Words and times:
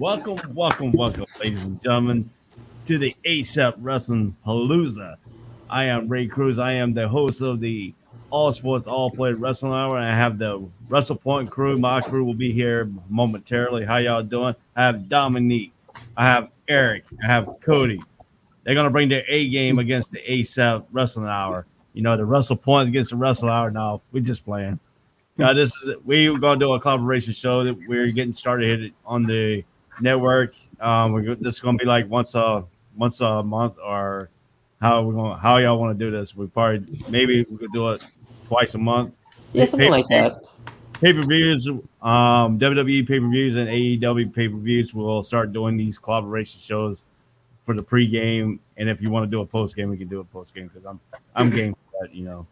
Welcome, 0.00 0.38
welcome, 0.54 0.92
welcome, 0.92 1.26
ladies 1.40 1.62
and 1.62 1.78
gentlemen, 1.82 2.30
to 2.86 2.96
the 2.96 3.14
ASAP 3.26 3.74
Wrestling 3.80 4.34
Palooza. 4.46 5.16
I 5.68 5.84
am 5.84 6.08
Ray 6.08 6.26
Cruz. 6.26 6.58
I 6.58 6.72
am 6.72 6.94
the 6.94 7.06
host 7.06 7.42
of 7.42 7.60
the 7.60 7.92
All 8.30 8.50
Sports 8.54 8.86
All 8.86 9.10
Play 9.10 9.34
Wrestling 9.34 9.74
Hour. 9.74 9.98
I 9.98 10.14
have 10.14 10.38
the 10.38 10.66
Wrestle 10.88 11.16
Point 11.16 11.50
crew. 11.50 11.78
My 11.78 12.00
crew 12.00 12.24
will 12.24 12.32
be 12.32 12.50
here 12.50 12.90
momentarily. 13.10 13.84
How 13.84 13.98
y'all 13.98 14.22
doing? 14.22 14.54
I 14.74 14.86
have 14.86 15.10
Dominique. 15.10 15.74
I 16.16 16.24
have 16.24 16.50
Eric. 16.66 17.04
I 17.22 17.26
have 17.26 17.56
Cody. 17.60 18.02
They're 18.64 18.74
gonna 18.74 18.88
bring 18.88 19.10
their 19.10 19.24
A 19.28 19.50
game 19.50 19.78
against 19.78 20.12
the 20.12 20.20
ASAP 20.20 20.86
Wrestling 20.92 21.26
Hour. 21.26 21.66
You 21.92 22.00
know, 22.00 22.16
the 22.16 22.24
Wrestle 22.24 22.56
Point 22.56 22.88
against 22.88 23.10
the 23.10 23.16
Wrestle 23.16 23.50
Hour. 23.50 23.70
Now 23.70 24.00
we're 24.12 24.24
just 24.24 24.46
playing. 24.46 24.80
Now 25.36 25.52
this 25.52 25.76
is 25.76 25.94
we're 26.06 26.38
gonna 26.38 26.58
do 26.58 26.72
a 26.72 26.80
collaboration 26.80 27.34
show 27.34 27.64
that 27.64 27.86
we're 27.86 28.10
getting 28.12 28.32
started 28.32 28.80
here 28.80 28.90
on 29.04 29.26
the 29.26 29.62
network. 30.00 30.54
Um, 30.80 31.12
we're, 31.12 31.34
this 31.34 31.56
is 31.56 31.60
gonna 31.60 31.78
be 31.78 31.84
like 31.84 32.08
once 32.08 32.34
a 32.34 32.64
once 32.96 33.20
a 33.20 33.42
month 33.42 33.76
or 33.82 34.30
how 34.80 35.02
we 35.02 35.14
going 35.14 35.38
how 35.38 35.58
y'all 35.58 35.78
want 35.78 35.98
to 35.98 36.04
do 36.04 36.10
this. 36.10 36.34
We 36.34 36.46
probably 36.46 37.02
maybe 37.08 37.44
we 37.50 37.56
could 37.56 37.72
do 37.72 37.90
it 37.90 38.04
twice 38.46 38.74
a 38.74 38.78
month. 38.78 39.14
Yeah, 39.52 39.64
something 39.64 39.90
like 39.90 40.08
that. 40.08 40.46
Pay 41.00 41.14
per 41.14 41.22
views, 41.22 41.68
um, 41.68 42.58
WWE 42.58 43.08
pay 43.08 43.20
per 43.20 43.28
views 43.28 43.56
and 43.56 43.68
AEW 43.68 44.34
pay 44.34 44.48
per 44.48 44.56
views. 44.56 44.94
We'll 44.94 45.22
start 45.22 45.52
doing 45.52 45.76
these 45.76 45.98
collaboration 45.98 46.60
shows 46.60 47.04
for 47.62 47.74
the 47.74 47.82
pregame, 47.82 48.58
and 48.76 48.88
if 48.88 49.00
you 49.00 49.10
want 49.10 49.24
to 49.24 49.30
do 49.30 49.40
a 49.40 49.46
post 49.46 49.76
game, 49.76 49.90
we 49.90 49.96
can 49.96 50.08
do 50.08 50.20
a 50.20 50.24
post 50.24 50.54
game 50.54 50.68
because 50.68 50.84
I'm 50.84 51.00
I'm 51.34 51.50
game 51.56 51.74
for 51.74 52.06
that, 52.06 52.14
you 52.14 52.24
know. 52.24 52.46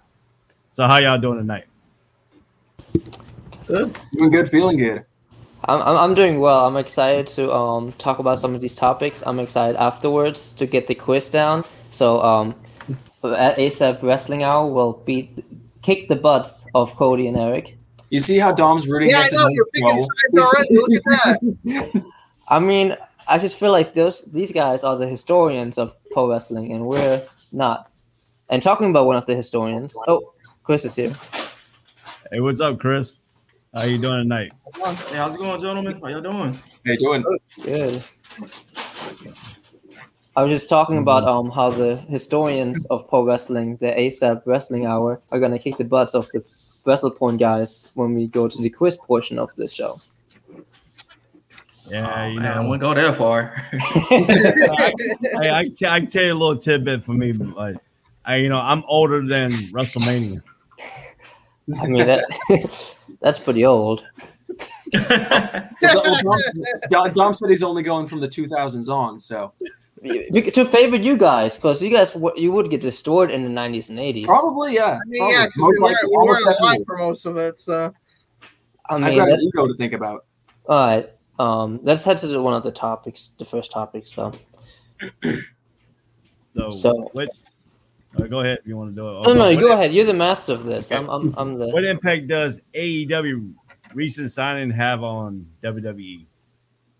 So 0.73 0.87
how 0.87 0.99
y'all 0.99 1.19
doing 1.19 1.39
tonight? 1.39 1.65
Good. 3.67 3.99
Doing 4.13 4.31
good, 4.31 4.49
feeling 4.49 4.79
good. 4.79 5.05
I'm, 5.65 5.81
I'm 5.83 5.97
I'm 5.97 6.15
doing 6.15 6.41
well. 6.41 6.67
I'm 6.67 6.77
excited 6.77 7.27
to 7.29 7.53
um 7.53 7.93
talk 7.93 8.19
about 8.19 8.41
some 8.41 8.55
of 8.55 8.61
these 8.61 8.75
topics. 8.75 9.23
I'm 9.27 9.41
excited 9.41 9.77
afterwards 9.77 10.53
to 10.53 10.67
get 10.67 10.87
the 10.87 10.95
quiz 10.95 11.29
down. 11.29 11.65
So 11.91 12.23
um, 12.23 12.55
at 13.25 13.57
ASAP 13.57 14.03
Wrestling 14.03 14.43
Hour, 14.43 14.67
we'll 14.67 14.93
beat 15.05 15.45
kick 15.83 16.09
the 16.09 16.17
butts 16.17 16.67
of 16.75 16.95
Cody 16.97 17.27
and 17.27 17.37
Eric. 17.37 17.77
You 18.11 18.21
see 18.21 18.39
how 18.39 18.53
Dom's 18.53 18.89
rooting 18.89 19.11
Yeah, 19.11 19.21
I 19.27 19.31
know 19.33 19.49
you're 19.49 19.67
own 19.85 20.07
picking 20.07 20.07
bro? 20.33 20.43
sides 20.43 20.55
already. 20.55 20.77
Look 20.77 20.91
at 20.93 21.03
that. 21.05 22.05
I 22.49 22.59
mean, 22.59 22.97
I 23.27 23.39
just 23.39 23.59
feel 23.59 23.73
like 23.73 23.93
those 23.93 24.23
these 24.23 24.53
guys 24.53 24.85
are 24.85 24.97
the 24.97 25.07
historians 25.07 25.77
of 25.77 25.95
pro 26.11 26.29
wrestling, 26.31 26.73
and 26.73 26.87
we're 26.87 27.23
not. 27.53 27.91
And 28.49 28.63
talking 28.63 28.89
about 28.89 29.05
one 29.05 29.17
of 29.17 29.27
the 29.27 29.37
historians, 29.37 29.95
oh, 30.07 30.33
Chris 30.63 30.87
is 30.87 30.95
here. 30.95 31.13
Hey, 32.31 32.41
what's 32.41 32.61
up, 32.63 32.79
Chris? 32.79 33.17
How 33.79 33.85
you 33.85 33.97
doing 33.97 34.19
tonight? 34.25 34.51
Hey, 34.75 35.17
how's 35.17 35.37
it 35.37 35.39
going, 35.39 35.61
gentlemen? 35.61 36.01
How 36.03 36.09
y'all 36.09 36.21
doing? 36.21 36.59
Hey, 36.85 36.97
doing 36.97 37.25
Good. 37.63 38.03
I 40.35 40.43
was 40.43 40.51
just 40.51 40.69
talking 40.69 40.99
about 40.99 41.23
um 41.23 41.49
how 41.49 41.71
the 41.71 41.95
historians 42.09 42.87
of 42.87 43.09
pro 43.09 43.23
wrestling, 43.23 43.77
the 43.77 43.87
ASAP 43.93 44.43
Wrestling 44.47 44.85
Hour, 44.87 45.21
are 45.31 45.39
gonna 45.39 45.61
kick 45.61 45.77
the 45.77 45.85
butts 45.85 46.17
of 46.17 46.29
the 46.33 46.43
WrestlePoint 46.85 47.39
guys 47.39 47.89
when 47.95 48.15
we 48.17 48.27
go 48.27 48.49
to 48.49 48.61
the 48.63 48.69
quiz 48.69 48.97
portion 48.97 49.39
of 49.39 49.55
this 49.55 49.73
show. 49.73 49.95
Yeah, 51.89 52.13
Oh, 52.25 52.27
you 52.27 52.41
man, 52.41 52.59
I 52.59 52.63
know, 52.63 52.69
wouldn't 52.71 52.81
go 52.81 52.95
that 52.95 53.15
far. 53.15 53.55
I, 53.73 55.51
I, 55.51 55.69
can- 55.69 55.89
I 55.89 56.01
can 56.01 56.09
tell 56.11 56.25
you 56.25 56.33
a 56.33 56.35
little 56.35 56.59
tidbit 56.59 57.05
for 57.05 57.13
me, 57.15 57.31
but 57.31 57.57
like, 57.57 57.77
I, 58.25 58.37
you 58.39 58.49
know, 58.49 58.59
I'm 58.59 58.83
older 58.89 59.25
than 59.25 59.51
WrestleMania. 59.71 60.43
I 61.81 61.87
mean 61.87 62.07
that 62.07 62.25
that's 63.21 63.39
pretty 63.39 63.65
old. 63.65 64.05
Dom, 65.81 66.03
Dom- 66.91 67.13
Dom 67.13 67.35
said 67.35 67.51
he's 67.51 67.63
only 67.63 67.83
going 67.83 68.07
from 68.09 68.21
the 68.21 68.29
2000s 68.29 68.89
on, 68.89 69.21
so 69.21 69.53
To 70.03 70.65
favor 70.65 70.97
you 70.97 71.17
guys, 71.17 71.57
because 71.57 71.83
you 71.83 71.91
guys 71.91 72.15
you 72.37 72.53
would 72.53 72.71
get 72.71 72.81
destroyed 72.81 73.31
in 73.31 73.43
the 73.43 73.49
nineties 73.49 73.91
and 73.91 73.99
eighties. 73.99 74.27
probably 74.27 74.75
yeah. 74.75 74.97
I 74.97 74.99
mean, 75.07 75.31
yeah, 75.31 75.45
'cause 75.47 75.53
Probably. 75.57 75.75
we 75.75 75.81
Most 75.81 75.81
weren't, 75.83 75.99
we 76.11 76.17
almost 76.17 76.45
weren't 76.47 76.61
alive 76.61 76.79
for 76.87 76.97
most 76.99 77.27
of 77.27 77.37
it. 77.37 77.61
So 77.61 77.93
I 78.89 78.95
I've 78.95 79.01
mean, 79.01 79.17
got 79.17 79.29
that, 79.29 79.39
an 79.39 79.45
ego 79.45 79.67
to 79.67 79.75
think 79.75 79.93
about. 79.93 80.25
all 80.69 80.87
right. 80.87 81.11
Um, 81.39 81.79
let's 81.85 82.05
head 82.05 82.19
to 82.19 82.27
the, 82.27 82.43
one 82.43 82.55
of 82.55 82.65
the 82.65 82.73
topics, 82.73 83.29
the 83.39 83.45
first 83.45 83.71
topics, 83.71 84.13
though. 84.13 84.33
So, 86.55 86.71
So- 86.71 87.11
what? 87.13 87.29
Uh, 88.17 88.27
go 88.27 88.41
ahead 88.41 88.59
if 88.61 88.67
you 88.67 88.77
want 88.77 88.95
to 88.95 88.97
do 88.97 89.09
it. 89.09 89.23
No, 89.23 89.33
no, 89.35 89.41
What- 89.41 89.53
you 89.55 89.61
go 89.61 89.73
ahead. 89.73 89.93
You're 89.93 90.05
the 90.07 90.15
master 90.15 90.53
of 90.53 90.65
this. 90.65 90.91
Okay. 90.91 90.99
I'm, 90.99 91.09
I'm, 91.09 91.35
I'm 91.37 91.59
the. 91.59 91.69
What 91.69 91.85
impact 91.85 92.29
does 92.29 92.61
AEW 92.75 93.55
recent 93.95 94.31
signing 94.33 94.71
have 94.71 95.03
on 95.03 95.47
WWE? 95.63 96.27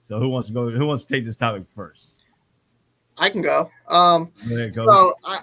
So 0.09 0.19
who 0.19 0.29
wants 0.29 0.49
to 0.49 0.55
go? 0.55 0.71
Who 0.71 0.87
wants 0.87 1.05
to 1.05 1.15
take 1.15 1.25
this 1.25 1.37
topic 1.37 1.65
first? 1.75 2.17
I 3.17 3.29
can 3.31 3.43
go. 3.43 3.71
Um, 3.89 4.31
Go 4.49 4.55
ahead, 4.55 4.75
Cody. 4.75 4.87
so 4.89 5.13
I, 5.25 5.41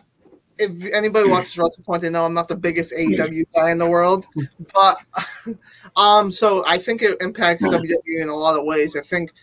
if 0.58 0.94
anybody 0.94 1.30
watches 1.30 1.58
Wrestle 1.58 1.84
Point, 1.84 2.02
they 2.02 2.10
know 2.10 2.26
I'm 2.26 2.34
not 2.34 2.48
the 2.48 2.56
biggest 2.56 2.94
AEW 2.94 3.44
guy 3.56 3.72
in 3.72 3.78
the 3.78 3.86
world, 3.88 4.26
but 4.74 4.98
um, 5.96 6.32
so 6.32 6.64
I 6.66 6.78
think 6.78 7.02
it 7.02 7.18
impacts 7.22 7.64
WWE 7.64 8.00
in 8.22 8.30
a 8.30 8.36
lot 8.36 8.58
of 8.58 8.66
ways. 8.66 8.96
I 8.96 9.02
think 9.02 9.34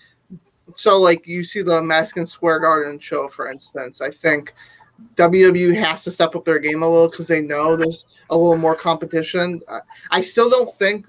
so. 0.76 0.98
Like 0.98 1.26
you 1.26 1.44
see 1.44 1.62
the 1.62 1.82
Madison 1.82 2.26
Square 2.26 2.60
Garden 2.60 2.98
show, 2.98 3.28
for 3.28 3.48
instance. 3.50 4.00
I 4.00 4.10
think 4.10 4.54
WWE 5.16 5.74
has 5.78 6.04
to 6.04 6.10
step 6.10 6.34
up 6.34 6.44
their 6.44 6.58
game 6.58 6.82
a 6.82 6.88
little 6.88 7.08
because 7.08 7.28
they 7.28 7.42
know 7.42 7.76
there's 7.76 8.06
a 8.30 8.36
little 8.36 8.56
more 8.56 8.74
competition. 8.74 9.60
I, 10.10 10.20
still 10.20 10.48
don't 10.48 10.72
think 10.76 11.06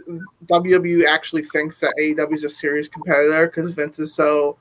WWE 0.47 1.05
actually 1.05 1.43
thinks 1.43 1.79
that 1.79 1.93
AEW 1.99 2.33
is 2.33 2.43
a 2.43 2.49
serious 2.49 2.87
competitor 2.87 3.47
because 3.47 3.73
Vince 3.73 3.99
is 3.99 4.13
so 4.13 4.57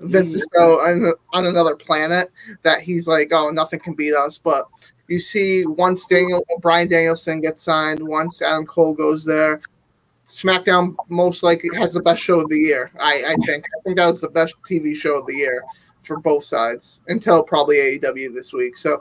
Vince 0.00 0.34
is 0.34 0.48
so 0.52 0.78
mm-hmm. 0.78 1.04
on, 1.06 1.14
on 1.32 1.46
another 1.46 1.76
planet 1.76 2.32
that 2.62 2.82
he's 2.82 3.06
like, 3.06 3.32
oh, 3.32 3.50
nothing 3.50 3.78
can 3.78 3.94
beat 3.94 4.14
us. 4.14 4.36
But 4.36 4.66
you 5.06 5.20
see, 5.20 5.64
once 5.64 6.06
Daniel 6.06 6.44
Bryan 6.60 6.88
Danielson 6.88 7.40
gets 7.40 7.62
signed, 7.62 8.00
once 8.00 8.42
Adam 8.42 8.66
Cole 8.66 8.94
goes 8.94 9.24
there, 9.24 9.60
SmackDown 10.26 10.96
most 11.08 11.42
likely 11.42 11.70
has 11.76 11.92
the 11.92 12.02
best 12.02 12.22
show 12.22 12.40
of 12.40 12.48
the 12.48 12.58
year. 12.58 12.90
I, 12.98 13.22
I 13.28 13.46
think. 13.46 13.64
I 13.66 13.80
think 13.84 13.96
that 13.96 14.06
was 14.06 14.20
the 14.20 14.28
best 14.28 14.54
TV 14.68 14.96
show 14.96 15.18
of 15.18 15.26
the 15.26 15.34
year 15.34 15.62
for 16.02 16.18
both 16.18 16.44
sides 16.44 17.00
until 17.08 17.42
probably 17.42 17.76
AEW 17.76 18.34
this 18.34 18.52
week. 18.52 18.76
So 18.76 19.00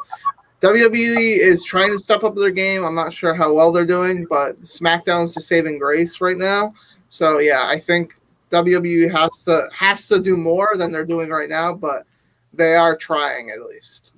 WWE 0.61 1.39
is 1.39 1.63
trying 1.63 1.91
to 1.91 1.99
step 1.99 2.23
up 2.23 2.35
their 2.35 2.51
game. 2.51 2.85
I'm 2.85 2.95
not 2.95 3.13
sure 3.13 3.33
how 3.33 3.51
well 3.51 3.71
they're 3.71 3.85
doing, 3.85 4.27
but 4.29 4.61
SmackDown's 4.61 5.33
the 5.33 5.41
saving 5.41 5.79
grace 5.79 6.21
right 6.21 6.37
now. 6.37 6.73
So 7.09 7.39
yeah, 7.39 7.65
I 7.67 7.79
think 7.79 8.13
WWE 8.51 9.11
has 9.11 9.43
to 9.43 9.67
has 9.73 10.07
to 10.07 10.19
do 10.19 10.37
more 10.37 10.77
than 10.77 10.91
they're 10.91 11.05
doing 11.05 11.29
right 11.29 11.49
now, 11.49 11.73
but 11.73 12.05
they 12.53 12.75
are 12.75 12.95
trying 12.95 13.49
at 13.49 13.67
least. 13.67 14.11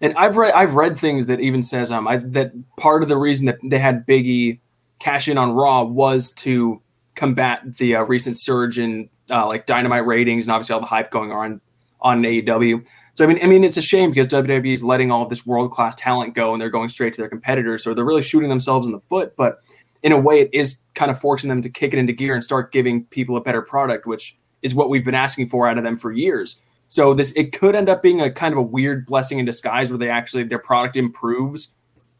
And 0.00 0.14
I've 0.14 0.36
read 0.36 0.54
I've 0.54 0.74
read 0.74 0.98
things 0.98 1.26
that 1.26 1.40
even 1.40 1.62
says 1.62 1.90
um 1.90 2.06
I, 2.06 2.18
that 2.18 2.52
part 2.76 3.02
of 3.02 3.08
the 3.08 3.16
reason 3.16 3.46
that 3.46 3.58
they 3.64 3.78
had 3.78 4.06
Biggie 4.06 4.60
cash 5.00 5.28
in 5.28 5.36
on 5.36 5.52
Raw 5.52 5.82
was 5.82 6.30
to 6.32 6.80
combat 7.16 7.76
the 7.78 7.96
uh, 7.96 8.02
recent 8.02 8.38
surge 8.38 8.78
in 8.78 9.08
uh, 9.30 9.46
like 9.50 9.66
Dynamite 9.66 10.06
ratings 10.06 10.44
and 10.44 10.52
obviously 10.52 10.74
all 10.74 10.80
the 10.80 10.86
hype 10.86 11.10
going 11.10 11.32
on 11.32 11.60
on 12.00 12.22
AEW. 12.22 12.86
So 13.14 13.24
I 13.24 13.26
mean, 13.26 13.38
I 13.42 13.46
mean, 13.46 13.64
it's 13.64 13.76
a 13.76 13.82
shame 13.82 14.10
because 14.10 14.28
WWE 14.28 14.72
is 14.72 14.84
letting 14.84 15.10
all 15.10 15.22
of 15.22 15.28
this 15.28 15.44
world 15.44 15.72
class 15.72 15.96
talent 15.96 16.34
go 16.34 16.52
and 16.52 16.60
they're 16.60 16.70
going 16.70 16.88
straight 16.88 17.14
to 17.14 17.20
their 17.20 17.28
competitors. 17.28 17.82
So 17.82 17.94
they're 17.94 18.04
really 18.04 18.22
shooting 18.22 18.48
themselves 18.48 18.86
in 18.86 18.92
the 18.92 19.00
foot. 19.00 19.34
But 19.36 19.58
in 20.02 20.12
a 20.12 20.18
way, 20.18 20.40
it 20.40 20.50
is 20.52 20.80
kind 20.94 21.10
of 21.10 21.18
forcing 21.18 21.48
them 21.48 21.62
to 21.62 21.68
kick 21.68 21.92
it 21.92 21.98
into 21.98 22.12
gear 22.12 22.34
and 22.34 22.44
start 22.44 22.70
giving 22.70 23.04
people 23.06 23.36
a 23.36 23.40
better 23.40 23.62
product, 23.62 24.06
which 24.06 24.38
is 24.62 24.74
what 24.74 24.88
we've 24.88 25.04
been 25.04 25.14
asking 25.14 25.48
for 25.48 25.68
out 25.68 25.78
of 25.78 25.84
them 25.84 25.96
for 25.96 26.12
years. 26.12 26.60
So 26.88 27.12
this 27.12 27.32
it 27.32 27.52
could 27.52 27.74
end 27.74 27.88
up 27.88 28.02
being 28.02 28.20
a 28.20 28.30
kind 28.30 28.52
of 28.52 28.58
a 28.58 28.62
weird 28.62 29.06
blessing 29.06 29.38
in 29.38 29.44
disguise 29.44 29.90
where 29.90 29.98
they 29.98 30.08
actually 30.08 30.44
their 30.44 30.58
product 30.58 30.96
improves 30.96 31.72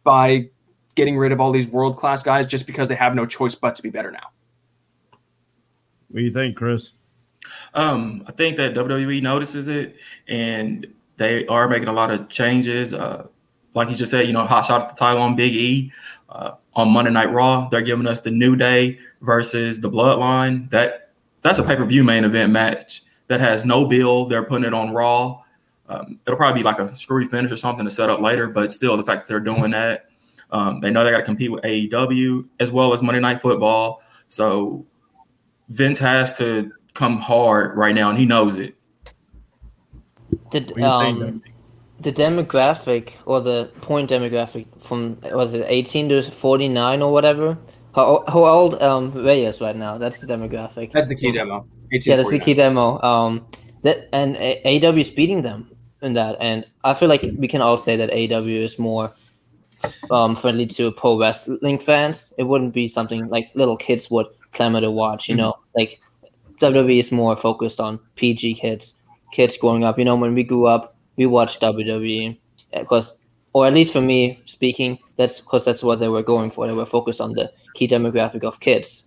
by 0.04 0.50
getting 0.94 1.16
rid 1.16 1.32
of 1.32 1.40
all 1.40 1.52
these 1.52 1.66
world 1.66 1.96
class 1.96 2.22
guys 2.22 2.46
just 2.46 2.66
because 2.66 2.88
they 2.88 2.94
have 2.94 3.14
no 3.14 3.24
choice 3.24 3.54
but 3.54 3.74
to 3.76 3.82
be 3.82 3.90
better 3.90 4.10
now. 4.10 4.30
what 6.08 6.18
do 6.18 6.24
you 6.24 6.32
think, 6.32 6.56
Chris? 6.56 6.90
Um, 7.74 8.24
I 8.26 8.32
think 8.32 8.56
that 8.56 8.74
WWE 8.74 9.22
notices 9.22 9.68
it 9.68 9.96
and 10.26 10.86
they 11.16 11.46
are 11.46 11.68
making 11.68 11.88
a 11.88 11.92
lot 11.92 12.10
of 12.10 12.28
changes. 12.28 12.94
Uh, 12.94 13.26
like 13.74 13.88
you 13.88 13.94
just 13.94 14.10
said, 14.10 14.26
you 14.26 14.32
know, 14.32 14.46
hot 14.46 14.64
shot 14.64 14.82
at 14.82 14.88
the 14.88 14.94
title 14.94 15.22
on 15.22 15.36
Big 15.36 15.52
E. 15.52 15.92
Uh, 16.28 16.52
on 16.74 16.90
Monday 16.90 17.10
Night 17.10 17.32
Raw, 17.32 17.68
they're 17.68 17.82
giving 17.82 18.06
us 18.06 18.20
the 18.20 18.30
New 18.30 18.54
Day 18.54 18.98
versus 19.22 19.80
the 19.80 19.90
Bloodline. 19.90 20.70
That 20.70 21.10
that's 21.42 21.58
a 21.58 21.64
pay 21.64 21.74
per 21.74 21.84
view 21.84 22.04
main 22.04 22.24
event 22.24 22.52
match 22.52 23.02
that 23.28 23.40
has 23.40 23.64
no 23.64 23.86
bill. 23.86 24.26
They're 24.26 24.44
putting 24.44 24.66
it 24.66 24.74
on 24.74 24.92
Raw. 24.92 25.42
Um, 25.88 26.20
it'll 26.26 26.36
probably 26.36 26.60
be 26.60 26.64
like 26.64 26.78
a 26.78 26.94
screwy 26.94 27.24
finish 27.24 27.50
or 27.50 27.56
something 27.56 27.84
to 27.84 27.90
set 27.90 28.10
up 28.10 28.20
later, 28.20 28.46
but 28.46 28.70
still, 28.70 28.96
the 28.96 29.02
fact 29.02 29.26
that 29.26 29.32
they're 29.32 29.40
doing 29.40 29.70
that, 29.70 30.06
um, 30.50 30.80
they 30.80 30.90
know 30.90 31.02
they 31.02 31.10
got 31.10 31.18
to 31.18 31.24
compete 31.24 31.50
with 31.50 31.64
AEW 31.64 32.46
as 32.60 32.70
well 32.70 32.92
as 32.92 33.02
Monday 33.02 33.20
Night 33.20 33.40
Football. 33.40 34.02
So 34.28 34.84
Vince 35.70 35.98
has 35.98 36.36
to 36.38 36.72
come 36.98 37.18
hard 37.18 37.76
right 37.76 37.94
now, 37.94 38.10
and 38.10 38.18
he 38.18 38.26
knows 38.26 38.58
it. 38.58 38.74
The, 40.50 40.60
What 40.60 40.60
do 40.60 40.60
you 40.60 40.74
think, 40.74 40.82
um, 40.82 41.42
the 42.00 42.12
demographic 42.12 43.12
or 43.24 43.40
the 43.40 43.70
point 43.80 44.10
demographic 44.10 44.66
from 44.82 45.18
was 45.22 45.52
it 45.54 45.64
18 45.68 46.08
to 46.08 46.22
49 46.22 47.02
or 47.02 47.12
whatever. 47.12 47.56
How, 47.94 48.24
how 48.28 48.44
old 48.44 48.82
um 48.82 49.12
Ray 49.12 49.44
is 49.44 49.60
right 49.60 49.76
now? 49.76 49.98
That's 49.98 50.20
the 50.20 50.26
demographic. 50.26 50.92
That's 50.92 51.08
the 51.08 51.14
key 51.14 51.32
demo. 51.32 51.66
Yeah, 51.90 52.16
that's 52.16 52.30
the 52.30 52.38
key 52.38 52.54
demo. 52.54 53.00
Um, 53.02 53.46
that 53.82 54.08
and 54.12 54.36
A- 54.36 54.60
AEW 54.64 55.00
is 55.00 55.10
beating 55.10 55.42
them 55.42 55.70
in 56.02 56.12
that, 56.14 56.36
and 56.40 56.64
I 56.84 56.94
feel 56.94 57.08
like 57.08 57.22
we 57.38 57.48
can 57.48 57.62
all 57.62 57.78
say 57.78 57.96
that 57.96 58.10
AW 58.10 58.46
is 58.66 58.78
more 58.78 59.12
um 60.10 60.36
friendly 60.36 60.66
to 60.66 60.90
pro 60.92 61.18
wrestling 61.18 61.78
fans. 61.78 62.32
It 62.38 62.44
wouldn't 62.44 62.74
be 62.74 62.88
something 62.88 63.28
like 63.28 63.50
little 63.54 63.76
kids 63.76 64.10
would 64.10 64.26
clamor 64.52 64.80
to 64.80 64.90
watch. 64.90 65.28
You 65.28 65.34
Mhm. 65.34 65.38
know, 65.38 65.54
like 65.76 66.00
WWE 66.60 66.98
is 66.98 67.12
more 67.12 67.36
focused 67.36 67.80
on 67.80 68.00
PG 68.16 68.54
kids, 68.54 68.94
kids 69.32 69.56
growing 69.56 69.84
up. 69.84 69.98
You 69.98 70.04
know, 70.04 70.16
when 70.16 70.34
we 70.34 70.42
grew 70.42 70.66
up, 70.66 70.96
we 71.16 71.26
watched 71.26 71.60
WWE 71.60 72.38
because, 72.72 73.16
or 73.52 73.66
at 73.66 73.74
least 73.74 73.92
for 73.92 74.00
me 74.00 74.40
speaking, 74.44 74.98
that's 75.16 75.40
because 75.40 75.64
that's 75.64 75.82
what 75.82 76.00
they 76.00 76.08
were 76.08 76.22
going 76.22 76.50
for. 76.50 76.66
They 76.66 76.72
were 76.72 76.86
focused 76.86 77.20
on 77.20 77.32
the 77.32 77.50
key 77.74 77.88
demographic 77.88 78.44
of 78.44 78.60
kids, 78.60 79.04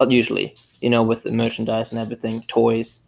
uh, 0.00 0.06
usually. 0.08 0.56
You 0.80 0.90
know, 0.90 1.02
with 1.02 1.22
the 1.22 1.30
merchandise 1.30 1.92
and 1.92 2.00
everything, 2.00 2.42
toys, 2.48 3.02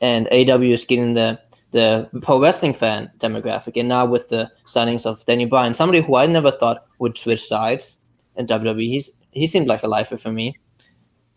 and 0.00 0.28
AW 0.28 0.60
is 0.62 0.84
getting 0.84 1.14
the 1.14 1.40
the 1.70 2.08
pro 2.22 2.40
wrestling 2.40 2.74
fan 2.74 3.10
demographic, 3.18 3.78
and 3.78 3.88
now 3.88 4.06
with 4.06 4.28
the 4.28 4.50
signings 4.66 5.06
of 5.06 5.24
Danny 5.24 5.46
Bryan, 5.46 5.74
somebody 5.74 6.02
who 6.02 6.16
I 6.16 6.26
never 6.26 6.50
thought 6.50 6.86
would 6.98 7.16
switch 7.18 7.44
sides 7.44 7.96
in 8.36 8.46
WWE, 8.46 8.88
he's 8.88 9.10
he 9.30 9.46
seemed 9.46 9.66
like 9.66 9.82
a 9.82 9.88
lifer 9.88 10.16
for 10.16 10.30
me, 10.30 10.56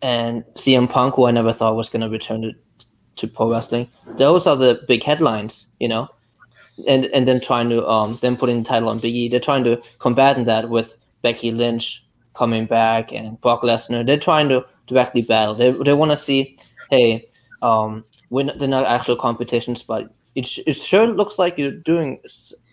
and 0.02 0.44
CM 0.54 0.88
Punk, 0.88 1.14
who 1.14 1.26
I 1.26 1.30
never 1.30 1.52
thought 1.52 1.76
was 1.76 1.88
going 1.88 2.02
to 2.02 2.08
return 2.08 2.54
to 3.16 3.26
pro 3.26 3.50
wrestling. 3.50 3.88
Those 4.16 4.46
are 4.46 4.56
the 4.56 4.80
big 4.86 5.02
headlines, 5.02 5.68
you 5.80 5.88
know, 5.88 6.08
and 6.86 7.06
and 7.06 7.26
then 7.26 7.40
trying 7.40 7.68
to 7.70 7.86
um 7.86 8.18
then 8.22 8.36
putting 8.36 8.62
the 8.62 8.68
title 8.68 8.88
on 8.88 8.98
Big 8.98 9.14
E. 9.14 9.28
They're 9.28 9.40
trying 9.40 9.64
to 9.64 9.82
combat 9.98 10.44
that 10.44 10.70
with 10.70 10.96
Becky 11.22 11.50
Lynch 11.50 12.04
coming 12.34 12.66
back 12.66 13.12
and 13.12 13.40
Brock 13.40 13.62
Lesnar. 13.62 14.06
They're 14.06 14.18
trying 14.18 14.48
to 14.50 14.64
directly 14.86 15.22
battle. 15.22 15.54
They 15.54 15.72
they 15.72 15.92
want 15.92 16.12
to 16.12 16.16
see, 16.16 16.58
hey, 16.90 17.26
um, 17.62 18.04
we're 18.30 18.44
not, 18.44 18.58
they're 18.58 18.68
not 18.68 18.86
actual 18.86 19.16
competitions, 19.16 19.82
but 19.82 20.12
it, 20.34 20.46
sh- 20.46 20.60
it 20.66 20.74
sure 20.74 21.06
looks 21.06 21.38
like 21.38 21.58
you're 21.58 21.72
doing 21.72 22.20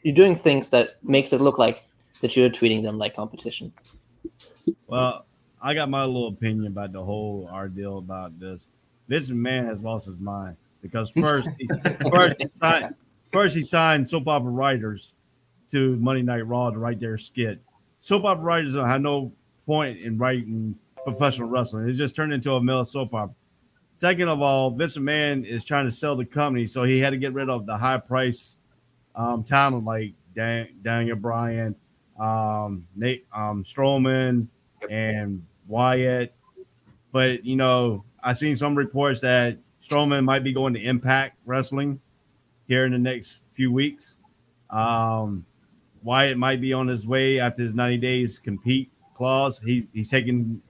you're 0.03 0.15
doing 0.15 0.35
things 0.35 0.69
that 0.69 0.97
makes 1.03 1.33
it 1.33 1.41
look 1.41 1.57
like 1.57 1.83
that 2.21 2.35
you're 2.35 2.49
treating 2.49 2.83
them 2.83 2.97
like 2.97 3.15
competition. 3.15 3.73
Well, 4.87 5.25
I 5.65 5.73
got 5.73 5.89
my 5.89 6.05
little 6.05 6.27
opinion 6.27 6.67
about 6.67 6.91
the 6.91 7.03
whole 7.03 7.49
ordeal 7.51 7.97
about 7.97 8.39
this. 8.39 8.67
This 9.07 9.31
man 9.31 9.65
has 9.65 9.83
lost 9.83 10.05
his 10.05 10.19
mind 10.19 10.57
because 10.83 11.09
first, 11.19 11.49
he, 11.57 11.67
first 12.07 12.35
he 12.39 12.47
signed, 12.51 12.93
first 13.31 13.55
he 13.55 13.63
signed 13.63 14.07
soap 14.07 14.27
opera 14.27 14.51
writers 14.51 15.13
to 15.71 15.95
Monday 15.95 16.21
Night 16.21 16.45
Raw 16.45 16.69
to 16.69 16.77
write 16.77 16.99
their 16.99 17.17
skit. 17.17 17.63
Soap 18.01 18.25
opera 18.25 18.43
writers 18.43 18.75
had 18.75 19.01
no 19.01 19.31
point 19.65 19.97
in 19.97 20.19
writing 20.19 20.77
professional 21.03 21.49
wrestling. 21.49 21.89
It 21.89 21.93
just 21.93 22.15
turned 22.15 22.31
into 22.31 22.53
a 22.53 22.61
mill 22.61 22.85
soap 22.85 23.15
opera. 23.15 23.33
Second 23.95 24.27
of 24.27 24.43
all, 24.43 24.69
Vince 24.69 24.95
McMahon 24.97 25.47
is 25.47 25.65
trying 25.65 25.85
to 25.85 25.91
sell 25.91 26.15
the 26.15 26.25
company, 26.25 26.67
so 26.67 26.83
he 26.83 26.99
had 26.99 27.09
to 27.09 27.17
get 27.17 27.33
rid 27.33 27.49
of 27.49 27.65
the 27.65 27.75
high 27.75 27.97
price 27.97 28.55
um, 29.15 29.43
talent 29.43 29.83
like 29.83 30.13
Dan, 30.35 30.67
Daniel 30.83 31.15
Bryan, 31.15 31.75
um, 32.19 32.85
Nate 32.95 33.25
um, 33.33 33.63
Strowman, 33.63 34.45
and 34.91 35.41
Wyatt. 35.67 36.33
But 37.11 37.45
you 37.45 37.55
know, 37.55 38.05
I've 38.23 38.37
seen 38.37 38.55
some 38.55 38.75
reports 38.75 39.21
that 39.21 39.57
Strowman 39.81 40.23
might 40.23 40.43
be 40.43 40.53
going 40.53 40.73
to 40.73 40.81
Impact 40.81 41.37
Wrestling 41.45 42.01
here 42.67 42.85
in 42.85 42.91
the 42.91 42.97
next 42.97 43.39
few 43.53 43.71
weeks. 43.71 44.15
Um, 44.69 45.45
Wyatt 46.03 46.37
might 46.37 46.61
be 46.61 46.73
on 46.73 46.87
his 46.87 47.07
way 47.07 47.39
after 47.39 47.63
his 47.63 47.73
90 47.73 47.97
days 47.97 48.39
compete 48.39 48.91
clause. 49.15 49.59
He 49.59 49.87
he's 49.93 50.09
taking. 50.09 50.61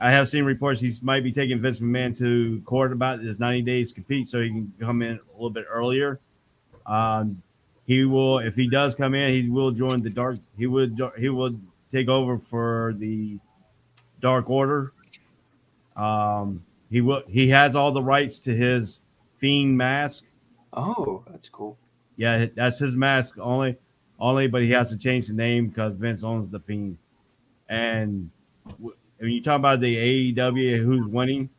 I 0.00 0.10
have 0.10 0.28
seen 0.28 0.44
reports 0.44 0.80
he 0.80 0.92
might 1.02 1.24
be 1.24 1.32
taking 1.32 1.60
Vince 1.60 1.80
McMahon 1.80 2.16
to 2.18 2.60
court 2.64 2.92
about 2.92 3.20
his 3.20 3.40
90 3.40 3.62
days 3.62 3.90
compete, 3.90 4.28
so 4.28 4.40
he 4.40 4.48
can 4.48 4.72
come 4.78 5.02
in 5.02 5.16
a 5.16 5.32
little 5.32 5.50
bit 5.50 5.66
earlier. 5.68 6.20
Um, 6.86 7.42
he 7.84 8.04
will, 8.04 8.38
if 8.38 8.54
he 8.54 8.68
does 8.68 8.94
come 8.94 9.14
in, 9.14 9.32
he 9.32 9.48
will 9.48 9.72
join 9.72 10.02
the 10.02 10.10
dark. 10.10 10.38
He 10.56 10.66
would 10.66 11.00
he 11.18 11.28
will 11.28 11.58
take 11.90 12.08
over 12.08 12.38
for 12.38 12.94
the 12.96 13.38
Dark 14.20 14.48
Order. 14.50 14.92
Um, 15.96 16.64
he 16.90 17.00
will. 17.00 17.22
He 17.28 17.48
has 17.48 17.76
all 17.76 17.92
the 17.92 18.02
rights 18.02 18.40
to 18.40 18.54
his 18.54 19.00
fiend 19.38 19.76
mask. 19.76 20.24
Oh, 20.72 21.24
that's 21.30 21.48
cool. 21.48 21.76
Yeah, 22.16 22.46
that's 22.54 22.78
his 22.78 22.96
mask 22.96 23.38
only, 23.38 23.76
only. 24.18 24.46
But 24.46 24.62
he 24.62 24.70
has 24.70 24.90
to 24.90 24.98
change 24.98 25.26
the 25.26 25.34
name 25.34 25.68
because 25.68 25.94
Vince 25.94 26.22
owns 26.22 26.50
the 26.50 26.60
fiend. 26.60 26.98
And 27.68 28.30
when 28.78 29.30
you 29.30 29.42
talk 29.42 29.56
about 29.56 29.80
the 29.80 30.34
AEW, 30.34 30.82
who's 30.82 31.06
winning 31.06 31.50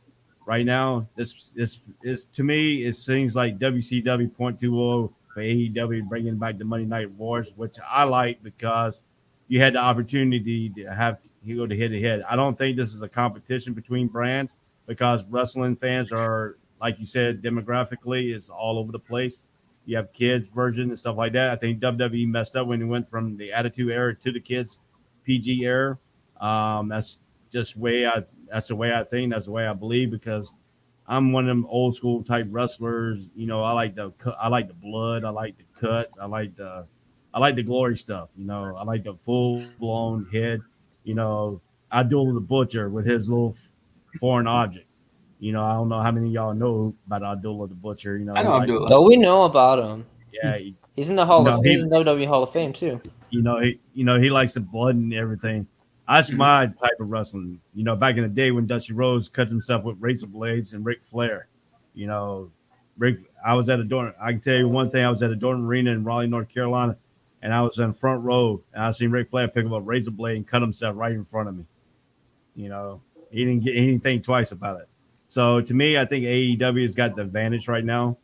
right 0.45 0.65
now? 0.65 1.07
This 1.15 1.51
this 1.56 1.79
is 2.01 2.23
to 2.33 2.44
me. 2.44 2.85
It 2.85 2.95
seems 2.95 3.35
like 3.35 3.59
WCW 3.59 4.31
0.20 4.31 5.13
for 5.33 5.41
AEW 5.41 6.09
bringing 6.09 6.38
back 6.38 6.57
the 6.57 6.65
Monday 6.65 6.85
Night 6.85 7.11
Wars, 7.11 7.53
which 7.56 7.77
I 7.88 8.03
like 8.03 8.41
because 8.41 9.01
you 9.50 9.60
had 9.60 9.74
the 9.74 9.80
opportunity 9.80 10.69
to 10.69 10.86
have 10.86 11.18
you 11.44 11.57
go 11.57 11.68
to 11.68 11.75
head 11.75 11.92
to 11.92 12.00
head. 12.00 12.24
I 12.30 12.36
don't 12.36 12.57
think 12.57 12.78
this 12.78 12.94
is 12.94 13.01
a 13.01 13.10
competition 13.10 13.74
between 13.74 14.07
brands 14.07 14.56
because 14.86 15.25
wrestling 15.28 15.75
fans 15.75 16.12
are, 16.12 16.57
like 16.80 17.00
you 17.00 17.06
said, 17.06 17.42
demographically 17.42 18.34
is 18.34 18.50
all 18.50 18.78
over 18.78 18.92
the 18.92 19.00
place. 19.00 19.42
You 19.86 19.98
have 19.98 20.13
kids 20.13 20.48
version 20.48 20.90
and 20.90 21.00
stuff 21.00 21.18
like 21.18 21.34
that. 21.34 21.50
I 21.50 21.56
think 21.56 21.80
WWE 21.80 22.28
messed 22.28 22.56
up 22.56 22.68
when 22.68 22.81
it 22.81 22.86
went 22.86 23.10
from 23.10 23.38
the 23.38 23.51
Attitude 23.51 23.92
Era 23.92 24.16
to 24.16 24.31
the 24.31 24.40
kids 24.40 24.78
PG 25.25 25.63
era. 25.63 25.98
Um, 26.40 26.88
that's 26.90 27.19
just 27.52 27.75
way 27.75 28.06
I. 28.06 28.24
That's 28.52 28.68
the 28.68 28.75
way 28.75 28.94
I 28.94 29.04
think. 29.04 29.31
That's 29.31 29.45
the 29.45 29.52
way 29.52 29.68
I 29.68 29.74
believe 29.74 30.12
because 30.12 30.54
I'm 31.07 31.31
one 31.31 31.45
of 31.45 31.50
them 31.50 31.66
old 31.69 31.95
school 31.95 32.24
type 32.24 32.48
wrestlers. 32.50 33.19
You 33.36 33.48
know, 33.48 33.63
I 33.63 33.72
like 33.72 33.95
the 33.95 34.12
I 34.40 34.48
like 34.48 34.68
the 34.68 34.75
blood. 34.75 35.24
I 35.24 35.30
like 35.30 35.56
the 35.57 35.63
cuts. 35.80 36.18
I 36.19 36.25
like 36.25 36.56
the 36.56 36.86
I 37.34 37.40
like 37.40 37.56
the 37.56 37.64
glory 37.64 37.98
stuff. 37.98 38.30
You 38.36 38.46
know, 38.46 38.76
I 38.76 38.84
like 38.84 39.04
the 39.04 39.14
full 39.16 39.62
blown 39.80 40.28
head. 40.31 40.62
You 41.04 41.14
know, 41.16 41.62
Abdullah 41.92 42.34
the 42.34 42.40
Butcher 42.42 42.90
with 42.90 43.06
his 43.06 43.30
little 43.30 43.56
foreign 44.20 44.48
object. 44.48 44.86
You 45.40 45.54
know, 45.54 45.64
I 45.64 45.74
don't 45.74 45.90
know 45.90 46.02
how 46.02 46.12
many 46.12 46.28
of 46.28 46.34
y'all 46.34 46.54
know 46.54 46.94
about 47.08 47.24
Abdullah 47.24 47.68
the 47.68 47.76
Butcher. 47.76 48.18
You 48.18 48.26
know, 48.26 48.36
I 48.36 48.44
know 48.44 48.52
like- 48.52 48.62
Abdullah. 48.64 48.88
So 48.90 49.02
we 49.04 49.16
know 49.16 49.44
about 49.44 49.80
him. 49.80 50.06
Yeah, 50.31 50.58
he, 50.58 50.76
He's 50.96 51.10
in 51.10 51.16
the 51.16 51.26
Hall 51.26 51.44
No, 51.44 51.58
of 51.60 51.64
he- 51.64 51.72
He's 51.76 51.84
in 51.84 51.90
WWE 51.90 52.28
Hall 52.28 52.44
of 52.44 52.52
Fame 52.52 52.74
too. 52.74 53.00
you 53.30 53.42
know, 53.42 53.60
he 53.60 53.80
you 53.94 54.04
know 54.04 54.20
he 54.20 54.30
likes 54.30 54.54
the 54.56 54.60
blood 54.60 54.96
and 54.96 55.14
everything. 55.14 55.68
That's 56.08 56.30
Mhm. 56.31 56.38
my 56.38 56.66
type 56.68 57.00
of 57.00 57.10
wrestling. 57.10 57.62
You 57.76 57.84
know, 57.84 57.96
back 57.96 58.18
in 58.18 58.24
the 58.24 58.30
day 58.30 58.52
when 58.52 58.66
Dusty 58.66 58.94
Rhodes 58.94 59.30
cut 59.30 59.48
himself 59.48 59.84
with 59.84 59.98
razor 60.00 60.26
blades 60.28 60.74
and 60.74 60.83
Ric 60.86 61.04
Flair. 61.04 61.48
You 61.94 62.07
know, 62.07 62.52
Rick. 62.98 63.19
I 63.45 63.54
was 63.54 63.69
at 63.69 63.80
a 63.80 63.83
Dorton. 63.83 64.14
I 64.19 64.31
can 64.33 64.42
tell 64.42 64.56
you 64.57 64.68
one 64.68 64.90
thing. 64.90 65.06
I 65.06 65.09
was 65.12 65.24
at 65.24 65.31
a 65.31 65.36
Dorton 65.36 65.66
Arena 65.66 65.92
in 65.92 66.04
Raleigh, 66.04 66.28
North 66.28 66.50
Carolina, 66.50 66.98
and 67.42 67.54
I 67.54 67.62
was 67.62 67.78
in 67.80 67.94
front 67.94 68.24
row, 68.24 68.62
and 68.74 68.84
I 68.84 68.92
seen 68.92 69.12
Ric 69.12 69.30
Flair 69.30 69.48
pick 69.48 69.66
up 69.66 69.72
a 69.72 69.80
razor 69.80 70.12
blade 70.12 70.38
and 70.38 70.48
cut 70.48 70.62
himself 70.62 70.96
right 70.98 71.12
in 71.12 71.26
front 71.26 71.50
of 71.50 71.58
me. 71.58 71.66
You 72.56 72.69
know, 72.69 73.02
he 73.31 73.46
didn't 73.46 73.64
get 73.64 73.76
anything 73.76 74.22
twice 74.22 74.52
about 74.52 74.81
it. 74.81 74.90
So 75.28 75.62
to 75.62 75.74
me, 75.74 75.98
I 75.98 76.06
think 76.06 76.26
AEW 76.26 76.81
has 76.84 76.96
got 76.96 77.16
the 77.16 77.22
advantage 77.22 77.68
right 77.68 77.86
now 77.86 78.18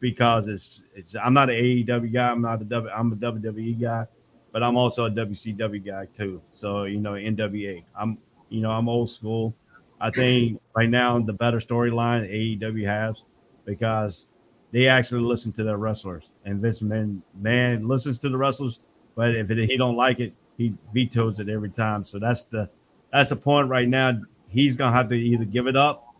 because 0.00 0.48
it's 0.48 0.84
it's. 0.94 1.14
I'm 1.14 1.32
not 1.32 1.48
an 1.48 1.56
AEW 1.56 2.12
guy. 2.12 2.30
I'm 2.30 2.42
not 2.42 2.60
a 2.60 2.64
W. 2.64 2.92
I'm 2.92 3.12
a 3.12 3.16
WWE 3.16 3.80
guy, 3.80 4.06
but 4.52 4.62
I'm 4.62 4.76
also 4.76 5.06
a 5.06 5.10
WCW 5.10 5.84
guy 5.84 6.06
too. 6.06 6.42
So 6.52 6.84
you 6.84 7.00
know, 7.00 7.12
NWA. 7.12 7.84
I'm 7.96 8.18
you 8.48 8.60
know 8.60 8.72
I'm 8.72 8.88
old 8.88 9.10
school. 9.10 9.54
I 10.00 10.10
think 10.10 10.60
right 10.74 10.90
now 10.90 11.18
the 11.20 11.32
better 11.32 11.58
storyline 11.58 12.28
AEW 12.60 12.84
has 12.84 13.22
because 13.64 14.26
they 14.74 14.88
actually 14.88 15.20
listen 15.20 15.52
to 15.52 15.62
their 15.62 15.76
wrestlers, 15.76 16.30
and 16.44 16.60
Vince 16.60 16.82
McMahon 16.82 17.20
man 17.32 17.86
listens 17.86 18.18
to 18.18 18.28
the 18.28 18.36
wrestlers, 18.36 18.80
but 19.14 19.32
if 19.36 19.48
it, 19.48 19.70
he 19.70 19.76
don't 19.76 19.94
like 19.94 20.18
it, 20.18 20.34
he 20.58 20.74
vetoes 20.92 21.38
it 21.38 21.48
every 21.48 21.70
time. 21.70 22.04
So 22.04 22.18
that's 22.18 22.42
the 22.42 22.68
that's 23.12 23.28
the 23.28 23.36
point 23.36 23.68
right 23.68 23.88
now. 23.88 24.20
He's 24.48 24.76
gonna 24.76 24.94
have 24.94 25.08
to 25.10 25.14
either 25.14 25.44
give 25.44 25.68
it 25.68 25.76
up, 25.76 26.12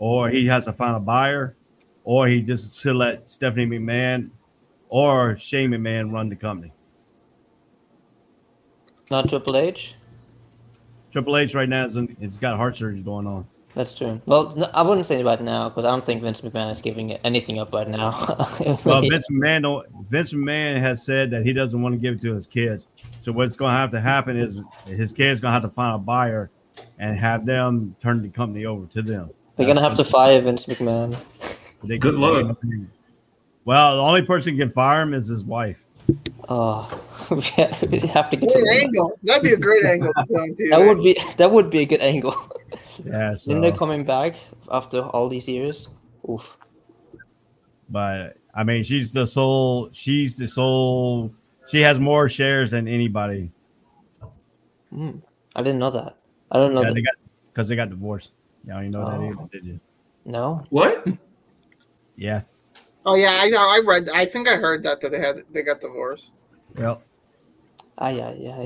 or 0.00 0.30
he 0.30 0.46
has 0.46 0.64
to 0.64 0.72
find 0.72 0.96
a 0.96 0.98
buyer, 0.98 1.54
or 2.02 2.26
he 2.26 2.42
just 2.42 2.80
should 2.80 2.96
let 2.96 3.30
Stephanie 3.30 3.66
McMahon 3.66 4.30
or 4.88 5.36
Shane 5.36 5.70
McMahon 5.70 6.10
run 6.10 6.28
the 6.28 6.34
company. 6.34 6.72
Not 9.12 9.28
Triple 9.28 9.56
H. 9.56 9.94
Triple 11.12 11.36
H 11.36 11.54
right 11.54 11.68
now 11.68 11.86
is 11.86 11.94
in, 11.94 12.16
it's 12.20 12.38
got 12.38 12.56
heart 12.56 12.76
surgery 12.76 13.02
going 13.02 13.28
on. 13.28 13.46
That's 13.74 13.94
true. 13.94 14.20
Well, 14.26 14.54
no, 14.54 14.70
I 14.74 14.82
wouldn't 14.82 15.06
say 15.06 15.22
right 15.22 15.40
now 15.40 15.68
because 15.70 15.86
I 15.86 15.90
don't 15.90 16.04
think 16.04 16.22
Vince 16.22 16.42
McMahon 16.42 16.70
is 16.70 16.82
giving 16.82 17.12
anything 17.12 17.58
up 17.58 17.72
right 17.72 17.88
now. 17.88 18.10
Well, 18.84 19.00
Vince 19.00 19.26
McMahon 19.30 19.62
don't, 19.62 19.86
Vince 20.10 20.32
McMahon 20.34 20.78
has 20.78 21.04
said 21.04 21.30
that 21.30 21.44
he 21.46 21.52
doesn't 21.52 21.80
want 21.80 21.94
to 21.94 21.98
give 21.98 22.14
it 22.16 22.22
to 22.22 22.34
his 22.34 22.46
kids. 22.46 22.86
So 23.20 23.32
what's 23.32 23.56
going 23.56 23.70
to 23.72 23.76
have 23.78 23.90
to 23.92 24.00
happen 24.00 24.36
is 24.36 24.60
his 24.86 25.12
kids 25.12 25.40
going 25.40 25.50
to 25.50 25.54
have 25.54 25.62
to 25.62 25.70
find 25.74 25.94
a 25.94 25.98
buyer 25.98 26.50
and 26.98 27.18
have 27.18 27.46
them 27.46 27.96
turn 28.00 28.22
the 28.22 28.28
company 28.28 28.66
over 28.66 28.86
to 28.86 29.02
them. 29.02 29.30
They're 29.56 29.66
gonna 29.66 29.82
have 29.82 29.96
to 29.98 30.04
fire 30.04 30.40
Vince 30.40 30.66
McMahon. 30.66 31.16
They- 31.84 31.98
Good 31.98 32.14
luck. 32.14 32.56
Well, 33.64 33.96
the 33.96 34.02
only 34.02 34.22
person 34.22 34.54
who 34.54 34.58
can 34.60 34.70
fire 34.70 35.02
him 35.02 35.12
is 35.14 35.28
his 35.28 35.44
wife. 35.44 35.81
Oh, 36.48 37.00
we 37.30 37.40
have 37.42 37.80
to 37.80 37.86
get 38.36 38.50
Great 38.50 38.64
to 38.64 38.78
angle. 38.82 39.18
That'd 39.22 39.42
be 39.42 39.52
a 39.52 39.56
great 39.56 39.84
angle. 39.84 40.12
to 40.12 40.24
put 40.26 40.36
on 40.36 40.56
that. 40.70 40.78
Would 40.86 41.02
be 41.02 41.16
that 41.36 41.50
would 41.50 41.70
be 41.70 41.80
a 41.80 41.86
good 41.86 42.00
angle. 42.02 42.34
Yeah, 43.04 43.34
so, 43.36 43.52
Then 43.52 43.60
they're 43.62 43.72
coming 43.72 44.04
back 44.04 44.34
after 44.70 45.00
all 45.02 45.28
these 45.28 45.48
years. 45.48 45.88
Oof. 46.28 46.56
but 47.88 48.36
I 48.54 48.64
mean, 48.64 48.82
she's 48.82 49.12
the 49.12 49.26
sole. 49.26 49.88
She's 49.92 50.36
the 50.36 50.46
sole. 50.46 51.32
She 51.68 51.80
has 51.80 51.98
more 52.00 52.28
shares 52.28 52.72
than 52.72 52.86
anybody. 52.88 53.50
Hmm. 54.92 55.18
I 55.56 55.62
didn't 55.62 55.78
know 55.78 55.90
that. 55.90 56.16
I 56.50 56.58
don't 56.58 56.74
know 56.74 56.82
Yeah, 56.82 56.88
that. 56.88 56.94
they 56.94 57.02
got 57.02 57.14
because 57.52 57.68
they 57.68 57.76
got 57.76 57.88
divorced. 57.88 58.32
Yeah, 58.66 58.80
you 58.82 58.90
know 58.90 59.04
that 59.08 59.18
Oh. 59.18 59.24
either, 59.24 59.48
did 59.52 59.64
you? 59.64 59.80
no. 60.24 60.64
What? 60.70 61.06
Yeah. 62.16 62.42
Oh 63.04 63.14
yeah, 63.16 63.30
I 63.30 63.50
I 63.52 63.80
read. 63.84 64.08
I 64.14 64.24
think 64.24 64.48
I 64.48 64.56
heard 64.56 64.82
that 64.84 65.00
that 65.00 65.12
they 65.12 65.18
had 65.20 65.42
they 65.52 65.62
got 65.62 65.80
divorced. 65.80 66.32
Well, 66.76 67.02
Ah, 67.98 68.08
yeah, 68.08 68.32
yeah. 68.36 68.56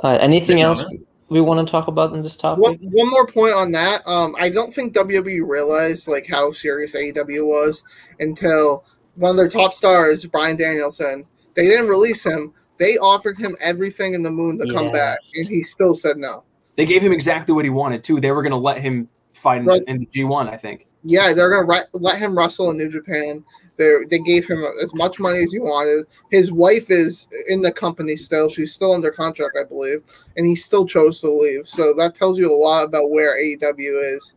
All 0.00 0.10
right. 0.12 0.20
Anything 0.20 0.56
Didn't 0.56 0.76
know 0.78 0.82
else 0.84 0.94
we 1.28 1.40
want 1.40 1.66
to 1.66 1.70
talk 1.70 1.86
about 1.88 2.12
in 2.14 2.22
this 2.22 2.36
topic? 2.36 2.62
One, 2.62 2.78
one 2.80 3.10
more 3.10 3.26
point 3.26 3.54
on 3.54 3.70
that. 3.72 4.02
Um, 4.06 4.34
I 4.38 4.48
don't 4.48 4.72
think 4.72 4.94
WWE 4.94 5.46
realized 5.46 6.08
like 6.08 6.26
how 6.28 6.50
serious 6.52 6.94
AEW 6.96 7.46
was 7.46 7.84
until 8.20 8.84
one 9.16 9.30
of 9.32 9.36
their 9.36 9.48
top 9.48 9.72
stars, 9.74 10.24
Bryan 10.26 10.56
Danielson. 10.56 11.24
They 11.54 11.66
didn't 11.66 11.88
release 11.88 12.24
him. 12.24 12.52
They 12.78 12.96
offered 12.98 13.38
him 13.38 13.56
everything 13.60 14.14
in 14.14 14.22
the 14.22 14.30
moon 14.30 14.58
to 14.58 14.72
come 14.72 14.90
back, 14.90 15.18
and 15.34 15.46
he 15.46 15.62
still 15.62 15.94
said 15.94 16.16
no. 16.16 16.44
They 16.76 16.86
gave 16.86 17.02
him 17.02 17.12
exactly 17.12 17.54
what 17.54 17.64
he 17.64 17.70
wanted 17.70 18.02
too. 18.02 18.20
They 18.20 18.32
were 18.32 18.42
going 18.42 18.52
to 18.52 18.56
let 18.56 18.78
him 18.80 19.08
fight 19.34 19.58
in, 19.58 19.66
Right. 19.66 19.82
in 19.86 19.98
the 19.98 20.06
G1, 20.06 20.48
I 20.50 20.56
think. 20.56 20.86
Yeah, 21.04 21.32
they're 21.32 21.50
gonna 21.50 21.66
re- 21.66 21.86
let 21.94 22.18
him 22.18 22.36
wrestle 22.38 22.70
in 22.70 22.78
New 22.78 22.88
Japan. 22.88 23.44
They 23.82 24.18
they 24.18 24.22
gave 24.22 24.46
him 24.46 24.64
as 24.82 24.94
much 24.94 25.18
money 25.18 25.38
as 25.38 25.52
he 25.52 25.58
wanted. 25.58 26.06
His 26.30 26.52
wife 26.52 26.90
is 26.90 27.28
in 27.48 27.60
the 27.60 27.72
company 27.72 28.16
still; 28.16 28.48
she's 28.48 28.72
still 28.72 28.92
under 28.92 29.10
contract, 29.10 29.56
I 29.60 29.64
believe, 29.64 30.02
and 30.36 30.46
he 30.46 30.56
still 30.56 30.86
chose 30.86 31.20
to 31.20 31.30
leave. 31.30 31.68
So 31.68 31.94
that 31.94 32.14
tells 32.14 32.38
you 32.38 32.52
a 32.52 32.56
lot 32.56 32.84
about 32.84 33.10
where 33.10 33.38
AEW 33.38 34.16
is 34.16 34.34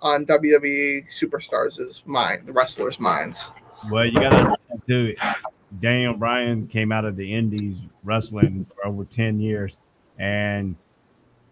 on 0.00 0.26
WWE 0.26 1.06
superstars' 1.08 2.06
mind, 2.06 2.46
the 2.46 2.52
wrestlers' 2.52 3.00
minds. 3.00 3.50
well, 3.90 4.06
you 4.06 4.14
got 4.14 4.30
to 4.30 4.36
understand 4.36 4.82
too. 4.86 5.16
Daniel 5.80 6.14
Bryan 6.14 6.66
came 6.66 6.92
out 6.92 7.04
of 7.04 7.16
the 7.16 7.34
Indies 7.34 7.86
wrestling 8.02 8.64
for 8.64 8.86
over 8.86 9.04
ten 9.04 9.38
years, 9.38 9.76
and 10.18 10.76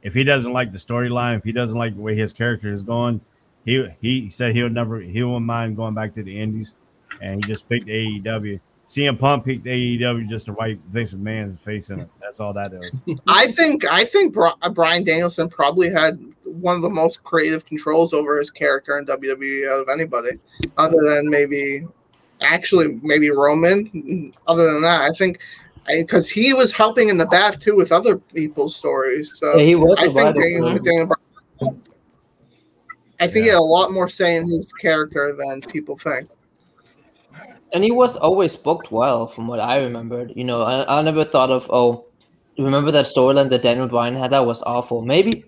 if 0.02 0.14
he 0.14 0.24
doesn't 0.24 0.52
like 0.52 0.72
the 0.72 0.78
storyline, 0.78 1.38
if 1.38 1.44
he 1.44 1.52
doesn't 1.52 1.76
like 1.76 1.94
the 1.94 2.00
way 2.00 2.14
his 2.14 2.32
character 2.32 2.72
is 2.72 2.82
going, 2.82 3.20
he 3.64 3.88
he 4.00 4.30
said 4.30 4.54
he'll 4.54 4.70
never 4.70 5.00
he 5.00 5.22
won't 5.22 5.44
mind 5.44 5.76
going 5.76 5.94
back 5.94 6.14
to 6.14 6.22
the 6.22 6.40
Indies, 6.40 6.72
and 7.20 7.44
he 7.44 7.48
just 7.48 7.68
picked 7.68 7.86
AEW. 7.86 8.60
CM 8.88 9.18
Punk 9.18 9.44
picked 9.44 9.64
AEW 9.64 10.28
just 10.28 10.46
to 10.46 10.52
wipe 10.52 10.78
Vince 10.90 11.12
McMahon's 11.12 11.60
face 11.60 11.90
in 11.90 12.00
it. 12.00 12.08
That's 12.20 12.38
all 12.38 12.52
that 12.52 12.72
is. 12.72 13.00
I 13.26 13.48
think 13.48 13.84
I 13.90 14.04
think 14.04 14.32
Bryan 14.32 15.02
uh, 15.02 15.04
Danielson 15.04 15.48
probably 15.48 15.90
had 15.90 16.20
one 16.44 16.76
of 16.76 16.82
the 16.82 16.90
most 16.90 17.22
creative 17.24 17.66
controls 17.66 18.12
over 18.12 18.38
his 18.38 18.50
character 18.50 18.98
in 18.98 19.06
WWE 19.06 19.68
out 19.72 19.80
of 19.82 19.88
anybody, 19.88 20.38
other 20.78 20.98
than 21.02 21.28
maybe 21.28 21.84
actually 22.40 23.00
maybe 23.02 23.30
Roman. 23.30 24.30
Other 24.46 24.72
than 24.72 24.82
that, 24.82 25.02
I 25.02 25.10
think 25.10 25.40
because 25.88 26.28
he 26.28 26.52
was 26.52 26.72
helping 26.72 27.08
in 27.08 27.16
the 27.16 27.26
back 27.26 27.58
too 27.60 27.74
with 27.74 27.90
other 27.90 28.18
people's 28.18 28.76
stories. 28.76 29.32
So 29.34 29.56
Yeah, 29.56 29.64
he 29.64 29.74
was 29.74 29.98
I 29.98 30.04
think 30.04 30.16
writer. 30.16 30.40
Daniel, 30.40 30.78
Daniel 30.78 31.06
Bryan- 31.06 31.82
I 33.18 33.26
think 33.26 33.44
he 33.44 33.48
had 33.48 33.56
a 33.56 33.60
lot 33.60 33.92
more 33.92 34.08
say 34.08 34.36
in 34.36 34.42
his 34.42 34.72
character 34.74 35.34
than 35.36 35.62
people 35.62 35.96
think. 35.96 36.28
And 37.72 37.84
he 37.84 37.90
was 37.90 38.16
always 38.16 38.56
booked 38.56 38.90
well, 38.90 39.26
from 39.26 39.46
what 39.46 39.60
I 39.60 39.82
remembered. 39.82 40.32
You 40.36 40.44
know, 40.44 40.62
I, 40.62 40.98
I 40.98 41.02
never 41.02 41.24
thought 41.24 41.50
of 41.50 41.68
oh, 41.70 42.06
remember 42.58 42.90
that 42.90 43.06
storyline 43.06 43.50
that 43.50 43.62
Daniel 43.62 43.88
Bryan 43.88 44.16
had? 44.16 44.30
That 44.30 44.46
was 44.46 44.62
awful. 44.62 45.02
Maybe, 45.02 45.44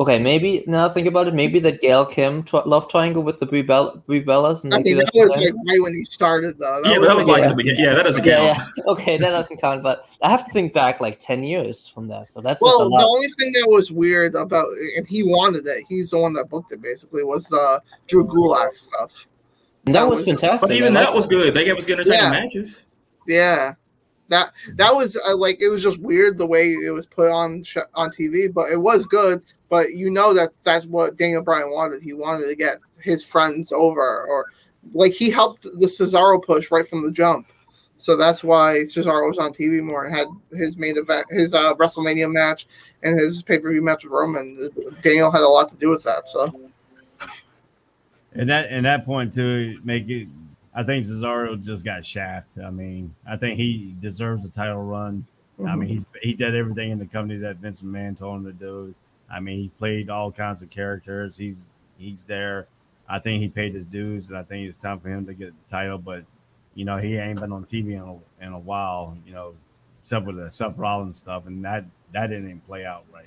okay, 0.00 0.18
maybe 0.18 0.64
now 0.66 0.88
think 0.88 1.06
about 1.06 1.28
it, 1.28 1.34
maybe 1.34 1.58
that 1.60 1.80
Gail 1.80 2.06
Kim 2.06 2.42
tr- 2.42 2.58
love 2.66 2.88
triangle 2.88 3.22
with 3.22 3.40
the 3.40 3.46
Brie, 3.46 3.62
Bell- 3.62 4.02
Brie 4.06 4.22
Bellas. 4.22 4.64
And 4.64 4.72
I 4.72 4.78
like, 4.78 4.86
mean, 4.86 4.98
that 4.98 5.10
was 5.14 5.36
like 5.36 5.54
right 5.68 5.82
when 5.82 5.94
he 5.94 6.04
started, 6.04 6.58
though. 6.58 6.82
yeah, 6.84 6.98
but 6.98 7.08
that 7.08 7.16
was 7.16 7.26
like 7.26 7.38
in 7.38 7.44
yeah. 7.44 7.48
the 7.50 7.56
beginning. 7.56 7.84
Yeah, 7.84 7.94
that 7.94 8.04
doesn't 8.04 8.24
yeah, 8.24 8.54
count. 8.54 8.68
yeah. 8.76 8.84
Okay, 8.92 9.18
that 9.18 9.30
doesn't 9.30 9.60
count. 9.60 9.82
But 9.82 10.06
I 10.22 10.30
have 10.30 10.44
to 10.46 10.52
think 10.52 10.72
back 10.72 11.00
like 11.00 11.18
ten 11.20 11.42
years 11.42 11.86
from 11.86 12.08
that. 12.08 12.30
So 12.30 12.40
that's 12.40 12.60
just 12.60 12.74
a 12.74 12.78
Well, 12.78 12.90
lot. 12.90 13.00
the 13.00 13.06
only 13.06 13.28
thing 13.38 13.52
that 13.52 13.68
was 13.68 13.90
weird 13.90 14.34
about, 14.34 14.66
and 14.96 15.06
he 15.06 15.22
wanted 15.22 15.66
it. 15.66 15.84
He's 15.88 16.10
the 16.10 16.18
one 16.18 16.32
that 16.34 16.48
booked 16.48 16.72
it. 16.72 16.80
Basically, 16.80 17.24
was 17.24 17.46
the 17.46 17.82
Drew 18.06 18.26
Gulak 18.26 18.76
stuff. 18.76 19.26
That, 19.86 19.92
that 19.92 20.08
was, 20.08 20.18
was- 20.20 20.26
fantastic. 20.28 20.68
But 20.68 20.76
even 20.76 20.94
that 20.94 21.12
was 21.14 21.26
good. 21.26 21.54
They 21.54 21.64
gave 21.64 21.76
us 21.76 21.86
good 21.86 22.00
entertaining 22.00 22.24
Yeah. 22.24 22.30
matches. 22.30 22.86
Yeah, 23.28 23.74
that 24.28 24.52
that 24.74 24.94
was 24.94 25.16
uh, 25.16 25.36
like 25.36 25.60
it 25.60 25.68
was 25.68 25.82
just 25.82 25.98
weird 25.98 26.38
the 26.38 26.46
way 26.46 26.72
it 26.72 26.90
was 26.90 27.06
put 27.06 27.30
on 27.30 27.62
sh- 27.64 27.78
on 27.94 28.10
TV, 28.10 28.52
but 28.52 28.70
it 28.70 28.76
was 28.80 29.06
good. 29.06 29.42
But 29.68 29.92
you 29.94 30.10
know 30.10 30.32
that 30.34 30.50
that's 30.64 30.86
what 30.86 31.16
Daniel 31.16 31.42
Bryan 31.42 31.72
wanted. 31.72 32.02
He 32.02 32.12
wanted 32.12 32.46
to 32.48 32.54
get 32.54 32.78
his 33.00 33.24
friends 33.24 33.72
over, 33.72 34.26
or 34.26 34.46
like 34.94 35.12
he 35.12 35.28
helped 35.30 35.62
the 35.62 35.86
Cesaro 35.86 36.40
push 36.42 36.70
right 36.70 36.88
from 36.88 37.04
the 37.04 37.10
jump. 37.12 37.48
So 37.98 38.16
that's 38.16 38.44
why 38.44 38.80
Cesaro 38.84 39.26
was 39.26 39.38
on 39.38 39.52
TV 39.52 39.82
more 39.82 40.04
and 40.04 40.14
had 40.14 40.28
his 40.52 40.76
main 40.76 40.98
event, 40.98 41.26
his 41.30 41.54
uh, 41.54 41.74
WrestleMania 41.74 42.30
match, 42.30 42.66
and 43.02 43.18
his 43.18 43.42
pay 43.42 43.58
per 43.58 43.70
view 43.72 43.82
match 43.82 44.04
with 44.04 44.12
Roman. 44.12 44.70
Daniel 45.02 45.30
had 45.32 45.40
a 45.42 45.48
lot 45.48 45.70
to 45.70 45.76
do 45.76 45.90
with 45.90 46.02
that. 46.04 46.28
So. 46.28 46.65
And 48.38 48.48
that 48.50 48.66
and 48.70 48.84
that 48.84 49.04
point 49.04 49.32
too, 49.32 49.80
make 49.84 50.08
it, 50.08 50.28
I 50.74 50.82
think 50.82 51.06
Cesaro 51.06 51.62
just 51.62 51.84
got 51.84 52.04
shafted. 52.04 52.64
I 52.64 52.70
mean, 52.70 53.14
I 53.26 53.36
think 53.36 53.58
he 53.58 53.94
deserves 54.00 54.44
a 54.44 54.48
title 54.48 54.82
run. 54.82 55.26
I 55.66 55.74
mean, 55.74 55.88
he's 55.88 56.04
he 56.22 56.34
did 56.34 56.54
everything 56.54 56.90
in 56.90 56.98
the 56.98 57.06
company 57.06 57.38
that 57.40 57.56
Vince 57.56 57.80
McMahon 57.80 58.18
told 58.18 58.38
him 58.40 58.44
to 58.46 58.52
do. 58.52 58.94
I 59.30 59.40
mean, 59.40 59.58
he 59.58 59.68
played 59.70 60.10
all 60.10 60.30
kinds 60.30 60.60
of 60.60 60.68
characters. 60.68 61.36
He's 61.38 61.56
he's 61.96 62.24
there. 62.24 62.66
I 63.08 63.20
think 63.20 63.40
he 63.42 63.48
paid 63.48 63.74
his 63.74 63.86
dues, 63.86 64.28
and 64.28 64.36
I 64.36 64.42
think 64.42 64.68
it's 64.68 64.76
time 64.76 65.00
for 65.00 65.08
him 65.08 65.24
to 65.26 65.34
get 65.34 65.48
the 65.48 65.70
title. 65.70 65.96
But 65.98 66.24
you 66.74 66.84
know, 66.84 66.98
he 66.98 67.16
ain't 67.16 67.40
been 67.40 67.52
on 67.52 67.64
TV 67.64 67.92
in 67.92 68.02
a, 68.02 68.46
in 68.46 68.52
a 68.52 68.58
while. 68.58 69.16
You 69.26 69.32
know, 69.32 69.54
except 70.02 70.26
with 70.26 70.36
the 70.36 70.50
Seth 70.50 70.76
Rollins 70.76 71.16
stuff, 71.18 71.46
and 71.46 71.64
that 71.64 71.86
that 72.12 72.26
didn't 72.26 72.44
even 72.44 72.60
play 72.60 72.84
out 72.84 73.04
right. 73.12 73.24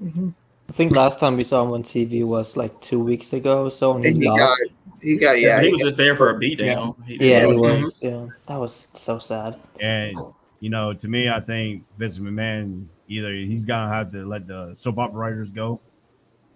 Mhm. 0.00 0.34
I 0.70 0.72
think 0.72 0.92
last 0.94 1.18
time 1.18 1.36
we 1.36 1.42
saw 1.42 1.64
him 1.64 1.72
on 1.72 1.82
TV 1.82 2.24
was 2.24 2.56
like 2.56 2.80
two 2.80 3.00
weeks 3.00 3.32
ago. 3.32 3.64
or 3.66 3.70
So 3.72 3.96
and 3.96 4.04
And 4.04 4.14
he 4.14 4.20
he 4.20 4.26
got, 4.28 4.58
he 5.02 5.16
got, 5.16 5.40
yeah, 5.40 5.58
he 5.60 5.66
he 5.66 5.72
was 5.72 5.82
just 5.82 5.96
there 5.96 6.14
for 6.14 6.30
a 6.30 6.34
beatdown. 6.34 6.94
He- 7.06 7.28
Yeah, 7.28 7.44
he 7.44 7.52
was. 7.54 7.98
Yeah, 8.00 8.28
that 8.46 8.56
was 8.60 8.86
so 8.94 9.18
sad. 9.18 9.56
And 9.80 10.16
you 10.60 10.70
know, 10.70 10.92
to 10.94 11.08
me, 11.08 11.28
I 11.28 11.40
think 11.40 11.82
Vince 11.98 12.20
McMahon 12.20 12.86
either 13.08 13.32
he's 13.34 13.64
gonna 13.64 13.92
have 13.92 14.12
to 14.12 14.24
let 14.24 14.46
the 14.46 14.76
soap 14.78 14.98
opera 14.98 15.18
writers 15.18 15.50
go 15.50 15.80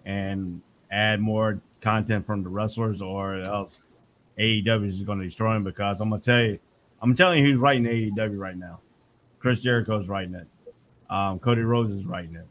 and 0.05 0.61
add 0.89 1.19
more 1.19 1.59
content 1.81 2.25
from 2.25 2.41
the 2.43 2.49
wrestlers, 2.49 3.01
or 3.01 3.35
else 3.41 3.81
AEW 4.39 4.87
is 4.87 5.01
going 5.01 5.19
to 5.19 5.25
destroy 5.25 5.57
him. 5.57 5.65
Because 5.65 5.99
I'm 5.99 6.09
gonna 6.09 6.21
tell 6.21 6.41
you, 6.41 6.59
I'm 7.01 7.15
telling 7.15 7.43
you, 7.43 7.51
who's 7.51 7.59
writing 7.59 7.83
AEW 7.83 8.39
right 8.39 8.55
now. 8.57 8.79
Chris 9.39 9.61
Jericho's 9.61 10.07
writing 10.07 10.35
it. 10.35 10.47
Um, 11.09 11.37
Cody 11.39 11.63
Rhodes 11.63 11.91
is 11.91 12.05
writing 12.05 12.35
it. 12.35 12.47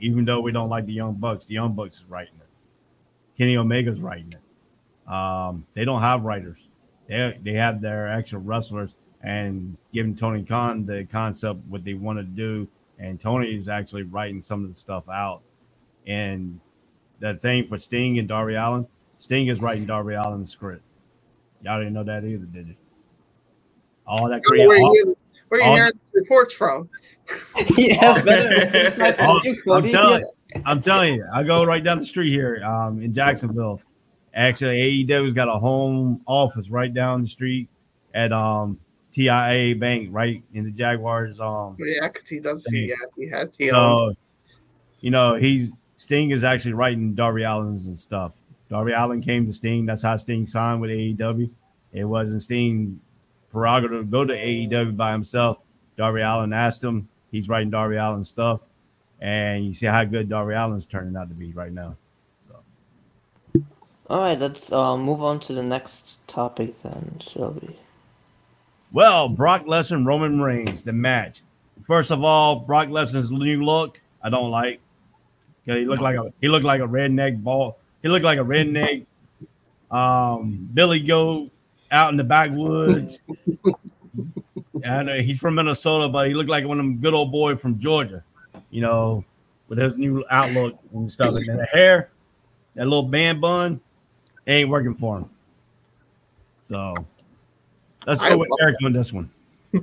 Even 0.00 0.24
though 0.24 0.40
we 0.40 0.50
don't 0.52 0.68
like 0.68 0.86
the 0.86 0.92
Young 0.92 1.14
Bucks, 1.14 1.44
the 1.44 1.54
Young 1.54 1.74
Bucks 1.74 1.98
is 2.00 2.04
writing 2.04 2.34
it. 2.40 2.46
Kenny 3.36 3.56
Omega's 3.56 4.00
writing 4.00 4.32
it. 4.32 5.10
Um, 5.12 5.66
they 5.74 5.84
don't 5.84 6.00
have 6.00 6.22
writers. 6.22 6.58
They 7.08 7.38
they 7.42 7.52
have 7.54 7.80
their 7.80 8.08
actual 8.08 8.40
wrestlers 8.40 8.94
and 9.22 9.76
giving 9.92 10.14
Tony 10.16 10.42
Khan 10.42 10.86
the 10.86 11.04
concept 11.04 11.60
what 11.68 11.84
they 11.84 11.94
want 11.94 12.18
to 12.18 12.22
do, 12.24 12.68
and 12.98 13.20
Tony 13.20 13.54
is 13.54 13.68
actually 13.68 14.02
writing 14.04 14.40
some 14.42 14.64
of 14.64 14.70
the 14.70 14.76
stuff 14.78 15.08
out. 15.08 15.42
And 16.06 16.60
that 17.18 17.40
thing 17.42 17.66
for 17.66 17.78
Sting 17.78 18.18
and 18.18 18.26
Darby 18.28 18.54
Allin, 18.54 18.86
Sting 19.18 19.48
is 19.48 19.60
writing 19.60 19.84
Darby 19.86 20.14
Allin's 20.14 20.50
script. 20.50 20.82
Y'all 21.62 21.78
didn't 21.78 21.92
know 21.92 22.04
that 22.04 22.24
either, 22.24 22.46
did 22.46 22.68
you? 22.68 22.76
All 24.06 24.28
that 24.28 24.42
Where 24.48 24.66
great, 24.66 24.82
all, 24.82 24.94
you, 24.94 25.16
where 25.48 25.60
are 25.60 25.64
you 25.64 25.68
all- 25.70 25.76
hearing 25.76 25.92
reports 26.14 26.54
from? 26.54 26.88
yeah, 27.76 28.22
better 28.22 28.76
insight 28.76 29.18
you, 29.44 29.52
I'm 29.52 29.56
Cody. 29.64 29.90
telling, 29.90 30.24
I'm 30.64 30.80
telling 30.80 31.14
you, 31.14 31.26
I 31.32 31.42
go 31.42 31.64
right 31.64 31.82
down 31.82 31.98
the 31.98 32.04
street 32.04 32.30
here, 32.30 32.62
um, 32.64 33.02
in 33.02 33.12
Jacksonville. 33.12 33.80
Actually, 34.34 35.04
AEW's 35.06 35.32
got 35.32 35.48
a 35.48 35.58
home 35.58 36.22
office 36.26 36.70
right 36.70 36.92
down 36.92 37.22
the 37.22 37.28
street 37.28 37.68
at 38.14 38.32
um 38.32 38.78
TIAA 39.12 39.78
Bank, 39.78 40.08
right 40.12 40.42
in 40.54 40.64
the 40.64 40.70
Jaguars 40.70 41.40
um 41.40 41.76
Yeah, 41.80 42.08
because 42.08 42.28
he 42.28 42.40
does 42.40 42.64
see. 42.64 42.88
Yeah, 42.88 42.94
he 43.16 43.28
had 43.28 43.52
T. 43.52 43.70
So, 43.70 44.14
you 45.00 45.10
know, 45.10 45.34
he's 45.34 45.72
Sting 45.96 46.30
is 46.30 46.44
actually 46.44 46.72
writing 46.74 47.14
Darby 47.14 47.44
Allin's 47.44 47.86
and 47.86 47.98
stuff. 47.98 48.32
Darby 48.70 48.92
Allin 48.92 49.20
came 49.20 49.46
to 49.46 49.52
Sting. 49.52 49.84
That's 49.84 50.02
how 50.02 50.16
Sting 50.16 50.46
signed 50.46 50.80
with 50.80 50.90
AEW. 50.90 51.50
It 51.92 52.04
wasn't 52.04 52.42
Sting 52.42 53.00
prerogative 53.50 54.00
to 54.00 54.06
go 54.06 54.24
to 54.24 54.32
AEW 54.32 54.96
by 54.96 55.12
himself. 55.12 55.58
Darby 55.96 56.22
Allin 56.22 56.52
asked 56.52 56.82
him. 56.82 57.08
He's 57.30 57.48
writing 57.48 57.70
Darby 57.70 57.96
Allin 57.96 58.24
stuff, 58.24 58.60
and 59.20 59.64
you 59.64 59.74
see 59.74 59.86
how 59.86 60.04
good 60.04 60.28
Darby 60.28 60.54
Allin's 60.54 60.86
turning 60.86 61.16
out 61.16 61.28
to 61.28 61.34
be 61.34 61.52
right 61.52 61.72
now. 61.72 61.96
So, 62.46 63.62
All 64.08 64.20
right, 64.20 64.38
let's 64.38 64.72
uh, 64.72 64.96
move 64.96 65.22
on 65.22 65.40
to 65.40 65.52
the 65.52 65.62
next 65.62 66.26
topic 66.26 66.82
then, 66.82 67.20
shall 67.26 67.52
we? 67.52 67.76
well, 68.92 69.28
Brock 69.28 69.64
Lesnar, 69.66 70.04
Roman 70.04 70.40
Reigns, 70.40 70.82
the 70.82 70.92
match. 70.92 71.42
First 71.86 72.10
of 72.10 72.22
all, 72.24 72.56
Brock 72.60 72.88
Lesnar's 72.88 73.30
new 73.30 73.64
look, 73.64 74.00
I 74.22 74.28
don't 74.30 74.50
like. 74.50 74.80
he 75.64 75.84
looked 75.84 76.02
like 76.02 76.16
a 76.16 76.32
he 76.40 76.48
looked 76.48 76.64
like 76.64 76.80
a 76.80 76.86
redneck 76.86 77.42
ball. 77.42 77.78
He 78.02 78.08
looked 78.08 78.24
like 78.24 78.38
a 78.38 78.44
redneck 78.44 79.06
um, 79.90 80.68
Billy 80.72 81.00
Goat 81.00 81.50
out 81.90 82.10
in 82.10 82.16
the 82.16 82.24
backwoods. 82.24 83.20
And 84.84 85.10
uh, 85.10 85.14
he's 85.14 85.38
from 85.38 85.54
Minnesota, 85.54 86.08
but 86.08 86.28
he 86.28 86.34
looked 86.34 86.50
like 86.50 86.66
one 86.66 86.78
of 86.78 86.84
them 86.84 86.98
good 86.98 87.14
old 87.14 87.32
boy 87.32 87.56
from 87.56 87.78
Georgia. 87.78 88.22
You 88.70 88.82
know, 88.82 89.24
with 89.68 89.78
his 89.78 89.96
new 89.96 90.24
outlook 90.30 90.78
and 90.92 91.10
stuff. 91.10 91.34
And 91.34 91.58
the 91.58 91.64
hair, 91.64 92.10
that 92.74 92.84
little 92.84 93.04
band 93.04 93.40
bun, 93.40 93.80
ain't 94.46 94.68
working 94.68 94.94
for 94.94 95.18
him. 95.18 95.30
So 96.64 96.94
let's 98.06 98.22
I 98.22 98.30
go 98.30 98.38
with 98.38 98.50
love 98.50 98.58
Eric 98.60 98.76
on 98.84 98.92
this 98.92 99.12
one. 99.12 99.30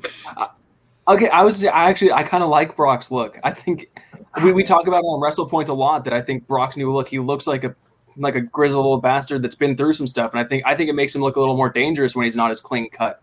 Okay, 1.09 1.29
I 1.29 1.41
was 1.41 1.63
I 1.63 1.89
actually 1.89 2.11
I 2.11 2.21
kind 2.21 2.43
of 2.43 2.49
like 2.49 2.75
Brock's 2.75 3.11
look. 3.11 3.39
I 3.41 3.51
think 3.51 3.89
we, 4.43 4.51
we 4.51 4.61
talk 4.61 4.87
about 4.87 4.97
it 4.97 5.05
on 5.05 5.21
WrestlePoint 5.21 5.69
a 5.69 5.73
lot 5.73 6.03
that 6.03 6.11
I 6.11 6.21
think 6.21 6.45
Brock's 6.47 6.75
new 6.75 6.91
look. 6.91 7.07
He 7.07 7.17
looks 7.17 7.47
like 7.47 7.63
a 7.63 7.73
like 8.17 8.35
a 8.35 8.41
grizzled 8.41 8.85
old 8.85 9.01
bastard 9.01 9.41
that's 9.41 9.55
been 9.55 9.77
through 9.77 9.93
some 9.93 10.05
stuff, 10.05 10.31
and 10.31 10.39
I 10.41 10.43
think 10.43 10.63
I 10.65 10.75
think 10.75 10.89
it 10.89 10.95
makes 10.95 11.15
him 11.15 11.21
look 11.21 11.37
a 11.37 11.39
little 11.39 11.55
more 11.55 11.69
dangerous 11.69 12.13
when 12.13 12.25
he's 12.25 12.35
not 12.35 12.51
as 12.51 12.59
clean 12.59 12.89
cut. 12.89 13.21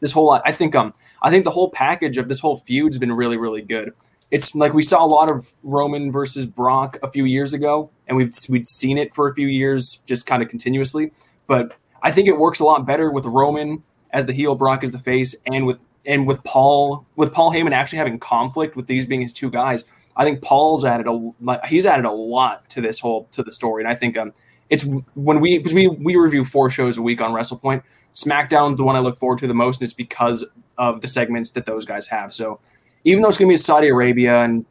This 0.00 0.12
whole 0.12 0.30
I 0.30 0.52
think 0.52 0.74
um 0.74 0.92
I 1.22 1.30
think 1.30 1.44
the 1.44 1.50
whole 1.50 1.70
package 1.70 2.18
of 2.18 2.28
this 2.28 2.40
whole 2.40 2.58
feud's 2.58 2.98
been 2.98 3.12
really 3.12 3.36
really 3.36 3.62
good. 3.62 3.92
It's 4.30 4.54
like 4.54 4.72
we 4.72 4.82
saw 4.82 5.04
a 5.04 5.06
lot 5.06 5.30
of 5.30 5.52
Roman 5.62 6.10
versus 6.10 6.46
Brock 6.46 6.98
a 7.02 7.10
few 7.10 7.24
years 7.24 7.52
ago, 7.52 7.90
and 8.06 8.16
we've 8.16 8.32
we'd 8.48 8.66
seen 8.66 8.98
it 8.98 9.14
for 9.14 9.28
a 9.28 9.34
few 9.34 9.46
years 9.46 10.02
just 10.06 10.26
kind 10.26 10.42
of 10.42 10.48
continuously. 10.48 11.12
But 11.46 11.76
I 12.02 12.10
think 12.10 12.28
it 12.28 12.38
works 12.38 12.58
a 12.58 12.64
lot 12.64 12.86
better 12.86 13.10
with 13.10 13.26
Roman 13.26 13.82
as 14.10 14.26
the 14.26 14.32
heel, 14.32 14.54
Brock 14.54 14.82
as 14.82 14.90
the 14.92 14.98
face, 14.98 15.36
and 15.46 15.66
with 15.66 15.80
and 16.04 16.26
with 16.26 16.42
Paul 16.44 17.06
with 17.16 17.32
Paul 17.32 17.52
Heyman 17.52 17.72
actually 17.72 17.98
having 17.98 18.18
conflict 18.18 18.76
with 18.76 18.86
these 18.86 19.06
being 19.06 19.22
his 19.22 19.32
two 19.32 19.50
guys. 19.50 19.84
I 20.16 20.24
think 20.24 20.42
Paul's 20.42 20.84
added 20.84 21.06
a 21.06 21.66
he's 21.66 21.86
added 21.86 22.04
a 22.04 22.12
lot 22.12 22.68
to 22.70 22.80
this 22.80 23.00
whole 23.00 23.28
to 23.32 23.42
the 23.42 23.52
story, 23.52 23.82
and 23.82 23.90
I 23.90 23.94
think 23.94 24.16
um 24.16 24.32
it's 24.70 24.86
when 25.14 25.40
we 25.40 25.58
because 25.58 25.74
we 25.74 25.88
we 25.88 26.16
review 26.16 26.44
four 26.44 26.70
shows 26.70 26.96
a 26.96 27.02
week 27.02 27.20
on 27.20 27.32
WrestlePoint. 27.32 27.82
SmackDown's 28.14 28.76
the 28.76 28.84
one 28.84 28.96
I 28.96 29.00
look 29.00 29.18
forward 29.18 29.38
to 29.40 29.46
the 29.46 29.54
most, 29.54 29.80
and 29.80 29.86
it's 29.86 29.94
because 29.94 30.44
of 30.78 31.00
the 31.00 31.08
segments 31.08 31.52
that 31.52 31.66
those 31.66 31.84
guys 31.84 32.06
have. 32.08 32.32
So 32.34 32.60
even 33.04 33.22
though 33.22 33.28
it's 33.28 33.38
going 33.38 33.48
to 33.48 33.50
be 33.50 33.54
in 33.54 33.58
Saudi 33.58 33.88
Arabia, 33.88 34.42
and 34.42 34.64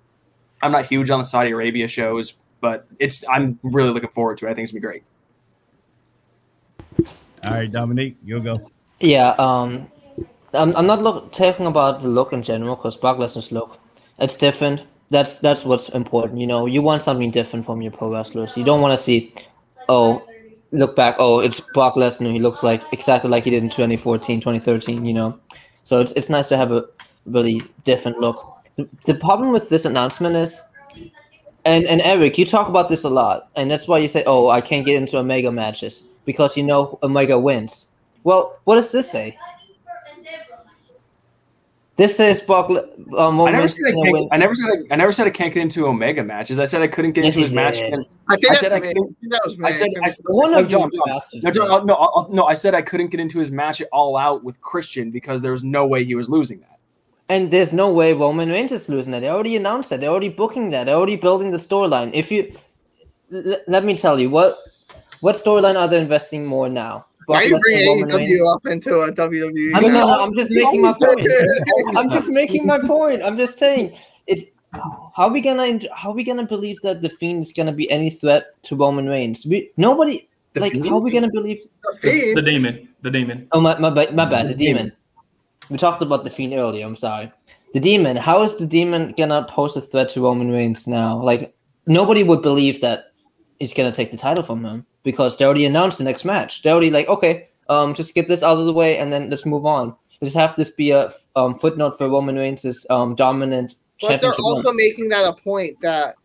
I'm 0.62 0.72
not 0.72 0.86
huge 0.86 1.10
on 1.10 1.20
the 1.20 1.26
Saudi 1.26 1.52
Arabia 1.52 1.88
shows, 1.88 2.36
but 2.62 2.88
it's 3.00 3.26
I'm 3.28 3.60
really 3.64 3.92
looking 3.92 4.12
forward 4.12 4.38
to 4.40 4.48
it. 4.48 4.52
I 4.52 4.54
think 4.54 4.66
it's 4.66 4.72
gonna 4.72 4.82
be 4.82 4.88
great. 4.88 5.04
All 7.48 7.54
right, 7.56 7.72
Dominique, 7.72 8.18
you'll 8.24 8.42
go. 8.42 8.72
Yeah, 9.00 9.30
um, 9.40 9.92
I'm, 10.54 10.76
I'm 10.76 10.86
not 10.86 11.02
look, 11.02 11.32
talking 11.32 11.66
about 11.66 12.04
the 12.04 12.08
look 12.08 12.34
in 12.34 12.44
general 12.44 12.76
because 12.76 12.96
Brock 12.96 13.18
Lesnar's 13.18 13.52
look, 13.52 13.80
it's 14.20 14.38
different. 14.38 14.84
That's 15.10 15.40
that's 15.40 15.66
what's 15.66 15.90
important. 15.90 16.40
You 16.40 16.48
know, 16.48 16.68
you 16.68 16.82
want 16.82 17.02
something 17.02 17.32
different 17.32 17.66
from 17.66 17.82
your 17.82 17.92
pro 17.92 18.12
wrestlers. 18.12 18.56
You 18.56 18.64
don't 18.64 18.80
want 18.80 18.94
to 18.94 19.04
see, 19.04 19.34
oh, 19.90 20.26
look 20.72 20.96
back, 20.96 21.16
oh, 21.20 21.40
it's 21.40 21.60
Brock 21.60 21.96
Lesnar. 21.96 22.32
He 22.32 22.40
looks 22.40 22.64
like 22.64 22.82
exactly 22.92 23.30
like 23.30 23.44
he 23.44 23.50
did 23.50 23.64
in 23.64 23.70
2014, 23.70 24.40
2013. 24.40 25.06
You 25.06 25.14
know, 25.14 25.40
so 25.84 26.00
it's 26.00 26.12
it's 26.14 26.30
nice 26.30 26.48
to 26.50 26.58
have 26.58 26.72
a 26.72 26.86
really 27.26 27.62
different 27.86 28.20
look. 28.20 28.48
The, 29.06 29.14
problem 29.14 29.52
with 29.52 29.70
this 29.70 29.86
announcement 29.86 30.36
is, 30.36 30.62
and 31.66 31.86
and 31.86 32.02
Eric, 32.02 32.38
you 32.38 32.46
talk 32.46 32.68
about 32.68 32.90
this 32.90 33.04
a 33.04 33.10
lot, 33.10 33.50
and 33.56 33.70
that's 33.70 33.88
why 33.88 34.00
you 34.00 34.08
say, 34.08 34.24
oh, 34.26 34.50
I 34.50 34.62
can't 34.62 34.86
get 34.86 34.96
into 34.96 35.18
Omega 35.18 35.52
matches 35.52 36.08
because 36.26 36.58
you 36.58 36.64
know 36.64 36.98
Omega 37.04 37.40
wins. 37.40 37.90
Well, 38.24 38.60
what 38.66 38.76
does 38.76 38.92
this 38.92 39.10
say? 39.10 39.38
This 41.98 42.16
says 42.16 42.42
Brock. 42.42 42.70
Um, 43.18 43.42
I 43.42 43.52
never 43.52 43.68
said 43.68 43.90
I, 43.90 43.92
can't, 43.92 44.12
win. 44.14 44.28
I 44.32 44.38
never 44.38 44.56
said 44.56 44.66
I, 44.70 44.94
I 44.94 44.96
never 44.96 45.12
said 45.12 45.28
I 45.28 45.30
can't 45.30 45.54
get 45.54 45.62
into 45.62 45.86
Omega 45.86 46.24
matches. 46.24 46.60
I 46.60 46.66
said 46.66 46.82
I 46.82 46.88
couldn't 46.88 47.12
get 47.12 47.26
Yes, 47.26 47.36
into 47.36 47.44
his 47.44 47.52
you 47.52 47.56
match 47.58 47.76
did. 47.80 47.88
against. 47.88 48.10
I 48.30 48.38
think 48.38 48.52
I 48.52 48.56
said 48.56 48.74
I 48.74 48.80
couldn't- 48.80 49.16
that. 49.30 49.58
I 49.64 49.72
said 49.72 49.90
I, 50.04 50.10
said- 50.10 50.26
One 50.28 50.54
of 50.54 50.66
you 50.72 50.80
John, 50.80 50.90
John, 50.92 51.02
bastards. 51.06 51.44
no, 51.46 51.52
no, 51.68 51.84
no, 51.84 52.28
no, 52.32 52.46
I 52.46 52.54
said 52.56 52.74
I 52.74 52.82
couldn't 52.82 53.08
get 53.12 53.20
into 53.20 53.38
his 53.40 53.52
match 53.52 53.82
at 53.82 53.90
All 53.92 54.16
Out 54.18 54.44
with 54.44 54.60
Christian 54.62 55.12
because 55.12 55.42
there 55.42 55.52
was 55.52 55.64
no 55.64 55.86
way 55.86 56.04
he 56.06 56.16
was 56.16 56.30
losing 56.30 56.62
that. 56.62 56.80
And 57.30 57.52
there's 57.52 57.72
no 57.74 57.92
way 57.92 58.14
Roman 58.14 58.50
Reigns 58.50 58.72
is 58.72 58.90
losing 58.90 59.12
that. 59.12 59.20
They 59.20 59.30
already 59.30 59.56
announced 59.58 59.90
that. 59.92 60.00
They're 60.02 60.10
already 60.10 60.30
booking 60.30 60.70
that. 60.72 60.86
They're 60.86 60.96
already 60.96 61.18
building 61.18 61.52
the 61.52 61.58
storyline. 61.58 62.12
If 62.14 62.32
you, 62.32 62.52
l- 63.34 63.58
let 63.68 63.84
me 63.86 63.96
tell 63.96 64.20
you 64.20 64.30
what, 64.30 64.58
what 65.20 65.36
storyline 65.36 65.80
are 65.80 65.88
they 65.88 66.00
investing 66.00 66.46
more 66.46 66.68
now? 66.68 67.06
Why 67.32 67.38
are 67.38 67.44
you 67.46 67.60
bringing 67.60 67.88
Roman 68.02 68.10
AEW 68.28 68.56
up 68.56 68.66
into 68.66 69.02
a 69.02 69.12
WWE? 69.12 69.72
I'm, 69.76 69.84
no, 69.84 69.90
no, 69.90 70.20
I'm 70.22 70.34
just 70.36 70.52
making 70.52 70.82
my 70.82 70.94
point. 70.94 71.28
I'm 71.98 72.10
just 72.12 72.30
making 72.30 72.66
my 72.66 72.80
point. 72.80 73.22
I'm 73.24 73.38
just 73.38 73.58
saying 73.58 73.98
it's 74.28 74.46
how 75.16 75.30
we 75.30 75.42
gonna 75.42 75.64
ent- 75.66 75.88
how 75.96 76.12
we 76.12 76.24
gonna 76.24 76.46
believe 76.46 76.80
that 76.82 77.02
the 77.02 77.10
Fiend 77.10 77.42
is 77.42 77.52
gonna 77.54 77.72
be 77.72 77.90
any 77.92 78.10
threat 78.10 78.62
to 78.64 78.76
Roman 78.76 79.08
Reigns? 79.08 79.46
We 79.46 79.72
nobody 79.78 80.28
The 80.54 80.62
like 80.62 80.74
Fiend? 80.74 80.88
how 80.90 81.00
we 81.00 81.12
gonna 81.12 81.32
believe? 81.32 81.62
The 81.84 81.98
The, 82.02 82.10
Fiend. 82.10 82.38
the 82.38 82.42
demon. 82.42 82.90
The 83.02 83.12
demon. 83.12 83.48
Oh 83.52 83.60
my 83.62 83.78
my 83.80 83.90
bad, 83.90 84.16
my 84.16 84.26
bad. 84.26 84.48
The 84.50 84.56
demon. 84.56 84.92
We 85.70 85.78
talked 85.78 86.02
about 86.02 86.24
the 86.24 86.30
Fiend 86.30 86.54
earlier. 86.54 86.86
I'm 86.86 86.96
sorry. 86.96 87.32
The 87.74 87.80
demon. 87.80 88.18
How 88.18 88.44
is 88.44 88.56
the 88.58 88.66
demon 88.66 89.14
gonna 89.18 89.46
pose 89.50 89.76
a 89.78 89.82
threat 89.82 90.10
to 90.10 90.22
Roman 90.22 90.52
Reigns 90.52 90.88
now? 90.88 91.22
Like 91.22 91.56
nobody 91.88 92.24
would 92.24 92.42
believe 92.42 92.82
that 92.82 93.11
he's 93.62 93.74
gonna 93.74 93.92
take 93.92 94.12
the 94.12 94.18
title 94.18 94.44
from 94.44 94.66
him 94.66 94.86
because 95.04 95.38
they 95.38 95.46
already 95.46 95.66
announced 95.66 95.98
the 96.00 96.04
next 96.04 96.26
match. 96.26 96.62
They're 96.62 96.74
already 96.74 96.92
like, 96.92 97.08
okay, 97.08 97.48
um, 97.70 97.94
just 97.94 98.14
get 98.14 98.28
this 98.28 98.44
out 98.44 98.58
of 98.58 98.66
the 98.66 98.74
way 98.74 98.98
and 98.98 99.12
then 99.14 99.30
let's 99.30 99.46
move 99.46 99.66
on. 99.66 99.96
Just 100.24 100.36
have 100.36 100.56
this 100.56 100.70
be 100.70 100.92
a 100.92 101.12
um, 101.36 101.58
footnote 101.58 101.98
for 101.98 102.08
Roman 102.10 102.36
Reigns' 102.36 102.86
um, 102.92 103.16
dominant 103.16 103.76
But 104.02 104.22
they're 104.22 104.30
run. 104.32 104.40
also 104.42 104.72
making 104.74 105.10
that 105.10 105.26
a 105.28 105.34
point 105.34 105.80
that 105.82 106.16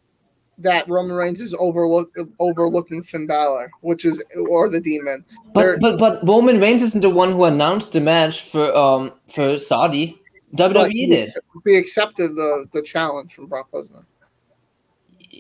that 0.59 0.89
Roman 0.89 1.15
Reigns 1.17 1.41
is 1.41 1.55
overlook 1.59 2.15
overlooking 2.41 3.03
Finn 3.03 3.27
Balor, 3.27 3.71
which 3.83 4.05
is 4.05 4.23
or 4.51 4.69
the 4.69 4.81
Demon. 4.81 5.25
They're- 5.55 5.79
But 5.79 5.99
but 5.99 6.21
but 6.23 6.27
Roman 6.29 6.61
Reigns 6.61 6.83
isn't 6.83 7.01
the 7.03 7.11
one 7.11 7.33
who 7.33 7.45
announced 7.45 7.93
the 7.93 8.01
match 8.01 8.43
for 8.43 8.75
um 8.77 9.13
for 9.29 9.59
Saudi. 9.59 10.21
WWE 10.55 11.09
did. 11.09 11.29
he 11.67 11.77
accepted 11.77 12.35
the 12.37 12.67
the 12.73 12.83
challenge 12.83 13.35
from 13.35 13.47
Brock 13.47 13.69
Lesnar. 13.73 14.05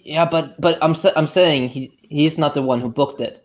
Yeah, 0.06 0.24
but 0.24 0.58
but 0.60 0.78
I'm 0.82 0.94
I'm 1.16 1.26
saying 1.26 1.70
he 1.70 1.98
he's 2.00 2.38
not 2.38 2.54
the 2.54 2.62
one 2.62 2.80
who 2.80 2.88
booked 2.88 3.20
it. 3.20 3.44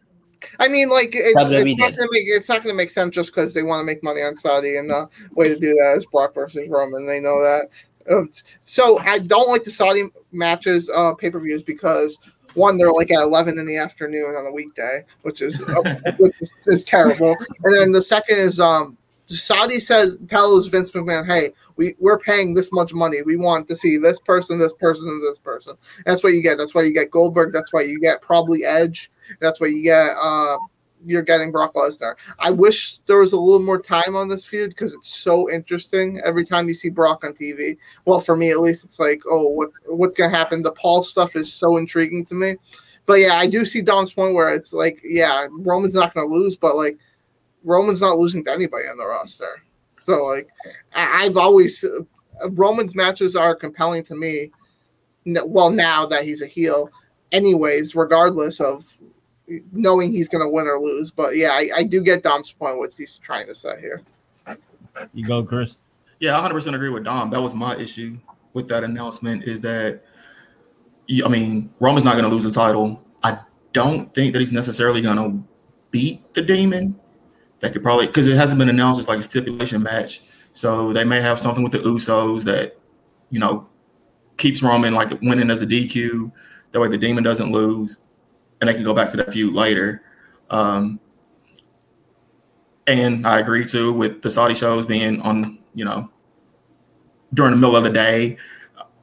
I 0.59 0.67
mean, 0.67 0.89
like 0.89 1.15
it, 1.15 1.23
it's 1.23 1.35
not 1.35 1.49
gonna 1.49 2.09
make 2.11 2.27
it's 2.27 2.49
not 2.49 2.63
gonna 2.63 2.75
make 2.75 2.91
sense 2.91 3.15
just 3.15 3.33
because 3.33 3.55
they 3.55 3.63
want 3.63 3.81
to 3.81 3.83
make 3.83 4.03
money 4.03 4.21
on 4.21 4.37
Saudi, 4.37 4.77
and 4.77 4.87
the 4.87 5.09
way 5.33 5.47
to 5.47 5.57
do 5.57 5.73
that 5.73 5.95
is 5.97 6.05
Brock 6.05 6.35
versus 6.35 6.69
Roman. 6.69 7.07
They 7.07 7.19
know 7.19 7.41
that. 7.41 7.69
Uh, 8.07 8.25
So 8.61 8.99
I 8.99 9.17
don't 9.17 9.49
like 9.49 9.63
the 9.63 9.71
Saudi 9.71 10.03
matches, 10.31 10.87
uh, 10.93 11.15
pay 11.15 11.31
per 11.31 11.39
views 11.39 11.63
because 11.63 12.19
one, 12.53 12.77
they're 12.77 12.91
like 12.91 13.09
at 13.09 13.23
eleven 13.23 13.57
in 13.57 13.65
the 13.65 13.77
afternoon 13.77 14.35
on 14.35 14.45
a 14.45 14.53
weekday, 14.53 15.03
which 15.23 15.41
is 15.41 15.59
which 16.17 16.39
is, 16.41 16.51
is 16.67 16.83
terrible. 16.83 17.35
And 17.63 17.73
then 17.73 17.91
the 17.91 18.03
second 18.03 18.37
is 18.37 18.59
um, 18.59 18.99
Saudi 19.31 19.79
says 19.79 20.17
tells 20.27 20.67
Vince 20.67 20.91
McMahon, 20.91 21.25
"Hey, 21.25 21.53
we 21.75 21.95
we're 21.99 22.19
paying 22.19 22.53
this 22.53 22.71
much 22.71 22.93
money. 22.93 23.21
We 23.21 23.37
want 23.37 23.67
to 23.67 23.75
see 23.75 23.97
this 23.97 24.19
person, 24.19 24.59
this 24.59 24.73
person, 24.73 25.07
and 25.09 25.23
this 25.23 25.39
person." 25.39 25.75
That's 26.05 26.23
what 26.23 26.33
you 26.33 26.41
get. 26.41 26.57
That's 26.57 26.75
why 26.75 26.83
you 26.83 26.93
get 26.93 27.11
Goldberg. 27.11 27.53
That's 27.53 27.73
why 27.73 27.83
you 27.83 27.99
get 27.99 28.21
probably 28.21 28.65
Edge. 28.65 29.11
That's 29.39 29.59
why 29.59 29.67
you 29.67 29.83
get. 29.83 30.11
Uh, 30.19 30.57
you're 31.05 31.21
getting 31.21 31.51
Brock 31.51 31.73
Lesnar. 31.73 32.15
I 32.39 32.51
wish 32.51 32.99
there 33.07 33.17
was 33.17 33.33
a 33.33 33.39
little 33.39 33.61
more 33.61 33.81
time 33.81 34.15
on 34.15 34.27
this 34.27 34.45
feud 34.45 34.69
because 34.69 34.93
it's 34.93 35.15
so 35.15 35.49
interesting. 35.49 36.21
Every 36.23 36.45
time 36.45 36.67
you 36.67 36.73
see 36.73 36.89
Brock 36.89 37.23
on 37.23 37.33
TV, 37.33 37.77
well, 38.05 38.19
for 38.19 38.35
me 38.35 38.51
at 38.51 38.59
least, 38.59 38.85
it's 38.85 38.99
like, 38.99 39.21
oh, 39.29 39.49
what 39.49 39.71
what's 39.87 40.13
gonna 40.13 40.35
happen? 40.35 40.61
The 40.61 40.71
Paul 40.71 41.03
stuff 41.03 41.35
is 41.35 41.51
so 41.51 41.77
intriguing 41.77 42.25
to 42.27 42.35
me. 42.35 42.55
But 43.05 43.19
yeah, 43.19 43.35
I 43.35 43.47
do 43.47 43.65
see 43.65 43.81
Dom's 43.81 44.13
point 44.13 44.35
where 44.35 44.49
it's 44.49 44.73
like, 44.73 45.01
yeah, 45.03 45.47
Roman's 45.49 45.95
not 45.95 46.13
gonna 46.13 46.27
lose, 46.27 46.55
but 46.57 46.75
like 46.75 46.97
Roman's 47.63 48.01
not 48.01 48.17
losing 48.17 48.43
to 48.45 48.51
anybody 48.51 48.85
on 48.85 48.97
the 48.97 49.05
roster. 49.05 49.63
So 49.99 50.25
like, 50.25 50.49
I, 50.93 51.25
I've 51.25 51.37
always 51.37 51.83
uh, 51.83 52.49
Roman's 52.51 52.95
matches 52.95 53.35
are 53.35 53.55
compelling 53.55 54.03
to 54.05 54.15
me. 54.15 54.51
n- 55.27 55.37
Well, 55.45 55.69
now 55.69 56.05
that 56.07 56.23
he's 56.23 56.41
a 56.41 56.47
heel, 56.47 56.89
anyways, 57.31 57.95
regardless 57.95 58.59
of 58.59 58.85
knowing 59.71 60.11
he's 60.11 60.29
going 60.29 60.43
to 60.43 60.49
win 60.49 60.67
or 60.67 60.79
lose. 60.79 61.11
But 61.11 61.35
yeah, 61.35 61.49
I, 61.51 61.69
I 61.77 61.83
do 61.83 62.01
get 62.01 62.23
Dom's 62.23 62.51
point 62.51 62.77
what 62.77 62.93
he's 62.93 63.17
trying 63.17 63.47
to 63.47 63.55
say 63.55 63.79
here. 63.79 64.01
You 65.13 65.25
go, 65.25 65.43
Chris. 65.43 65.77
Yeah, 66.19 66.39
I 66.39 66.47
100% 66.49 66.73
agree 66.75 66.89
with 66.89 67.03
Dom. 67.03 67.29
That 67.31 67.41
was 67.41 67.55
my 67.55 67.75
issue 67.75 68.17
with 68.53 68.67
that 68.69 68.83
announcement 68.83 69.43
is 69.43 69.61
that, 69.61 70.01
I 71.23 71.27
mean, 71.27 71.71
Roman's 71.79 72.05
not 72.05 72.13
going 72.13 72.23
to 72.25 72.29
lose 72.29 72.43
the 72.43 72.51
title. 72.51 73.01
I 73.23 73.39
don't 73.73 74.13
think 74.13 74.33
that 74.33 74.39
he's 74.39 74.51
necessarily 74.51 75.01
going 75.01 75.17
to 75.17 75.43
beat 75.89 76.33
the 76.33 76.41
Demon. 76.41 76.99
That 77.61 77.73
could 77.73 77.83
probably, 77.83 78.07
because 78.07 78.27
it 78.27 78.35
hasn't 78.35 78.59
been 78.59 78.69
announced 78.69 78.99
it's 78.99 79.07
like 79.07 79.19
a 79.19 79.23
stipulation 79.23 79.83
match. 79.83 80.21
So 80.53 80.91
they 80.93 81.03
may 81.03 81.21
have 81.21 81.39
something 81.39 81.63
with 81.63 81.71
the 81.71 81.79
Usos 81.79 82.43
that, 82.43 82.77
you 83.29 83.39
know, 83.39 83.67
keeps 84.37 84.61
Roman 84.61 84.93
like 84.93 85.11
winning 85.21 85.49
as 85.49 85.61
a 85.61 85.67
DQ. 85.67 86.31
That 86.71 86.79
way 86.79 86.87
the 86.87 86.97
Demon 86.97 87.23
doesn't 87.23 87.51
lose. 87.51 87.99
And 88.59 88.69
they 88.69 88.73
can 88.73 88.83
go 88.83 88.93
back 88.93 89.09
to 89.11 89.17
that 89.17 89.31
feud 89.31 89.53
later. 89.53 90.03
Um, 90.49 90.99
and 92.87 93.25
I 93.25 93.39
agree 93.39 93.65
too 93.65 93.93
with 93.93 94.21
the 94.21 94.29
Saudi 94.29 94.55
shows 94.55 94.85
being 94.85 95.21
on, 95.21 95.59
you 95.73 95.85
know, 95.85 96.09
during 97.33 97.51
the 97.51 97.57
middle 97.57 97.75
of 97.75 97.83
the 97.83 97.89
day. 97.89 98.37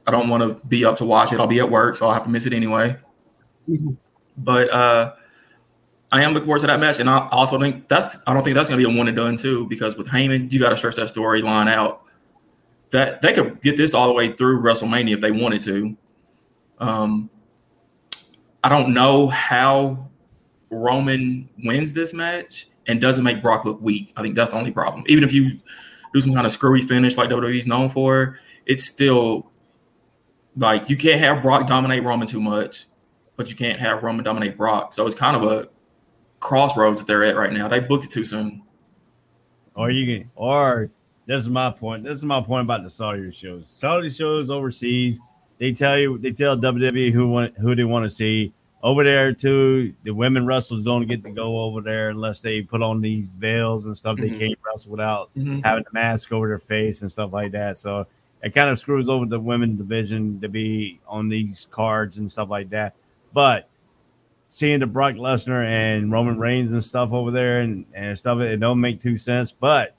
I 0.05 0.11
don't 0.11 0.29
want 0.29 0.43
to 0.43 0.65
be 0.67 0.85
up 0.85 0.95
to 0.97 1.05
watch 1.05 1.33
it. 1.33 1.39
I'll 1.39 1.47
be 1.47 1.59
at 1.59 1.69
work, 1.69 1.95
so 1.95 2.07
I'll 2.07 2.13
have 2.13 2.23
to 2.23 2.29
miss 2.29 2.45
it 2.45 2.53
anyway. 2.53 2.97
But 4.37 4.69
uh, 4.71 5.13
I 6.11 6.23
am 6.23 6.33
looking 6.33 6.47
forward 6.47 6.61
to 6.61 6.67
that 6.67 6.79
match, 6.79 6.99
and 6.99 7.09
I 7.09 7.27
also 7.31 7.59
think 7.59 7.87
that's 7.87 8.17
I 8.25 8.33
don't 8.33 8.43
think 8.43 8.55
that's 8.55 8.67
going 8.67 8.81
to 8.81 8.87
be 8.87 8.93
a 8.93 8.97
one 8.97 9.07
and 9.07 9.15
done 9.15 9.35
too 9.37 9.67
because 9.67 9.95
with 9.95 10.07
Heyman, 10.07 10.51
you 10.51 10.59
got 10.59 10.69
to 10.69 10.77
stretch 10.77 10.95
that 10.95 11.07
storyline 11.07 11.69
out. 11.69 12.03
That 12.91 13.21
they 13.21 13.33
could 13.33 13.61
get 13.61 13.77
this 13.77 13.93
all 13.93 14.07
the 14.07 14.13
way 14.13 14.33
through 14.33 14.61
WrestleMania 14.61 15.13
if 15.13 15.21
they 15.21 15.29
wanted 15.29 15.61
to. 15.61 15.95
Um, 16.79 17.29
I 18.63 18.69
don't 18.69 18.95
know 18.95 19.27
how 19.27 20.09
Roman 20.71 21.47
wins 21.63 21.93
this 21.93 22.13
match 22.13 22.67
and 22.87 22.99
doesn't 22.99 23.23
make 23.23 23.43
Brock 23.43 23.63
look 23.65 23.79
weak. 23.79 24.11
I 24.17 24.23
think 24.23 24.33
that's 24.33 24.51
the 24.51 24.57
only 24.57 24.71
problem. 24.71 25.03
Even 25.07 25.23
if 25.23 25.31
you 25.31 25.59
do 26.13 26.21
some 26.21 26.33
kind 26.33 26.47
of 26.47 26.51
screwy 26.51 26.81
finish 26.81 27.15
like 27.15 27.29
WWE's 27.29 27.67
known 27.67 27.89
for, 27.89 28.39
it's 28.65 28.85
still 28.85 29.51
like 30.57 30.89
you 30.89 30.97
can't 30.97 31.19
have 31.21 31.43
Brock 31.43 31.67
dominate 31.67 32.03
Roman 32.03 32.27
too 32.27 32.41
much, 32.41 32.87
but 33.35 33.49
you 33.49 33.55
can't 33.55 33.79
have 33.79 34.01
Roman 34.01 34.25
dominate 34.25 34.57
Brock. 34.57 34.93
So 34.93 35.05
it's 35.05 35.15
kind 35.15 35.35
of 35.35 35.43
a 35.43 35.69
crossroads 36.39 36.99
that 36.99 37.07
they're 37.07 37.23
at 37.23 37.35
right 37.35 37.51
now. 37.53 37.67
They 37.67 37.79
booked 37.79 38.05
it 38.05 38.11
too 38.11 38.25
soon. 38.25 38.63
Or 39.75 39.89
you 39.89 40.05
can, 40.19 40.31
or 40.35 40.89
this 41.25 41.43
is 41.43 41.49
my 41.49 41.71
point. 41.71 42.03
This 42.03 42.19
is 42.19 42.25
my 42.25 42.41
point 42.41 42.63
about 42.65 42.83
the 42.83 42.89
Saudi 42.89 43.31
shows. 43.31 43.65
Saudi 43.67 44.09
shows 44.09 44.49
overseas, 44.49 45.19
they 45.57 45.71
tell 45.71 45.97
you, 45.97 46.17
they 46.17 46.31
tell 46.31 46.57
WWE 46.57 47.11
who 47.11 47.27
want 47.29 47.57
who 47.57 47.75
they 47.75 47.83
want 47.83 48.03
to 48.05 48.09
see 48.09 48.51
over 48.83 49.03
there 49.03 49.31
too. 49.33 49.93
The 50.03 50.11
women 50.11 50.45
wrestlers 50.45 50.83
don't 50.83 51.07
get 51.07 51.23
to 51.23 51.31
go 51.31 51.61
over 51.61 51.81
there 51.81 52.09
unless 52.09 52.41
they 52.41 52.61
put 52.61 52.81
on 52.81 52.99
these 53.01 53.27
veils 53.29 53.85
and 53.85 53.97
stuff. 53.97 54.17
Mhm. 54.17 54.21
They 54.21 54.37
can't 54.37 54.59
wrestle 54.65 54.91
without 54.91 55.29
Mhm. 55.37 55.63
having 55.63 55.83
the 55.83 55.91
mask 55.93 56.31
over 56.31 56.47
their 56.47 56.59
face 56.59 57.01
and 57.01 57.11
stuff 57.11 57.31
like 57.31 57.51
that. 57.51 57.77
So 57.77 58.07
it 58.41 58.53
kind 58.53 58.69
of 58.69 58.79
screws 58.79 59.07
over 59.07 59.25
the 59.25 59.39
women 59.39 59.77
division 59.77 60.41
to 60.41 60.49
be 60.49 60.99
on 61.07 61.29
these 61.29 61.67
cards 61.71 62.17
and 62.17 62.29
stuff 62.31 62.49
like 62.49 62.69
that. 62.71 62.95
But 63.33 63.68
seeing 64.49 64.79
the 64.79 64.87
Brock 64.87 65.15
Lesnar 65.15 65.63
and 65.65 66.11
Roman 66.11 66.37
Reigns 66.39 66.73
and 66.73 66.83
stuff 66.83 67.11
over 67.13 67.31
there 67.31 67.61
and, 67.61 67.85
and 67.93 68.17
stuff, 68.17 68.39
it 68.39 68.57
don't 68.59 68.81
make 68.81 68.99
two 69.01 69.17
cents. 69.17 69.51
But 69.51 69.95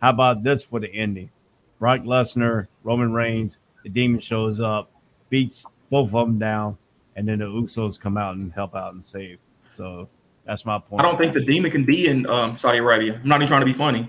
how 0.00 0.10
about 0.10 0.42
this 0.42 0.64
for 0.64 0.80
the 0.80 0.92
ending? 0.92 1.30
Brock 1.78 2.00
Lesnar, 2.00 2.68
Roman 2.82 3.12
Reigns, 3.12 3.58
the 3.82 3.88
demon 3.90 4.20
shows 4.20 4.60
up, 4.60 4.90
beats 5.30 5.66
both 5.90 6.14
of 6.14 6.26
them 6.26 6.38
down, 6.38 6.78
and 7.16 7.28
then 7.28 7.40
the 7.40 7.44
Usos 7.46 8.00
come 8.00 8.16
out 8.16 8.36
and 8.36 8.52
help 8.52 8.74
out 8.74 8.94
and 8.94 9.04
save. 9.04 9.38
So 9.76 10.08
that's 10.44 10.64
my 10.64 10.78
point. 10.78 11.00
I 11.00 11.04
don't 11.04 11.18
think 11.18 11.34
the 11.34 11.44
demon 11.44 11.70
can 11.70 11.84
be 11.84 12.06
in 12.08 12.26
um, 12.26 12.56
Saudi 12.56 12.78
Arabia. 12.78 13.20
I'm 13.22 13.28
not 13.28 13.36
even 13.36 13.48
trying 13.48 13.60
to 13.62 13.66
be 13.66 13.72
funny. 13.72 14.08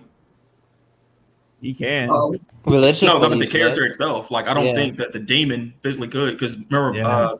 he 1.62 1.74
can. 1.74 2.10
Oh, 2.12 2.36
Religious. 2.65 3.02
No, 3.04 3.19
but 3.19 3.38
the 3.39 3.48
character 3.48 3.82
right? 3.82 3.88
itself. 3.89 4.30
Like 4.32 4.48
I 4.48 4.54
don't 4.54 4.67
Yeah. 4.67 4.74
think 4.76 4.98
that 4.98 5.12
the 5.13 5.19
demon 5.19 5.74
physically 5.82 6.08
could. 6.10 6.34
Because 6.34 6.58
remember, 6.69 6.98
Yeah. 6.98 7.08
uh, 7.08 7.38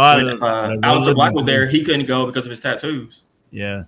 Oh, 0.00 0.16
when 0.16 0.26
the- 0.38 0.44
uh, 0.46 0.68
the 0.68 0.76
Aleister 0.76 1.14
Black 1.14 1.32
was 1.34 1.44
there, 1.44 1.66
he 1.66 1.84
couldn't 1.84 2.06
go 2.06 2.24
because 2.26 2.46
of 2.46 2.50
his 2.50 2.60
tattoos. 2.60 3.24
Yeah. 3.50 3.84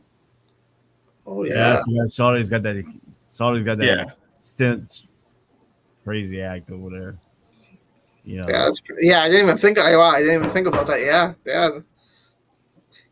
oh 1.26 1.44
Yeah, 1.44 1.54
yeah. 1.54 1.82
yeah. 1.86 2.06
Saudi's 2.06 2.50
got 2.50 2.62
that. 2.64 2.82
Saudi's 3.28 3.64
got 3.64 3.78
that 3.78 3.84
Yeah. 3.86 4.04
stint, 4.40 5.06
crazy 6.04 6.42
act 6.42 6.70
over 6.70 6.90
there. 6.90 7.18
You 8.24 8.38
know, 8.38 8.48
Yeah, 8.48 8.64
that's 8.64 8.82
yeah. 9.00 9.22
I 9.22 9.28
didn't 9.28 9.44
even 9.46 9.56
think. 9.58 9.78
I, 9.78 9.94
I 9.98 10.18
didn't 10.20 10.34
even 10.34 10.50
think 10.50 10.66
about 10.66 10.86
that. 10.88 11.00
Yeah, 11.00 11.34
yeah, 11.46 11.78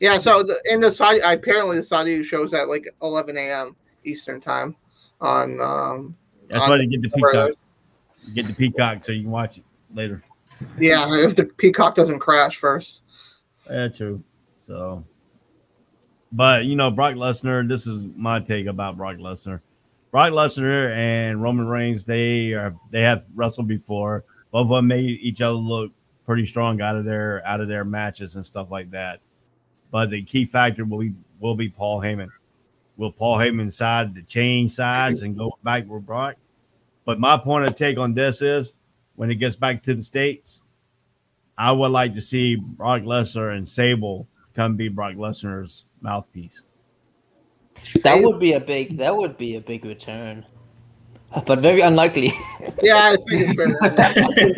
yeah. 0.01 0.19
So 0.19 0.43
the, 0.43 0.61
in 0.67 0.81
the 0.81 0.91
Saudi, 0.91 1.21
apparently 1.21 1.77
the 1.77 1.83
Saudi 1.83 2.23
shows 2.25 2.53
at 2.53 2.69
like 2.69 2.85
11 3.03 3.37
a.m. 3.39 3.77
Eastern 4.05 4.41
time 4.41 4.77
on. 5.21 5.61
Um, 5.61 6.17
that's 6.49 6.65
on- 6.65 6.71
why 6.71 6.79
they 6.79 6.87
get 6.87 7.03
the 7.03 7.11
peacock. 7.11 7.51
Get 8.35 8.47
the 8.49 8.55
peacock 8.55 9.05
so 9.05 9.13
you 9.13 9.23
can 9.23 9.31
watch 9.31 9.59
it 9.59 9.65
later. 9.95 10.23
Yeah, 10.79 11.07
if 11.25 11.37
the 11.37 11.45
peacock 11.45 11.95
doesn't 11.95 12.21
crash 12.21 12.57
first. 12.57 13.03
Yeah, 13.71 13.89
true. 13.89 14.23
So, 14.67 15.05
but 16.33 16.65
you 16.65 16.77
know, 16.77 16.91
Brock 16.91 17.15
Lesnar. 17.15 17.69
This 17.69 17.87
is 17.87 18.05
my 18.17 18.41
take 18.41 18.67
about 18.67 18.97
Brock 18.97 19.17
Lesnar. 19.17 19.61
Brock 20.11 20.33
Lesnar 20.33 20.95
and 20.95 21.43
Roman 21.43 21.69
Reigns. 21.69 22.05
They 22.05 22.55
are 22.55 22.75
they 22.91 23.03
have 23.03 23.25
wrestled 23.35 23.69
before. 23.69 24.25
Both 24.51 24.63
of 24.63 24.69
them 24.69 24.87
made 24.89 25.19
each 25.21 25.43
other 25.43 25.55
look 25.55 25.93
pretty 26.25 26.47
strong 26.47 26.81
out 26.81 26.97
of 26.97 27.05
their 27.05 27.47
out 27.47 27.61
of 27.61 27.69
their 27.69 27.85
matches 27.85 28.37
and 28.37 28.45
stuff 28.45 28.71
like 28.71 28.91
that. 28.91 29.21
But 29.91 30.11
the 30.11 30.23
key 30.23 30.47
factor 30.47 30.85
will 30.85 30.99
be 30.99 31.15
will 31.41 31.55
be 31.55 31.69
Paul 31.69 32.01
Heyman. 32.01 32.31
Will 32.97 33.13
Paul 33.13 33.39
Heyman 33.39 33.67
decide 33.67 34.15
to 34.15 34.23
change 34.23 34.73
sides 34.73 35.23
and 35.23 35.37
go 35.37 35.57
back 35.63 35.87
with 35.89 36.05
Brock? 36.05 36.35
But 37.05 37.21
my 37.21 37.39
point 37.39 37.67
of 37.67 37.77
take 37.77 37.97
on 37.97 38.13
this 38.13 38.43
is 38.43 38.73
when 39.19 39.33
it 39.33 39.35
gets 39.35 39.57
back 39.57 39.83
to 39.83 39.95
the 39.95 40.03
states, 40.03 40.63
I 41.59 41.73
would 41.73 41.91
like 41.91 42.15
to 42.15 42.21
see 42.21 42.55
Brock 42.55 43.03
Lesnar 43.03 43.53
and 43.57 43.69
Sable 43.69 44.29
come 44.55 44.77
be 44.77 44.87
Brock 44.87 45.15
Lesnar's 45.15 45.85
mouthpiece. 46.01 46.63
That 48.05 48.23
would 48.23 48.39
be 48.39 48.53
a 48.53 48.61
big. 48.61 48.97
That 48.99 49.17
would 49.17 49.37
be 49.37 49.57
a 49.57 49.61
big 49.61 49.85
return, 49.85 50.47
but 51.47 51.59
very 51.59 51.81
unlikely. 51.81 52.33
Yeah, 52.81 53.13
I 53.13 53.17
think 53.29 53.57
it's 53.59 54.55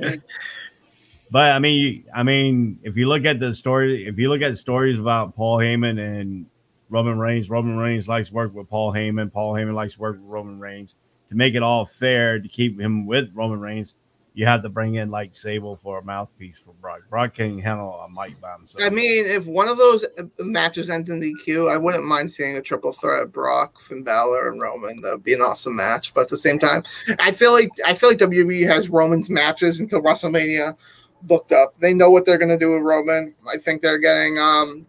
fair. 0.00 0.16
But 1.30 1.52
I 1.52 1.58
mean, 1.58 1.82
you- 1.82 2.04
I 2.14 2.22
mean, 2.22 2.78
if 2.82 2.98
you 2.98 3.08
look 3.08 3.24
at 3.24 3.40
the 3.40 3.54
story, 3.54 4.06
if 4.06 4.18
you 4.18 4.28
look 4.28 4.42
at 4.42 4.50
the 4.50 4.56
stories 4.56 4.98
about 4.98 5.34
Paul 5.34 5.56
Heyman 5.58 5.98
and 5.98 6.46
Roman 6.90 7.18
Reigns, 7.18 7.48
Roman 7.48 7.76
Reigns 7.78 8.08
likes 8.08 8.28
to 8.28 8.34
work 8.34 8.54
with 8.54 8.68
Paul 8.68 8.92
Heyman. 8.92 9.32
Paul 9.32 9.54
Heyman 9.54 9.72
likes 9.74 9.94
to 9.94 10.00
work 10.00 10.16
with 10.16 10.26
Roman 10.26 10.60
Reigns. 10.60 10.94
To 11.30 11.34
make 11.34 11.54
it 11.54 11.62
all 11.62 11.86
fair, 11.86 12.38
to 12.38 12.48
keep 12.48 12.78
him 12.78 13.06
with 13.06 13.30
Roman 13.34 13.60
Reigns, 13.60 13.94
you 14.34 14.46
have 14.46 14.62
to 14.62 14.68
bring 14.68 14.96
in 14.96 15.10
like 15.10 15.34
Sable 15.36 15.76
for 15.76 16.00
a 16.00 16.04
mouthpiece 16.04 16.58
for 16.58 16.72
Brock. 16.74 17.02
Brock 17.08 17.34
can 17.34 17.58
handle 17.60 17.92
a 18.00 18.08
mic 18.08 18.40
by 18.40 18.52
himself. 18.52 18.82
I 18.84 18.90
mean, 18.90 19.26
if 19.26 19.46
one 19.46 19.68
of 19.68 19.78
those 19.78 20.04
matches 20.40 20.90
ends 20.90 21.08
in 21.08 21.20
DQ, 21.20 21.70
I 21.70 21.76
wouldn't 21.76 22.04
mind 22.04 22.32
seeing 22.32 22.56
a 22.56 22.60
triple 22.60 22.92
threat: 22.92 23.32
Brock, 23.32 23.80
Finn 23.80 24.02
Balor, 24.02 24.50
and 24.50 24.60
Roman. 24.60 25.00
That 25.00 25.12
would 25.12 25.24
be 25.24 25.34
an 25.34 25.40
awesome 25.40 25.76
match. 25.76 26.12
But 26.12 26.22
at 26.22 26.28
the 26.30 26.36
same 26.36 26.58
time, 26.58 26.82
I 27.20 27.30
feel 27.30 27.52
like 27.52 27.70
I 27.86 27.94
feel 27.94 28.08
like 28.08 28.18
WWE 28.18 28.66
has 28.66 28.90
Roman's 28.90 29.30
matches 29.30 29.78
until 29.78 30.02
WrestleMania 30.02 30.76
booked 31.22 31.52
up. 31.52 31.74
They 31.78 31.94
know 31.94 32.10
what 32.10 32.26
they're 32.26 32.38
gonna 32.38 32.58
do 32.58 32.72
with 32.72 32.82
Roman. 32.82 33.36
I 33.48 33.56
think 33.56 33.82
they're 33.82 33.98
getting 33.98 34.38
um 34.38 34.86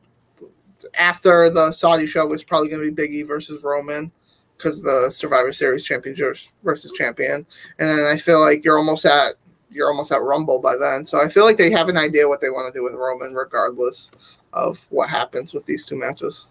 after 0.98 1.52
the 1.52 1.72
Saudi 1.72 2.08
show 2.08 2.34
is 2.34 2.44
probably 2.44 2.70
gonna 2.70 2.82
be 2.82 2.90
Big 2.90 3.14
E 3.14 3.22
versus 3.22 3.64
Roman 3.64 4.12
because 4.58 4.82
the 4.82 5.10
Survivor 5.10 5.52
Series 5.52 5.84
champion 5.84 6.16
versus 6.64 6.92
champion, 6.94 7.46
and 7.80 7.90
then 7.90 8.06
I 8.06 8.18
feel 8.18 8.40
like 8.40 8.64
you're 8.64 8.78
almost 8.78 9.06
at 9.06 9.36
you're 9.70 9.90
almost 9.90 10.12
at 10.12 10.22
Rumble 10.22 10.60
by 10.60 10.76
then. 10.78 11.06
So 11.06 11.20
I 11.20 11.28
feel 11.28 11.44
like 11.44 11.58
they 11.58 11.70
have 11.72 11.90
an 11.90 11.98
idea 11.98 12.28
what 12.28 12.42
they 12.42 12.50
want 12.50 12.74
to 12.74 12.78
do 12.78 12.84
with 12.84 12.94
Roman, 12.94 13.34
regardless 13.34 14.10
of 14.54 14.86
what 14.90 15.10
happens 15.10 15.54
with 15.54 15.66
these 15.66 15.86
two 15.86 15.98
matches. 15.98 16.48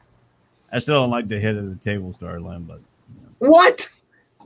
I 0.72 0.78
still 0.78 1.00
don't 1.00 1.10
like 1.10 1.28
the 1.28 1.40
head 1.40 1.56
of 1.56 1.68
the 1.68 1.76
table 1.76 2.12
storyline, 2.12 2.66
but 2.66 2.80
What? 3.38 3.88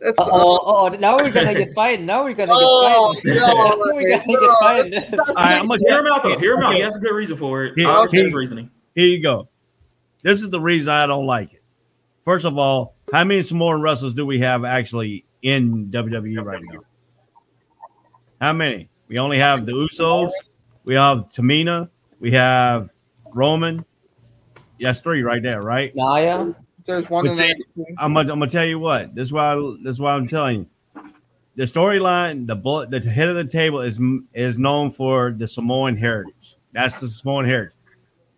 That's 0.01 0.15
Oh, 0.19 0.29
oh, 0.31 0.61
oh, 0.65 0.97
now 0.97 1.17
we're 1.17 1.33
gonna 1.33 1.55
get 1.55 1.75
fighted. 1.75 2.07
Now 2.07 2.23
we're 2.23 2.35
gonna 2.35 2.53
get 2.53 2.57
Oh, 2.61 3.15
no, 3.25 3.93
we're 3.95 4.11
gonna 4.17 4.23
no, 4.29 4.41
get 4.41 4.51
fighted. 4.61 5.19
All 5.21 5.35
right, 5.35 5.59
I'm 5.59 5.67
gonna 5.67 5.81
Hear 5.85 5.99
him 5.99 6.07
out 6.07 6.23
though. 6.23 6.39
Hear 6.39 6.55
him 6.55 6.63
out. 6.63 6.75
He 6.75 6.81
has 6.81 6.95
a 6.97 7.01
good 7.01 7.15
reason 7.15 7.37
for 7.37 7.65
it. 7.65 7.73
Here- 7.77 7.89
I 7.89 7.97
understand 7.97 8.27
his 8.27 8.35
reasoning. 8.35 8.71
Here 8.95 9.07
you 9.07 9.21
go. 9.23 9.49
This 10.23 10.43
is 10.43 10.51
the 10.51 10.61
reason 10.61 10.93
I 10.93 11.07
don't 11.07 11.27
like 11.27 11.55
it. 11.55 11.63
First 12.25 12.45
of 12.45 12.59
all, 12.59 12.95
how 13.13 13.25
many 13.25 13.43
Samoan 13.43 13.81
wrestlers 13.81 14.15
do 14.15 14.27
we 14.27 14.41
have 14.41 14.65
actually 14.65 15.25
in 15.43 15.87
WWE 15.91 16.45
right 16.45 16.63
now? 16.63 16.81
How 18.41 18.53
many? 18.53 18.89
We 19.09 19.19
only 19.19 19.39
have 19.39 19.67
the 19.67 19.73
Usos. 19.73 20.31
We 20.85 20.95
have 20.95 21.29
Tamina. 21.31 21.89
We 22.21 22.33
have 22.33 22.91
Roman. 23.33 23.85
That's 24.81 25.01
three 25.01 25.23
right 25.23 25.43
there, 25.43 25.61
right? 25.61 25.95
Naya. 25.95 26.55
There's 26.85 27.11
one 27.11 27.29
see, 27.29 27.37
there. 27.37 27.87
I'm 27.99 28.15
gonna, 28.15 28.33
I'm 28.33 28.39
gonna 28.39 28.51
tell 28.51 28.65
you 28.65 28.79
what. 28.79 29.15
This 29.15 29.29
is 29.29 29.33
why 29.33 29.53
I, 29.53 29.77
this 29.83 29.97
is 29.97 30.01
why 30.01 30.15
I'm 30.15 30.27
telling 30.29 30.61
you. 30.61 30.67
The 31.57 31.65
storyline, 31.65 32.47
the 32.47 32.55
bullet, 32.55 32.91
the 32.91 33.01
head 33.01 33.29
of 33.29 33.35
the 33.35 33.45
table 33.45 33.81
is 33.81 34.01
is 34.33 34.59
known 34.59 34.93
for 34.93 35.35
the 35.37 35.47
Samoan 35.47 35.97
heritage. 35.97 36.57
That's 36.73 37.01
the 37.01 37.09
Samoan 37.09 37.47
heritage. 37.47 37.75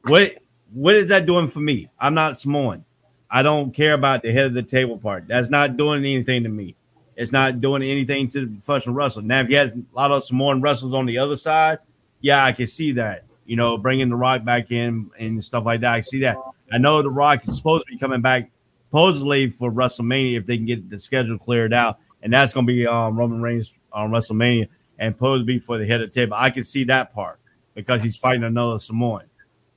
What 0.04 0.38
what 0.72 0.94
is 0.94 1.10
that 1.10 1.26
doing 1.26 1.48
for 1.48 1.60
me? 1.60 1.90
I'm 1.98 2.14
not 2.14 2.38
Samoan. 2.38 2.84
I 3.30 3.42
don't 3.42 3.72
care 3.72 3.94
about 3.94 4.22
the 4.22 4.32
head 4.32 4.46
of 4.46 4.54
the 4.54 4.62
table 4.62 4.98
part. 4.98 5.28
That's 5.28 5.48
not 5.48 5.76
doing 5.76 6.04
anything 6.04 6.42
to 6.42 6.48
me. 6.48 6.74
It's 7.16 7.32
not 7.32 7.60
doing 7.60 7.82
anything 7.82 8.28
to 8.30 8.46
professional 8.46 8.94
wrestling. 8.94 9.26
Now, 9.26 9.40
if 9.40 9.50
you 9.50 9.56
had 9.56 9.70
a 9.70 9.96
lot 9.96 10.10
of 10.10 10.24
Samoan 10.24 10.60
wrestlers 10.60 10.94
on 10.94 11.06
the 11.06 11.18
other 11.18 11.36
side, 11.36 11.78
yeah, 12.20 12.44
I 12.44 12.52
can 12.52 12.66
see 12.66 12.92
that. 12.92 13.24
You 13.44 13.56
know, 13.56 13.76
bringing 13.76 14.08
the 14.08 14.16
Rock 14.16 14.44
back 14.44 14.70
in 14.70 15.10
and 15.18 15.44
stuff 15.44 15.64
like 15.64 15.80
that. 15.80 15.92
I 15.92 16.00
see 16.00 16.20
that. 16.20 16.38
I 16.72 16.78
know 16.78 17.02
the 17.02 17.10
Rock 17.10 17.46
is 17.46 17.56
supposed 17.56 17.86
to 17.86 17.92
be 17.92 17.98
coming 17.98 18.20
back 18.20 18.50
supposedly 18.88 19.50
for 19.50 19.70
WrestleMania 19.70 20.38
if 20.38 20.46
they 20.46 20.56
can 20.56 20.66
get 20.66 20.90
the 20.90 20.98
schedule 20.98 21.38
cleared 21.38 21.72
out, 21.72 21.98
and 22.22 22.32
that's 22.32 22.52
going 22.52 22.66
to 22.66 22.72
be 22.72 22.86
um, 22.86 23.16
Roman 23.16 23.40
Reigns 23.40 23.76
on 23.92 24.10
WrestleMania 24.10 24.68
and 24.98 25.14
supposed 25.14 25.42
to 25.42 25.44
be 25.44 25.58
for 25.58 25.78
the 25.78 25.86
head 25.86 26.00
of 26.00 26.12
the 26.12 26.14
table. 26.20 26.36
I 26.36 26.50
can 26.50 26.64
see 26.64 26.84
that 26.84 27.12
part 27.12 27.38
because 27.74 28.02
he's 28.02 28.16
fighting 28.16 28.44
another 28.44 28.78
Samoan, 28.78 29.24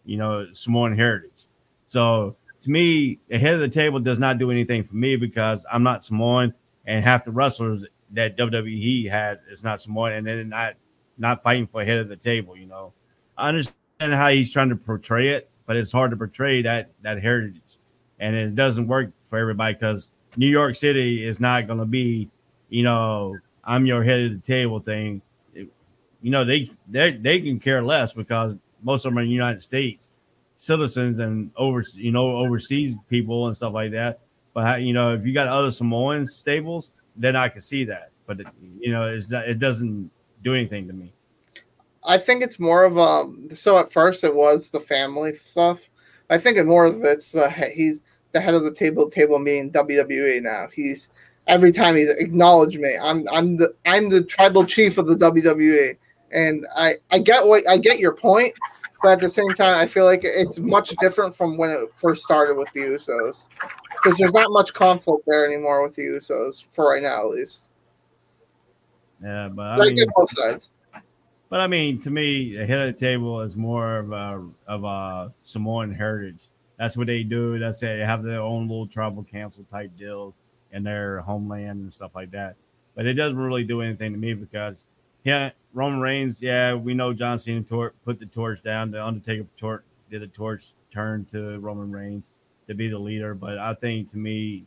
you 0.06 0.18
know, 0.18 0.48
Samoan 0.54 0.96
heritage. 0.96 1.46
So 1.88 2.36
to 2.63 2.71
me, 2.71 3.19
the 3.28 3.38
head 3.38 3.56
of 3.56 3.60
the 3.60 3.67
table 3.67 3.99
does 3.99 4.19
not 4.19 4.38
do 4.38 4.49
anything 4.49 4.84
for 4.86 4.95
me 4.95 5.17
because 5.17 5.65
I'm 5.71 5.84
not 5.84 6.02
Samoan, 6.02 6.54
and 6.86 7.04
half 7.04 7.26
the 7.26 7.32
wrestlers 7.32 7.86
that 8.12 8.38
WWE 8.38 9.10
has 9.10 9.41
is 9.43 9.63
not 9.63 9.82
Samoan, 9.82 10.13
and 10.13 10.26
they're 10.26 10.45
not 10.45 10.76
not 11.17 11.43
fighting 11.43 11.67
for 11.67 11.84
head 11.84 11.99
of 11.99 12.08
the 12.08 12.15
table. 12.15 12.56
You 12.56 12.65
know, 12.67 12.93
I 13.38 13.49
understand 13.49 13.76
how 13.99 14.30
he's 14.30 14.52
trying 14.52 14.69
to 14.69 14.78
portray 14.78 15.30
it, 15.30 15.49
but 15.65 15.76
it's 15.76 15.91
hard 15.91 16.12
to 16.12 16.17
portray 16.17 16.62
that 16.62 16.91
that 17.02 17.21
heritage, 17.21 17.80
and 18.17 18.34
it 18.34 18.56
doesn't 18.56 18.88
work 18.88 19.12
for 19.30 19.38
everybody 19.38 19.73
because 19.73 20.10
New 20.38 20.47
York 20.47 20.78
City 20.78 21.26
is 21.26 21.41
not 21.41 21.67
going 21.67 21.80
to 21.80 21.86
be, 21.86 22.30
you 22.69 22.84
know, 22.84 23.38
I'm 23.65 23.86
your 23.86 24.04
head 24.04 24.21
of 24.21 24.32
the 24.32 24.39
table 24.39 24.80
thing. 24.80 25.21
It- 25.54 25.69
you 26.21 26.32
know, 26.32 26.45
they 26.45 26.71
they 26.88 27.12
they 27.12 27.41
can 27.41 27.60
care 27.60 27.84
less 27.84 28.13
because 28.13 28.58
most 28.82 29.04
of 29.04 29.12
them 29.12 29.17
are 29.17 29.21
in 29.21 29.28
the 29.28 29.34
United 29.34 29.63
States 29.63 30.08
citizens 30.63 31.19
and 31.19 31.52
over 31.58 31.84
you 31.95 32.12
know 32.12 32.38
overseas 32.38 32.97
people 33.10 33.47
and 33.47 33.58
stuff 33.58 33.73
like 33.73 33.91
that. 33.91 34.19
But 34.54 34.82
you 34.82 34.93
know, 34.93 35.13
if 35.13 35.26
you 35.26 35.34
got 35.34 35.47
other 35.47 35.71
Samoan 35.71 36.26
stables, 36.26 36.91
then 37.15 37.36
I 37.36 37.49
can 37.49 37.62
see 37.62 37.84
that. 37.86 38.12
But 38.26 38.39
it, 38.39 38.47
you 38.80 38.91
know, 38.91 39.04
it's 39.04 39.32
it 39.32 39.60
doesn't 39.60 40.10
do 40.41 40.54
anything 40.54 40.88
to 40.88 40.93
me. 40.93 41.13
I 42.06 42.17
think 42.17 42.43
it's 42.43 42.60
more 42.60 42.84
of 42.84 42.97
a. 42.97 43.56
So 43.56 43.78
at 43.78 43.91
first 43.91 44.23
it 44.23 44.34
was 44.34 44.69
the 44.69 44.80
family 44.80 45.34
stuff. 45.34 45.89
I 46.30 46.38
think 46.38 46.58
it 46.58 46.65
more 46.65 46.86
of 46.86 47.02
it's 47.04 47.32
the 47.32 47.49
he's 47.49 48.02
the 48.32 48.39
head 48.39 48.54
of 48.54 48.63
the 48.63 48.73
table. 48.73 49.10
Table 49.10 49.43
being 49.43 49.71
WWE 49.71 50.41
now. 50.41 50.67
He's 50.73 51.10
every 51.47 51.73
time 51.73 51.95
he's 51.95 52.10
acknowledged 52.10 52.80
me. 52.80 52.95
I'm 53.02 53.28
I'm 53.32 53.58
the 53.58 53.76
I'm 53.86 54.10
the 54.10 54.23
tribal 54.23 54.65
chief 54.65 54.97
of 54.97 55.08
the 55.08 55.15
WWE, 55.15 55.97
and 56.34 56.65
I 56.76 56.96
I 57.12 57.19
get 57.19 57.46
what 57.46 57.67
I 57.69 57.78
get 57.78 58.00
your 58.00 58.13
point, 58.13 58.54
but 59.02 59.13
at 59.13 59.19
the 59.22 59.30
same 59.30 59.50
time 59.54 59.80
I 59.80 59.86
feel 59.86 60.06
like 60.06 60.22
it's 60.24 60.60
much 60.60 60.89
different 61.00 61.36
from 61.36 61.58
when 61.58 61.69
it 61.69 61.93
first 61.96 62.24
started 62.24 62.56
with 62.56 62.72
the 62.74 62.82
Usos, 62.82 63.48
because 63.91 64.17
there's 64.17 64.34
not 64.34 64.48
much 64.52 64.74
conflict 64.74 65.24
there 65.28 65.46
anymore 65.46 65.84
with 65.84 65.96
the 65.96 66.04
Usos 66.04 66.65
for 66.72 66.89
right 66.89 67.02
now 67.02 67.30
at 67.30 67.36
least. 67.38 67.69
Yeah, 69.22 69.50
but 69.50 69.63
I 69.63 69.78
But 69.78 69.82
I 69.84 69.86
mean, 69.88 69.96
get 69.96 70.08
both 70.15 70.30
sides. 70.32 70.69
but 71.50 71.60
I 71.60 71.67
mean, 71.67 72.00
to 72.02 72.10
me, 72.10 72.58
the 72.58 72.65
head 72.65 72.88
of 72.88 72.93
the 72.93 73.00
table 73.00 73.41
is 73.41 73.56
more 73.56 73.98
of 73.98 74.12
a 74.12 74.46
of 74.67 74.84
a 74.84 75.34
Samoan 75.43 75.93
heritage. 75.93 76.50
That's 76.78 76.98
what 76.98 77.08
they 77.08 77.24
do. 77.24 77.60
That's 77.60 77.82
it. 77.84 77.98
They 77.98 78.06
have 78.06 78.24
their 78.24 78.41
own 78.41 78.67
little 78.67 78.88
tribal 78.88 79.24
council 79.24 79.65
type 79.72 79.91
deals 79.98 80.34
in 80.72 80.84
their 80.84 81.22
homeland 81.22 81.84
and 81.84 81.93
stuff 81.93 82.15
like 82.15 82.32
that. 82.32 82.56
But 82.96 83.06
it 83.06 83.13
doesn't 83.13 83.38
really 83.38 83.63
do 83.63 83.82
anything 83.82 84.12
to 84.12 84.17
me 84.17 84.34
because 84.34 84.84
yeah, 85.24 85.52
Roman 85.74 86.00
Reigns. 86.00 86.42
Yeah, 86.42 86.76
we 86.76 86.94
know 86.94 87.14
John 87.14 87.40
Cena 87.40 87.62
tor- 87.62 87.94
put 88.06 88.20
the 88.20 88.26
torch 88.26 88.62
down. 88.62 88.92
The 88.92 89.04
Undertaker 89.04 89.46
tor- 89.58 89.84
did 90.10 90.22
a 90.22 90.28
torch 90.28 90.74
turn 90.92 91.26
to 91.32 91.60
Roman 91.60 91.92
Reigns 91.92 92.26
to 92.68 92.76
be 92.76 92.88
the 92.88 93.00
leader. 93.00 93.34
But 93.34 93.58
I 93.58 93.74
think 93.74 94.12
to 94.12 94.18
me, 94.18 94.66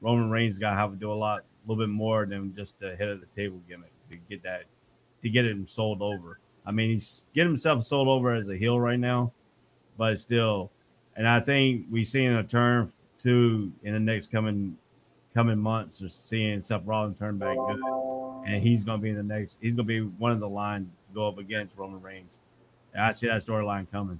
Roman 0.00 0.30
Reigns 0.30 0.58
got 0.58 0.70
to 0.70 0.76
have 0.76 0.90
to 0.90 0.96
do 0.96 1.12
a 1.12 1.14
lot, 1.14 1.40
a 1.40 1.70
little 1.70 1.84
bit 1.84 1.90
more 1.90 2.26
than 2.26 2.54
just 2.54 2.78
the 2.78 2.96
head 2.96 3.08
of 3.08 3.20
the 3.20 3.26
table 3.26 3.60
gimmick 3.68 3.92
to 4.10 4.16
get 4.28 4.42
that 4.42 4.64
to 5.22 5.28
get 5.30 5.46
him 5.46 5.66
sold 5.66 6.02
over. 6.02 6.38
I 6.64 6.70
mean, 6.70 6.90
he's 6.90 7.24
getting 7.34 7.50
himself 7.50 7.84
sold 7.84 8.08
over 8.08 8.34
as 8.34 8.48
a 8.48 8.56
heel 8.56 8.78
right 8.78 8.98
now, 8.98 9.32
but 9.96 10.20
still, 10.20 10.70
and 11.16 11.26
I 11.26 11.40
think 11.40 11.86
we 11.90 12.04
seeing 12.04 12.32
a 12.32 12.44
turn 12.44 12.92
to 13.20 13.72
in 13.82 13.94
the 13.94 14.00
next 14.00 14.30
coming 14.30 14.76
coming 15.38 15.56
months, 15.56 16.02
or 16.02 16.08
seeing 16.08 16.60
Seth 16.62 16.82
Rollins 16.84 17.16
turn 17.16 17.38
back 17.38 17.56
good, 17.56 17.80
and 18.44 18.60
he's 18.60 18.82
gonna 18.82 19.00
be 19.00 19.10
in 19.10 19.16
the 19.16 19.22
next. 19.22 19.58
He's 19.60 19.76
gonna 19.76 19.86
be 19.86 20.00
one 20.00 20.32
of 20.32 20.40
the 20.40 20.48
line 20.48 20.90
to 21.06 21.14
go 21.14 21.28
up 21.28 21.38
against 21.38 21.78
Roman 21.78 22.02
Reigns. 22.02 22.34
And 22.92 23.04
I 23.04 23.12
see 23.12 23.28
that 23.28 23.42
storyline 23.42 23.88
coming. 23.88 24.18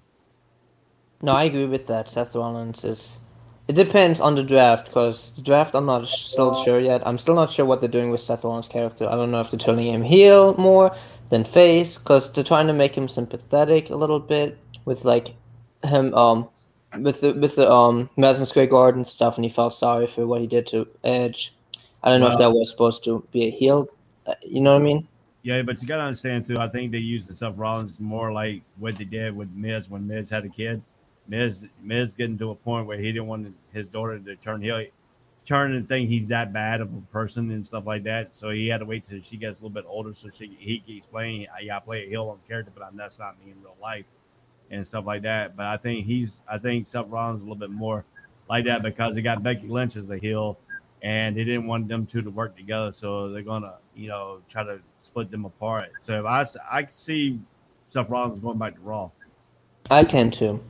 No, 1.20 1.32
I 1.32 1.44
agree 1.44 1.66
with 1.66 1.88
that. 1.88 2.08
Seth 2.08 2.36
Rollins 2.36 2.84
is. 2.84 3.18
It 3.66 3.72
depends 3.72 4.20
on 4.20 4.36
the 4.36 4.44
draft 4.44 4.86
because 4.86 5.32
the 5.32 5.42
draft 5.42 5.74
I'm 5.74 5.86
not 5.86 6.06
still 6.06 6.62
sure 6.62 6.78
yet. 6.78 7.04
I'm 7.04 7.18
still 7.18 7.34
not 7.34 7.52
sure 7.52 7.66
what 7.66 7.80
they're 7.80 7.90
doing 7.90 8.10
with 8.10 8.20
Seth 8.20 8.44
Rollins' 8.44 8.68
character. 8.68 9.08
I 9.08 9.16
don't 9.16 9.32
know 9.32 9.40
if 9.40 9.50
they're 9.50 9.58
turning 9.58 9.92
him 9.92 10.02
heel 10.02 10.54
more 10.56 10.94
than 11.30 11.42
face 11.42 11.98
because 11.98 12.32
they're 12.32 12.44
trying 12.44 12.68
to 12.68 12.72
make 12.72 12.96
him 12.96 13.08
sympathetic 13.08 13.90
a 13.90 13.96
little 13.96 14.20
bit 14.20 14.56
with 14.84 15.04
like 15.04 15.34
him 15.82 16.14
um 16.14 16.48
with 16.96 17.20
the 17.20 17.32
with 17.34 17.56
the 17.56 17.70
um 17.70 18.08
Madison 18.16 18.46
Square 18.46 18.68
Garden 18.68 19.04
stuff 19.04 19.36
and 19.36 19.44
he 19.44 19.50
felt 19.50 19.74
sorry 19.74 20.06
for 20.06 20.26
what 20.26 20.40
he 20.40 20.46
did 20.46 20.66
to 20.68 20.88
Edge. 21.04 21.54
I 22.02 22.10
don't 22.10 22.20
know 22.20 22.28
if 22.28 22.38
that 22.38 22.52
was 22.52 22.70
supposed 22.70 23.04
to 23.04 23.26
be 23.32 23.44
a 23.46 23.50
heel. 23.50 23.88
uh, 24.26 24.34
You 24.42 24.60
know 24.60 24.74
what 24.74 24.82
I 24.82 24.84
mean? 24.84 25.08
Yeah, 25.42 25.62
but 25.62 25.80
you 25.82 25.88
gotta 25.88 26.02
understand 26.02 26.46
too. 26.46 26.58
I 26.58 26.68
think 26.68 26.92
they 26.92 26.98
used 26.98 27.28
the 27.28 27.34
Seth 27.34 27.56
Rollins 27.56 28.00
more 28.00 28.32
like 28.32 28.62
what 28.76 28.96
they 28.96 29.04
did 29.04 29.36
with 29.36 29.50
Miz 29.52 29.90
when 29.90 30.06
Miz 30.06 30.30
had 30.30 30.44
a 30.44 30.48
kid. 30.48 30.82
Miz, 31.26 31.66
Miz 31.82 32.14
getting 32.14 32.38
to 32.38 32.50
a 32.50 32.54
point 32.54 32.86
where 32.86 32.98
he 32.98 33.12
didn't 33.12 33.26
want 33.26 33.54
his 33.72 33.88
daughter 33.88 34.18
to 34.18 34.36
turn 34.36 34.62
heel, 34.62 34.84
turn 35.44 35.74
and 35.74 35.86
think 35.86 36.08
he's 36.08 36.28
that 36.28 36.52
bad 36.52 36.80
of 36.80 36.92
a 36.94 37.00
person 37.12 37.50
and 37.50 37.66
stuff 37.66 37.86
like 37.86 38.04
that. 38.04 38.34
So 38.34 38.50
he 38.50 38.68
had 38.68 38.78
to 38.78 38.86
wait 38.86 39.04
till 39.04 39.20
she 39.22 39.36
gets 39.36 39.58
a 39.58 39.62
little 39.62 39.74
bit 39.74 39.84
older 39.86 40.14
so 40.14 40.30
she 40.30 40.56
he 40.58 40.78
can 40.78 40.96
explain, 40.96 41.46
yeah, 41.62 41.76
I 41.76 41.80
play 41.80 42.06
a 42.06 42.08
heel 42.08 42.28
on 42.28 42.38
character, 42.48 42.72
but 42.74 42.84
I'm, 42.84 42.96
that's 42.96 43.18
not 43.18 43.38
me 43.44 43.52
in 43.52 43.62
real 43.62 43.76
life 43.80 44.06
and 44.70 44.86
stuff 44.86 45.06
like 45.06 45.22
that. 45.22 45.56
But 45.56 45.66
I 45.66 45.76
think 45.76 46.06
he's, 46.06 46.42
I 46.48 46.58
think 46.58 46.86
Seth 46.86 47.06
Rollins 47.08 47.40
a 47.40 47.44
little 47.44 47.56
bit 47.56 47.70
more 47.70 48.04
like 48.48 48.64
that 48.66 48.82
because 48.82 49.16
he 49.16 49.22
got 49.22 49.42
Becky 49.42 49.68
Lynch 49.68 49.96
as 49.96 50.10
a 50.10 50.18
heel 50.18 50.58
and 51.02 51.36
they 51.36 51.44
didn't 51.44 51.66
want 51.66 51.88
them 51.88 52.06
two 52.06 52.22
to 52.22 52.30
work 52.30 52.56
together. 52.56 52.92
So 52.92 53.30
they're 53.30 53.42
gonna, 53.42 53.74
you 53.94 54.08
know, 54.08 54.40
try 54.48 54.64
to 54.64 54.80
split 55.00 55.30
them 55.30 55.44
apart. 55.44 55.90
So 56.00 56.20
if 56.20 56.26
I, 56.26 56.44
I 56.70 56.86
see 56.86 57.40
Seth 57.88 58.08
Rollins 58.08 58.40
going 58.40 58.58
back 58.58 58.74
to 58.74 58.80
Raw. 58.80 59.10
I 59.90 60.04
can 60.04 60.30
too. 60.30 60.62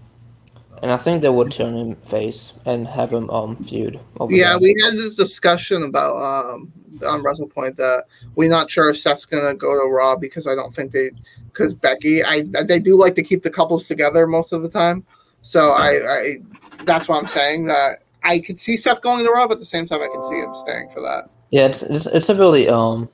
And 0.83 0.91
I 0.93 0.97
think 0.97 1.23
they 1.23 1.29
would 1.29 1.51
turn 1.51 1.77
him 1.77 1.97
face 1.97 2.53
and 2.64 2.87
have 2.87 3.12
him 3.12 3.29
um 3.31 3.57
feud. 3.57 4.01
Over 4.21 4.33
Yeah, 4.33 4.51
there. 4.51 4.59
we 4.61 4.77
had 4.83 4.95
this 4.95 5.17
discussion 5.17 5.85
about 5.85 6.17
um 6.17 6.73
on 7.07 7.23
WrestlePoint 7.23 7.77
that 7.77 8.05
we're 8.35 8.51
not 8.51 8.71
sure 8.71 8.91
if 8.91 8.99
Seth's 8.99 9.25
gonna 9.25 9.55
go 9.55 9.81
to 9.81 9.88
Raw 9.88 10.17
because 10.17 10.47
I 10.47 10.55
don't 10.55 10.75
think 10.75 10.93
they 10.93 11.11
because 11.53 11.75
Becky 11.75 12.25
I 12.25 12.43
they 12.43 12.79
do 12.79 12.97
like 12.97 13.14
to 13.17 13.23
keep 13.23 13.43
the 13.43 13.51
couples 13.51 13.87
together 13.87 14.27
most 14.27 14.53
of 14.53 14.62
the 14.62 14.69
time. 14.69 15.05
So 15.43 15.71
I, 15.71 15.91
I 16.19 16.37
that's 16.85 17.09
why 17.09 17.19
I'm 17.19 17.29
saying 17.29 17.67
that 17.67 18.01
I 18.25 18.38
could 18.41 18.59
see 18.59 18.77
Seth 18.77 19.01
going 19.01 19.25
to 19.25 19.31
Raw, 19.31 19.47
but 19.47 19.55
at 19.55 19.61
the 19.61 19.67
same 19.67 19.87
time 19.87 20.03
I 20.03 20.09
can 20.09 20.23
see 20.23 20.41
him 20.41 20.55
staying 20.55 20.88
for 20.88 21.01
that. 21.03 21.31
Yeah, 21.51 21.67
it's, 21.67 21.83
it's 21.83 22.07
it's 22.07 22.29
a 22.29 22.35
really 22.35 22.69
um 22.69 23.09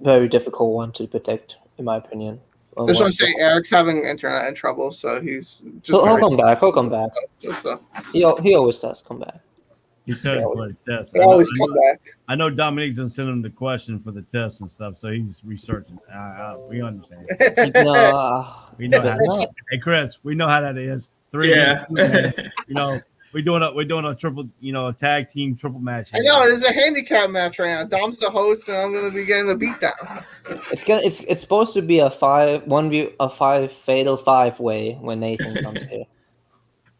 very 0.00 0.28
difficult 0.28 0.74
one 0.74 0.92
to 0.92 1.06
predict, 1.06 1.56
in 1.78 1.84
my 1.84 1.96
opinion. 1.96 2.40
Um, 2.76 2.86
That's 2.86 2.98
what 3.00 3.06
I'm 3.06 3.12
saying. 3.12 3.34
Eric's 3.38 3.68
having 3.70 4.04
internet 4.04 4.46
in 4.46 4.54
trouble, 4.54 4.92
so 4.92 5.20
he's 5.20 5.62
just 5.82 5.86
He'll, 5.88 6.06
he'll 6.06 6.18
come 6.28 6.36
back. 6.36 6.60
He'll 6.60 6.72
come 6.72 6.88
back. 6.88 7.10
just, 7.42 7.66
uh, 7.66 7.76
He 8.12 8.24
al- 8.24 8.40
he 8.40 8.54
always 8.54 8.78
does 8.78 9.02
come 9.02 9.18
back. 9.20 9.40
He 10.06 10.12
said 10.14 10.38
Yeah, 10.38 10.44
for 10.44 10.66
the 10.68 10.72
test. 10.74 11.12
they 11.12 11.20
I 11.20 11.24
know, 11.24 11.30
always 11.32 11.48
I 11.54 11.58
come 11.58 11.70
know- 11.74 11.80
back. 11.92 12.00
I 12.28 12.34
know 12.34 12.50
Dominique's 12.50 12.96
gonna 12.96 13.08
send 13.10 13.28
him 13.28 13.42
the 13.42 13.50
question 13.50 14.00
for 14.00 14.10
the 14.10 14.22
test 14.22 14.60
and 14.62 14.70
stuff, 14.70 14.96
so 14.98 15.10
he's 15.10 15.42
researching. 15.44 15.98
Uh, 16.12 16.16
uh, 16.16 16.56
we 16.68 16.82
understand. 16.82 17.28
no, 17.74 18.54
We 18.78 18.88
know 18.88 19.00
how. 19.02 19.16
no. 19.20 19.46
Hey, 19.70 19.78
Chris, 19.78 20.18
we 20.22 20.34
know 20.34 20.48
how 20.48 20.60
that 20.62 20.76
is. 20.78 21.10
Three, 21.30 21.50
Yeah. 21.50 21.84
you 22.66 22.74
know, 22.74 23.00
we're 23.32 23.42
doing 23.42 23.62
a 23.62 23.72
we're 23.72 23.84
doing 23.84 24.04
a 24.04 24.14
triple, 24.14 24.48
you 24.60 24.72
know, 24.72 24.88
a 24.88 24.92
tag 24.92 25.28
team 25.28 25.56
triple 25.56 25.80
match. 25.80 26.10
I 26.14 26.18
know 26.18 26.46
there's 26.46 26.62
a 26.62 26.72
handicap 26.72 27.30
match 27.30 27.58
right 27.58 27.68
now. 27.68 27.84
Dom's 27.84 28.18
the 28.18 28.30
host, 28.30 28.68
and 28.68 28.76
I'm 28.76 28.92
gonna 28.92 29.10
be 29.10 29.24
getting 29.24 29.46
the 29.46 29.54
beatdown. 29.54 30.24
It's 30.70 30.84
gonna 30.84 31.02
it's 31.02 31.20
it's 31.20 31.40
supposed 31.40 31.74
to 31.74 31.82
be 31.82 32.00
a 32.00 32.10
five 32.10 32.66
one 32.66 32.90
view 32.90 33.12
a 33.20 33.28
five 33.28 33.72
fatal 33.72 34.16
five 34.16 34.60
way 34.60 34.94
when 34.94 35.20
Nathan 35.20 35.62
comes 35.62 35.86
here. 35.88 36.04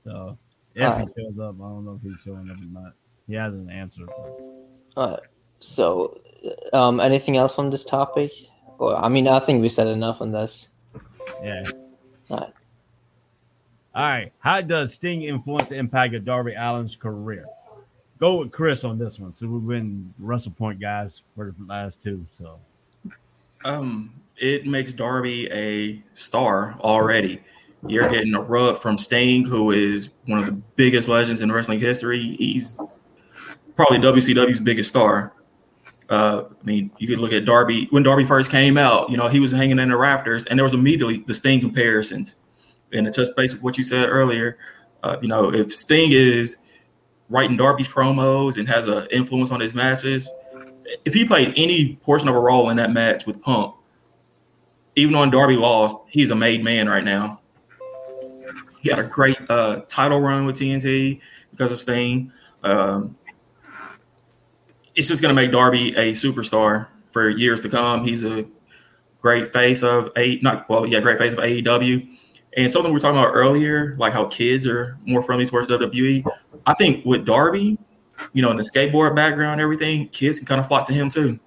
So 0.05 0.39
if 0.75 0.83
Alright. 0.83 1.09
he 1.15 1.23
shows 1.23 1.39
up, 1.39 1.57
I 1.57 1.69
don't 1.69 1.85
know 1.85 2.01
if 2.03 2.03
he's 2.03 2.21
showing 2.25 2.51
up 2.51 2.57
or 2.57 2.81
not. 2.81 2.93
He 3.27 3.35
has 3.35 3.55
an 3.55 3.71
answer. 3.71 4.07
Alright. 4.97 5.21
So, 5.61 6.21
um, 6.73 6.99
anything 6.99 7.37
else 7.37 7.59
on 7.59 7.71
this 7.71 7.85
topic? 7.85 8.33
Or 8.79 8.97
I 8.97 9.09
mean, 9.09 9.29
I 9.29 9.39
think 9.39 9.63
we 9.63 9.69
said 9.69 9.87
enough 9.87 10.21
on 10.21 10.33
this. 10.33 10.69
Yeah. 11.43 11.63
Alright. 12.31 12.53
All 13.95 14.03
right. 14.09 14.33
How 14.39 14.61
does 14.61 14.95
Sting 14.95 15.23
influence 15.23 15.69
the 15.69 15.77
impact 15.77 16.15
of 16.15 16.25
Darby 16.25 16.55
Allin's 16.55 16.97
career? 16.97 17.47
Go 18.19 18.39
with 18.39 18.53
Chris 18.53 18.85
on 18.85 18.99
this 18.99 19.19
one. 19.19 19.33
So 19.33 19.47
we've 19.49 19.67
been 19.67 20.15
Wrestle 20.19 20.53
Point 20.53 20.81
guys 20.81 21.23
for 21.35 21.55
the 21.59 21.65
last 21.67 22.03
two. 22.03 22.25
So 22.31 22.59
Um, 23.65 24.15
it 24.37 24.67
makes 24.67 24.93
Darby 24.93 25.51
a 25.53 26.03
star 26.15 26.77
already. 26.81 27.41
You're 27.87 28.09
getting 28.09 28.35
a 28.35 28.41
rub 28.41 28.79
from 28.81 28.97
Sting, 28.97 29.45
who 29.45 29.73
is 29.73 30.11
one 30.27 30.39
of 30.39 30.47
the 30.47 30.53
biggest 30.53 31.09
legends 31.09 31.43
in 31.43 31.51
wrestling 31.51 31.81
history. 31.81 32.21
He's 32.21 32.81
probably 33.77 33.99
WCW's 33.99 34.61
biggest 34.61 34.89
star. 34.89 35.33
Uh, 36.09 36.45
I 36.51 36.65
mean, 36.65 36.91
you 36.99 37.09
could 37.09 37.19
look 37.19 37.33
at 37.33 37.45
Darby 37.45 37.89
when 37.91 38.03
Darby 38.03 38.25
first 38.25 38.51
came 38.51 38.79
out. 38.79 39.11
You 39.11 39.17
know, 39.17 39.29
he 39.29 39.41
was 39.41 39.51
hanging 39.51 39.79
in 39.79 39.89
the 39.89 39.97
rafters, 39.97 40.45
and 40.47 40.59
there 40.59 40.65
was 40.65 40.75
immediately 40.75 41.25
the 41.27 41.35
Sting 41.35 41.61
comparisons. 41.61 42.37
And 42.93 43.07
to 43.07 43.13
touch 43.13 43.35
base 43.37 43.53
with 43.53 43.63
what 43.63 43.79
you 43.79 43.85
said 43.85 44.09
earlier, 44.09 44.59
uh, 45.03 45.17
you 45.23 45.29
know, 45.29 45.53
if 45.53 45.75
Sting 45.75 46.13
is 46.13 46.59
writing 47.29 47.57
Darby's 47.57 47.89
promos 47.89 48.59
and 48.59 48.69
has 48.69 48.87
an 48.87 49.07
influence 49.11 49.51
on 49.51 49.61
his 49.61 49.75
matches, 49.75 50.31
if 51.05 51.15
he 51.15 51.25
played 51.25 51.55
any 51.57 51.97
portion 51.97 52.29
of 52.29 52.35
a 52.35 52.41
role 52.41 52.71
in 52.71 52.77
that 52.77 52.93
match 52.93 53.27
with 53.27 53.41
Punk, 53.41 53.75
even 54.95 55.17
when 55.17 55.31
Darby 55.31 55.57
lost, 55.57 55.97
he's 56.09 56.31
a 56.31 56.35
made 56.35 56.63
man 56.63 56.89
right 56.89 57.05
now. 57.05 57.41
He 58.81 58.91
had 58.91 58.99
a 58.99 59.05
great 59.05 59.39
uh, 59.49 59.83
title 59.89 60.21
run 60.21 60.45
with 60.45 60.57
TNT 60.57 61.21
because 61.51 61.73
of 61.73 61.81
Sting. 61.81 62.33
Um, 62.63 63.17
it's 64.95 65.09
just 65.09 65.23
going 65.23 65.35
to 65.35 65.41
make 65.41 65.53
Darby 65.53 65.95
a 65.97 66.13
superstar 66.13 66.89
for 67.11 67.29
years 67.29 67.61
to 67.63 67.69
come. 67.69 68.05
He's 68.05 68.25
a 68.25 68.45
great 69.21 69.53
face 69.53 69.83
of 69.83 70.11
a 70.17 70.39
not 70.43 70.69
well, 70.69 70.85
yeah, 70.85 71.01
great 71.01 71.19
face 71.19 71.33
of 71.33 71.39
AEW, 71.39 72.09
And 72.57 72.71
something 72.71 72.91
we 72.91 72.97
were 72.97 73.01
talking 73.01 73.19
about 73.19 73.33
earlier, 73.33 73.97
like 73.99 74.13
how 74.13 74.27
kids 74.27 74.67
are 74.67 74.99
more 75.07 75.23
friendly 75.23 75.47
towards 75.47 75.71
WWE. 75.71 76.25
I 76.67 76.75
think 76.75 77.05
with 77.07 77.25
Darby, 77.25 77.79
you 78.35 78.43
know, 78.43 78.51
in 78.51 78.57
the 78.57 78.63
skateboard 78.63 79.17
background, 79.17 79.61
everything, 79.61 80.09
kids 80.09 80.39
can 80.39 80.47
kind 80.47 80.61
of 80.61 80.69
flock 80.69 80.87
to 80.89 80.93
him 80.93 81.09
too. 81.09 81.41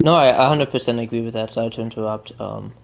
No, 0.00 0.14
I 0.14 0.32
100% 0.32 1.02
agree 1.02 1.22
with 1.22 1.34
that. 1.34 1.50
Sorry 1.50 1.70
to 1.70 1.80
interrupt. 1.80 2.38
Um, 2.40 2.74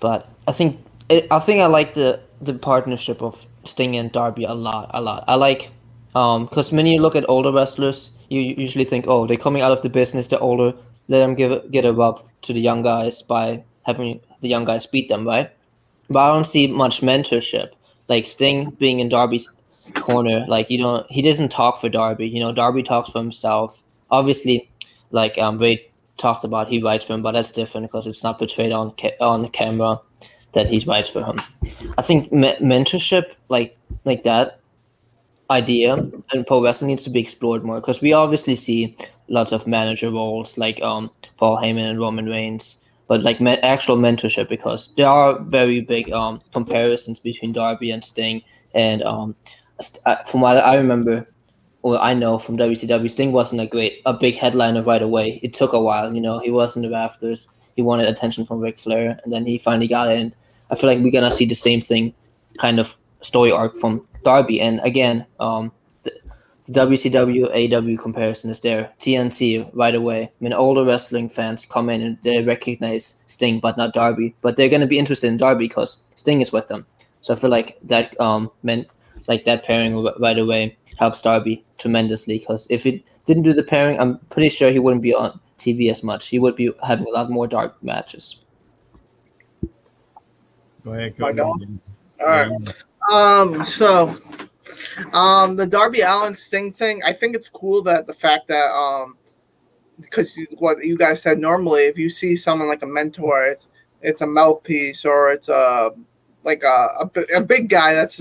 but 0.00 0.28
I 0.48 0.52
think 0.52 0.84
I 1.30 1.38
think 1.38 1.60
I 1.60 1.66
like 1.66 1.94
the 1.94 2.20
the 2.40 2.54
partnership 2.54 3.22
of 3.22 3.46
Sting 3.64 3.96
and 3.96 4.10
Darby 4.10 4.44
a 4.44 4.54
lot, 4.54 4.90
a 4.94 5.00
lot. 5.00 5.24
I 5.28 5.36
like 5.36 5.70
um 6.14 6.46
because 6.46 6.72
when 6.72 6.86
you 6.86 7.00
look 7.00 7.14
at 7.14 7.28
older 7.28 7.52
wrestlers, 7.52 8.10
you 8.28 8.40
usually 8.40 8.84
think, 8.84 9.06
oh, 9.06 9.26
they're 9.26 9.36
coming 9.36 9.62
out 9.62 9.72
of 9.72 9.82
the 9.82 9.90
business, 9.90 10.26
they're 10.26 10.42
older, 10.42 10.74
let 11.08 11.18
them 11.18 11.34
give 11.34 11.70
get 11.70 11.84
a 11.84 11.92
rub 11.92 12.22
to 12.42 12.52
the 12.52 12.60
young 12.60 12.82
guys 12.82 13.22
by 13.22 13.62
having 13.82 14.20
the 14.40 14.48
young 14.48 14.64
guys 14.64 14.86
beat 14.86 15.08
them, 15.08 15.26
right? 15.26 15.50
But 16.12 16.30
I 16.30 16.34
don't 16.34 16.44
see 16.44 16.66
much 16.66 17.00
mentorship. 17.00 17.70
Like 18.08 18.26
Sting 18.26 18.70
being 18.70 19.00
in 19.00 19.08
Darby's 19.08 19.50
corner, 19.94 20.44
like 20.48 20.70
you 20.70 20.78
know, 20.78 21.06
he 21.08 21.22
doesn't 21.22 21.50
talk 21.50 21.80
for 21.80 21.88
Darby. 21.88 22.28
You 22.28 22.40
know, 22.40 22.52
Darby 22.52 22.82
talks 22.82 23.10
for 23.10 23.18
himself. 23.18 23.82
Obviously, 24.10 24.68
like 25.10 25.38
um, 25.38 25.58
Ray 25.58 25.90
talked 26.18 26.44
about, 26.44 26.68
he 26.68 26.82
writes 26.82 27.04
for 27.04 27.14
him, 27.14 27.22
but 27.22 27.32
that's 27.32 27.50
different 27.50 27.86
because 27.86 28.06
it's 28.06 28.22
not 28.22 28.38
portrayed 28.38 28.72
on 28.72 28.92
ca- 29.00 29.16
on 29.20 29.48
camera 29.48 30.00
that 30.52 30.68
he 30.68 30.78
writes 30.80 31.08
for 31.08 31.24
him. 31.24 31.40
I 31.96 32.02
think 32.02 32.30
me- 32.32 32.56
mentorship, 32.60 33.32
like 33.48 33.76
like 34.04 34.24
that 34.24 34.60
idea 35.50 35.94
in 36.32 36.44
pro 36.44 36.62
wrestling, 36.62 36.88
needs 36.88 37.04
to 37.04 37.10
be 37.10 37.20
explored 37.20 37.64
more 37.64 37.80
because 37.80 38.00
we 38.00 38.12
obviously 38.12 38.56
see 38.56 38.96
lots 39.28 39.52
of 39.52 39.66
manager 39.66 40.10
roles 40.10 40.58
like 40.58 40.80
um, 40.82 41.10
Paul 41.38 41.56
Heyman 41.56 41.90
and 41.90 41.98
Roman 41.98 42.26
Reigns, 42.26 42.81
but 43.12 43.22
like 43.22 43.42
me- 43.42 43.58
actual 43.58 43.98
mentorship 43.98 44.48
because 44.48 44.94
there 44.96 45.06
are 45.06 45.38
very 45.38 45.82
big 45.82 46.10
um, 46.12 46.40
comparisons 46.50 47.18
between 47.18 47.52
Darby 47.52 47.90
and 47.90 48.02
Sting, 48.02 48.40
and 48.72 49.02
um, 49.02 49.36
uh, 50.06 50.24
from 50.24 50.40
what 50.40 50.56
I 50.56 50.76
remember. 50.76 51.28
Or 51.82 51.98
I 51.98 52.14
know 52.14 52.38
from 52.38 52.56
WCW, 52.56 53.10
Sting 53.10 53.32
wasn't 53.32 53.60
a 53.60 53.66
great, 53.66 54.00
a 54.06 54.14
big 54.14 54.36
headliner 54.36 54.82
right 54.82 55.02
away. 55.02 55.40
It 55.42 55.52
took 55.52 55.74
a 55.74 55.80
while, 55.82 56.14
you 56.14 56.22
know. 56.22 56.38
He 56.38 56.50
was 56.50 56.74
in 56.74 56.80
the 56.80 56.88
rafters. 56.88 57.50
He 57.76 57.82
wanted 57.82 58.08
attention 58.08 58.46
from 58.46 58.60
Ric 58.60 58.78
Flair, 58.78 59.20
and 59.22 59.30
then 59.30 59.44
he 59.44 59.58
finally 59.58 59.88
got 59.88 60.10
it. 60.10 60.18
And 60.18 60.34
I 60.70 60.76
feel 60.76 60.88
like 60.88 61.00
we're 61.00 61.12
gonna 61.12 61.30
see 61.30 61.44
the 61.44 61.54
same 61.54 61.82
thing, 61.82 62.14
kind 62.56 62.80
of 62.80 62.96
story 63.20 63.52
arc 63.52 63.76
from 63.76 64.08
Darby. 64.24 64.58
And 64.62 64.80
again, 64.84 65.26
um, 65.38 65.70
the, 66.66 66.72
the 66.72 66.80
WCW 66.80 67.96
AW 67.96 68.02
comparison 68.02 68.50
is 68.50 68.60
there. 68.60 68.90
TNT 68.98 69.68
right 69.72 69.94
away. 69.94 70.24
I 70.24 70.30
mean, 70.40 70.52
older 70.52 70.84
wrestling 70.84 71.28
fans 71.28 71.66
come 71.66 71.88
in 71.88 72.02
and 72.02 72.18
they 72.22 72.42
recognize 72.42 73.16
Sting, 73.26 73.60
but 73.60 73.76
not 73.76 73.94
Darby. 73.94 74.34
But 74.42 74.56
they're 74.56 74.68
gonna 74.68 74.86
be 74.86 74.98
interested 74.98 75.28
in 75.28 75.36
Darby 75.36 75.68
because 75.68 76.00
Sting 76.14 76.40
is 76.40 76.52
with 76.52 76.68
them. 76.68 76.86
So 77.20 77.34
I 77.34 77.36
feel 77.36 77.50
like 77.50 77.78
that 77.84 78.18
um 78.20 78.50
meant 78.62 78.88
like 79.28 79.44
that 79.44 79.64
pairing 79.64 80.04
right 80.18 80.38
away 80.38 80.76
helps 80.96 81.22
Darby 81.22 81.64
tremendously. 81.78 82.38
Because 82.38 82.66
if 82.70 82.86
it 82.86 83.02
didn't 83.24 83.44
do 83.44 83.52
the 83.52 83.62
pairing, 83.62 83.98
I'm 83.98 84.18
pretty 84.30 84.48
sure 84.48 84.70
he 84.70 84.78
wouldn't 84.78 85.02
be 85.02 85.14
on 85.14 85.40
TV 85.58 85.90
as 85.90 86.02
much. 86.02 86.28
He 86.28 86.38
would 86.38 86.56
be 86.56 86.72
having 86.86 87.06
a 87.06 87.10
lot 87.10 87.30
more 87.30 87.46
dark 87.46 87.82
matches. 87.82 88.40
Go 90.84 90.92
ahead. 90.94 91.16
go 91.16 91.26
Cody. 91.26 91.36
God. 91.36 91.78
All 92.20 92.28
right. 92.28 92.82
Um, 93.10 93.64
so 93.64 94.16
um 95.12 95.56
the 95.56 95.66
Darby 95.66 96.00
Allin 96.00 96.34
Sting 96.34 96.72
thing, 96.72 97.02
I 97.04 97.12
think 97.12 97.34
it's 97.34 97.48
cool 97.48 97.82
that 97.82 98.06
the 98.06 98.14
fact 98.14 98.48
that 98.48 98.70
um 98.70 99.16
because 100.00 100.36
what 100.58 100.84
you 100.84 100.96
guys 100.96 101.22
said 101.22 101.38
normally, 101.38 101.82
if 101.82 101.98
you 101.98 102.10
see 102.10 102.36
someone 102.36 102.68
like 102.68 102.82
a 102.82 102.86
mentor, 102.86 103.46
it's, 103.46 103.68
it's 104.00 104.20
a 104.20 104.26
mouthpiece 104.26 105.04
or 105.04 105.30
it's 105.30 105.48
a 105.48 105.90
like 106.44 106.62
a, 106.64 107.08
a, 107.14 107.36
a 107.36 107.40
big 107.40 107.68
guy 107.68 107.94
that's 107.94 108.20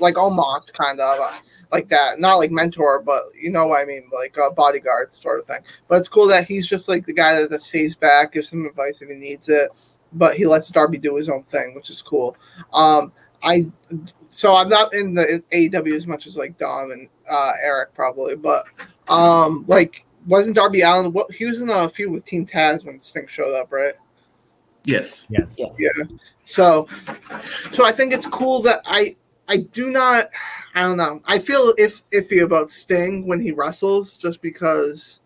like 0.00 0.18
almost 0.18 0.74
kind 0.74 0.98
of 0.98 1.20
uh, 1.20 1.38
like 1.70 1.88
that, 1.88 2.18
not 2.18 2.36
like 2.36 2.50
mentor, 2.50 3.00
but 3.00 3.22
you 3.40 3.50
know 3.50 3.68
what 3.68 3.80
I 3.80 3.84
mean, 3.84 4.08
like 4.12 4.36
a 4.36 4.50
bodyguard 4.50 5.14
sort 5.14 5.38
of 5.38 5.46
thing. 5.46 5.60
But 5.86 6.00
it's 6.00 6.08
cool 6.08 6.26
that 6.28 6.46
he's 6.46 6.66
just 6.66 6.88
like 6.88 7.06
the 7.06 7.12
guy 7.12 7.40
that, 7.40 7.50
that 7.50 7.62
stays 7.62 7.94
back, 7.94 8.32
gives 8.32 8.52
him 8.52 8.66
advice 8.66 9.00
if 9.00 9.08
he 9.08 9.14
needs 9.14 9.48
it, 9.48 9.70
but 10.12 10.34
he 10.34 10.44
lets 10.44 10.70
Darby 10.70 10.98
do 10.98 11.14
his 11.16 11.28
own 11.28 11.44
thing, 11.44 11.74
which 11.74 11.88
is 11.88 12.02
cool. 12.02 12.36
Um, 12.72 13.12
I 13.44 13.66
so 14.32 14.56
I'm 14.56 14.70
not 14.70 14.94
in 14.94 15.14
the 15.14 15.42
AEW 15.52 15.94
as 15.94 16.06
much 16.06 16.26
as 16.26 16.38
like 16.38 16.56
Dom 16.56 16.90
and 16.90 17.08
uh, 17.30 17.52
Eric 17.62 17.94
probably, 17.94 18.34
but 18.34 18.64
um, 19.08 19.64
like 19.68 20.06
wasn't 20.26 20.56
Darby 20.56 20.80
Allin? 20.80 21.12
What 21.12 21.30
he 21.30 21.44
was 21.44 21.60
in 21.60 21.68
a 21.68 21.88
feud 21.88 22.10
with 22.10 22.24
Team 22.24 22.46
Taz 22.46 22.84
when 22.84 23.00
Sting 23.02 23.26
showed 23.26 23.54
up, 23.54 23.70
right? 23.70 23.92
Yes. 24.84 25.26
Yeah. 25.28 25.44
Yeah. 25.78 25.90
So, 26.46 26.88
so 27.72 27.84
I 27.84 27.92
think 27.92 28.14
it's 28.14 28.26
cool 28.26 28.62
that 28.62 28.80
I 28.86 29.16
I 29.48 29.58
do 29.58 29.90
not 29.90 30.30
I 30.74 30.82
don't 30.82 30.96
know 30.96 31.20
I 31.26 31.38
feel 31.38 31.74
if 31.76 32.08
iffy 32.10 32.42
about 32.42 32.70
Sting 32.70 33.26
when 33.26 33.40
he 33.40 33.52
wrestles 33.52 34.16
just 34.16 34.40
because 34.40 35.20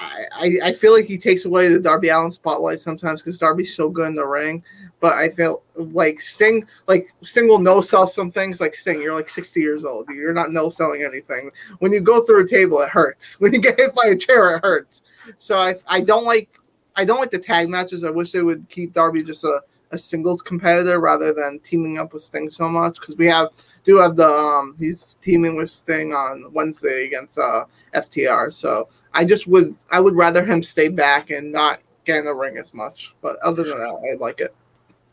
I 0.00 0.58
I, 0.62 0.72
feel 0.72 0.92
like 0.92 1.06
he 1.06 1.18
takes 1.18 1.44
away 1.44 1.68
the 1.68 1.80
Darby 1.80 2.08
Allin 2.08 2.30
spotlight 2.30 2.80
sometimes 2.80 3.20
because 3.20 3.38
Darby's 3.38 3.74
so 3.74 3.88
good 3.88 4.08
in 4.08 4.14
the 4.14 4.26
ring. 4.26 4.62
But 5.00 5.14
I 5.14 5.28
feel 5.28 5.62
like 5.74 6.20
Sting 6.20 6.66
like 6.86 7.08
Sting 7.22 7.48
will 7.48 7.58
no 7.58 7.80
sell 7.80 8.06
some 8.06 8.30
things 8.30 8.60
like 8.60 8.74
Sting. 8.74 9.00
You're 9.00 9.14
like 9.14 9.28
60 9.28 9.60
years 9.60 9.84
old. 9.84 10.08
You're 10.08 10.32
not 10.32 10.50
no 10.50 10.68
selling 10.68 11.02
anything. 11.02 11.50
When 11.80 11.92
you 11.92 12.00
go 12.00 12.24
through 12.24 12.44
a 12.44 12.48
table, 12.48 12.80
it 12.80 12.90
hurts. 12.90 13.38
When 13.40 13.52
you 13.52 13.60
get 13.60 13.78
hit 13.78 13.94
by 13.94 14.08
a 14.10 14.16
chair, 14.16 14.56
it 14.56 14.64
hurts. 14.64 15.02
So 15.38 15.58
I 15.58 15.74
I 15.86 16.00
don't 16.00 16.24
like 16.24 16.58
I 16.96 17.04
don't 17.04 17.20
like 17.20 17.30
the 17.30 17.38
tag 17.38 17.68
matches. 17.68 18.04
I 18.04 18.10
wish 18.10 18.32
they 18.32 18.42
would 18.42 18.68
keep 18.68 18.92
Darby 18.92 19.22
just 19.22 19.44
a, 19.44 19.60
a 19.90 19.98
singles 19.98 20.42
competitor 20.42 21.00
rather 21.00 21.32
than 21.32 21.60
teaming 21.60 21.98
up 21.98 22.12
with 22.12 22.22
Sting 22.22 22.50
so 22.50 22.68
much 22.68 23.00
because 23.00 23.16
we 23.16 23.26
have 23.26 23.48
do 23.84 23.96
have 23.96 24.16
the 24.16 24.26
um 24.26 24.74
he's 24.78 25.16
teaming 25.22 25.56
with 25.56 25.70
Sting 25.70 26.12
on 26.12 26.52
Wednesday 26.52 27.06
against 27.06 27.38
uh 27.38 27.64
FTR. 27.94 28.52
So 28.52 28.88
I 29.14 29.24
just 29.24 29.46
would 29.46 29.74
I 29.90 30.00
would 30.00 30.14
rather 30.14 30.44
him 30.44 30.62
stay 30.62 30.88
back 30.88 31.30
and 31.30 31.50
not 31.50 31.80
get 32.04 32.18
in 32.18 32.24
the 32.24 32.34
ring 32.34 32.58
as 32.58 32.74
much. 32.74 33.14
But 33.22 33.38
other 33.38 33.62
than 33.62 33.78
that, 33.78 34.12
I 34.12 34.16
like 34.18 34.40
it. 34.40 34.54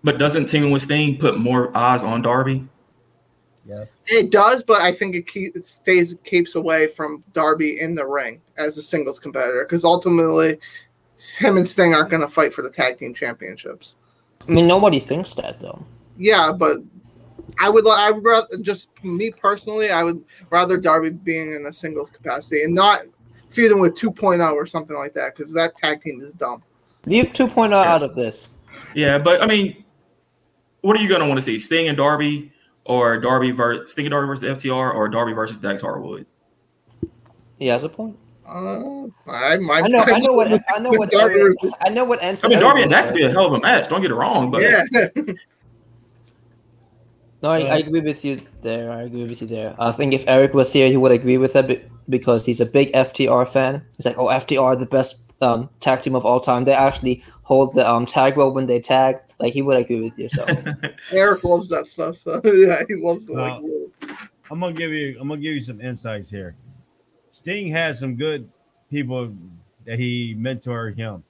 But 0.04 0.20
doesn't 0.20 0.48
teaming 0.48 0.72
with 0.72 0.84
Sting 0.84 1.18
put 1.18 1.40
more 1.40 1.76
eyes 1.76 2.04
on 2.04 2.22
Darby? 2.22 2.68
Yeah. 3.66 3.86
It 4.06 4.32
does, 4.32 4.64
but 4.64 4.82
I 4.82 4.92
think 4.92 5.16
it, 5.16 5.26
keep, 5.26 5.56
it 5.56 5.64
stays 5.64 6.16
keeps 6.24 6.54
away 6.54 6.86
from 6.86 7.24
Darby 7.34 7.82
in 7.82 7.96
the 7.96 8.06
ring 8.06 8.42
as 8.58 8.78
a 8.78 8.82
singles 8.84 9.18
competitor 9.18 9.66
because 9.66 9.84
ultimately 9.84 10.60
him 11.40 11.58
and 11.58 11.68
Sting 11.68 11.94
aren't 11.94 12.12
going 12.12 12.22
to 12.22 12.28
fight 12.28 12.54
for 12.54 12.62
the 12.62 12.70
tag 12.70 13.00
team 13.00 13.14
championships. 13.14 13.96
I 14.48 14.52
mean, 14.52 14.68
nobody 14.68 15.00
thinks 15.00 15.34
that 15.36 15.60
though. 15.60 15.84
Yeah, 16.18 16.52
but 16.52 16.78
I 17.60 17.70
would 17.70 17.88
I 17.88 18.12
would 18.12 18.24
rather 18.24 18.58
just 18.62 18.90
me 19.04 19.32
personally, 19.32 19.90
I 19.90 20.04
would 20.04 20.24
rather 20.50 20.78
Darby 20.78 21.12
being 21.12 21.54
in 21.56 21.66
a 21.68 21.74
singles 21.74 22.10
capacity 22.10 22.64
and 22.64 22.74
not 22.74 23.02
feuding 23.50 23.80
with 23.80 23.96
2.0 23.96 24.54
or 24.54 24.66
something 24.66 24.98
like 24.98 25.14
that 25.14 25.36
because 25.36 25.54
that 25.54 25.78
tag 25.78 26.02
team 26.02 26.22
is 26.22 26.34
dumb. 26.34 26.64
Leave 27.06 27.32
2.0 27.34 27.74
out 27.74 28.04
of 28.04 28.16
this. 28.16 28.48
Yeah, 28.94 29.18
but 29.18 29.42
I 29.42 29.48
mean, 29.48 29.84
what 30.82 30.98
are 30.98 31.02
you 31.02 31.10
gonna 31.10 31.28
want 31.28 31.38
to 31.38 31.42
see? 31.42 31.60
Sting 31.60 31.88
and 31.88 31.98
Darby, 31.98 32.52
or 32.86 33.18
Darby 33.18 33.52
versus 33.52 33.92
Sting 33.92 34.06
and 34.06 34.12
Darby 34.12 34.28
versus 34.28 34.64
FTR, 34.64 34.94
or 34.94 35.08
Darby 35.08 35.34
versus 35.34 35.58
Dax 35.58 35.82
Harwood? 35.82 36.26
He 37.58 37.68
has 37.68 37.84
a 37.84 37.90
point. 37.90 38.18
Uh, 38.48 39.08
I, 39.28 39.56
I, 39.56 39.58
I 39.58 39.88
know. 39.88 40.00
I 40.00 40.20
know 40.20 40.34
what. 40.34 40.64
I 40.76 40.80
know 40.80 40.92
what. 40.92 41.12
Darby 41.12 41.52
I 41.82 41.90
know 41.90 42.06
what. 42.06 42.24
I 42.24 42.32
mean, 42.48 42.60
Darby 42.60 42.84
and 42.84 42.92
Dax 42.92 43.12
would 43.12 43.18
be 43.18 43.24
a 43.24 43.32
hell 43.32 43.48
of 43.48 43.54
a 43.54 43.60
match. 43.60 43.90
Don't 43.90 44.02
get 44.02 44.12
it 44.12 44.16
wrong, 44.16 44.52
but 44.52 44.62
yeah, 44.62 44.84
No, 47.42 47.52
I, 47.52 47.60
I 47.60 47.78
agree 47.78 48.02
with 48.02 48.26
you 48.26 48.42
there. 48.62 48.92
I 48.92 49.04
agree 49.04 49.24
with 49.24 49.42
you 49.42 49.48
there. 49.48 49.76
I 49.78 49.92
think 49.92 50.14
if 50.14 50.24
Eric 50.26 50.54
was 50.54 50.74
here, 50.74 50.90
he 50.90 50.98
would 50.98 51.12
agree 51.12 51.38
with 51.38 51.54
that 51.54 51.84
because 52.10 52.46
he's 52.46 52.62
a 52.62 52.66
big 52.66 52.92
FTR 52.94 53.48
fan. 53.48 53.86
He's 53.98 54.06
like, 54.06 54.18
oh, 54.18 54.28
FTR, 54.28 54.80
the 54.80 54.88
best 54.88 55.18
um, 55.42 55.70
tag 55.80 56.02
team 56.02 56.16
of 56.16 56.26
all 56.26 56.40
time. 56.40 56.66
They 56.66 56.74
actually 56.74 57.24
hold 57.44 57.76
the 57.76 57.88
um, 57.88 58.06
tag 58.06 58.38
rope 58.38 58.56
when 58.56 58.66
they 58.66 58.80
tag. 58.80 59.18
Like, 59.40 59.54
he 59.54 59.62
would 59.62 59.78
agree 59.78 60.02
with 60.02 60.18
you. 60.18 60.30
So, 60.30 60.46
Eric 61.12 61.44
loves 61.44 61.70
that 61.70 61.86
stuff. 61.88 62.18
So 62.18 62.42
yeah, 62.44 62.82
he 62.88 62.96
loves 62.96 63.28
the 63.28 63.34
like. 63.34 64.18
I'm 64.50 64.60
gonna 64.60 64.74
give 64.74 64.92
you. 64.92 65.18
I'm 65.20 65.28
gonna 65.28 65.42
give 65.42 65.54
you 65.54 65.62
some 65.62 65.82
insights 65.82 66.30
here. 66.30 66.56
Sting 67.36 67.68
had 67.68 67.98
some 67.98 68.16
good 68.16 68.50
people 68.90 69.34
that 69.84 70.00
he 70.00 70.34
mentored 70.40 70.96
him. 70.96 71.26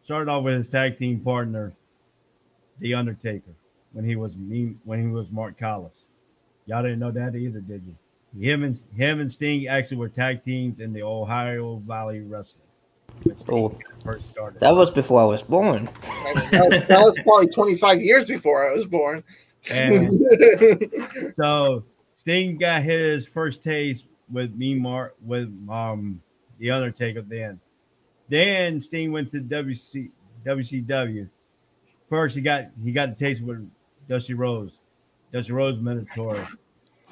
Started 0.00 0.30
off 0.30 0.44
with 0.44 0.54
his 0.54 0.68
tag 0.68 0.96
team 0.96 1.18
partner, 1.18 1.72
The 2.78 2.94
Undertaker, 2.94 3.50
when 3.92 4.04
he 4.04 4.14
was 4.14 4.36
me 4.36 4.76
when 4.84 5.00
he 5.00 5.08
was 5.08 5.32
Mark 5.32 5.58
Calaway. 5.58 5.90
Y'all 6.66 6.84
didn't 6.84 7.00
know 7.00 7.10
that 7.10 7.34
either, 7.34 7.58
did 7.58 7.82
you? 7.84 7.96
Him 8.40 8.62
and 8.62 8.80
him 8.94 9.18
and 9.18 9.30
Sting 9.30 9.66
actually 9.66 9.96
were 9.96 10.08
tag 10.08 10.40
teams 10.44 10.78
in 10.78 10.92
the 10.92 11.02
Ohio 11.02 11.82
Valley 11.84 12.20
Wrestling. 12.20 12.62
When 13.24 13.36
Sting 13.36 13.56
Oh. 13.56 13.76
first 14.04 14.26
started. 14.26 14.60
that 14.60 14.70
was 14.76 14.92
before 14.92 15.20
I 15.20 15.24
was 15.24 15.42
born. 15.42 15.86
that, 16.04 16.68
was, 16.70 16.86
that 16.86 17.00
was 17.00 17.18
probably 17.24 17.48
25 17.48 18.00
years 18.00 18.28
before 18.28 18.70
I 18.70 18.76
was 18.76 18.86
born. 18.86 19.24
And 19.68 20.08
so 21.34 21.82
Sting 22.14 22.56
got 22.56 22.84
his 22.84 23.26
first 23.26 23.64
taste 23.64 24.06
with 24.30 24.54
me, 24.54 24.74
Mark, 24.74 25.16
with 25.24 25.52
um 25.68 26.22
the 26.58 26.70
Undertaker. 26.70 27.22
Then, 27.22 27.60
then 28.28 28.80
Sting 28.80 29.12
went 29.12 29.30
to 29.32 29.40
WC, 29.40 30.10
WCW. 30.44 31.28
First, 32.08 32.36
he 32.36 32.42
got 32.42 32.66
he 32.82 32.92
got 32.92 33.10
a 33.10 33.14
taste 33.14 33.42
with 33.42 33.68
Dusty 34.08 34.34
Rhodes. 34.34 34.78
Dusty 35.32 35.52
Rhodes 35.52 35.78
mentor. 35.78 36.46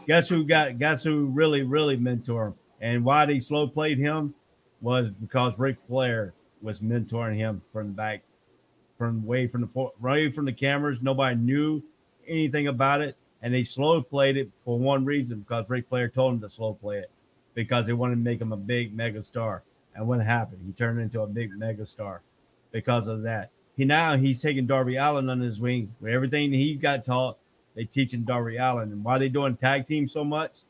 Guess 0.07 0.29
who 0.29 0.45
got? 0.45 0.79
Guess 0.79 1.05
who 1.05 1.27
really, 1.27 1.63
really 1.63 1.97
mentor 1.97 2.49
him? 2.49 2.55
And 2.81 3.05
why 3.05 3.27
they 3.27 3.41
slow 3.41 3.69
played 3.69 3.99
him 3.99 4.35
was 4.81 5.11
because 5.11 5.59
Ric 5.59 5.79
Flair 5.87 6.35
was 6.63 6.81
mentoring 6.81 7.37
him 7.37 7.63
from 7.73 7.89
the 7.89 7.93
back, 7.93 8.23
from 8.97 9.25
way 9.25 9.47
from 9.47 9.63
the 9.63 9.91
right 10.01 10.35
from 10.35 10.45
the 10.45 10.53
cameras. 10.53 11.01
Nobody 11.03 11.37
knew 11.37 11.83
anything 12.27 12.67
about 12.67 13.01
it, 13.01 13.17
and 13.43 13.55
they 13.55 13.65
slow 13.65 14.03
played 14.03 14.37
it 14.37 14.51
for 14.55 14.79
one 14.79 15.05
reason 15.05 15.41
because 15.41 15.65
Ric 15.69 15.89
Flair 15.89 16.09
told 16.09 16.35
him 16.35 16.41
to 16.41 16.51
slow 16.51 16.75
play 16.75 16.99
it 16.99 17.11
because 17.55 17.87
they 17.87 17.93
wanted 17.93 18.17
to 18.17 18.21
make 18.21 18.41
him 18.41 18.53
a 18.53 18.57
big 18.57 18.95
mega 18.95 19.23
star. 19.23 19.63
And 19.95 20.07
what 20.07 20.21
happened? 20.21 20.63
He 20.67 20.73
turned 20.73 21.01
into 21.01 21.23
a 21.23 21.27
big 21.27 21.51
mega 21.57 21.87
star 21.87 22.23
because 22.71 23.07
of 23.07 23.23
that. 23.23 23.51
He 23.77 23.85
now 23.85 24.17
he's 24.17 24.43
taking 24.43 24.67
Darby 24.67 24.97
Allin 24.97 25.29
under 25.29 25.45
his 25.45 25.61
wing. 25.61 25.95
With 26.01 26.13
everything 26.13 26.53
he 26.53 26.75
got 26.75 27.05
taught, 27.05 27.39
they 27.75 27.85
teaching 27.85 28.25
Darby 28.25 28.57
Allin. 28.57 28.91
And 28.91 29.05
why 29.05 29.19
they 29.19 29.29
doing 29.29 29.57
tag 29.57 29.87
team 29.87 30.09
so 30.09 30.25
much 30.25 30.63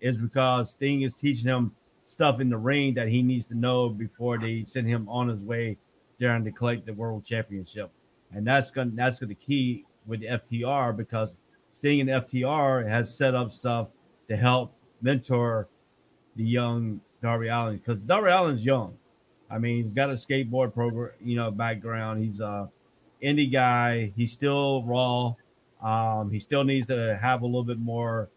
is 0.00 0.18
because 0.18 0.72
Sting 0.72 1.02
is 1.02 1.14
teaching 1.14 1.46
him 1.46 1.72
stuff 2.04 2.40
in 2.40 2.50
the 2.50 2.56
ring 2.56 2.94
that 2.94 3.08
he 3.08 3.22
needs 3.22 3.46
to 3.46 3.54
know 3.54 3.88
before 3.88 4.38
they 4.38 4.64
send 4.64 4.86
him 4.88 5.08
on 5.08 5.28
his 5.28 5.42
way 5.42 5.78
trying 6.20 6.44
to 6.44 6.50
collect 6.50 6.86
the 6.86 6.92
world 6.92 7.24
championship. 7.24 7.90
And 8.32 8.46
that's 8.46 8.70
gonna 8.70 8.90
that's 8.94 9.20
gonna 9.20 9.34
key 9.34 9.84
with 10.06 10.20
the 10.20 10.26
FTR 10.26 10.96
because 10.96 11.36
Sting 11.76 12.00
and 12.00 12.08
FTR 12.08 12.88
has 12.88 13.14
set 13.14 13.34
up 13.34 13.52
stuff 13.52 13.88
to 14.30 14.36
help 14.36 14.72
mentor 15.02 15.68
the 16.34 16.42
young 16.42 17.02
Darby 17.20 17.48
Allin 17.48 17.76
because 17.76 18.00
Darby 18.00 18.30
Allin's 18.30 18.64
young. 18.64 18.96
I 19.50 19.58
mean, 19.58 19.84
he's 19.84 19.92
got 19.92 20.08
a 20.08 20.14
skateboard 20.14 20.72
program, 20.72 21.10
you 21.22 21.36
know, 21.36 21.50
background. 21.50 22.24
He's 22.24 22.40
a 22.40 22.70
indie 23.22 23.52
guy. 23.52 24.10
He's 24.16 24.32
still 24.32 24.84
raw. 24.84 25.34
Um, 25.82 26.30
he 26.30 26.40
still 26.40 26.64
needs 26.64 26.86
to 26.86 27.18
have 27.20 27.42
a 27.42 27.46
little 27.46 27.62
bit 27.62 27.78
more, 27.78 28.30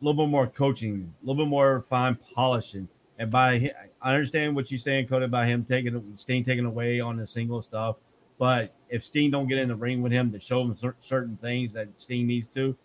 a 0.00 0.04
little 0.04 0.24
bit 0.24 0.30
more 0.30 0.46
coaching, 0.46 1.12
a 1.20 1.26
little 1.26 1.44
bit 1.44 1.50
more 1.50 1.80
fine 1.90 2.18
polishing. 2.36 2.88
And 3.18 3.32
by 3.32 3.72
I 4.00 4.14
understand 4.14 4.54
what 4.54 4.70
you're 4.70 4.78
saying, 4.78 5.08
Cody, 5.08 5.24
about 5.24 5.48
him 5.48 5.64
taking 5.64 6.12
staying 6.14 6.44
taken 6.44 6.66
away 6.66 7.00
on 7.00 7.16
the 7.16 7.26
single 7.26 7.62
stuff. 7.62 7.96
But 8.38 8.74
if 8.88 9.04
Sting 9.04 9.30
don't 9.30 9.48
get 9.48 9.58
in 9.58 9.68
the 9.68 9.76
ring 9.76 10.02
with 10.02 10.12
him 10.12 10.32
to 10.32 10.40
show 10.40 10.62
him 10.62 10.74
certain 11.00 11.36
things 11.36 11.72
that 11.72 11.88
Sting 11.96 12.26
needs 12.26 12.48
to, 12.48 12.76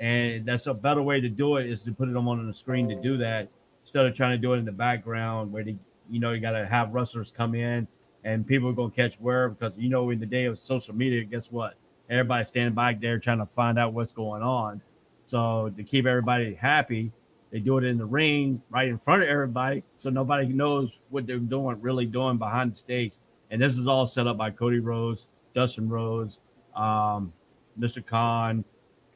and 0.00 0.44
that's 0.46 0.66
a 0.66 0.74
better 0.74 1.02
way 1.02 1.20
to 1.20 1.28
do 1.28 1.56
it 1.56 1.70
is 1.70 1.82
to 1.84 1.92
put 1.92 2.08
it 2.08 2.16
on 2.16 2.46
the 2.46 2.54
screen 2.54 2.88
to 2.88 3.00
do 3.00 3.18
that 3.18 3.48
instead 3.82 4.06
of 4.06 4.16
trying 4.16 4.32
to 4.32 4.38
do 4.38 4.52
it 4.54 4.58
in 4.58 4.64
the 4.64 4.72
background 4.72 5.52
where 5.52 5.62
they, 5.62 5.76
you 6.10 6.18
know, 6.18 6.32
you 6.32 6.40
got 6.40 6.52
to 6.52 6.66
have 6.66 6.92
wrestlers 6.92 7.30
come 7.30 7.54
in 7.54 7.86
and 8.24 8.46
people 8.46 8.70
are 8.70 8.74
to 8.74 8.90
catch 8.94 9.20
word 9.20 9.58
because, 9.58 9.78
you 9.78 9.88
know, 9.88 10.10
in 10.10 10.18
the 10.18 10.26
day 10.26 10.46
of 10.46 10.58
social 10.58 10.94
media, 10.94 11.22
guess 11.24 11.52
what? 11.52 11.74
Everybody's 12.10 12.48
standing 12.48 12.74
back 12.74 13.00
there 13.00 13.18
trying 13.18 13.38
to 13.38 13.46
find 13.46 13.78
out 13.78 13.92
what's 13.92 14.12
going 14.12 14.42
on. 14.42 14.80
So 15.24 15.72
to 15.76 15.82
keep 15.84 16.06
everybody 16.06 16.54
happy, 16.54 17.12
they 17.50 17.60
do 17.60 17.78
it 17.78 17.84
in 17.84 17.98
the 17.98 18.06
ring 18.06 18.62
right 18.70 18.88
in 18.88 18.98
front 18.98 19.22
of 19.22 19.28
everybody 19.28 19.84
so 19.98 20.10
nobody 20.10 20.46
knows 20.46 20.98
what 21.10 21.26
they're 21.26 21.38
doing, 21.38 21.80
really 21.80 22.06
doing 22.06 22.38
behind 22.38 22.72
the 22.72 22.76
stage. 22.76 23.14
And 23.52 23.60
this 23.60 23.76
is 23.76 23.86
all 23.86 24.06
set 24.06 24.26
up 24.26 24.38
by 24.38 24.50
Cody 24.50 24.80
Rhodes, 24.80 25.26
Dustin 25.54 25.90
Rhodes, 25.90 26.40
um, 26.74 27.34
Mr. 27.78 28.04
Khan. 28.04 28.64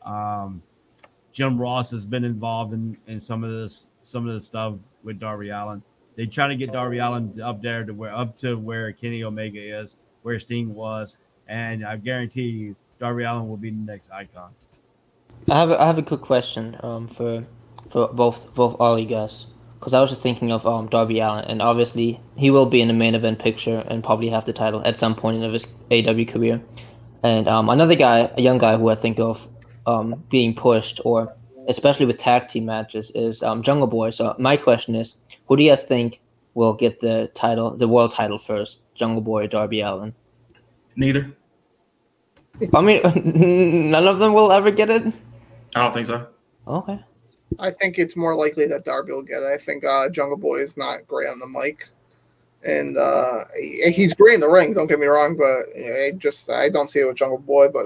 Um, 0.05 0.62
Jim 1.32 1.59
Ross 1.59 1.91
has 1.91 2.05
been 2.05 2.22
involved 2.22 2.74
in, 2.74 2.99
in 3.07 3.20
some 3.20 3.43
of 3.43 3.51
this 3.51 3.87
some 4.03 4.28
of 4.28 4.34
the 4.34 4.41
stuff 4.41 4.74
with 5.03 5.18
Darby 5.18 5.49
Allin. 5.49 5.82
They 6.16 6.26
try 6.26 6.49
to 6.49 6.55
get 6.55 6.70
Darby 6.70 6.99
Allin 6.99 7.41
up 7.41 7.62
there 7.62 7.82
to 7.84 7.93
where 7.93 8.14
up 8.14 8.37
to 8.39 8.57
where 8.57 8.93
Kenny 8.93 9.24
Omega 9.24 9.80
is, 9.80 9.97
where 10.22 10.39
Sting 10.39 10.74
was, 10.74 11.16
and 11.49 11.84
I 11.84 11.97
guarantee 11.97 12.49
you, 12.49 12.76
Darby 13.01 13.24
Allin 13.24 13.49
will 13.49 13.57
be 13.57 13.70
the 13.70 13.76
next 13.76 14.11
icon. 14.11 14.51
I 15.51 15.59
have 15.59 15.70
a, 15.70 15.80
I 15.80 15.87
have 15.87 15.99
a 15.99 16.03
quick 16.03 16.20
question 16.20 16.76
um 16.82 17.09
for 17.09 17.45
for 17.89 18.09
both 18.09 18.53
both 18.55 18.76
all 18.78 18.99
you 18.99 19.07
guys 19.07 19.47
because 19.79 19.95
I 19.95 20.01
was 20.01 20.11
just 20.11 20.22
thinking 20.22 20.53
of 20.53 20.66
um 20.66 20.89
Darby 20.89 21.20
Allin, 21.20 21.45
and 21.45 21.62
obviously 21.62 22.20
he 22.37 22.51
will 22.51 22.66
be 22.66 22.81
in 22.81 22.89
the 22.89 22.95
main 22.95 23.14
event 23.14 23.39
picture 23.39 23.85
and 23.89 24.03
probably 24.03 24.29
have 24.29 24.45
the 24.45 24.53
title 24.53 24.83
at 24.85 24.99
some 24.99 25.14
point 25.14 25.43
in 25.43 25.53
his 25.53 25.66
AW 25.91 26.24
career. 26.24 26.62
And 27.22 27.49
um 27.49 27.68
another 27.68 27.95
guy, 27.97 28.31
a 28.37 28.43
young 28.43 28.59
guy 28.59 28.77
who 28.77 28.89
I 28.89 28.95
think 28.95 29.18
of 29.18 29.47
um 29.87 30.24
being 30.31 30.55
pushed 30.55 31.01
or 31.05 31.37
especially 31.68 32.07
with 32.07 32.18
tag 32.18 32.49
team 32.49 32.66
matches, 32.66 33.11
is 33.14 33.43
um, 33.43 33.62
Jungle 33.62 33.87
Boy. 33.87 34.11
So 34.11 34.35
my 34.39 34.57
question 34.57 34.95
is, 34.95 35.16
who 35.47 35.57
do 35.57 35.62
you 35.62 35.70
guys 35.70 35.83
think 35.83 36.20
will 36.55 36.72
get 36.72 37.01
the 37.01 37.31
title, 37.35 37.77
the 37.77 37.89
world 37.89 38.12
title 38.12 38.39
first, 38.39 38.81
Jungle 38.95 39.20
Boy 39.20 39.45
or 39.45 39.47
Darby 39.49 39.81
Allin? 39.81 40.14
Neither. 40.97 41.37
I 42.72 42.81
mean, 42.81 43.91
none 43.91 44.07
of 44.07 44.18
them 44.18 44.33
will 44.33 44.51
ever 44.51 44.70
get 44.70 44.91
it. 44.91 45.12
I 45.74 45.81
don't 45.81 45.93
think 45.93 46.07
so. 46.07 46.29
Okay. 46.66 47.05
I 47.59 47.71
think 47.71 47.99
it's 47.99 48.17
more 48.17 48.35
likely 48.35 48.67
that 48.67 48.85
Darby 48.85 49.13
will 49.13 49.23
get 49.23 49.43
it. 49.43 49.53
I 49.53 49.57
think 49.57 49.85
uh, 49.85 50.09
Jungle 50.11 50.37
Boy 50.37 50.57
is 50.57 50.77
not 50.77 51.07
great 51.07 51.29
on 51.29 51.39
the 51.39 51.47
mic, 51.47 51.89
and 52.65 52.97
uh, 52.99 53.45
he's 53.89 54.15
great 54.15 54.35
in 54.35 54.41
the 54.41 54.49
ring. 54.49 54.75
Don't 54.75 54.89
get 54.89 54.99
me 54.99 55.07
wrong, 55.07 55.37
but 55.37 55.69
I 55.77 56.13
just 56.19 56.51
I 56.51 56.69
don't 56.69 56.91
see 56.91 57.01
it 57.01 57.07
with 57.07 57.17
Jungle 57.17 57.39
Boy. 57.39 57.69
But 57.69 57.85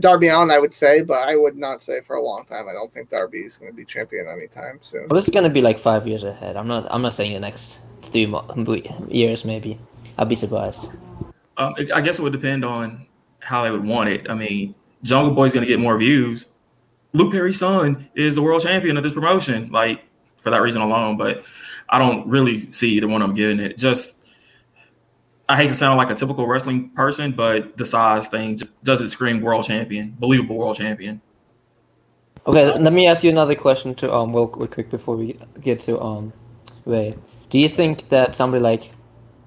Darby 0.00 0.28
Allin, 0.28 0.50
I 0.50 0.58
would 0.58 0.74
say, 0.74 1.02
but 1.02 1.28
I 1.28 1.36
would 1.36 1.56
not 1.56 1.82
say 1.82 2.00
for 2.00 2.16
a 2.16 2.22
long 2.22 2.44
time. 2.44 2.68
I 2.68 2.72
don't 2.72 2.92
think 2.92 3.10
Darby 3.10 3.40
is 3.40 3.56
going 3.56 3.70
to 3.70 3.76
be 3.76 3.84
champion 3.84 4.26
anytime 4.28 4.78
soon. 4.80 5.08
Well, 5.08 5.16
this 5.16 5.28
is 5.28 5.34
going 5.34 5.44
to 5.44 5.50
be 5.50 5.60
like 5.60 5.78
five 5.78 6.06
years 6.06 6.24
ahead. 6.24 6.56
I'm 6.56 6.68
not. 6.68 6.86
I'm 6.90 7.02
not 7.02 7.14
saying 7.14 7.32
the 7.32 7.40
next 7.40 7.80
three 8.02 8.32
years. 9.08 9.44
Maybe 9.44 9.78
I'd 10.18 10.28
be 10.28 10.34
surprised. 10.34 10.88
Um, 11.56 11.74
I 11.94 12.00
guess 12.00 12.18
it 12.18 12.22
would 12.22 12.32
depend 12.32 12.64
on 12.64 13.06
how 13.40 13.64
they 13.64 13.70
would 13.70 13.84
want 13.84 14.08
it. 14.08 14.28
I 14.30 14.34
mean, 14.34 14.74
Jungle 15.02 15.34
Boy's 15.34 15.52
going 15.52 15.64
to 15.64 15.68
get 15.68 15.78
more 15.78 15.96
views. 15.98 16.46
Luke 17.14 17.32
Perry's 17.32 17.60
son 17.60 18.08
is 18.14 18.34
the 18.34 18.42
world 18.42 18.62
champion 18.62 18.96
of 18.96 19.04
this 19.04 19.12
promotion, 19.12 19.70
like 19.70 20.04
for 20.36 20.50
that 20.50 20.60
reason 20.60 20.82
alone. 20.82 21.16
But 21.16 21.44
I 21.88 21.98
don't 21.98 22.26
really 22.28 22.58
see 22.58 23.00
the 23.00 23.08
one 23.08 23.22
I'm 23.22 23.34
getting 23.34 23.60
it. 23.60 23.78
Just 23.78 24.26
I 25.48 25.56
hate 25.56 25.68
to 25.68 25.74
sound 25.74 25.96
like 25.96 26.10
a 26.10 26.14
typical 26.14 26.46
wrestling 26.46 26.90
person, 26.90 27.32
but 27.32 27.76
the 27.76 27.84
size 27.84 28.26
thing 28.28 28.56
just 28.56 28.82
doesn't 28.82 29.10
scream 29.10 29.40
world 29.40 29.64
champion, 29.64 30.16
believable 30.18 30.56
world 30.56 30.76
champion. 30.76 31.20
Okay, 32.46 32.76
let 32.78 32.92
me 32.92 33.06
ask 33.06 33.22
you 33.22 33.30
another 33.30 33.54
question 33.54 33.94
to 33.96 34.12
um 34.12 34.34
real 34.34 34.48
quick 34.48 34.90
before 34.90 35.16
we 35.16 35.38
get 35.60 35.80
to 35.80 36.00
um 36.00 36.32
Ray. 36.84 37.14
Do 37.48 37.58
you 37.58 37.68
think 37.68 38.08
that 38.08 38.34
somebody 38.34 38.60
like 38.62 38.90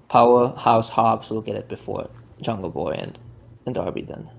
Powerhouse 0.08 0.90
Hobbs 0.90 1.30
will 1.30 1.42
get 1.42 1.56
it 1.56 1.68
before 1.68 2.10
Jungle 2.42 2.70
Boy 2.70 2.92
and 2.92 3.20
and 3.66 3.76
Darby 3.76 4.04
then? 4.04 4.30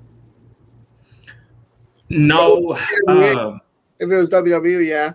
No. 2.11 2.79
Um, 3.07 3.61
if 3.99 4.11
it 4.11 4.17
was 4.17 4.31
WWE, 4.31 4.89
yeah. 4.89 5.13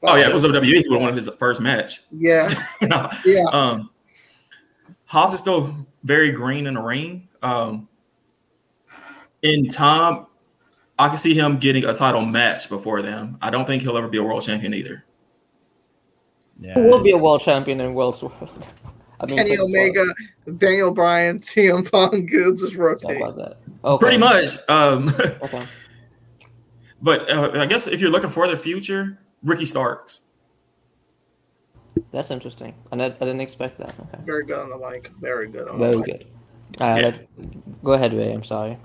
But, 0.00 0.12
oh 0.12 0.16
yeah, 0.16 0.24
if 0.24 0.30
it 0.30 0.34
was 0.34 0.44
WWE. 0.44 0.64
He 0.64 0.88
would 0.88 0.92
have 0.92 1.02
won 1.02 1.16
his 1.16 1.28
first 1.38 1.60
match. 1.60 2.00
Yeah. 2.10 2.48
you? 3.24 3.34
Yeah. 3.34 3.44
Um, 3.52 3.90
Hobbs 5.06 5.34
is 5.34 5.40
still 5.40 5.86
very 6.02 6.32
green 6.32 6.66
in 6.66 6.74
the 6.74 6.82
ring. 6.82 7.28
Um, 7.42 7.88
in 9.42 9.68
time, 9.68 10.26
I 10.98 11.08
can 11.08 11.16
see 11.16 11.34
him 11.34 11.58
getting 11.58 11.84
a 11.84 11.94
title 11.94 12.24
match 12.24 12.68
before 12.68 13.02
them. 13.02 13.38
I 13.42 13.50
don't 13.50 13.66
think 13.66 13.82
he'll 13.82 13.96
ever 13.96 14.08
be 14.08 14.18
a 14.18 14.22
world 14.22 14.42
champion 14.42 14.74
either. 14.74 15.04
Yeah. 16.60 16.74
Who 16.74 16.84
will 16.84 17.02
be 17.02 17.10
a 17.10 17.18
world 17.18 17.42
champion 17.42 17.80
in 17.80 17.94
World's 17.94 18.22
World? 18.22 18.50
I 19.20 19.26
mean, 19.26 19.36
Kenny 19.36 19.58
Omega, 19.58 20.02
Daniel 20.56 20.90
Bryan, 20.90 21.40
CM 21.40 21.90
Punk, 21.90 22.30
will 22.30 22.54
just 22.56 22.74
rotate. 22.74 23.16
About 23.16 23.36
that. 23.36 23.56
Okay. 23.84 24.00
Pretty 24.00 24.18
much. 24.18 24.56
Um, 24.68 25.08
okay. 25.42 25.64
But 27.04 27.30
uh, 27.30 27.50
I 27.52 27.66
guess 27.66 27.86
if 27.86 28.00
you're 28.00 28.10
looking 28.10 28.30
for 28.30 28.48
the 28.48 28.56
future, 28.56 29.18
Ricky 29.42 29.66
Starks. 29.66 30.22
That's 32.10 32.30
interesting. 32.30 32.74
I, 32.90 32.96
I 32.96 33.08
didn't 33.10 33.40
expect 33.40 33.76
that. 33.76 33.90
Okay. 34.00 34.24
Very 34.24 34.46
good 34.46 34.58
on 34.58 34.70
the 34.70 34.90
mic. 34.90 35.10
Very 35.20 35.48
good 35.48 35.68
on 35.68 35.78
Very 35.78 35.96
the 35.96 36.02
good. 36.02 36.26
All 36.80 36.92
right, 36.94 37.14
yeah. 37.14 37.44
go 37.84 37.92
ahead, 37.92 38.14
Ray. 38.14 38.32
I'm 38.32 38.42
sorry. 38.42 38.78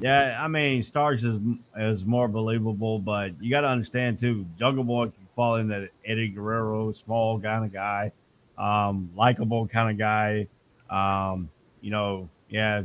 Yeah, 0.00 0.36
I 0.40 0.48
mean, 0.48 0.82
Starks 0.82 1.22
is 1.22 1.38
is 1.76 2.04
more 2.04 2.26
believable, 2.26 2.98
but 2.98 3.40
you 3.40 3.48
got 3.48 3.60
to 3.60 3.68
understand 3.68 4.18
too. 4.18 4.44
Jungle 4.58 4.82
Boy 4.82 5.04
can 5.04 5.26
fall 5.36 5.54
into 5.56 5.88
Eddie 6.04 6.30
Guerrero, 6.30 6.90
small 6.90 7.38
kind 7.40 7.64
of 7.64 7.72
guy, 7.72 8.10
um, 8.58 9.10
likable 9.14 9.68
kind 9.68 9.88
of 9.88 9.98
guy. 9.98 10.48
Um, 10.90 11.48
you 11.80 11.92
know, 11.92 12.28
yeah, 12.50 12.82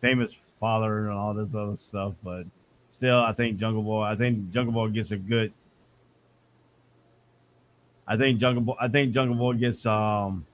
famous 0.00 0.38
father 0.60 1.08
and 1.08 1.18
all 1.18 1.34
this 1.34 1.56
other 1.56 1.76
stuff, 1.76 2.14
but 2.22 2.44
still, 2.96 3.20
I 3.20 3.32
think 3.32 3.58
Jungle 3.58 3.82
Boy. 3.82 4.02
I 4.02 4.16
think 4.16 4.50
Jungle 4.50 4.72
Boy 4.72 4.88
gets 4.88 5.10
a 5.10 5.16
good 5.16 5.52
I 8.06 8.16
think 8.16 8.38
Jungle 8.38 8.62
Boy. 8.62 8.74
I 8.78 8.88
think 8.88 9.12
Jungle 9.12 9.36
Boy 9.36 9.54
gets 9.54 9.84
um 9.84 10.46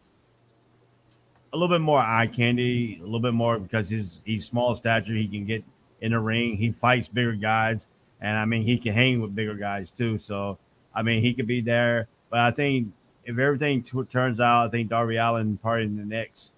a 1.53 1.57
little 1.57 1.75
bit 1.75 1.83
more 1.83 1.99
eye 1.99 2.27
candy, 2.27 2.99
a 3.01 3.05
little 3.05 3.21
bit 3.21 3.35
more 3.35 3.59
because 3.59 3.91
he's 3.91 4.23
he's 4.25 4.47
small 4.47 4.75
stature. 4.75 5.15
He 5.15 5.29
can 5.29 5.45
get 5.45 5.63
in 6.01 6.13
the 6.13 6.19
ring. 6.19 6.57
He 6.57 6.71
fights 6.71 7.09
bigger 7.09 7.35
guys, 7.35 7.89
and 8.21 8.39
I 8.39 8.45
mean 8.47 8.63
he 8.63 8.79
can 8.79 8.95
hang 8.95 9.21
with 9.21 9.35
bigger 9.35 9.55
guys 9.55 9.91
too. 9.91 10.17
So 10.19 10.59
I 10.95 11.03
mean 11.03 11.21
he 11.23 11.35
could 11.35 11.47
be 11.47 11.61
there. 11.61 12.09
But 12.31 12.41
I 12.41 12.51
think 12.51 12.93
if 13.25 13.39
everything 13.39 13.83
t- 13.83 14.03
turns 14.05 14.41
out, 14.41 14.67
I 14.67 14.71
think 14.71 14.89
Darby 14.89 15.17
Allin 15.17 15.59
probably 15.59 15.85
in 15.85 15.97
the 15.97 16.05
next 16.05 16.53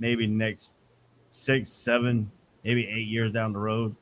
maybe 0.00 0.26
next 0.26 0.70
six, 1.30 1.70
seven, 1.72 2.32
maybe 2.64 2.88
eight 2.88 3.06
years 3.06 3.30
down 3.30 3.52
the 3.52 3.60
road 3.60 3.94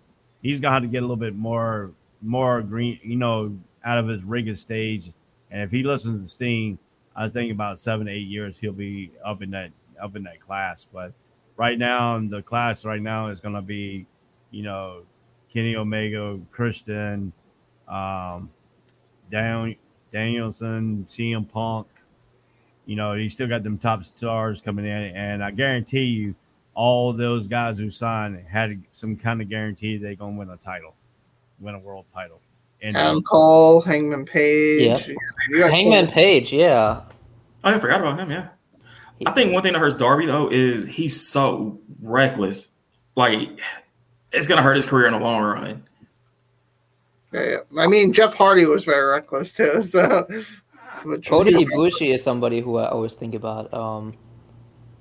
he's 0.42 0.60
got 0.60 0.80
to 0.80 0.86
get 0.86 0.98
a 0.98 1.02
little 1.02 1.16
bit 1.16 1.34
more 1.34 1.92
more 2.20 2.62
green, 2.62 3.00
you 3.02 3.16
know, 3.16 3.58
out 3.84 3.98
of 3.98 4.08
his 4.08 4.22
regular 4.24 4.56
stage. 4.56 5.12
And 5.50 5.62
if 5.62 5.70
he 5.70 5.82
listens 5.82 6.22
to 6.22 6.28
Sting, 6.28 6.78
I 7.14 7.28
think 7.28 7.52
about 7.52 7.80
seven 7.80 8.08
eight 8.08 8.26
years 8.28 8.58
he'll 8.58 8.72
be 8.72 9.12
up 9.24 9.42
in 9.42 9.50
that 9.52 9.70
up 10.00 10.16
in 10.16 10.24
that 10.24 10.40
class. 10.40 10.86
But 10.92 11.12
right 11.56 11.78
now, 11.78 12.18
the 12.18 12.42
class 12.42 12.84
right 12.84 13.00
now 13.00 13.28
is 13.28 13.40
going 13.40 13.54
to 13.54 13.62
be, 13.62 14.06
you 14.50 14.62
know, 14.62 15.02
Kenny 15.52 15.76
Omega, 15.76 16.40
Christian, 16.50 17.32
um, 17.88 18.50
Dan, 19.30 19.76
Danielson, 20.12 21.06
CM 21.08 21.48
Punk. 21.48 21.86
You 22.86 22.96
know, 22.96 23.14
he 23.14 23.28
still 23.28 23.46
got 23.46 23.62
them 23.62 23.78
top 23.78 24.04
stars 24.04 24.60
coming 24.60 24.84
in, 24.84 25.14
and 25.14 25.44
I 25.44 25.52
guarantee 25.52 26.04
you, 26.04 26.34
all 26.74 27.12
those 27.12 27.46
guys 27.46 27.78
who 27.78 27.90
signed 27.90 28.44
had 28.48 28.82
some 28.92 29.16
kind 29.16 29.42
of 29.42 29.48
guarantee 29.48 29.96
they're 29.96 30.14
gonna 30.14 30.36
win 30.36 30.50
a 30.50 30.56
title, 30.56 30.94
win 31.60 31.74
a 31.74 31.78
world 31.78 32.06
title. 32.12 32.40
And 32.80 32.96
Adam 32.96 33.22
Cole, 33.22 33.80
Hangman 33.80 34.24
Page. 34.24 35.08
Yeah. 35.08 35.14
You 35.48 35.58
got 35.58 35.70
Hangman 35.70 36.06
Cole. 36.06 36.14
Page, 36.14 36.52
yeah. 36.52 37.02
I 37.62 37.78
forgot 37.78 38.00
about 38.00 38.18
him. 38.18 38.30
Yeah, 38.30 38.48
I 39.24 39.30
think 39.32 39.52
one 39.52 39.62
thing 39.62 39.72
that 39.74 39.78
hurts 39.78 39.96
Darby 39.96 40.26
though 40.26 40.50
is 40.50 40.86
he's 40.86 41.20
so 41.20 41.78
reckless. 42.00 42.70
Like 43.14 43.60
it's 44.32 44.46
gonna 44.46 44.62
hurt 44.62 44.76
his 44.76 44.84
career 44.84 45.06
in 45.06 45.12
the 45.12 45.20
long 45.20 45.42
run. 45.42 45.84
Yeah, 47.32 47.44
yeah. 47.44 47.82
I 47.82 47.86
mean, 47.86 48.12
Jeff 48.12 48.34
Hardy 48.34 48.66
was 48.66 48.84
very 48.84 49.06
reckless 49.06 49.52
too. 49.52 49.82
So, 49.82 50.26
but 51.04 51.24
Kota 51.26 51.50
Ibushi 51.50 52.14
is 52.14 52.22
somebody 52.22 52.60
who 52.60 52.78
I 52.78 52.88
always 52.88 53.14
think 53.14 53.34
about. 53.34 53.72
Um, 53.72 54.12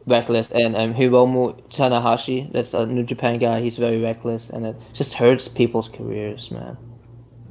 reckless 0.05 0.51
and 0.51 0.75
um, 0.75 0.93
Hiromu 0.93 1.61
Tanahashi, 1.69 2.51
that's 2.51 2.73
a 2.73 2.85
New 2.85 3.03
Japan 3.03 3.37
guy. 3.39 3.61
He's 3.61 3.77
very 3.77 4.01
reckless, 4.01 4.49
and 4.49 4.65
it 4.65 4.75
just 4.93 5.13
hurts 5.13 5.47
people's 5.47 5.89
careers, 5.89 6.51
man. 6.51 6.77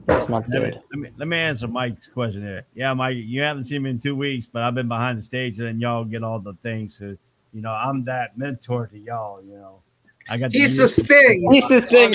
It's 0.08 0.28
not 0.28 0.48
let 0.48 0.62
me, 0.62 0.70
good. 0.70 0.80
let 0.92 0.98
me 0.98 1.10
let 1.18 1.28
me 1.28 1.36
answer 1.36 1.68
Mike's 1.68 2.08
question 2.08 2.42
here. 2.42 2.66
Yeah, 2.74 2.92
Mike, 2.94 3.16
you 3.18 3.42
haven't 3.42 3.64
seen 3.64 3.82
me 3.82 3.90
in 3.90 4.00
two 4.00 4.16
weeks, 4.16 4.46
but 4.46 4.62
I've 4.62 4.74
been 4.74 4.88
behind 4.88 5.18
the 5.18 5.22
stage, 5.22 5.60
and 5.60 5.80
y'all 5.80 6.04
get 6.04 6.24
all 6.24 6.40
the 6.40 6.54
things. 6.54 6.98
So, 6.98 7.16
you 7.52 7.62
know, 7.62 7.72
I'm 7.72 8.02
that 8.04 8.36
mentor 8.36 8.88
to 8.88 8.98
y'all. 8.98 9.42
You 9.44 9.54
know, 9.54 9.82
I 10.28 10.36
got. 10.38 10.50
He's 10.52 10.76
the 10.76 10.82
years- 10.82 10.96
Sting. 10.96 11.52
He's 11.52 11.68
this 11.68 11.86
thing 11.86 12.10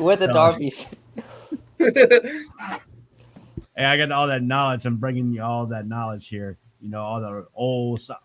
with 0.00 0.18
the 0.18 0.26
No. 0.26 0.34
Darbies. 0.34 0.86
Hey, 3.76 3.86
I 3.86 3.96
got 3.96 4.12
all 4.12 4.26
that 4.26 4.42
knowledge. 4.42 4.84
I'm 4.84 4.96
bringing 4.96 5.32
you 5.32 5.42
all 5.42 5.66
that 5.66 5.86
knowledge 5.86 6.28
here. 6.28 6.58
You 6.80 6.90
know, 6.90 7.02
all 7.02 7.20
the 7.20 7.46
old, 7.54 8.00
st- 8.00 8.18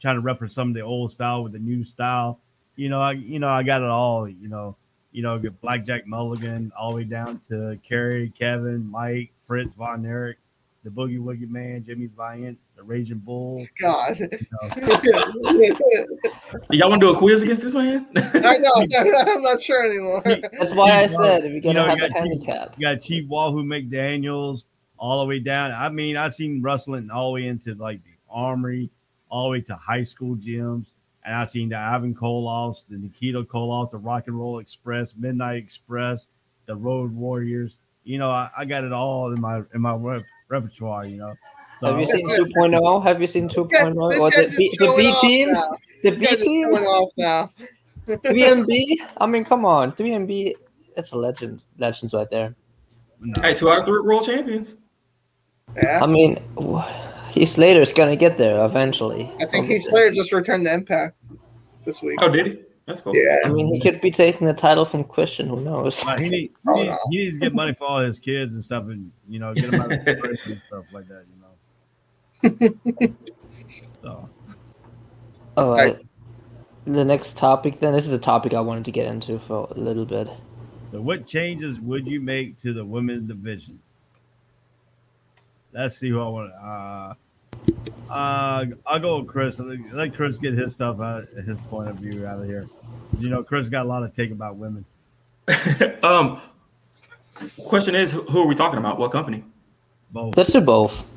trying 0.00 0.16
to 0.16 0.20
reference 0.20 0.54
some 0.54 0.68
of 0.68 0.74
the 0.74 0.82
old 0.82 1.12
style 1.12 1.42
with 1.42 1.52
the 1.52 1.58
new 1.58 1.84
style. 1.84 2.38
You 2.76 2.88
know, 2.88 3.00
I 3.00 3.12
you 3.12 3.38
know 3.38 3.48
I 3.48 3.62
got 3.62 3.82
it 3.82 3.88
all. 3.88 4.28
You 4.28 4.48
know, 4.48 4.76
you 5.12 5.22
know, 5.22 5.38
get 5.38 5.60
Blackjack 5.60 6.06
Mulligan 6.06 6.72
all 6.78 6.90
the 6.90 6.96
way 6.96 7.04
down 7.04 7.40
to 7.48 7.78
Kerry, 7.82 8.30
Kevin, 8.38 8.90
Mike, 8.90 9.32
Fritz, 9.40 9.74
Von 9.74 10.04
Erich, 10.04 10.38
the 10.84 10.90
Boogie 10.90 11.18
Woogie 11.18 11.48
Man, 11.48 11.82
Jimmy 11.84 12.06
Valiant, 12.06 12.58
the 12.76 12.82
Raging 12.82 13.18
Bull. 13.18 13.66
God. 13.80 14.18
Y'all 16.70 16.90
want 16.90 17.00
to 17.00 17.06
do 17.06 17.14
a 17.14 17.16
quiz 17.16 17.42
against 17.42 17.62
this 17.62 17.74
man? 17.74 18.06
I 18.14 18.58
know. 18.58 18.72
I'm 18.98 19.42
not 19.42 19.62
sure 19.62 19.84
anymore. 19.84 20.22
That's 20.58 20.74
why 20.74 21.00
I 21.02 21.06
said 21.06 21.44
if 21.44 21.52
you're 21.52 21.60
gonna 21.60 21.68
You 21.68 21.74
know, 21.74 21.84
you 21.84 21.88
have 21.88 21.98
a 21.98 22.00
got 22.00 22.08
Chief- 22.08 22.16
handicap. 22.16 22.74
You 22.76 22.82
got 22.82 23.00
Chief 23.00 23.26
Wahoo 23.28 23.64
McDaniels 23.64 24.64
all 24.98 25.20
the 25.20 25.26
way 25.26 25.38
down. 25.38 25.72
I 25.72 25.88
mean, 25.88 26.16
I've 26.16 26.34
seen 26.34 26.62
wrestling 26.62 27.10
all 27.10 27.28
the 27.28 27.34
way 27.34 27.46
into 27.48 27.74
like 27.74 28.02
the 28.04 28.10
Armory, 28.30 28.90
all 29.28 29.44
the 29.44 29.50
way 29.52 29.60
to 29.62 29.76
high 29.76 30.02
school 30.04 30.36
gyms. 30.36 30.92
And 31.24 31.34
I've 31.34 31.48
seen 31.50 31.68
the 31.70 31.76
Ivan 31.76 32.14
Koloffs, 32.14 32.86
the 32.88 32.96
Nikita 32.96 33.42
Koloff, 33.44 33.90
the 33.90 33.98
Rock 33.98 34.28
and 34.28 34.38
Roll 34.38 34.60
Express, 34.60 35.14
Midnight 35.16 35.56
Express, 35.56 36.26
the 36.66 36.76
Road 36.76 37.12
Warriors. 37.12 37.78
You 38.04 38.18
know, 38.18 38.30
I, 38.30 38.48
I 38.56 38.64
got 38.64 38.84
it 38.84 38.92
all 38.92 39.32
in 39.32 39.40
my 39.40 39.62
in 39.74 39.80
my 39.80 39.94
rep- 39.94 40.24
repertoire. 40.48 41.04
You 41.04 41.16
know, 41.16 41.34
so 41.80 41.88
Have 41.88 42.00
you 42.00 42.06
seen 42.06 42.28
2.0? 42.28 43.02
Have 43.02 43.20
you 43.20 43.26
seen 43.26 43.48
2.0? 43.48 44.10
This 44.10 44.18
Or 44.20 44.30
guy's 44.30 44.50
the 44.50 44.56
B, 44.56 44.76
the 44.78 44.94
B 44.96 45.14
team? 45.20 45.52
The 46.02 46.10
B 46.12 46.26
team? 46.36 46.68
showing 46.74 46.84
off 46.84 47.10
now. 47.18 47.50
3MB? 48.06 48.96
I 49.18 49.26
mean, 49.26 49.44
come 49.44 49.64
on. 49.64 49.90
3MB, 49.92 50.54
it's 50.96 51.10
a 51.12 51.16
legend. 51.18 51.64
Legends 51.78 52.14
right 52.14 52.30
there. 52.30 52.54
no. 53.20 53.42
hey, 53.42 53.54
two 53.54 53.68
out 53.68 53.80
of 53.80 53.84
three 53.86 54.00
world 54.00 54.24
champions. 54.24 54.76
Yeah. 55.76 56.00
I 56.02 56.06
mean, 56.06 56.38
Heath 57.36 57.50
Slater's 57.50 57.92
gonna 57.92 58.16
get 58.16 58.38
there 58.38 58.64
eventually. 58.64 59.30
I 59.38 59.44
think 59.44 59.66
Heath 59.66 59.82
Slater 59.84 60.10
just 60.10 60.32
returned 60.32 60.64
to 60.64 60.72
Impact 60.72 61.14
this 61.84 62.00
week. 62.00 62.18
Oh, 62.22 62.30
did 62.30 62.46
he? 62.46 62.62
That's 62.86 63.02
cool. 63.02 63.14
Yeah. 63.14 63.40
I 63.44 63.50
mean, 63.50 63.74
he 63.74 63.78
could 63.78 64.00
be 64.00 64.10
taking 64.10 64.46
the 64.46 64.54
title 64.54 64.86
from 64.86 65.04
Christian. 65.04 65.46
Who 65.48 65.60
knows? 65.60 66.02
But 66.02 66.18
he, 66.18 66.30
need, 66.30 66.40
he, 66.40 66.50
Oh, 66.66 66.72
need- 66.82 66.96
he 67.10 67.16
needs 67.18 67.36
to 67.36 67.40
get 67.42 67.54
money 67.54 67.74
for 67.74 67.84
all 67.84 67.98
his 68.00 68.18
kids 68.18 68.54
and 68.54 68.64
stuff, 68.64 68.84
and 68.84 69.12
you 69.28 69.38
know, 69.38 69.52
get 69.52 69.70
them 69.70 69.82
out 69.82 69.92
of 69.92 70.02
the 70.02 70.16
prison 70.16 70.52
and 70.52 70.62
stuff 70.68 70.84
like 70.94 71.04
that. 71.08 71.24
You 72.42 73.04
know. 73.04 73.14
so 74.02 74.28
All 75.58 75.70
right. 75.72 76.02
The 76.86 77.04
next 77.04 77.36
topic, 77.36 77.80
then. 77.80 77.92
This 77.92 78.06
is 78.06 78.12
a 78.12 78.18
topic 78.18 78.54
I 78.54 78.60
wanted 78.60 78.86
to 78.86 78.92
get 78.92 79.08
into 79.08 79.38
for 79.40 79.68
a 79.72 79.78
little 79.78 80.06
bit. 80.06 80.28
So, 80.90 81.02
what 81.02 81.26
changes 81.26 81.80
would 81.80 82.06
you 82.06 82.18
make 82.18 82.58
to 82.60 82.72
the 82.72 82.84
women's 82.86 83.28
division? 83.28 83.80
Let's 85.74 85.98
see 85.98 86.08
who 86.08 86.22
I 86.22 86.28
want. 86.28 86.52
Uh, 86.54 87.14
uh, 88.10 88.66
I'll 88.86 89.00
go 89.00 89.18
with 89.18 89.28
Chris. 89.28 89.58
Let, 89.58 89.78
let 89.92 90.14
Chris 90.14 90.38
get 90.38 90.54
his 90.54 90.74
stuff 90.74 91.00
out, 91.00 91.28
his 91.28 91.58
point 91.60 91.88
of 91.88 91.96
view 91.96 92.26
out 92.26 92.40
of 92.40 92.46
here. 92.46 92.68
You 93.18 93.28
know, 93.28 93.42
Chris 93.42 93.68
got 93.68 93.86
a 93.86 93.88
lot 93.88 94.02
of 94.02 94.12
take 94.12 94.30
about 94.30 94.56
women. 94.56 94.84
um, 96.02 96.40
question 97.64 97.94
is, 97.94 98.12
who 98.12 98.22
who 98.22 98.42
are 98.42 98.46
we 98.46 98.54
talking 98.54 98.78
about? 98.78 98.98
What 98.98 99.12
company? 99.12 99.44
Both. 100.10 100.36
Let's 100.36 100.52
do 100.52 100.60
both. 100.60 101.08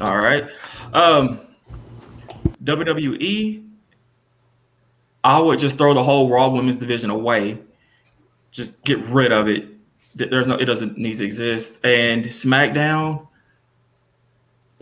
All 0.00 0.18
right. 0.18 0.48
Um, 0.92 1.40
WWE. 2.64 3.68
I 5.24 5.40
would 5.40 5.58
just 5.58 5.78
throw 5.78 5.94
the 5.94 6.02
whole 6.02 6.28
Raw 6.28 6.48
Women's 6.48 6.76
division 6.76 7.10
away. 7.10 7.58
Just 8.50 8.82
get 8.82 8.98
rid 9.06 9.32
of 9.32 9.48
it. 9.48 9.68
There's 10.14 10.46
no. 10.46 10.56
It 10.56 10.64
doesn't 10.64 10.98
need 10.98 11.16
to 11.16 11.24
exist. 11.24 11.84
And 11.84 12.26
SmackDown. 12.26 13.28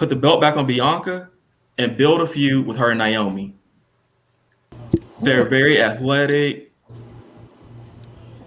Put 0.00 0.08
the 0.08 0.16
belt 0.16 0.40
back 0.40 0.56
on 0.56 0.66
Bianca, 0.66 1.30
and 1.78 1.96
build 1.96 2.20
a 2.20 2.26
feud 2.26 2.66
with 2.66 2.76
her 2.78 2.90
and 2.90 2.98
Naomi. 2.98 3.54
They're 5.22 5.48
very 5.48 5.80
athletic. 5.80 6.72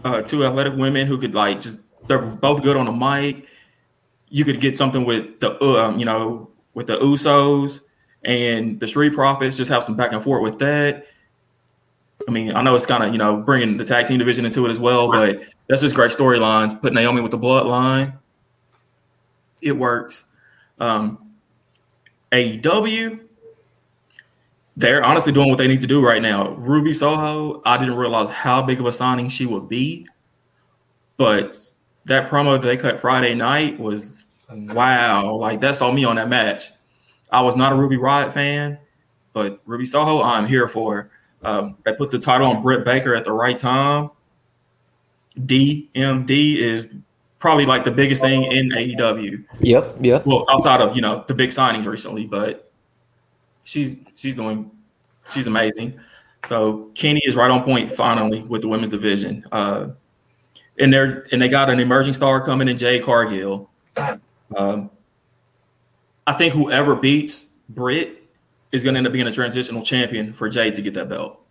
Uh, 0.04 0.22
two 0.22 0.46
athletic 0.46 0.76
women 0.76 1.08
who 1.08 1.18
could 1.18 1.34
like 1.34 1.62
just. 1.62 1.80
They're 2.08 2.20
both 2.20 2.62
good 2.62 2.76
on 2.76 2.86
the 2.86 2.92
mic 2.92 3.48
you 4.34 4.44
could 4.44 4.60
get 4.60 4.76
something 4.76 5.06
with 5.06 5.40
the 5.42 5.64
um, 5.64 6.00
you 6.00 6.06
know 6.06 6.50
with 6.74 6.88
the 6.88 6.98
Usos 6.98 7.82
and 8.26 8.80
the 8.80 8.88
Street 8.88 9.14
Profits. 9.14 9.56
Just 9.56 9.70
have 9.70 9.84
some 9.84 9.96
back 9.96 10.12
and 10.12 10.24
forth 10.24 10.42
with 10.42 10.58
that. 10.58 11.06
I 12.28 12.32
mean, 12.32 12.56
I 12.56 12.64
know 12.64 12.74
it's 12.74 12.88
kind 12.88 13.04
of 13.04 13.12
you 13.12 13.20
know 13.20 13.38
bringing 13.38 13.78
the 13.78 13.86
tag 13.86 14.08
team 14.08 14.18
division 14.18 14.44
into 14.44 14.66
it 14.66 14.72
as 14.72 14.80
well, 14.80 15.12
but 15.12 15.44
that's 15.68 15.82
just 15.82 15.94
great 15.94 16.10
storylines. 16.10 16.82
Put 16.82 16.94
Naomi 16.94 17.22
with 17.22 17.30
the 17.30 17.38
Bloodline, 17.38 18.18
it 19.62 19.74
works. 19.74 20.26
Um, 20.80 21.23
AEW, 22.34 23.20
they're 24.76 25.04
honestly 25.04 25.32
doing 25.32 25.50
what 25.50 25.60
they 25.60 25.68
need 25.68 25.82
to 25.82 25.88
do 25.88 26.04
right 26.04 26.22
now. 26.22 26.56
Ruby 26.56 26.94
Soho, 26.94 27.62
I 27.64 27.78
didn't 27.78 27.96
realize 27.96 28.28
how 28.30 28.62
big 28.62 28.80
of 28.80 28.88
a 28.88 28.92
signing 28.92 29.30
she 29.30 29.46
would 29.46 29.70
be, 29.70 30.08
but 31.18 31.58
that 32.06 32.30
promo 32.30 32.60
they 32.60 32.76
cut 32.76 33.00
Friday 33.00 33.36
night 33.36 33.80
was 33.80 34.26
wow. 34.50 35.36
Like 35.36 35.62
that 35.62 35.76
saw 35.76 35.92
me 35.92 36.04
on 36.04 36.16
that 36.16 36.28
match. 36.28 36.72
I 37.32 37.42
was 37.42 37.56
not 37.56 37.72
a 37.72 37.76
Ruby 37.76 37.98
Riot 37.98 38.34
fan, 38.34 38.80
but 39.32 39.62
Ruby 39.66 39.86
Soho, 39.86 40.22
I'm 40.22 40.48
here 40.48 40.68
for. 40.68 41.12
Um, 41.44 41.78
put 41.84 42.10
the 42.10 42.20
title 42.20 42.48
on 42.48 42.62
Britt 42.62 42.86
Baker 42.86 43.16
at 43.16 43.26
the 43.26 43.32
right 43.32 43.58
time. 43.58 44.10
DMD 45.38 46.56
is 46.58 46.94
probably 47.44 47.66
like 47.66 47.84
the 47.84 47.92
biggest 47.92 48.22
thing 48.22 48.44
in 48.44 48.70
AEW. 48.70 49.44
Yep, 49.60 49.98
yep. 50.00 50.26
Well, 50.26 50.46
outside 50.50 50.80
of 50.80 50.96
you 50.96 51.02
know 51.02 51.26
the 51.28 51.36
big 51.36 51.50
signings 51.50 51.86
recently, 51.86 52.26
but 52.26 52.72
she's 53.66 53.98
she's 54.16 54.34
doing 54.34 54.72
she's 55.30 55.46
amazing. 55.46 56.00
So 56.46 56.90
Kenny 56.96 57.20
is 57.26 57.36
right 57.36 57.52
on 57.52 57.62
point 57.66 57.92
finally 57.92 58.44
with 58.44 58.62
the 58.62 58.70
women's 58.70 58.92
division. 58.92 59.46
Uh, 59.52 59.90
and 60.80 60.94
they're 60.94 61.28
and 61.34 61.42
they 61.42 61.50
got 61.50 61.70
an 61.70 61.82
emerging 61.82 62.14
star 62.14 62.40
coming 62.40 62.70
in 62.70 62.78
Jade 62.78 63.04
Cargill. 63.04 63.70
Um, 64.56 64.90
I 66.26 66.34
think 66.34 66.54
whoever 66.54 66.96
beats 66.96 67.56
Britt 67.68 68.24
is 68.72 68.86
going 68.86 68.94
to 68.94 69.00
end 69.00 69.08
up 69.08 69.12
being 69.12 69.28
a 69.28 69.32
transitional 69.34 69.84
champion 69.84 70.34
for 70.34 70.48
Jay 70.48 70.72
to 70.72 70.82
get 70.82 70.94
that 70.94 71.10
belt. 71.10 71.42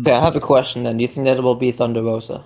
Okay, 0.00 0.12
I 0.12 0.20
have 0.20 0.34
a 0.34 0.40
question 0.40 0.82
then. 0.82 0.96
Do 0.96 1.02
you 1.02 1.08
think 1.08 1.26
that 1.26 1.36
it 1.36 1.42
will 1.42 1.54
be 1.54 1.70
Thunder 1.70 2.02
Rosa? 2.02 2.44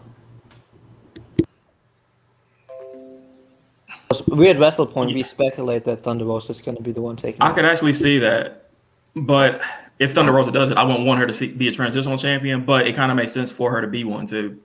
We 4.29 4.49
at 4.49 4.59
Wrestle 4.59 4.87
Point, 4.87 5.13
we 5.13 5.23
speculate 5.23 5.85
that 5.85 6.01
Thunder 6.01 6.25
Rosa 6.25 6.53
is 6.53 6.61
going 6.61 6.77
to 6.77 6.83
be 6.83 6.93
the 6.93 7.01
one 7.03 7.17
taking 7.17 7.43
I 7.43 7.51
it. 7.51 7.55
could 7.55 7.65
actually 7.65 7.93
see 7.93 8.19
that, 8.19 8.71
but 9.15 9.61
if 9.99 10.15
Thunder 10.15 10.33
Rosa 10.33 10.51
does 10.51 10.71
it, 10.71 10.79
I 10.79 10.85
wouldn't 10.85 11.05
want 11.05 11.21
her 11.21 11.27
to 11.27 11.33
see, 11.33 11.53
be 11.53 11.69
a 11.69 11.73
transitional 11.73 12.17
champion, 12.17 12.65
but 12.65 12.87
it 12.87 12.95
kind 12.95 13.11
of 13.11 13.17
makes 13.17 13.33
sense 13.33 13.53
for 13.53 13.71
her 13.71 13.81
to 13.83 13.87
be 13.87 14.05
one 14.05 14.27
too. 14.27 14.59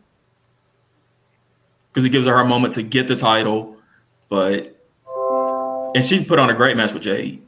Because 1.91 2.05
it 2.05 2.09
gives 2.09 2.25
her 2.25 2.39
a 2.39 2.45
moment 2.45 2.73
to 2.75 2.83
get 2.83 3.07
the 3.07 3.15
title, 3.15 3.77
but 4.29 4.79
and 5.95 6.03
she 6.03 6.23
put 6.23 6.39
on 6.39 6.49
a 6.49 6.53
great 6.53 6.77
match 6.77 6.93
with 6.93 7.03
Jade. 7.03 7.41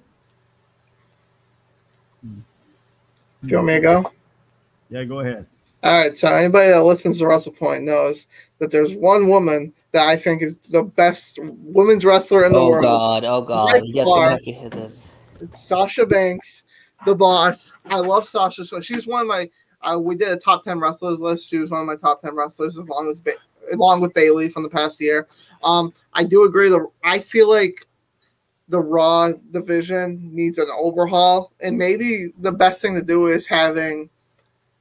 Do 2.23 3.51
you 3.51 3.55
want 3.57 3.67
me 3.67 3.73
to 3.75 3.79
go? 3.79 4.11
Yeah, 4.89 5.03
go 5.03 5.19
ahead. 5.19 5.45
All 5.83 5.99
right. 5.99 6.17
So 6.17 6.27
anybody 6.27 6.69
that 6.69 6.83
listens 6.83 7.19
to 7.19 7.27
Wrestle 7.27 7.51
Point 7.53 7.83
knows 7.83 8.27
that 8.59 8.71
there's 8.71 8.95
one 8.95 9.29
woman 9.29 9.73
that 9.95 10.09
I 10.09 10.17
think 10.17 10.41
is 10.41 10.57
the 10.57 10.83
best 10.83 11.39
women's 11.41 12.03
wrestler 12.03 12.43
in 12.43 12.51
the 12.51 12.59
world. 12.59 12.83
Oh 12.83 12.89
world. 12.89 13.23
god, 13.23 13.23
oh 13.23 13.41
god. 13.41 13.81
Yes, 13.85 14.05
far. 14.05 14.27
we 14.27 14.31
have 14.31 14.41
to 14.41 14.51
hear 14.51 14.69
this. 14.69 15.07
It's 15.39 15.65
Sasha 15.65 16.05
Banks, 16.05 16.63
the 17.05 17.15
boss. 17.15 17.71
I 17.85 17.99
love 17.99 18.27
Sasha. 18.27 18.65
So 18.65 18.81
she's 18.81 19.07
one 19.07 19.21
of 19.21 19.27
my. 19.27 19.49
Uh, 19.81 19.97
we 19.97 20.15
did 20.15 20.27
a 20.27 20.35
top 20.35 20.65
ten 20.65 20.81
wrestlers 20.81 21.19
list. 21.19 21.47
She 21.47 21.59
was 21.59 21.71
one 21.71 21.79
of 21.79 21.87
my 21.87 21.95
top 21.95 22.19
ten 22.19 22.35
wrestlers, 22.35 22.77
as 22.77 22.89
long 22.89 23.09
as 23.09 23.21
ba- 23.21 23.39
along 23.71 24.01
with 24.01 24.13
Bayley 24.13 24.49
from 24.49 24.63
the 24.63 24.69
past 24.69 24.99
year. 24.99 25.29
Um, 25.63 25.93
I 26.11 26.25
do 26.25 26.43
agree. 26.43 26.67
The 26.67 26.85
I 27.05 27.19
feel 27.19 27.49
like 27.49 27.87
the 28.67 28.81
Raw 28.81 29.29
division 29.51 30.19
needs 30.33 30.57
an 30.57 30.67
overhaul, 30.77 31.53
and 31.61 31.77
maybe 31.77 32.33
the 32.39 32.51
best 32.51 32.81
thing 32.81 32.95
to 32.95 33.01
do 33.01 33.27
is 33.27 33.47
having 33.47 34.09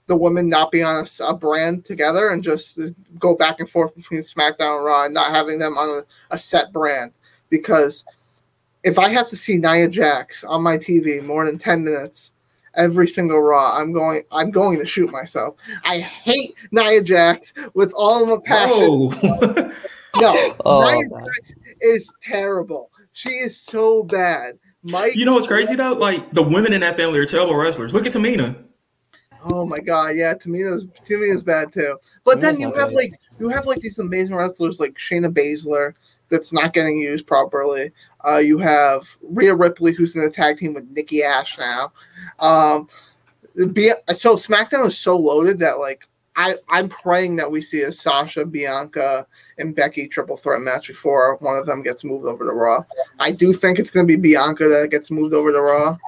the 0.06 0.16
women 0.16 0.48
not 0.48 0.70
be 0.70 0.82
on 0.82 1.06
a 1.20 1.34
brand 1.34 1.84
together 1.84 2.28
and 2.28 2.42
just 2.42 2.78
go 3.18 3.34
back 3.34 3.60
and 3.60 3.68
forth 3.68 3.94
between 3.94 4.20
SmackDown 4.20 4.76
and 4.76 4.84
Raw, 4.84 5.04
and 5.04 5.14
not 5.14 5.34
having 5.34 5.58
them 5.58 5.78
on 5.78 6.02
a, 6.30 6.34
a 6.34 6.38
set 6.38 6.72
brand. 6.72 7.12
Because 7.48 8.04
if 8.82 8.98
I 8.98 9.08
have 9.08 9.28
to 9.30 9.36
see 9.36 9.56
Nia 9.56 9.88
Jax 9.88 10.44
on 10.44 10.62
my 10.62 10.76
TV 10.76 11.24
more 11.24 11.46
than 11.46 11.58
ten 11.58 11.84
minutes 11.84 12.32
every 12.74 13.08
single 13.08 13.40
Raw, 13.40 13.76
I'm 13.76 13.92
going. 13.92 14.22
I'm 14.30 14.50
going 14.50 14.78
to 14.78 14.86
shoot 14.86 15.10
myself. 15.10 15.56
I 15.84 16.00
hate 16.00 16.54
Nia 16.70 17.02
Jax 17.02 17.52
with 17.74 17.92
all 17.94 18.22
of 18.22 18.28
my 18.28 18.36
passion. 18.44 18.74
Oh, 18.80 19.72
No, 20.16 20.54
Oh, 20.64 20.82
Nia 20.82 21.08
God. 21.08 21.24
Jax 21.24 21.54
is 21.80 22.08
terrible. 22.22 22.90
She 23.12 23.30
is 23.30 23.60
so 23.60 24.02
bad. 24.02 24.58
Mike, 24.82 25.16
you 25.16 25.24
know 25.24 25.34
what's 25.34 25.46
crazy 25.46 25.76
though? 25.76 25.94
Like 25.94 26.30
the 26.30 26.42
women 26.42 26.72
in 26.72 26.80
that 26.82 26.96
family 26.96 27.18
are 27.18 27.26
terrible 27.26 27.54
wrestlers. 27.54 27.94
Look 27.94 28.06
at 28.06 28.12
Tamina. 28.12 28.56
Oh 29.46 29.66
my 29.66 29.78
god, 29.78 30.16
yeah, 30.16 30.32
Tamina's 30.34 30.86
Tamina's 31.06 31.42
bad 31.42 31.72
too. 31.72 31.98
But 32.24 32.40
then 32.40 32.58
you 32.58 32.72
have 32.72 32.88
bad. 32.88 32.94
like 32.94 33.20
you 33.38 33.48
have 33.48 33.66
like 33.66 33.80
these 33.80 33.98
amazing 33.98 34.34
wrestlers 34.34 34.80
like 34.80 34.94
Shayna 34.94 35.32
Baszler 35.32 35.92
that's 36.30 36.52
not 36.52 36.72
getting 36.72 36.98
used 36.98 37.26
properly. 37.26 37.92
Uh, 38.26 38.38
you 38.38 38.58
have 38.58 39.06
Rhea 39.22 39.54
Ripley 39.54 39.92
who's 39.92 40.16
in 40.16 40.22
a 40.22 40.30
tag 40.30 40.58
team 40.58 40.72
with 40.72 40.88
Nikki 40.90 41.22
Ash 41.22 41.58
now. 41.58 41.92
Um, 42.38 42.88
be, 43.72 43.92
so 44.14 44.34
SmackDown 44.34 44.86
is 44.86 44.98
so 44.98 45.16
loaded 45.16 45.58
that 45.58 45.78
like 45.78 46.08
I 46.36 46.56
I'm 46.70 46.88
praying 46.88 47.36
that 47.36 47.50
we 47.50 47.60
see 47.60 47.82
a 47.82 47.92
Sasha 47.92 48.46
Bianca 48.46 49.26
and 49.58 49.76
Becky 49.76 50.08
triple 50.08 50.38
threat 50.38 50.62
match 50.62 50.88
before 50.88 51.36
one 51.40 51.58
of 51.58 51.66
them 51.66 51.82
gets 51.82 52.02
moved 52.02 52.26
over 52.26 52.44
to 52.44 52.50
Raw. 52.50 52.82
I 53.20 53.30
do 53.30 53.52
think 53.52 53.78
it's 53.78 53.90
going 53.90 54.06
to 54.06 54.16
be 54.16 54.20
Bianca 54.20 54.68
that 54.68 54.90
gets 54.90 55.10
moved 55.10 55.34
over 55.34 55.52
to 55.52 55.60
Raw 55.60 55.98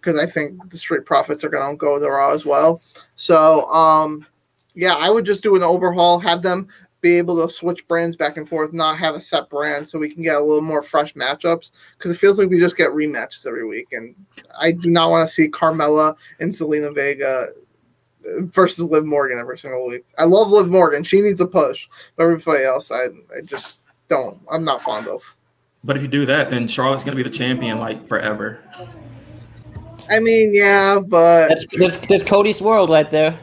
because 0.00 0.18
I 0.18 0.26
think 0.26 0.70
the 0.70 0.78
Street 0.78 1.04
Profits 1.04 1.44
are 1.44 1.48
going 1.48 1.74
to 1.74 1.78
go 1.78 1.98
to 1.98 2.08
Raw 2.08 2.32
as 2.32 2.46
well. 2.46 2.82
So, 3.16 3.66
um, 3.66 4.26
yeah, 4.74 4.94
I 4.94 5.10
would 5.10 5.24
just 5.24 5.42
do 5.42 5.56
an 5.56 5.62
overhaul, 5.62 6.18
have 6.20 6.42
them 6.42 6.68
be 7.00 7.16
able 7.16 7.40
to 7.40 7.52
switch 7.52 7.86
brands 7.86 8.16
back 8.16 8.36
and 8.36 8.48
forth, 8.48 8.72
not 8.72 8.98
have 8.98 9.14
a 9.14 9.20
set 9.20 9.48
brand, 9.48 9.88
so 9.88 9.98
we 9.98 10.12
can 10.12 10.22
get 10.22 10.36
a 10.36 10.40
little 10.40 10.62
more 10.62 10.82
fresh 10.82 11.14
matchups. 11.14 11.70
Because 11.96 12.12
it 12.12 12.18
feels 12.18 12.38
like 12.38 12.48
we 12.48 12.58
just 12.58 12.76
get 12.76 12.90
rematches 12.90 13.46
every 13.46 13.66
week, 13.66 13.88
and 13.92 14.14
I 14.58 14.72
do 14.72 14.90
not 14.90 15.10
want 15.10 15.28
to 15.28 15.32
see 15.32 15.48
Carmella 15.48 16.16
and 16.40 16.52
Zelina 16.52 16.94
Vega 16.94 17.48
versus 18.40 18.84
Liv 18.84 19.04
Morgan 19.04 19.38
every 19.38 19.58
single 19.58 19.86
week. 19.86 20.04
I 20.18 20.24
love 20.24 20.50
Liv 20.50 20.68
Morgan; 20.68 21.04
she 21.04 21.20
needs 21.20 21.40
a 21.40 21.46
push, 21.46 21.88
but 22.16 22.24
everybody 22.24 22.64
else, 22.64 22.90
I, 22.90 23.04
I 23.36 23.42
just 23.44 23.80
don't. 24.08 24.40
I'm 24.50 24.64
not 24.64 24.82
fond 24.82 25.06
of. 25.06 25.22
But 25.84 25.96
if 25.96 26.02
you 26.02 26.08
do 26.08 26.26
that, 26.26 26.50
then 26.50 26.66
Charlotte's 26.66 27.04
gonna 27.04 27.16
be 27.16 27.22
the 27.22 27.30
champion 27.30 27.78
like 27.78 28.08
forever. 28.08 28.60
I 30.10 30.20
mean, 30.20 30.54
yeah, 30.54 31.00
but 31.00 31.48
That's 31.48 31.66
that's, 31.76 31.96
that's 32.06 32.24
Cody's 32.24 32.60
world 32.60 32.90
right 32.90 33.10
there. 33.10 33.38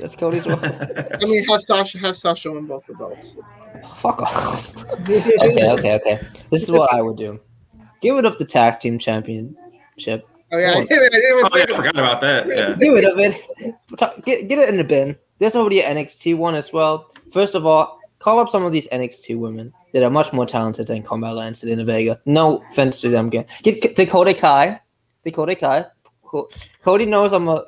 That's 0.00 0.16
Cody's 0.16 0.46
world. 0.46 0.60
I 0.64 1.24
mean, 1.26 1.46
have 1.48 1.62
Sasha 1.62 1.98
have 1.98 2.16
Sasha 2.16 2.50
win 2.50 2.66
both 2.66 2.86
the 2.86 2.94
belts. 2.94 3.36
Fuck 3.96 4.22
off. 4.22 4.76
okay, 5.00 5.70
okay, 5.70 5.94
okay. 5.94 6.20
This 6.50 6.62
is 6.62 6.70
what 6.70 6.92
I 6.92 7.02
would 7.02 7.16
do. 7.16 7.40
Get 8.00 8.10
rid 8.10 8.24
of 8.24 8.38
the 8.38 8.44
tag 8.44 8.80
team 8.80 8.98
championship. 8.98 10.28
Oh 10.52 10.58
yeah, 10.58 10.70
I 10.70 10.84
didn't, 10.84 10.92
I 10.92 11.08
didn't 11.08 11.38
even 11.38 11.50
Oh 11.52 11.56
yeah, 11.56 11.64
I 11.68 11.74
forgot 11.74 11.96
about 11.96 12.20
that. 12.20 12.46
Yeah. 12.46 12.74
Get 12.74 12.90
rid 12.90 13.04
of 13.04 13.18
it. 13.18 14.24
Get, 14.24 14.48
get 14.48 14.58
it 14.58 14.68
in 14.68 14.76
the 14.76 14.84
bin. 14.84 15.16
There's 15.38 15.56
already 15.56 15.82
an 15.82 15.96
NXT 15.96 16.36
one 16.36 16.54
as 16.54 16.72
well. 16.72 17.10
First 17.30 17.54
of 17.54 17.66
all, 17.66 18.00
call 18.18 18.38
up 18.38 18.48
some 18.48 18.64
of 18.64 18.72
these 18.72 18.86
NXT 18.88 19.38
women 19.38 19.72
that 19.92 20.02
are 20.02 20.10
much 20.10 20.32
more 20.32 20.46
talented 20.46 20.86
than 20.86 21.02
Carmella 21.02 21.46
and 21.46 21.56
Zelina 21.56 21.84
Vega. 21.84 22.20
No 22.26 22.62
offense 22.70 23.00
to 23.00 23.08
them. 23.08 23.28
Get, 23.28 23.48
get 23.62 23.96
Dakota 23.96 24.34
Kai. 24.34 24.80
Dakota 25.24 25.54
Kai. 25.54 25.84
Co- 26.26 26.48
Cody 26.82 27.06
knows 27.06 27.32
I'm 27.32 27.48
a 27.48 27.64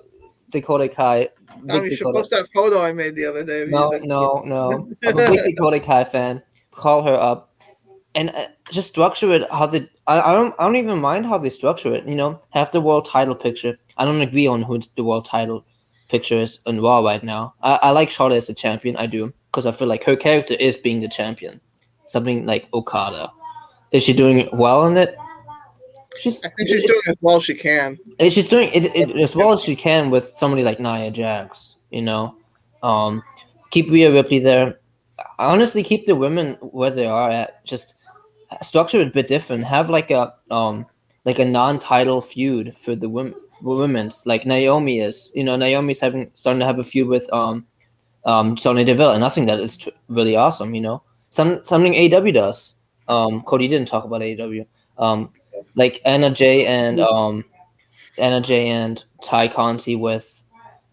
Dakota 0.51 0.89
Kai. 0.89 1.29
Tom, 1.49 1.83
big 1.83 1.91
you 1.91 1.97
should 1.97 2.13
post 2.13 2.31
that 2.31 2.49
photo 2.53 2.81
I 2.81 2.93
made 2.93 3.15
the 3.15 3.25
other 3.25 3.45
day. 3.45 3.67
no, 3.69 3.91
no, 4.03 4.43
no. 4.45 4.89
I'm 5.05 5.19
a 5.19 5.31
big 5.31 5.43
Dakota 5.45 5.81
Kai 5.81 6.05
fan. 6.05 6.43
Call 6.71 7.03
her 7.03 7.15
up, 7.15 7.53
and 8.15 8.31
uh, 8.31 8.49
just 8.71 8.89
structure 8.89 9.33
it 9.33 9.51
how 9.51 9.67
they. 9.67 9.89
I, 10.07 10.21
I 10.21 10.33
don't. 10.33 10.55
I 10.59 10.65
don't 10.65 10.77
even 10.77 10.99
mind 10.99 11.27
how 11.27 11.39
they 11.39 11.51
structure 11.51 11.95
it. 11.95 12.07
You 12.07 12.15
know, 12.15 12.41
have 12.51 12.71
the 12.71 12.81
world 12.81 13.05
title 13.05 13.35
picture. 13.35 13.79
I 13.97 14.05
don't 14.05 14.21
agree 14.21 14.47
on 14.47 14.63
who 14.63 14.81
the 14.97 15.05
world 15.05 15.25
title 15.25 15.65
picture 16.09 16.41
is 16.41 16.61
on 16.67 16.81
Raw 16.81 17.01
right 17.01 17.23
now. 17.23 17.55
I, 17.63 17.79
I 17.83 17.91
like 17.91 18.11
Charlotte 18.11 18.37
as 18.37 18.49
a 18.49 18.55
champion. 18.55 18.97
I 18.97 19.07
do 19.07 19.33
because 19.51 19.67
I 19.67 19.73
feel 19.73 19.89
like 19.89 20.05
her 20.05 20.17
character 20.17 20.55
is 20.55 20.77
being 20.77 21.01
the 21.01 21.09
champion. 21.09 21.61
Something 22.07 22.47
like 22.47 22.69
Okada. 22.73 23.31
Is 23.93 24.03
she 24.03 24.13
doing 24.13 24.49
well 24.53 24.87
in 24.87 24.97
it? 24.97 25.17
She's. 26.21 26.45
I 26.45 26.49
think 26.51 26.69
she's 26.69 26.87
doing 26.87 27.01
as 27.09 27.16
well 27.21 27.37
as 27.37 27.45
she 27.45 27.55
can. 27.55 27.99
And 28.19 28.33
she's 28.33 28.49
doing 28.49 28.71
it, 28.73 28.95
it 28.97 29.16
as 29.16 29.37
well 29.37 29.53
as 29.53 29.62
she 29.62 29.77
can 29.77 30.11
with 30.11 30.33
somebody 30.37 30.62
like 30.62 30.81
Nia 30.81 31.11
Jax. 31.11 31.77
You 31.91 32.03
know, 32.03 32.37
um, 32.83 33.23
keep 33.71 33.91
Rhea 33.91 34.12
Ripley 34.12 34.39
there. 34.39 34.81
Honestly, 35.39 35.83
keep 35.83 36.07
the 36.07 36.14
women 36.14 36.55
where 36.61 36.91
they 36.91 37.07
are 37.07 37.31
at. 37.31 37.64
Just 37.64 37.95
structure 38.62 39.01
it 39.01 39.09
a 39.09 39.11
bit 39.11 39.29
different. 39.29 39.64
Have 39.64 39.91
like 39.91 40.11
a 40.11 40.35
um 40.51 40.87
like 41.25 41.39
a 41.39 41.45
non-title 41.45 42.21
feud 42.21 42.77
for 42.79 42.95
the 42.95 43.09
women 43.09 43.35
women's 43.62 44.27
like 44.27 44.47
Naomi 44.47 45.01
is. 45.01 45.31
You 45.35 45.45
know, 45.45 45.57
Naomi's 45.57 46.01
having 46.01 46.31
starting 46.35 46.61
to 46.61 46.66
have 46.66 46.79
a 46.79 46.85
feud 46.85 47.09
with 47.09 47.33
um 47.33 47.66
um 48.25 48.57
Sonya 48.57 48.85
Deville, 48.85 49.12
and 49.12 49.25
I 49.25 49.29
think 49.29 49.47
that 49.47 49.61
is 49.61 49.77
tr- 49.77 49.91
really 50.09 50.37
awesome. 50.37 50.75
You 50.75 50.81
know, 50.81 51.03
some 51.31 51.64
something 51.64 51.95
AW 52.14 52.31
does. 52.31 52.75
Um, 53.09 53.43
Cody 53.43 53.69
didn't 53.69 53.89
talk 53.89 54.05
about 54.05 54.23
AW. 54.23 54.64
Um, 54.99 55.33
like 55.75 56.01
Anna 56.05 56.31
Jay 56.31 56.67
and 56.67 57.01
um 57.01 57.45
Anna 58.19 58.41
Jay 58.41 58.69
and 58.69 59.03
Tay 59.23 59.49
Conti 59.49 59.97
with 59.97 60.43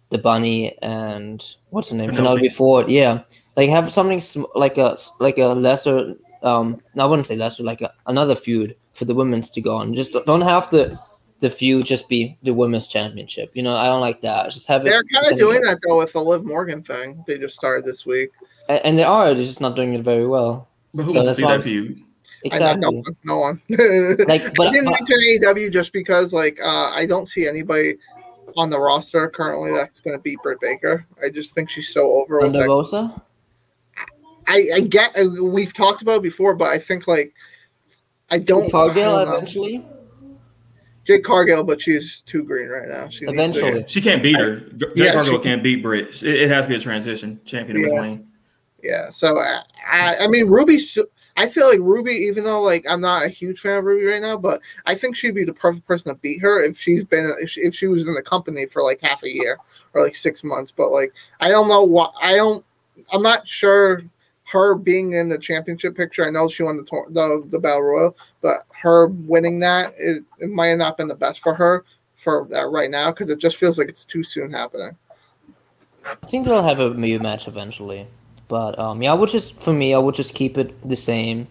the 0.09 0.17
bunny 0.17 0.77
and 0.81 1.43
what's 1.71 1.89
the 1.89 1.95
name 1.95 2.09
Penelope. 2.11 2.39
Penelope 2.39 2.55
Ford. 2.55 2.89
Yeah, 2.89 3.21
like 3.57 3.69
have 3.69 3.91
something 3.91 4.19
sm- 4.19 4.43
like 4.55 4.77
a 4.77 4.97
like 5.19 5.37
a 5.37 5.47
lesser 5.47 6.15
um 6.43 6.81
no, 6.93 7.03
I 7.03 7.07
wouldn't 7.07 7.27
say 7.27 7.35
lesser 7.35 7.63
like 7.63 7.81
a, 7.81 7.91
another 8.07 8.35
feud 8.35 8.75
for 8.93 9.05
the 9.05 9.15
women's 9.15 9.49
to 9.51 9.61
go 9.61 9.75
on. 9.75 9.93
Just 9.93 10.13
don't- 10.13 10.25
don't 10.25 10.41
have 10.41 10.69
the 10.69 10.97
the 11.39 11.49
feud 11.49 11.85
just 11.85 12.07
be 12.07 12.37
the 12.43 12.53
women's 12.53 12.87
championship. 12.87 13.51
You 13.53 13.61
know, 13.63 13.75
I 13.75 13.85
don't 13.87 13.99
like 13.99 14.21
that. 14.21 14.51
Just 14.51 14.67
have. 14.67 14.83
They're 14.85 15.03
kind 15.03 15.33
of 15.33 15.37
doing 15.37 15.59
that 15.63 15.79
though 15.85 15.97
with 15.97 16.13
the 16.13 16.23
Liv 16.23 16.45
Morgan 16.45 16.81
thing. 16.81 17.23
They 17.27 17.37
just 17.37 17.55
started 17.55 17.83
this 17.83 18.05
week. 18.05 18.29
and, 18.69 18.79
and 18.85 18.97
they 18.99 19.03
are. 19.03 19.33
They're 19.33 19.43
just 19.43 19.59
not 19.59 19.75
doing 19.75 19.93
it 19.95 20.01
very 20.01 20.25
well. 20.25 20.69
But 20.93 21.03
who 21.03 21.11
So 21.11 21.15
wants 21.17 21.29
to 21.31 21.35
see 21.35 21.41
that 21.43 21.49
I'm- 21.49 22.05
feud? 22.51 22.61
I 22.61 22.75
know, 22.75 22.89
Exactly. 22.89 23.15
no 23.23 23.37
one. 23.39 23.61
No 23.69 23.77
one. 23.77 24.17
Like, 24.27 24.41
I 24.59 24.71
didn't 24.71 24.85
but 24.85 24.99
mention 24.99 25.17
AEW 25.19 25.71
just 25.71 25.91
because 25.93 26.33
like 26.33 26.59
uh, 26.63 26.91
I 26.93 27.05
don't 27.05 27.27
see 27.27 27.47
anybody 27.47 27.95
on 28.57 28.69
the 28.69 28.79
roster 28.79 29.29
currently 29.29 29.71
that's 29.73 29.99
going 29.99 30.15
to 30.17 30.21
beat 30.21 30.39
Britt 30.43 30.59
Baker. 30.61 31.05
I 31.23 31.29
just 31.29 31.53
think 31.55 31.69
she's 31.69 31.89
so 31.93 32.13
over 32.21 32.37
with 32.37 32.45
Thunder 32.53 32.59
that. 32.59 32.67
Rosa. 32.67 33.21
I, 34.47 34.69
I 34.75 34.79
get 34.81 35.17
uh, 35.17 35.43
we've 35.43 35.73
talked 35.73 36.01
about 36.01 36.17
it 36.17 36.23
before, 36.23 36.55
but 36.55 36.69
I 36.69 36.77
think 36.77 37.07
like 37.07 37.33
I 38.29 38.37
don't. 38.39 38.67
I 38.67 38.69
Cargill 38.69 39.03
don't 39.03 39.25
know. 39.27 39.33
eventually. 39.35 39.85
Jade 41.03 41.23
Cargill, 41.23 41.63
but 41.63 41.79
she's 41.79 42.21
too 42.23 42.43
green 42.43 42.67
right 42.67 42.87
now. 42.87 43.07
She 43.09 43.25
needs 43.25 43.37
to- 43.53 43.59
Eventually. 43.59 43.85
She 43.87 44.01
can't 44.01 44.23
beat 44.23 44.37
her. 44.39 44.61
Jay 44.61 44.87
Yeah, 44.95 45.11
Cargill 45.13 45.37
she- 45.37 45.43
can't 45.43 45.61
beat 45.61 45.83
Britt. 45.83 46.23
It, 46.23 46.41
it 46.41 46.49
has 46.49 46.65
to 46.65 46.69
be 46.69 46.75
a 46.75 46.79
transition 46.79 47.39
champion 47.45 47.77
in 47.77 47.83
Yeah. 47.83 47.89
between. 47.93 48.27
Yeah, 48.81 49.09
so 49.11 49.37
I, 49.39 49.61
I, 49.87 50.15
I 50.21 50.27
mean, 50.27 50.47
Ruby. 50.47 50.79
I 51.37 51.47
feel 51.47 51.67
like 51.67 51.79
Ruby, 51.79 52.11
even 52.13 52.43
though 52.43 52.61
like 52.61 52.85
I'm 52.89 53.01
not 53.01 53.25
a 53.25 53.29
huge 53.29 53.59
fan 53.59 53.79
of 53.79 53.85
Ruby 53.85 54.05
right 54.05 54.21
now, 54.21 54.37
but 54.37 54.61
I 54.85 54.95
think 54.95 55.15
she'd 55.15 55.35
be 55.35 55.43
the 55.43 55.53
perfect 55.53 55.85
person 55.85 56.13
to 56.13 56.19
beat 56.19 56.41
her 56.41 56.63
if 56.63 56.79
she's 56.79 57.03
been 57.03 57.33
if 57.41 57.49
she, 57.49 57.61
if 57.61 57.75
she 57.75 57.87
was 57.87 58.07
in 58.07 58.13
the 58.13 58.21
company 58.21 58.65
for 58.65 58.83
like 58.83 59.01
half 59.01 59.23
a 59.23 59.33
year 59.33 59.57
or 59.93 60.03
like 60.03 60.15
six 60.15 60.43
months. 60.43 60.71
But 60.71 60.91
like, 60.91 61.13
I 61.41 61.49
don't 61.49 61.67
know 61.67 61.83
what 61.83 62.13
I 62.21 62.35
don't. 62.35 62.63
I'm 63.11 63.21
not 63.21 63.47
sure 63.47 64.01
her 64.45 64.75
being 64.75 65.13
in 65.13 65.27
the 65.27 65.37
championship 65.37 65.95
picture. 65.95 66.25
I 66.25 66.29
know 66.29 66.47
she 66.47 66.63
won 66.63 66.77
the 66.77 66.83
tor- 66.83 67.07
the 67.09 67.45
the 67.49 67.59
battle 67.59 67.81
royal, 67.81 68.17
but 68.41 68.65
her 68.81 69.07
winning 69.07 69.59
that 69.59 69.93
it, 69.97 70.23
it 70.39 70.49
might 70.49 70.67
have 70.67 70.79
not 70.79 70.97
been 70.97 71.07
the 71.07 71.15
best 71.15 71.41
for 71.41 71.53
her 71.53 71.83
for 72.15 72.47
that 72.49 72.69
right 72.69 72.89
now 72.89 73.11
because 73.11 73.29
it 73.29 73.39
just 73.39 73.57
feels 73.57 73.77
like 73.77 73.89
it's 73.89 74.05
too 74.05 74.23
soon 74.23 74.51
happening. 74.51 74.95
I 76.05 76.15
think 76.27 76.45
they'll 76.45 76.63
have 76.63 76.79
a 76.79 76.91
Miyu 76.91 77.19
match 77.19 77.47
eventually, 77.47 78.07
but 78.47 78.77
um, 78.77 79.01
yeah, 79.01 79.11
I 79.11 79.15
would 79.15 79.29
just 79.29 79.59
for 79.59 79.73
me, 79.73 79.93
I 79.93 79.97
would 79.97 80.15
just 80.15 80.33
keep 80.33 80.57
it 80.57 80.87
the 80.87 80.95
same. 80.95 81.47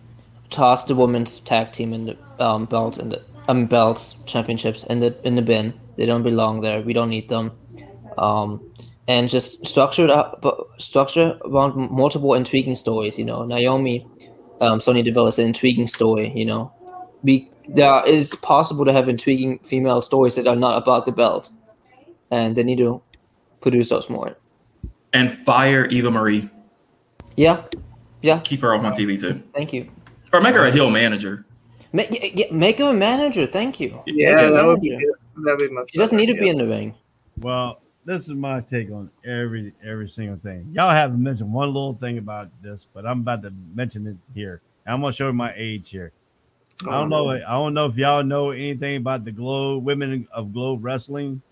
Toss 0.51 0.84
the 0.84 0.95
women's 0.95 1.40
tag 1.40 1.72
team 1.72 1.92
in 1.92 2.07
the 2.07 2.16
um, 2.38 2.66
belt 2.66 2.99
and 2.99 3.11
the 3.12 3.22
um, 3.49 3.66
belts 3.66 4.16
championships 4.26 4.84
in 4.84 5.01
the 5.01 5.16
in 5.26 5.34
the 5.36 5.42
bin. 5.42 5.74
They 5.97 6.07
don't 6.07 6.22
belong 6.22 6.61
there. 6.61 6.80
We 6.82 6.92
don't 6.92 7.11
need 7.11 7.28
them. 7.28 7.53
Um, 8.18 8.61
and 9.07 9.28
just 9.28 9.66
structure 9.66 10.05
it 10.05 10.11
up, 10.11 10.45
structure 10.78 11.38
around 11.45 11.90
multiple 11.90 12.34
intriguing 12.34 12.74
stories. 12.74 13.18
You 13.18 13.24
know, 13.24 13.45
Naomi, 13.45 14.07
um, 14.61 14.80
Sonya 14.80 15.03
Deville 15.03 15.28
is 15.28 15.38
an 15.38 15.47
intriguing 15.47 15.86
story. 15.86 16.32
You 16.34 16.47
know, 16.47 16.72
we 17.22 17.51
there 17.68 18.07
is 18.07 18.34
possible 18.36 18.84
to 18.84 18.92
have 18.92 19.09
intriguing 19.09 19.59
female 19.61 20.03
stories 20.03 20.36
that 20.36 20.47
are 20.47 20.57
not 20.57 20.82
about 20.82 21.07
the 21.07 21.12
belt, 21.12 21.51
and 22.30 22.57
they 22.57 22.62
need 22.62 22.78
to 22.78 23.03
produce 23.61 23.88
those 23.88 24.09
more. 24.09 24.36
And 25.12 25.32
fire 25.32 25.86
Eva 25.86 26.11
Marie. 26.11 26.51
Yeah, 27.37 27.64
yeah. 28.22 28.41
Keep 28.41 28.61
her 28.62 28.74
on 28.74 28.85
TV 28.93 29.20
too. 29.20 29.43
Thank 29.55 29.72
you. 29.72 29.91
Or 30.32 30.41
make 30.41 30.55
her 30.55 30.66
a 30.66 30.70
heel 30.70 30.91
manager. 30.91 31.45
Make, 31.93 32.35
yeah, 32.35 32.47
make 32.51 32.78
her 32.78 32.91
a 32.91 32.93
manager. 32.93 33.47
Thank 33.47 33.78
you. 33.78 34.03
Yeah, 34.07 34.51
that 34.51 34.66
would 34.66 34.80
be. 34.80 34.99
That'd 35.37 35.68
be 35.68 35.74
much. 35.74 35.93
She 35.93 35.99
doesn't 35.99 36.16
need 36.16 36.26
to 36.26 36.35
better, 36.35 36.45
be 36.45 36.49
in 36.51 36.59
the 36.59 36.66
ring. 36.66 36.95
Well, 37.41 37.80
this 38.05 38.28
is 38.28 38.35
my 38.35 38.61
take 38.61 38.91
on 38.91 39.11
every 39.24 39.72
every 39.85 40.09
single 40.09 40.37
thing. 40.37 40.70
Y'all 40.72 40.91
haven't 40.91 41.22
mentioned 41.22 41.53
one 41.53 41.68
little 41.68 41.95
thing 41.95 42.18
about 42.18 42.51
this, 42.62 42.87
but 42.93 43.07
I'm 43.07 43.20
about 43.20 43.43
to 43.43 43.53
mention 43.74 44.07
it 44.07 44.16
here. 44.35 44.61
I'm 44.87 45.01
gonna 45.01 45.12
show 45.12 45.32
my 45.32 45.53
age 45.57 45.91
here. 45.91 46.12
I 46.82 46.91
don't 46.91 47.09
know. 47.09 47.30
Oh. 47.30 47.41
I 47.47 47.53
don't 47.53 47.74
know 47.74 47.87
if 47.87 47.97
y'all 47.97 48.24
know 48.24 48.51
anything 48.51 48.97
about 48.97 49.24
the 49.24 49.32
Globe 49.32 49.85
Women 49.85 50.28
of 50.32 50.53
Globe 50.53 50.85
Wrestling 50.85 51.43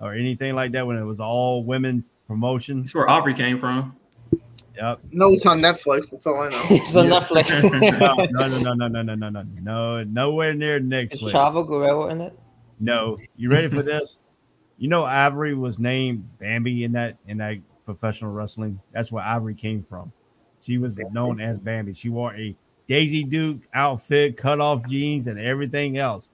or 0.00 0.14
anything 0.14 0.54
like 0.54 0.72
that 0.72 0.86
when 0.86 0.96
it 0.96 1.04
was 1.04 1.20
all 1.20 1.62
women 1.62 2.04
promotion. 2.26 2.82
That's 2.82 2.94
where 2.94 3.08
Ivory 3.08 3.34
came 3.34 3.58
from. 3.58 3.96
Yep. 4.80 5.00
No, 5.12 5.32
it's 5.32 5.44
on 5.44 5.60
Netflix. 5.60 6.10
That's 6.10 6.26
all 6.26 6.40
I 6.40 6.48
know. 6.48 6.62
it's 6.70 6.96
on 6.96 7.08
Yeah. 7.08 7.20
Netflix. 7.20 8.30
No, 8.32 8.46
no, 8.46 8.58
no, 8.58 8.72
no, 8.74 8.88
no, 8.88 9.02
no, 9.02 9.14
no, 9.14 9.28
no, 9.28 9.42
no, 9.60 10.04
nowhere 10.04 10.54
near 10.54 10.80
Netflix. 10.80 11.12
Is 11.14 11.22
Chavo 11.24 11.66
Guerrero 11.66 12.08
in 12.08 12.22
it? 12.22 12.38
No, 12.78 13.18
you 13.36 13.50
ready 13.50 13.68
for 13.68 13.82
this? 13.82 14.20
You 14.78 14.88
know, 14.88 15.04
Ivory 15.04 15.54
was 15.54 15.78
named 15.78 16.38
Bambi 16.38 16.84
in 16.84 16.92
that 16.92 17.18
in 17.26 17.36
that 17.38 17.58
professional 17.84 18.32
wrestling. 18.32 18.80
That's 18.92 19.12
where 19.12 19.22
Ivory 19.22 19.54
came 19.54 19.82
from. 19.82 20.12
She 20.62 20.78
was 20.78 20.98
known 21.12 21.40
as 21.40 21.58
Bambi. 21.58 21.92
She 21.92 22.08
wore 22.08 22.34
a 22.34 22.56
Daisy 22.88 23.22
Duke 23.24 23.60
outfit, 23.74 24.38
cut 24.38 24.60
off 24.60 24.86
jeans, 24.88 25.26
and 25.26 25.38
everything 25.38 25.98
else. 25.98 26.30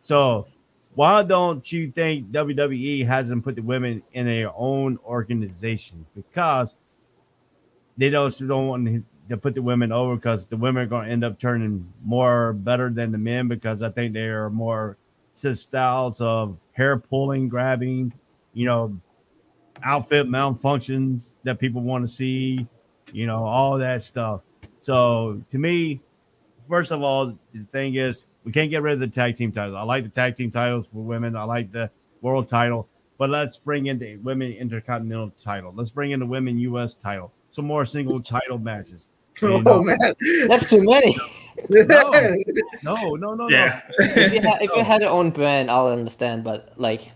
So, 0.00 0.46
why 0.94 1.22
don't 1.22 1.70
you 1.70 1.90
think 1.90 2.30
WWE 2.32 3.06
hasn't 3.06 3.44
put 3.44 3.56
the 3.56 3.62
women 3.62 4.02
in 4.12 4.26
their 4.26 4.50
own 4.56 4.98
organization? 5.04 6.06
Because 6.14 6.74
they 7.96 8.10
don't 8.10 8.34
don't 8.46 8.66
want 8.66 9.04
to 9.28 9.36
put 9.36 9.54
the 9.54 9.62
women 9.62 9.92
over 9.92 10.16
because 10.16 10.46
the 10.46 10.56
women 10.56 10.82
are 10.82 10.86
going 10.86 11.06
to 11.06 11.12
end 11.12 11.24
up 11.24 11.38
turning 11.38 11.92
more 12.04 12.52
better 12.52 12.90
than 12.90 13.12
the 13.12 13.18
men 13.18 13.48
because 13.48 13.82
I 13.82 13.90
think 13.90 14.14
they 14.14 14.26
are 14.26 14.50
more 14.50 14.96
styles 15.34 16.20
of 16.20 16.58
hair 16.72 16.98
pulling, 16.98 17.48
grabbing, 17.48 18.12
you 18.52 18.66
know, 18.66 18.98
outfit 19.82 20.28
malfunctions 20.28 21.30
that 21.44 21.58
people 21.58 21.82
want 21.82 22.04
to 22.06 22.08
see, 22.08 22.66
you 23.12 23.26
know, 23.26 23.44
all 23.44 23.78
that 23.78 24.02
stuff. 24.02 24.42
So 24.78 25.42
to 25.50 25.58
me, 25.58 26.00
first 26.68 26.90
of 26.92 27.02
all, 27.02 27.38
the 27.52 27.64
thing 27.72 27.94
is 27.94 28.24
we 28.44 28.52
can't 28.52 28.70
get 28.70 28.82
rid 28.82 28.94
of 28.94 29.00
the 29.00 29.08
tag 29.08 29.36
team 29.36 29.52
titles. 29.52 29.76
I 29.76 29.82
like 29.82 30.04
the 30.04 30.10
tag 30.10 30.36
team 30.36 30.50
titles 30.50 30.88
for 30.88 30.98
women. 30.98 31.36
I 31.36 31.44
like 31.44 31.72
the 31.72 31.90
world 32.20 32.48
title, 32.48 32.88
but 33.18 33.30
let's 33.30 33.56
bring 33.56 33.86
in 33.86 33.98
the 33.98 34.16
women 34.16 34.52
intercontinental 34.52 35.32
title. 35.38 35.72
Let's 35.74 35.90
bring 35.90 36.10
in 36.10 36.20
the 36.20 36.26
women 36.26 36.58
US 36.58 36.94
title. 36.94 37.32
Some 37.52 37.66
more 37.66 37.84
single 37.84 38.20
title 38.20 38.58
matches. 38.58 39.06
You 39.40 39.62
know? 39.62 39.72
Oh 39.78 39.82
man. 39.82 39.98
That's 40.48 40.68
too 40.68 40.82
many. 40.84 41.16
No, 42.82 43.14
no, 43.14 43.34
no, 43.34 43.48
Yeah. 43.48 43.80
no. 43.98 44.06
if, 44.06 44.32
you 44.34 44.40
had, 44.42 44.62
if 44.62 44.70
you 44.76 44.82
had 44.84 45.00
your 45.02 45.10
own 45.10 45.30
brand, 45.30 45.70
I'll 45.70 45.88
understand. 45.88 46.44
But 46.44 46.72
like, 46.76 47.10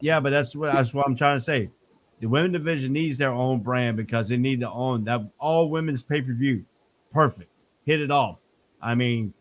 Yeah, 0.00 0.20
but 0.20 0.30
that's 0.30 0.54
what 0.56 0.72
that's 0.72 0.92
what 0.94 1.06
I'm 1.06 1.14
trying 1.16 1.36
to 1.36 1.40
say. 1.40 1.70
The 2.20 2.26
women 2.28 2.52
division 2.52 2.92
needs 2.92 3.18
their 3.18 3.30
own 3.32 3.60
brand 3.60 3.96
because 3.96 4.28
they 4.28 4.36
need 4.36 4.60
to 4.60 4.70
own 4.70 5.04
that 5.04 5.20
all 5.38 5.68
women's 5.70 6.02
pay 6.02 6.22
per 6.22 6.32
view. 6.32 6.64
Perfect, 7.12 7.50
hit 7.84 8.00
it 8.00 8.10
off. 8.10 8.38
I 8.80 8.94
mean, 8.94 9.32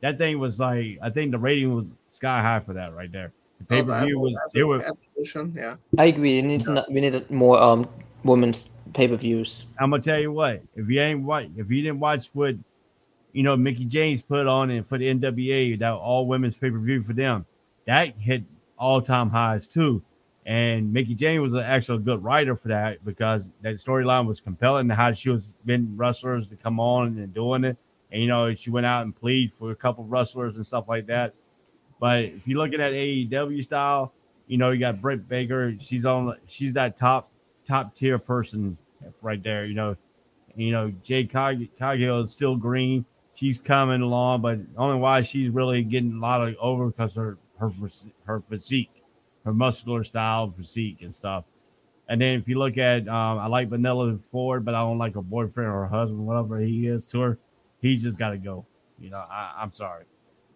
that 0.00 0.18
thing 0.18 0.38
was 0.38 0.58
like 0.60 0.98
I 1.02 1.10
think 1.10 1.30
the 1.32 1.38
rating 1.38 1.74
was 1.74 1.86
sky 2.08 2.42
high 2.42 2.60
for 2.60 2.72
that 2.74 2.94
right 2.94 3.10
there. 3.12 3.32
The 3.58 3.64
pay 3.64 3.80
Oh, 3.80 3.84
per 3.84 4.00
the 4.00 4.06
view 4.06 4.18
was 4.18 4.32
Evo- 4.32 4.50
it 4.54 4.64
was. 4.64 4.82
Evolution, 4.82 5.54
yeah. 5.56 5.76
I 5.98 6.06
agree. 6.06 6.38
It 6.38 6.42
needs 6.42 6.66
not, 6.68 6.90
we 6.90 7.00
need 7.00 7.30
more 7.30 7.60
um 7.60 7.88
women's 8.24 8.68
pay 8.92 9.08
per 9.08 9.16
views. 9.16 9.64
I'm 9.78 9.90
gonna 9.90 10.02
tell 10.02 10.18
you 10.18 10.32
what. 10.32 10.62
If 10.74 10.88
you 10.88 11.00
ain't 11.00 11.22
watch, 11.22 11.48
if 11.56 11.70
you 11.70 11.82
didn't 11.82 12.00
watch 12.00 12.28
what 12.32 12.56
you 13.32 13.42
know 13.42 13.56
Mickie 13.56 13.84
James 13.84 14.22
put 14.22 14.46
on 14.46 14.70
and 14.70 14.86
for 14.86 14.98
the 14.98 15.06
NWA 15.12 15.78
that 15.78 15.92
all 15.92 16.26
women's 16.26 16.56
pay 16.56 16.70
per 16.70 16.78
view 16.78 17.02
for 17.02 17.12
them, 17.12 17.46
that 17.86 18.16
hit 18.18 18.44
all 18.78 19.00
time 19.00 19.30
highs 19.30 19.66
too. 19.66 20.02
And 20.46 20.92
Mickie 20.92 21.14
James 21.14 21.40
was 21.40 21.54
an 21.54 21.60
actual 21.60 21.98
good 21.98 22.24
writer 22.24 22.56
for 22.56 22.68
that 22.68 23.04
because 23.04 23.50
that 23.60 23.76
storyline 23.76 24.26
was 24.26 24.40
compelling. 24.40 24.88
How 24.88 25.12
she 25.12 25.30
was 25.30 25.52
been 25.64 25.96
wrestlers 25.96 26.48
to 26.48 26.56
come 26.56 26.80
on 26.80 27.18
and 27.18 27.32
doing 27.32 27.64
it, 27.64 27.76
and 28.10 28.22
you 28.22 28.28
know 28.28 28.52
she 28.54 28.70
went 28.70 28.86
out 28.86 29.04
and 29.04 29.14
plead 29.14 29.52
for 29.52 29.70
a 29.70 29.76
couple 29.76 30.04
wrestlers 30.04 30.56
and 30.56 30.66
stuff 30.66 30.88
like 30.88 31.06
that. 31.06 31.34
But 32.00 32.24
if 32.24 32.48
you're 32.48 32.58
looking 32.58 32.80
at 32.80 32.92
AEW 32.92 33.62
style, 33.62 34.12
you 34.46 34.56
know 34.56 34.70
you 34.70 34.80
got 34.80 35.00
Britt 35.00 35.28
Baker. 35.28 35.74
She's 35.78 36.06
on. 36.06 36.36
She's 36.46 36.74
that 36.74 36.96
top 36.96 37.29
top 37.70 37.94
tier 37.94 38.18
person 38.18 38.76
right 39.22 39.42
there. 39.42 39.64
You 39.64 39.74
know, 39.74 39.96
you 40.56 40.72
know 40.72 40.92
Jade 41.02 41.30
Cog- 41.30 41.76
Cargill 41.78 42.20
is 42.20 42.32
still 42.32 42.56
green. 42.56 43.04
She's 43.34 43.58
coming 43.60 44.02
along, 44.02 44.42
but 44.42 44.58
only 44.76 44.98
why 44.98 45.22
she's 45.22 45.48
really 45.50 45.82
getting 45.82 46.14
a 46.14 46.20
lot 46.20 46.46
of 46.46 46.54
over 46.60 46.86
because 46.86 47.14
her 47.14 47.38
her 47.58 47.70
her 48.24 48.40
physique, 48.40 49.04
her 49.44 49.54
muscular 49.54 50.04
style 50.04 50.50
physique 50.50 50.98
and 51.02 51.14
stuff. 51.14 51.44
And 52.08 52.20
then 52.20 52.40
if 52.40 52.48
you 52.48 52.58
look 52.58 52.76
at, 52.76 53.06
um, 53.06 53.38
I 53.38 53.46
like 53.46 53.68
Vanilla 53.68 54.18
Ford, 54.32 54.64
but 54.64 54.74
I 54.74 54.80
don't 54.80 54.98
like 54.98 55.14
her 55.14 55.22
boyfriend 55.22 55.70
or 55.70 55.82
her 55.82 55.86
husband, 55.86 56.26
whatever 56.26 56.58
he 56.58 56.88
is 56.88 57.06
to 57.06 57.20
her. 57.20 57.38
He's 57.80 58.02
just 58.02 58.18
got 58.18 58.30
to 58.30 58.36
go. 58.36 58.66
You 58.98 59.10
know, 59.10 59.18
I, 59.18 59.54
I'm 59.58 59.72
sorry. 59.72 60.06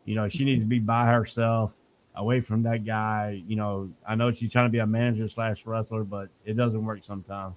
You 0.04 0.16
know, 0.16 0.28
she 0.28 0.44
needs 0.44 0.62
to 0.62 0.66
be 0.66 0.80
by 0.80 1.06
herself, 1.06 1.72
away 2.14 2.40
from 2.40 2.62
that 2.62 2.84
guy. 2.84 3.42
You 3.46 3.56
know, 3.56 3.90
I 4.06 4.14
know 4.14 4.30
she's 4.30 4.52
trying 4.52 4.66
to 4.66 4.72
be 4.72 4.78
a 4.78 4.86
manager 4.86 5.28
slash 5.28 5.66
wrestler, 5.66 6.04
but 6.04 6.28
it 6.44 6.56
doesn't 6.56 6.84
work 6.84 7.04
sometimes. 7.04 7.56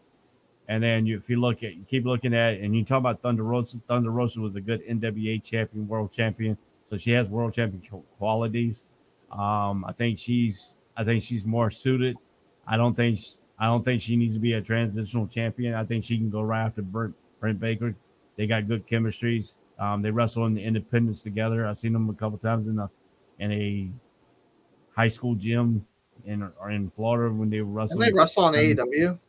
And 0.68 0.84
then 0.84 1.06
you, 1.06 1.18
if 1.18 1.30
you 1.30 1.40
look 1.40 1.64
at, 1.64 1.76
you 1.76 1.86
keep 1.90 2.06
looking 2.06 2.34
at, 2.34 2.56
it, 2.56 2.62
and 2.62 2.76
you 2.76 2.84
talk 2.84 3.00
about 3.00 3.22
Thunder 3.22 3.44
Rosa. 3.44 3.78
Thunder 3.88 4.12
Rosa 4.12 4.42
was 4.42 4.56
a 4.56 4.62
good 4.62 4.86
NWA 4.86 5.42
champion, 5.42 5.88
world 5.88 6.12
champion, 6.12 6.58
so 6.86 6.98
she 6.98 7.12
has 7.12 7.30
world 7.30 7.54
champion 7.54 7.82
qualities. 8.18 8.84
Um, 9.32 9.86
I 9.86 9.94
think 9.94 10.20
she's, 10.20 10.74
I 10.96 11.04
think 11.04 11.24
she's 11.24 11.46
more 11.46 11.70
suited. 11.70 12.18
I 12.66 12.76
don't 12.76 12.96
think, 12.96 13.20
sh- 13.20 13.34
I 13.58 13.68
don't 13.68 13.84
think 13.84 14.02
she 14.02 14.18
needs 14.18 14.34
to 14.34 14.40
be 14.40 14.54
a 14.54 14.62
transitional 14.62 15.28
champion. 15.28 15.74
I 15.74 15.86
think 15.86 16.04
she 16.04 16.18
can 16.18 16.30
go 16.30 16.42
right 16.42 16.66
after 16.66 16.82
Brent, 16.82 17.16
Brent 17.40 17.60
Baker. 17.60 17.96
They 18.36 18.46
got 18.46 18.68
good 18.68 18.86
chemistries. 18.86 19.54
Um, 19.80 20.02
they 20.02 20.12
wrestle 20.12 20.46
in 20.48 20.54
the 20.54 20.64
independents 20.64 21.22
together. 21.22 21.66
I've 21.66 21.78
seen 21.78 21.94
them 21.94 22.10
a 22.10 22.14
couple 22.14 22.38
times 22.40 22.68
in 22.68 22.78
a, 22.78 22.90
in 23.40 23.52
a 23.52 23.90
high 24.98 25.08
school 25.08 25.36
gym 25.36 25.86
in 26.26 26.44
or 26.60 26.72
in 26.72 26.90
Florida 26.90 27.34
when 27.34 27.50
they 27.50 27.62
were 27.62 27.66
Didn't 27.66 27.76
wrestling. 27.76 28.00
they 28.02 28.12
wrestle 28.14 28.44
on 28.46 28.56
Um, 28.56 28.60
AEW? 28.62 29.20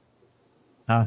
Huh? 0.89 1.07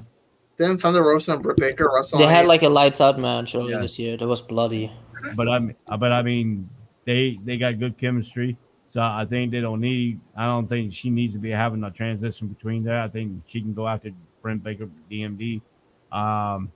Didn't 0.58 0.78
Thunder 0.80 1.02
Rosa 1.04 1.34
and 1.34 1.42
Britt 1.44 1.58
Baker 1.58 1.90
wrestle 1.94 2.20
They 2.20 2.26
on 2.26 2.32
had 2.32 2.46
AEW? 2.46 2.48
like 2.48 2.64
a 2.64 2.70
lights 2.70 3.02
out 3.02 3.20
match 3.20 3.56
earlier 3.56 3.76
Yeah. 3.78 3.82
this 3.82 3.98
year. 4.00 4.16
That 4.18 4.28
was 4.28 4.42
bloody. 4.42 4.92
but 5.36 5.50
I'm 5.50 5.76
but 6.00 6.12
I 6.12 6.22
mean 6.22 6.70
they 7.06 7.40
they 7.44 7.58
got 7.58 7.80
good 7.80 7.98
chemistry. 7.98 8.58
So 8.88 9.02
I 9.02 9.26
think 9.26 9.52
they 9.52 9.62
don't 9.62 9.80
need 9.82 10.20
I 10.38 10.46
don't 10.46 10.68
think 10.68 10.94
she 10.94 11.10
needs 11.10 11.34
to 11.34 11.40
be 11.40 11.50
having 11.50 11.84
a 11.84 11.90
transition 11.92 12.48
between 12.48 12.84
that. 12.84 13.04
I 13.04 13.08
think 13.08 13.42
she 13.48 13.62
can 13.62 13.74
go 13.74 13.88
after 13.88 14.12
Brent 14.44 14.64
Baker 14.64 14.88
DMD. 15.10 15.62
Um 16.12 16.72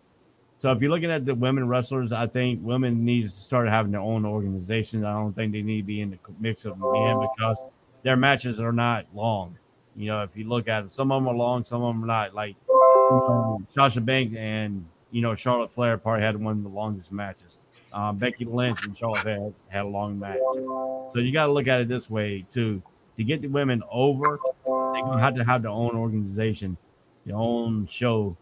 so 0.57 0.71
if 0.71 0.81
you're 0.81 0.89
looking 0.89 1.11
at 1.11 1.25
the 1.25 1.35
women 1.35 1.67
wrestlers, 1.67 2.11
I 2.11 2.25
think 2.27 2.61
women 2.63 3.05
need 3.05 3.23
to 3.23 3.29
start 3.29 3.67
having 3.67 3.91
their 3.91 4.01
own 4.01 4.25
organizations. 4.25 5.03
I 5.03 5.11
don't 5.13 5.33
think 5.33 5.51
they 5.53 5.61
need 5.61 5.81
to 5.81 5.87
be 5.87 6.01
in 6.01 6.11
the 6.11 6.17
mix 6.39 6.65
of 6.65 6.77
men 6.79 7.19
because 7.19 7.61
their 8.05 8.15
matches 8.15 8.59
are 8.59 8.71
not 8.71 9.07
long. 9.13 9.57
You 9.95 10.07
know, 10.07 10.21
if 10.21 10.37
you 10.37 10.47
look 10.47 10.67
at 10.67 10.81
them, 10.81 10.89
some 10.91 11.11
of 11.11 11.21
them 11.21 11.27
are 11.27 11.35
long, 11.35 11.63
some 11.63 11.81
of 11.81 11.93
them 11.93 12.03
are 12.03 12.07
not. 12.07 12.35
Like 12.35 12.55
know, 12.69 13.61
Sasha 13.71 13.99
Banks 13.99 14.35
and 14.37 14.85
you 15.11 15.21
know 15.21 15.35
Charlotte 15.35 15.71
Flair 15.71 15.97
probably 15.97 16.21
had 16.21 16.41
one 16.41 16.57
of 16.57 16.63
the 16.63 16.69
longest 16.69 17.11
matches. 17.11 17.57
Um, 17.91 18.17
Becky 18.17 18.45
Lynch 18.45 18.85
and 18.85 18.95
Charlotte 18.95 19.25
had, 19.25 19.53
had 19.69 19.85
a 19.85 19.87
long 19.87 20.19
match. 20.19 20.37
So 20.37 21.13
you 21.15 21.31
got 21.33 21.47
to 21.47 21.51
look 21.51 21.67
at 21.67 21.81
it 21.81 21.87
this 21.87 22.09
way 22.09 22.45
too. 22.49 22.81
To 23.17 23.23
get 23.23 23.41
the 23.41 23.47
women 23.47 23.81
over, 23.89 24.39
they're 24.65 25.01
gonna 25.01 25.21
have 25.21 25.35
to 25.35 25.43
have 25.43 25.61
their 25.61 25.71
own 25.71 25.95
organization, 25.95 26.77
their 27.25 27.37
own 27.37 27.87
show, 27.87 28.35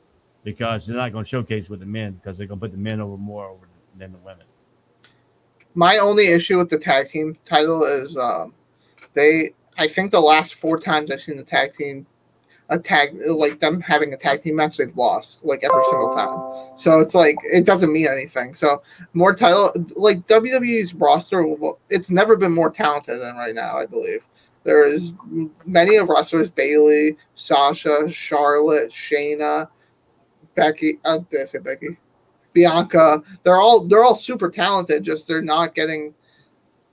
because 0.43 0.88
they're 0.88 0.97
not 0.97 1.14
gonna 1.14 1.24
showcase 1.24 1.70
with 1.70 1.80
the 1.80 1.86
men 1.86 2.14
because 2.14 2.38
they're 2.38 2.47
gonna 2.47 2.59
put 2.59 2.72
the 2.72 2.78
men 2.78 2.99
over 2.99 3.16
more 3.16 3.45
over 3.45 3.68
than 3.97 4.11
the 4.11 4.18
women. 4.18 4.45
My 5.76 5.99
only 5.99 6.28
issue 6.28 6.57
with 6.57 6.70
the 6.70 6.80
tag 6.80 7.09
team 7.09 7.38
title 7.45 7.84
is 7.84 8.18
um, 8.18 8.55
they 9.14 9.53
I 9.78 9.88
think 9.88 10.11
the 10.11 10.22
last 10.22 10.55
four 10.55 10.80
times 10.80 11.11
I've 11.11 11.22
seen 11.22 11.38
the 11.38 11.43
tag 11.43 11.74
team 11.74 12.05
a 12.70 12.80
tag 12.80 13.16
like 13.28 13.59
them 13.59 13.82
having 13.82 14.14
a 14.14 14.18
tag 14.18 14.41
team 14.41 14.55
match, 14.55 14.78
they've 14.78 14.95
lost 14.95 15.45
like 15.45 15.64
every 15.64 15.84
single 15.86 16.14
time. 16.14 16.78
So 16.78 16.99
it's 16.99 17.14
like 17.14 17.36
it 17.43 17.66
doesn't 17.66 17.91
mean 17.91 18.07
anything. 18.07 18.53
So 18.53 18.82
more 19.14 19.36
title 19.36 19.72
like 19.95 20.26
WWE's 20.28 20.93
roster, 20.93 21.45
it's 21.89 22.09
never 22.09 22.36
been 22.36 22.53
more 22.53 22.70
talented 22.70 23.22
than 23.22 23.36
right 23.36 23.55
now. 23.55 23.78
I 23.78 23.86
believe 23.86 24.26
there 24.64 24.84
is 24.84 25.14
many 25.66 25.97
of 25.97 26.09
wrestlers: 26.09 26.49
Bayley, 26.49 27.18
Sasha, 27.36 28.09
Charlotte, 28.09 28.91
Shayna, 28.91 29.68
Becky. 30.55 30.99
Uh, 31.05 31.20
did 31.30 31.41
I 31.41 31.45
say 31.45 31.59
Becky? 31.59 31.97
Bianca. 32.53 33.22
They're 33.43 33.57
all 33.59 33.86
they're 33.86 34.03
all 34.03 34.16
super 34.16 34.49
talented. 34.49 35.03
Just 35.03 35.28
they're 35.28 35.41
not 35.41 35.76
getting 35.76 36.14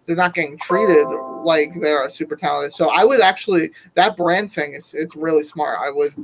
they're 0.07 0.17
not 0.17 0.35
getting 0.35 0.59
treated 0.59 1.07
like 1.45 1.71
they're 1.81 2.09
super 2.11 2.37
talented. 2.37 2.75
So 2.75 2.91
I 2.91 3.05
would 3.05 3.21
actually 3.21 3.71
that 3.95 4.17
brand 4.17 4.53
thing 4.53 4.75
is 4.75 4.95
it's 4.95 5.17
really 5.17 5.45
smart. 5.45 5.79
I 5.81 5.91
would 5.91 6.15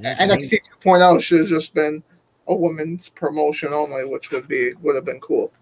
NXT 0.00 0.60
2.0 0.82 1.20
should 1.20 1.40
have 1.40 1.48
just 1.48 1.74
been 1.74 2.02
a 2.46 2.54
women's 2.54 3.08
promotion 3.08 3.72
only, 3.72 4.04
which 4.04 4.30
would 4.30 4.48
be 4.48 4.74
would 4.82 4.94
have 4.94 5.04
been 5.04 5.20
cool. 5.20 5.52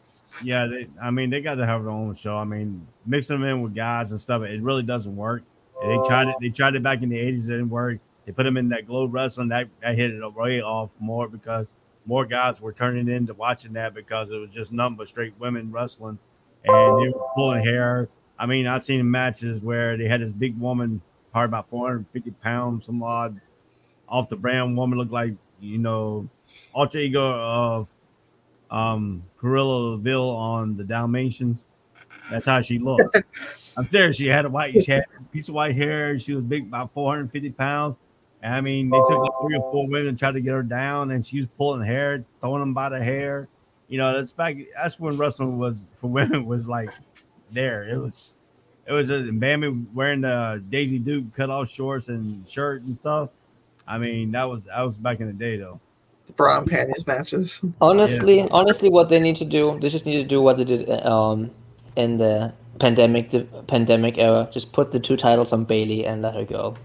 Yeah, 0.43 0.67
they, 0.67 0.89
I 1.01 1.11
mean 1.11 1.31
they 1.31 1.41
got 1.41 1.55
to 1.57 1.67
have 1.67 1.83
their 1.83 1.93
own 1.93 2.15
show. 2.15 2.37
I 2.37 2.45
mean 2.45 2.87
mixing 3.05 3.41
them 3.41 3.49
in 3.49 3.63
with 3.63 3.75
guys 3.75 4.11
and 4.11 4.21
stuff, 4.21 4.43
it 4.43 4.63
really 4.63 4.83
doesn't 4.83 5.17
work. 5.17 5.43
They 5.83 5.99
tried 6.07 6.29
it. 6.29 6.37
They 6.41 6.49
tried 6.49 6.75
it 6.75 6.83
back 6.83 7.03
in 7.03 7.11
the 7.11 7.19
'80s. 7.19 7.45
It 7.45 7.49
didn't 7.49 7.69
work. 7.69 7.99
They 8.25 8.33
put 8.33 8.45
them 8.45 8.57
in 8.57 8.69
that 8.71 8.87
Globe 8.87 9.15
Wrestling. 9.15 9.49
That, 9.49 9.69
that 9.83 9.95
hit 9.95 10.11
it 10.11 10.35
way 10.35 10.61
off 10.61 10.91
more 10.99 11.29
because 11.29 11.73
more 12.07 12.25
guys 12.25 12.61
were 12.61 12.73
turning 12.73 13.09
into 13.09 13.35
watching 13.35 13.75
that 13.75 13.95
because 13.95 14.31
it 14.31 14.37
was 14.37 14.53
just 14.53 14.73
nothing 14.73 14.97
but 14.97 15.09
straight 15.09 15.35
women 15.39 15.71
wrestling, 15.71 16.19
and 16.65 17.03
they 17.03 17.09
were 17.11 17.27
pulling 17.35 17.65
hair. 17.65 18.09
I 18.39 18.47
mean, 18.47 18.67
I've 18.67 18.83
seen 18.83 19.11
matches 19.11 19.63
where 19.63 19.97
they 19.97 20.09
had 20.09 20.21
this 20.21 20.33
big 20.33 20.59
woman, 20.59 21.01
probably 21.33 21.47
about 21.47 21.69
450 21.69 22.31
pounds, 22.33 22.87
some 22.87 23.03
odd, 23.03 23.41
off 24.09 24.29
the 24.29 24.37
brand 24.37 24.77
woman 24.77 24.99
looked 24.99 25.13
like 25.13 25.35
you 25.61 25.79
know, 25.79 26.29
alter 26.73 26.99
ego 26.99 27.23
of 27.23 27.89
um 28.71 29.23
Cruella 29.41 29.97
de 29.97 30.03
Vil 30.03 30.31
on 30.31 30.77
the 30.77 30.85
Dalmatians. 30.85 31.59
That's 32.31 32.47
how 32.47 32.61
she 32.61 32.79
looked. 32.79 33.23
I'm 33.77 33.89
serious. 33.89 34.17
She 34.17 34.27
had 34.27 34.45
a 34.45 34.49
white, 34.49 34.83
she 34.83 34.91
had 34.91 35.05
a 35.19 35.23
piece 35.25 35.49
of 35.49 35.55
white 35.55 35.77
hair. 35.77 36.19
She 36.19 36.35
was 36.35 36.45
big, 36.45 36.65
about 36.65 36.93
450 36.93 37.51
pounds. 37.51 37.97
And 38.43 38.55
I 38.55 38.61
mean, 38.61 38.91
they 38.91 38.99
took 38.99 39.19
like 39.19 39.31
three 39.43 39.57
or 39.57 39.71
four 39.73 39.87
women 39.87 40.09
and 40.09 40.19
tried 40.19 40.33
to 40.33 40.41
get 40.41 40.53
her 40.53 40.63
down, 40.63 41.11
and 41.11 41.25
she 41.25 41.41
was 41.41 41.49
pulling 41.57 41.87
hair, 41.87 42.25
throwing 42.41 42.61
them 42.61 42.75
by 42.75 42.89
the 42.89 43.03
hair. 43.03 43.49
You 43.89 43.99
know, 43.99 44.17
that's 44.17 44.33
back. 44.33 44.57
That's 44.77 44.99
when 44.99 45.17
wrestling 45.17 45.59
was 45.59 45.81
for 45.93 46.09
women 46.09 46.47
was 46.47 46.67
like 46.67 46.91
there. 47.57 47.83
It 47.89 47.99
was, 47.99 48.37
it 48.87 48.93
was 48.93 49.11
a 49.11 49.23
Bambi 49.33 49.69
wearing 49.93 50.21
the 50.21 50.63
Daisy 50.69 51.01
Duke 51.01 51.35
cut 51.35 51.51
off 51.51 51.71
shorts 51.71 52.09
and 52.09 52.49
shirt 52.49 52.83
and 52.83 52.97
stuff. 52.97 53.31
I 53.87 53.99
mean, 53.99 54.33
that 54.33 54.45
was 54.45 54.65
that 54.65 54.83
was 54.83 54.99
back 54.99 55.21
in 55.21 55.27
the 55.27 55.33
day 55.33 55.57
though. 55.57 55.81
The 56.27 56.33
bra 56.33 56.59
and 56.59 56.71
panties 56.71 57.07
matches. 57.07 57.61
Honestly, 57.81 58.39
yeah. 58.39 58.49
honestly, 58.51 58.89
what 58.89 59.09
they 59.09 59.21
need 59.21 59.37
to 59.37 59.45
do, 59.45 59.79
they 59.81 59.89
just 59.89 60.07
need 60.07 60.17
to 60.17 60.25
do 60.25 60.43
what 60.43 60.57
they 60.57 60.65
did 60.65 60.89
um, 61.05 61.51
in 61.97 62.19
the 62.19 62.53
pandemic 62.79 63.31
the 63.31 63.45
pandemic 63.67 64.19
era. 64.19 64.49
Just 64.53 64.73
put 64.73 64.93
the 64.93 65.01
two 65.01 65.17
titles 65.17 65.53
on 65.53 65.65
Bayley 65.65 66.07
and 66.07 66.23
let 66.23 66.35
her 66.35 66.45
go. 66.45 66.77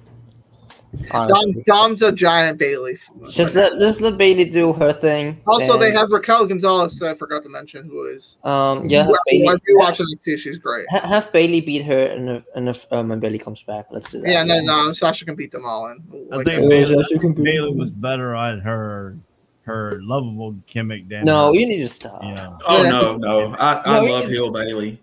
Dom, 1.10 1.54
Dom's 1.66 2.02
a 2.02 2.12
giant 2.12 2.58
Bayley. 2.58 2.98
Just 3.30 3.56
let 3.56 3.80
just 3.80 4.02
let 4.02 4.18
Bayley 4.18 4.46
do 4.46 4.74
her 4.74 4.92
thing. 4.92 5.42
Also, 5.48 5.78
they 5.78 5.92
have 5.92 6.12
Raquel 6.12 6.46
Gonzalez. 6.46 7.02
I 7.02 7.14
forgot 7.16 7.44
to 7.44 7.50
mention 7.50 7.86
who 7.86 8.08
is. 8.08 8.38
Um, 8.44 8.90
yeah, 8.90 9.06
who, 9.06 9.16
Bayley, 9.28 9.48
I 9.48 9.54
do 9.54 9.78
watch 9.78 10.00
NXT. 10.00 10.38
She's 10.40 10.58
great. 10.58 10.86
Have, 10.90 11.04
have 11.04 11.32
Bayley 11.32 11.62
beat 11.62 11.84
her, 11.84 12.08
and 12.08 12.30
if, 12.30 12.44
and 12.56 12.70
if 12.70 12.86
um, 12.92 13.10
when 13.10 13.20
Bayley 13.20 13.40
comes 13.40 13.64
back, 13.64 13.88
let's 13.92 14.12
do 14.12 14.22
that. 14.22 14.30
Yeah, 14.30 14.44
no, 14.44 14.60
no, 14.60 14.92
Sasha 14.92 15.24
can 15.26 15.36
beat 15.36 15.52
them 15.52 15.66
all 15.66 15.90
in. 15.92 16.04
Like, 16.30 16.48
I 16.48 16.58
think 16.58 16.70
Bayley, 16.70 17.34
Bayley 17.34 17.74
was 17.74 17.92
better 17.92 18.36
at 18.36 18.60
her 18.60 19.18
her 19.64 20.00
lovable 20.02 20.54
gimmick 20.66 21.08
than 21.08 21.24
no 21.24 21.54
her. 21.54 21.60
you 21.60 21.68
need 21.68 21.80
to 21.80 21.88
stop 21.88 22.20
yeah. 22.24 22.58
oh 22.66 22.82
no 22.82 23.16
no 23.16 23.54
i, 23.56 23.80
I 23.86 24.00
no, 24.00 24.12
love 24.12 24.28
hill 24.28 24.52
Bayley. 24.52 25.00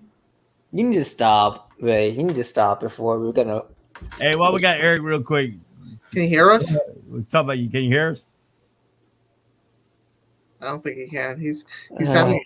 you 0.73 0.85
need 0.85 0.97
to 0.97 1.05
stop 1.05 1.71
Ray. 1.81 2.09
you 2.09 2.25
need 2.25 2.35
to 2.35 2.43
stop 2.43 2.81
before 2.81 3.21
we're 3.21 3.31
gonna 3.31 3.63
hey 4.21 4.35
while 4.35 4.53
we 4.53 4.61
got 4.61 4.79
eric 4.81 5.01
real 5.03 5.23
quick 5.23 5.55
can 6.13 6.23
you 6.23 6.29
hear 6.29 6.51
us 6.51 6.75
we 7.09 7.23
talk 7.25 7.45
about 7.45 7.59
you 7.59 7.69
can 7.69 7.85
you 7.85 7.91
hear 7.91 8.11
us 8.11 8.25
i 10.61 10.67
don't 10.67 10.83
think 10.83 10.97
he 10.97 11.07
can 11.07 11.41
he's 11.41 11.65
he's 11.99 12.09
uh, 12.09 12.13
having 12.13 12.45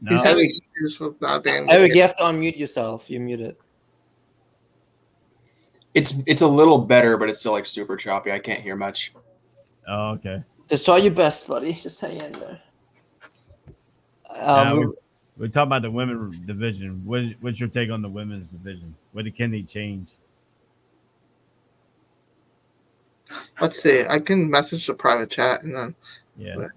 no. 0.00 0.16
he's 0.16 0.24
having 0.24 0.50
issues 0.76 0.98
with 1.00 1.20
not 1.20 1.44
being 1.44 1.70
eric 1.70 1.94
you 1.94 2.02
have 2.02 2.16
to 2.16 2.24
unmute 2.24 2.58
yourself 2.58 3.08
you 3.08 3.20
muted 3.20 3.56
it's 5.94 6.16
it's 6.26 6.40
a 6.40 6.46
little 6.46 6.78
better 6.78 7.16
but 7.16 7.28
it's 7.28 7.40
still 7.40 7.52
like 7.52 7.66
super 7.66 7.96
choppy 7.96 8.32
i 8.32 8.38
can't 8.38 8.60
hear 8.60 8.76
much 8.76 9.12
oh 9.88 10.10
okay 10.10 10.42
just 10.72 10.86
try 10.86 10.96
your 10.96 11.12
best, 11.12 11.46
buddy. 11.46 11.74
Just 11.74 12.00
hang 12.00 12.16
in 12.16 12.32
there. 12.32 12.60
Um, 14.30 14.78
we, 14.78 14.86
we 15.36 15.48
talk 15.50 15.66
about 15.66 15.82
the 15.82 15.90
women 15.90 16.42
division. 16.46 17.04
What, 17.04 17.24
what's 17.42 17.60
your 17.60 17.68
take 17.68 17.90
on 17.90 18.00
the 18.00 18.08
women's 18.08 18.48
division? 18.48 18.94
What 19.12 19.26
can 19.36 19.50
they 19.50 19.60
change? 19.60 20.08
Let's 23.60 23.82
see. 23.82 24.04
I 24.06 24.18
can 24.18 24.50
message 24.50 24.86
the 24.86 24.94
private 24.94 25.30
chat 25.30 25.62
and 25.62 25.74
then. 25.74 25.94
Yeah. 26.36 26.68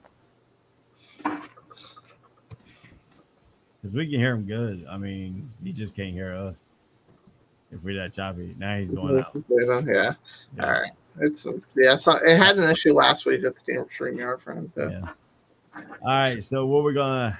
Because 1.24 1.42
we 3.96 4.10
can 4.10 4.20
hear 4.20 4.36
him 4.36 4.46
good. 4.46 4.86
I 4.90 4.98
mean, 4.98 5.52
he 5.64 5.72
just 5.72 5.96
can't 5.96 6.14
hear 6.14 6.34
us. 6.34 6.56
If 7.72 7.84
we're 7.84 8.00
that 8.00 8.14
choppy. 8.14 8.56
Now 8.58 8.78
he's 8.78 8.92
going 8.92 9.20
out. 9.20 9.36
Yeah. 9.50 9.82
yeah. 9.86 10.14
All 10.64 10.72
right. 10.72 10.92
It's 11.20 11.48
yeah, 11.76 11.96
so 11.96 12.18
it 12.18 12.38
had 12.38 12.58
an 12.58 12.70
issue 12.70 12.94
last 12.94 13.26
week 13.26 13.44
with 13.44 13.58
Steam 13.58 13.86
StreamYard 13.86 14.42
for 14.42 14.54
him 14.54 14.70
too. 14.74 14.90
Yeah. 14.92 15.10
All 15.78 15.84
right, 16.04 16.44
so 16.44 16.66
what 16.66 16.84
we're 16.84 16.94
gonna 16.94 17.40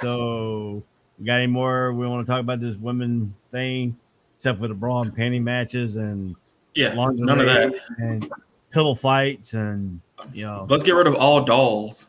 so 0.00 0.82
we 1.18 1.26
got 1.26 1.34
any 1.34 1.46
more 1.46 1.92
we 1.92 2.06
want 2.06 2.26
to 2.26 2.30
talk 2.30 2.40
about 2.40 2.60
this 2.60 2.76
women 2.76 3.34
thing, 3.52 3.96
except 4.36 4.58
for 4.58 4.68
the 4.68 4.74
bra 4.74 5.02
and 5.02 5.14
panty 5.14 5.40
matches 5.40 5.96
and 5.96 6.34
yeah, 6.74 6.94
none 6.94 7.38
of 7.38 7.46
that 7.46 7.74
and 7.98 8.28
pillow 8.72 8.94
fights 8.94 9.54
and 9.54 10.00
you 10.32 10.44
know. 10.44 10.66
Let's 10.68 10.82
get 10.82 10.92
rid 10.92 11.06
of 11.06 11.14
all 11.14 11.44
dolls. 11.44 12.06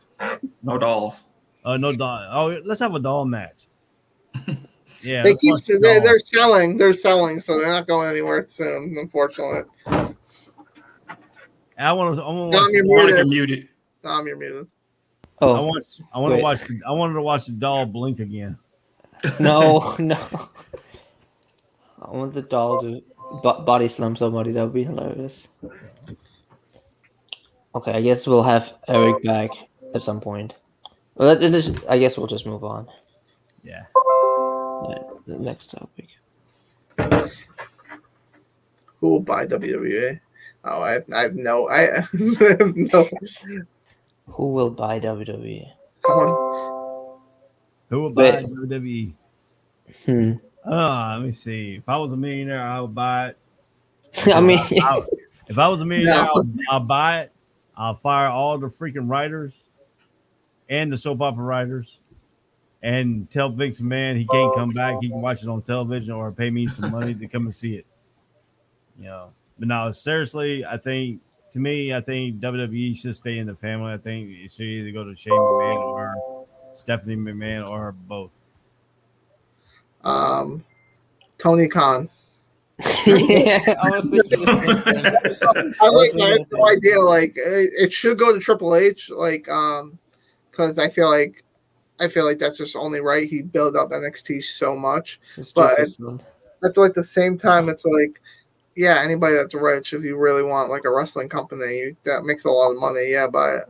No 0.62 0.78
dolls. 0.78 1.24
Uh, 1.64 1.76
no 1.76 1.94
doll. 1.94 2.28
Oh, 2.30 2.60
let's 2.64 2.80
have 2.80 2.94
a 2.94 3.00
doll 3.00 3.24
match. 3.24 3.66
Yeah, 5.04 5.22
they 5.22 5.34
keep 5.34 5.54
they're, 5.66 6.00
they're 6.00 6.18
selling. 6.18 6.78
They're 6.78 6.94
selling, 6.94 7.38
so 7.38 7.58
they're 7.58 7.68
not 7.68 7.86
going 7.86 8.08
anywhere 8.08 8.46
soon. 8.48 8.96
Unfortunately. 8.98 9.64
I 9.86 10.14
want 11.92 12.16
to. 12.16 12.22
I 12.22 12.32
want 12.32 12.54
to. 12.54 12.70
You're 12.72 12.84
muted. 12.84 13.28
muted. 13.28 13.68
Tom, 14.02 14.26
you're 14.26 14.38
muted. 14.38 14.66
Oh, 15.42 15.52
I 15.52 15.60
want. 15.60 16.00
I 16.10 16.20
want 16.20 16.34
to 16.34 16.42
watch. 16.42 16.62
I 16.88 16.92
wanted 16.92 17.14
to 17.14 17.22
watch 17.22 17.44
the 17.44 17.52
doll 17.52 17.84
blink 17.84 18.18
again. 18.18 18.56
No, 19.38 19.94
no. 19.98 20.18
I 22.00 22.10
want 22.10 22.32
the 22.32 22.40
doll 22.40 22.80
to 22.80 23.02
body 23.42 23.88
slam 23.88 24.16
somebody. 24.16 24.52
That 24.52 24.64
would 24.64 24.72
be 24.72 24.84
hilarious. 24.84 25.48
Okay, 27.74 27.92
I 27.92 28.00
guess 28.00 28.26
we'll 28.26 28.42
have 28.42 28.72
Eric 28.86 29.22
back 29.24 29.50
at 29.94 30.02
some 30.02 30.20
point. 30.20 30.54
Well, 31.16 31.30
I 31.88 31.98
guess 31.98 32.16
we'll 32.16 32.26
just 32.26 32.46
move 32.46 32.64
on. 32.64 32.88
Yeah. 33.62 33.84
yeah 34.88 34.98
the 35.26 35.38
next 35.38 35.70
topic. 35.70 36.08
Who 39.00 39.08
will 39.10 39.20
buy 39.20 39.46
WWE? 39.46 40.20
Oh, 40.64 40.82
I 40.82 40.92
have, 40.92 41.04
I 41.12 41.22
have 41.22 41.34
no, 41.34 41.68
I 41.68 41.80
have 41.80 42.08
no. 42.14 43.08
Who 44.28 44.52
will 44.52 44.70
buy 44.70 44.98
WWE? 45.00 45.68
Someone. 45.98 47.18
Who 47.90 48.02
will 48.02 48.10
buy 48.10 48.42
Wait. 48.42 48.46
WWE? 48.46 49.12
Hmm. 50.06 50.32
Oh, 50.64 51.16
let 51.18 51.26
me 51.26 51.32
see. 51.32 51.74
If 51.74 51.88
I 51.88 51.96
was 51.98 52.12
a 52.12 52.16
millionaire, 52.16 52.62
I 52.62 52.80
would 52.80 52.94
buy 52.94 53.28
it. 53.28 53.38
I 54.34 54.40
mean, 54.40 54.58
I, 54.58 55.02
if 55.48 55.58
I 55.58 55.68
was 55.68 55.80
a 55.80 55.84
millionaire, 55.84 56.14
no. 56.24 56.30
I'll, 56.34 56.50
I'll 56.70 56.80
buy 56.80 57.20
it. 57.20 57.32
I'll 57.76 57.94
fire 57.94 58.28
all 58.28 58.58
the 58.58 58.68
freaking 58.68 59.10
writers 59.10 59.52
and 60.68 60.92
the 60.92 60.98
soap 60.98 61.20
opera 61.20 61.42
writers 61.42 61.98
and 62.82 63.30
tell 63.30 63.48
Vince 63.48 63.80
man 63.80 64.16
he 64.16 64.26
can't 64.26 64.54
come 64.54 64.70
back. 64.70 64.98
He 65.00 65.08
can 65.08 65.20
watch 65.20 65.42
it 65.42 65.48
on 65.48 65.62
television 65.62 66.12
or 66.12 66.30
pay 66.30 66.50
me 66.50 66.66
some 66.66 66.90
money 66.90 67.14
to 67.14 67.26
come 67.26 67.46
and 67.46 67.54
see 67.56 67.76
it. 67.76 67.86
You 68.98 69.06
know. 69.06 69.32
But 69.58 69.68
now 69.68 69.90
seriously, 69.92 70.64
I 70.64 70.76
think 70.76 71.20
to 71.52 71.58
me, 71.58 71.94
I 71.94 72.00
think 72.00 72.40
WWE 72.40 72.96
should 72.96 73.16
stay 73.16 73.38
in 73.38 73.46
the 73.46 73.54
family. 73.54 73.92
I 73.92 73.98
think 73.98 74.28
it 74.30 74.52
should 74.52 74.64
either 74.64 74.90
go 74.90 75.04
to 75.04 75.14
Shane 75.14 75.32
McMahon 75.32 75.76
or 75.76 76.46
Stephanie 76.74 77.16
McMahon 77.16 77.68
or 77.68 77.92
both. 77.92 78.32
Um, 80.02 80.64
Tony 81.38 81.68
Khan. 81.68 82.08
Yeah, 83.06 83.74
I 83.82 83.90
was 83.90 84.04
thinking 84.04 84.48
I 85.80 85.88
like. 85.88 86.20
I 86.20 86.30
have 86.30 86.46
no 86.52 86.68
idea. 86.68 87.00
Like, 87.00 87.34
it, 87.36 87.70
it 87.78 87.92
should 87.92 88.18
go 88.18 88.32
to 88.32 88.40
Triple 88.40 88.74
H. 88.74 89.10
Like, 89.10 89.48
um, 89.48 89.98
because 90.50 90.78
I 90.78 90.88
feel 90.88 91.08
like, 91.10 91.44
I 92.00 92.08
feel 92.08 92.24
like 92.24 92.38
that's 92.38 92.58
just 92.58 92.76
only 92.76 93.00
right. 93.00 93.28
He 93.28 93.42
built 93.42 93.76
up 93.76 93.90
NXT 93.90 94.44
so 94.44 94.76
much, 94.76 95.20
but 95.54 95.78
at 95.78 96.76
like 96.76 96.94
the 96.94 97.04
same 97.04 97.36
time, 97.38 97.68
it's 97.68 97.84
like, 97.84 98.20
yeah, 98.76 99.00
anybody 99.04 99.34
that's 99.34 99.54
rich, 99.54 99.92
if 99.92 100.02
you 100.02 100.16
really 100.16 100.42
want 100.42 100.70
like 100.70 100.84
a 100.84 100.90
wrestling 100.90 101.28
company 101.28 101.96
that 102.04 102.24
makes 102.24 102.44
a 102.44 102.50
lot 102.50 102.70
of 102.70 102.80
money, 102.80 103.10
yeah, 103.10 103.26
buy 103.26 103.56
it. 103.56 103.64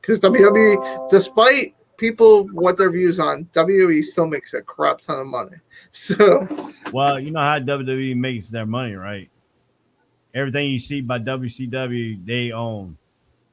Because 0.00 0.20
WWE, 0.20 1.10
despite 1.10 1.74
people 2.00 2.48
what 2.48 2.76
their 2.76 2.90
views 2.90 3.20
on, 3.20 3.44
WWE 3.52 4.02
still 4.02 4.26
makes 4.26 4.54
a 4.54 4.62
crap 4.62 5.00
ton 5.00 5.20
of 5.20 5.26
money. 5.26 5.56
So 5.92 6.46
Well, 6.92 7.18
you 7.20 7.30
know 7.30 7.40
how 7.40 7.58
WWE 7.58 8.16
makes 8.16 8.48
their 8.50 8.66
money, 8.66 8.94
right? 8.94 9.28
Everything 10.34 10.70
you 10.70 10.78
see 10.78 11.00
by 11.00 11.18
WCW, 11.18 12.24
they 12.24 12.52
own. 12.52 12.96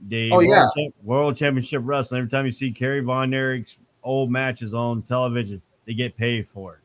The 0.08 0.32
Oh, 0.32 0.38
World, 0.38 0.50
yeah. 0.50 0.66
Cha- 0.76 0.92
World 1.04 1.36
Championship 1.36 1.82
Wrestling. 1.84 2.20
Every 2.20 2.30
time 2.30 2.46
you 2.46 2.52
see 2.52 2.72
Kerry 2.72 3.00
Von 3.02 3.34
Erich's 3.34 3.78
old 4.04 4.30
matches 4.32 4.74
on 4.76 5.02
television, 5.02 5.62
they 5.86 5.94
get 5.96 6.16
paid 6.16 6.48
for 6.48 6.76
it. 6.76 6.80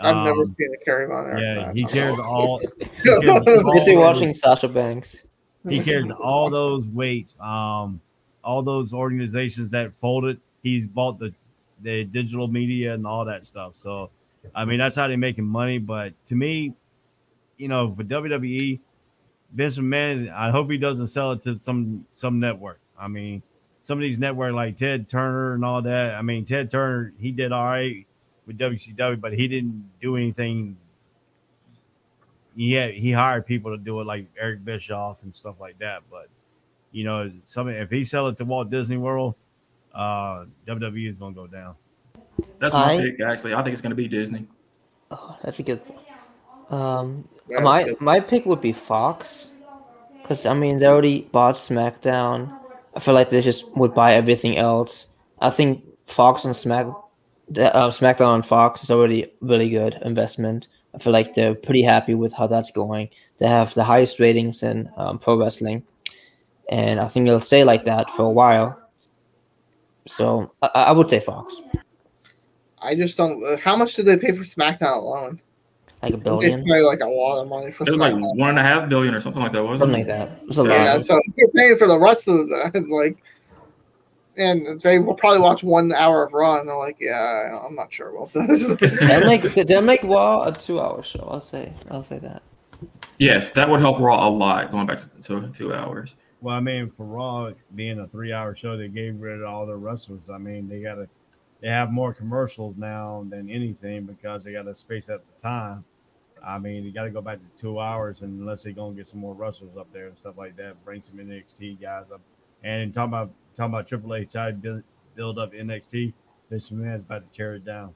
I've 0.00 0.24
never 0.24 0.42
Um, 0.42 0.54
seen 0.58 0.72
a 0.80 0.84
Kerry 0.84 1.12
on 1.12 1.34
there. 1.34 1.38
Yeah, 1.38 1.72
he 1.72 1.84
cares 1.84 2.18
all. 2.20 2.60
He 2.80 2.94
cares 3.20 3.62
Busy 3.72 3.96
all- 3.96 4.02
watching 4.02 4.32
Sasha 4.32 4.68
Banks. 4.68 5.26
He 5.68 5.80
carries 5.80 6.10
all 6.20 6.50
those 6.50 6.86
weights, 6.88 7.34
um, 7.40 8.00
all 8.44 8.62
those 8.62 8.92
organizations 8.92 9.70
that 9.70 9.94
folded. 9.94 10.40
He's 10.62 10.86
bought 10.86 11.18
the 11.18 11.34
the 11.82 12.04
digital 12.04 12.48
media 12.48 12.94
and 12.94 13.06
all 13.06 13.24
that 13.24 13.44
stuff. 13.44 13.74
So, 13.76 14.10
I 14.54 14.64
mean, 14.64 14.78
that's 14.78 14.96
how 14.96 15.08
they're 15.08 15.18
making 15.18 15.44
money. 15.44 15.78
But 15.78 16.14
to 16.26 16.34
me, 16.34 16.74
you 17.56 17.68
know, 17.68 17.92
for 17.92 18.04
WWE, 18.04 18.80
Vince 19.52 19.78
McMahon, 19.78 20.32
I 20.32 20.50
hope 20.50 20.70
he 20.70 20.78
doesn't 20.78 21.08
sell 21.08 21.32
it 21.32 21.42
to 21.42 21.58
some 21.58 22.06
some 22.14 22.40
network. 22.40 22.80
I 22.98 23.08
mean, 23.08 23.42
some 23.82 23.98
of 23.98 24.02
these 24.02 24.18
network 24.18 24.54
like 24.54 24.76
Ted 24.76 25.08
Turner 25.08 25.54
and 25.54 25.64
all 25.64 25.82
that. 25.82 26.14
I 26.14 26.22
mean, 26.22 26.44
Ted 26.44 26.70
Turner, 26.70 27.12
he 27.18 27.32
did 27.32 27.52
all 27.52 27.64
right 27.64 28.06
with 28.46 28.58
WCW, 28.58 29.20
but 29.20 29.32
he 29.32 29.48
didn't 29.48 29.90
do 30.00 30.16
anything. 30.16 30.76
He 32.56 32.78
he 32.92 33.12
hired 33.12 33.46
people 33.46 33.76
to 33.76 33.82
do 33.82 34.00
it, 34.00 34.04
like 34.04 34.26
Eric 34.38 34.64
Bischoff 34.64 35.22
and 35.22 35.34
stuff 35.34 35.56
like 35.60 35.78
that. 35.80 36.02
But 36.10 36.28
you 36.92 37.04
know, 37.04 37.30
some 37.44 37.68
if 37.68 37.90
he 37.90 38.04
sell 38.04 38.28
it 38.28 38.38
to 38.38 38.44
Walt 38.44 38.70
Disney 38.70 38.96
World, 38.96 39.34
uh, 39.94 40.44
WWE 40.66 41.08
is 41.08 41.18
gonna 41.18 41.34
go 41.34 41.46
down. 41.46 41.74
That's 42.58 42.74
my 42.74 42.94
I- 42.94 43.00
pick. 43.00 43.20
Actually, 43.20 43.54
I 43.54 43.62
think 43.62 43.72
it's 43.72 43.82
going 43.82 43.90
to 43.90 43.96
be 43.96 44.08
Disney. 44.08 44.46
Oh, 45.10 45.36
that's 45.42 45.58
a 45.58 45.62
good. 45.62 45.80
Um, 46.70 47.28
That's 47.48 47.62
my 47.62 47.84
good. 47.84 48.00
my 48.00 48.20
pick 48.20 48.46
would 48.46 48.60
be 48.62 48.72
Fox, 48.72 49.50
because 50.22 50.46
I 50.46 50.54
mean 50.54 50.78
they 50.78 50.86
already 50.86 51.22
bought 51.32 51.56
SmackDown. 51.56 52.56
I 52.96 53.00
feel 53.00 53.14
like 53.14 53.28
they 53.30 53.42
just 53.42 53.68
would 53.76 53.94
buy 53.94 54.14
everything 54.14 54.56
else. 54.56 55.08
I 55.40 55.50
think 55.50 55.84
Fox 56.06 56.44
and 56.44 56.56
Smack, 56.56 56.86
the- 57.50 57.74
uh, 57.74 57.90
SmackDown 57.90 58.28
on 58.28 58.42
Fox 58.42 58.82
is 58.84 58.90
already 58.90 59.30
really 59.40 59.68
good 59.68 59.98
investment. 60.02 60.68
I 60.94 60.98
feel 60.98 61.12
like 61.12 61.34
they're 61.34 61.54
pretty 61.54 61.82
happy 61.82 62.14
with 62.14 62.32
how 62.32 62.46
that's 62.46 62.70
going. 62.70 63.10
They 63.38 63.48
have 63.48 63.74
the 63.74 63.84
highest 63.84 64.20
ratings 64.20 64.62
in 64.62 64.90
um, 64.96 65.18
pro 65.18 65.36
wrestling, 65.38 65.82
and 66.70 67.00
I 67.00 67.08
think 67.08 67.26
it'll 67.26 67.40
stay 67.40 67.64
like 67.64 67.84
that 67.84 68.10
for 68.10 68.22
a 68.22 68.30
while. 68.30 68.78
So 70.06 70.52
I, 70.62 70.68
I 70.74 70.92
would 70.92 71.08
say 71.08 71.20
Fox, 71.20 71.60
I 72.80 72.94
just 72.94 73.16
don't. 73.16 73.42
uh, 73.44 73.56
How 73.58 73.76
much 73.76 73.94
did 73.94 74.06
they 74.06 74.16
pay 74.16 74.32
for 74.32 74.44
SmackDown 74.44 74.96
alone? 74.96 75.40
like 76.02 76.14
a 76.14 76.16
They 76.16 76.22
billion, 76.24 76.52
spent 76.54 76.84
like 76.84 77.00
a 77.00 77.06
lot 77.06 77.40
of 77.42 77.48
money 77.48 77.70
for 77.70 77.84
SmackDown. 77.84 77.88
It 77.88 77.90
was 77.92 78.00
like 78.00 78.14
one 78.38 78.48
and 78.50 78.58
a 78.58 78.62
half 78.62 78.88
billion 78.88 79.14
or 79.14 79.20
something 79.20 79.40
like 79.40 79.52
that, 79.52 79.62
wasn't 79.62 79.78
something 79.92 80.00
it? 80.00 80.08
like 80.08 80.28
that. 80.28 80.42
It 80.42 80.48
was 80.48 80.58
a 80.58 80.62
lot. 80.64 80.70
yeah, 80.70 80.98
so 80.98 81.20
if 81.26 81.36
you're 81.36 81.48
paying 81.50 81.76
for 81.76 81.86
the 81.86 81.98
rest 81.98 82.26
of 82.26 82.48
the 82.48 82.86
like, 82.90 83.22
and 84.36 84.80
they 84.80 84.98
will 84.98 85.14
probably 85.14 85.40
watch 85.40 85.62
one 85.62 85.92
hour 85.92 86.24
of 86.24 86.32
Raw 86.32 86.58
and 86.58 86.68
they're 86.68 86.76
like, 86.76 86.96
yeah, 86.98 87.60
I'm 87.64 87.76
not 87.76 87.92
sure 87.92 88.08
about 88.16 88.32
this. 88.32 88.62
They'll 89.00 89.28
make 89.28 89.42
they'll 89.42 89.82
make 89.82 90.02
Raw 90.02 90.44
a 90.44 90.52
two 90.52 90.80
hour 90.80 91.02
show. 91.02 91.28
I'll 91.30 91.40
say 91.40 91.72
I'll 91.90 92.02
say 92.02 92.18
that. 92.18 92.42
Yes, 93.18 93.50
that 93.50 93.68
would 93.68 93.80
help 93.80 94.00
Raw 94.00 94.26
a 94.26 94.30
lot. 94.30 94.72
Going 94.72 94.86
back 94.86 94.98
to, 94.98 95.08
to 95.22 95.50
two 95.52 95.72
hours. 95.74 96.16
Well, 96.42 96.56
I 96.56 96.60
mean, 96.60 96.90
for 96.90 97.06
Raw 97.06 97.52
being 97.72 98.00
a 98.00 98.08
three-hour 98.08 98.56
show, 98.56 98.76
they 98.76 98.88
gave 98.88 99.20
rid 99.20 99.40
of 99.40 99.46
all 99.46 99.64
their 99.64 99.76
wrestlers. 99.76 100.22
I 100.28 100.38
mean, 100.38 100.68
they 100.68 100.80
got 100.80 100.96
to 100.96 101.08
they 101.60 101.68
have 101.68 101.92
more 101.92 102.12
commercials 102.12 102.76
now 102.76 103.24
than 103.30 103.48
anything 103.48 104.04
because 104.04 104.42
they 104.42 104.52
got 104.52 104.64
to 104.64 104.74
space 104.74 105.08
at 105.08 105.20
the 105.24 105.40
time. 105.40 105.84
I 106.44 106.58
mean, 106.58 106.82
you 106.82 106.90
got 106.90 107.04
to 107.04 107.10
go 107.10 107.20
back 107.20 107.38
to 107.38 107.62
two 107.62 107.78
hours, 107.78 108.22
and 108.22 108.40
unless 108.40 108.64
they're 108.64 108.72
gonna 108.72 108.96
get 108.96 109.06
some 109.06 109.20
more 109.20 109.32
wrestlers 109.32 109.76
up 109.78 109.86
there 109.92 110.08
and 110.08 110.18
stuff 110.18 110.36
like 110.36 110.56
that, 110.56 110.84
bring 110.84 111.00
some 111.00 111.18
NXT 111.18 111.80
guys 111.80 112.06
up. 112.12 112.20
And 112.64 112.92
talking 112.92 113.10
about 113.10 113.30
talking 113.56 113.72
about 113.72 113.86
Triple 113.86 114.16
H, 114.16 114.34
I 114.34 114.50
build, 114.50 114.82
build 115.14 115.38
up 115.38 115.52
NXT. 115.52 116.12
This 116.50 116.72
man's 116.72 117.02
about 117.02 117.32
to 117.32 117.36
tear 117.36 117.54
it 117.54 117.64
down 117.64 117.94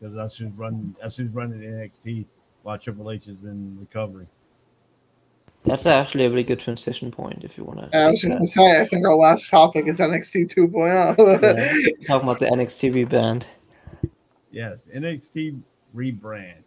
because 0.00 0.14
that's 0.14 0.38
who's 0.38 0.52
running. 0.52 0.96
That's 1.02 1.18
who's 1.18 1.30
running 1.32 1.60
NXT 1.60 2.24
while 2.62 2.78
Triple 2.78 3.10
H 3.10 3.28
is 3.28 3.42
in 3.42 3.76
recovery. 3.78 4.28
That's 5.64 5.86
actually 5.86 6.24
a 6.24 6.30
really 6.30 6.44
good 6.44 6.60
transition 6.60 7.10
point 7.10 7.44
if 7.44 7.58
you 7.58 7.64
want 7.64 7.90
to. 7.90 7.96
I 7.96 8.10
was 8.10 8.20
to. 8.20 8.28
going 8.28 8.40
to 8.40 8.46
say, 8.46 8.80
I 8.80 8.84
think 8.86 9.04
our 9.04 9.16
last 9.16 9.50
topic 9.50 9.86
is 9.86 9.98
NXT 9.98 10.54
2.0. 10.54 11.42
Yeah. 11.42 12.06
Talking 12.06 12.28
about 12.28 12.38
the 12.38 12.46
NXT 12.46 13.06
rebrand. 13.06 13.44
Yes, 14.50 14.86
NXT 14.94 15.60
rebrand. 15.94 16.62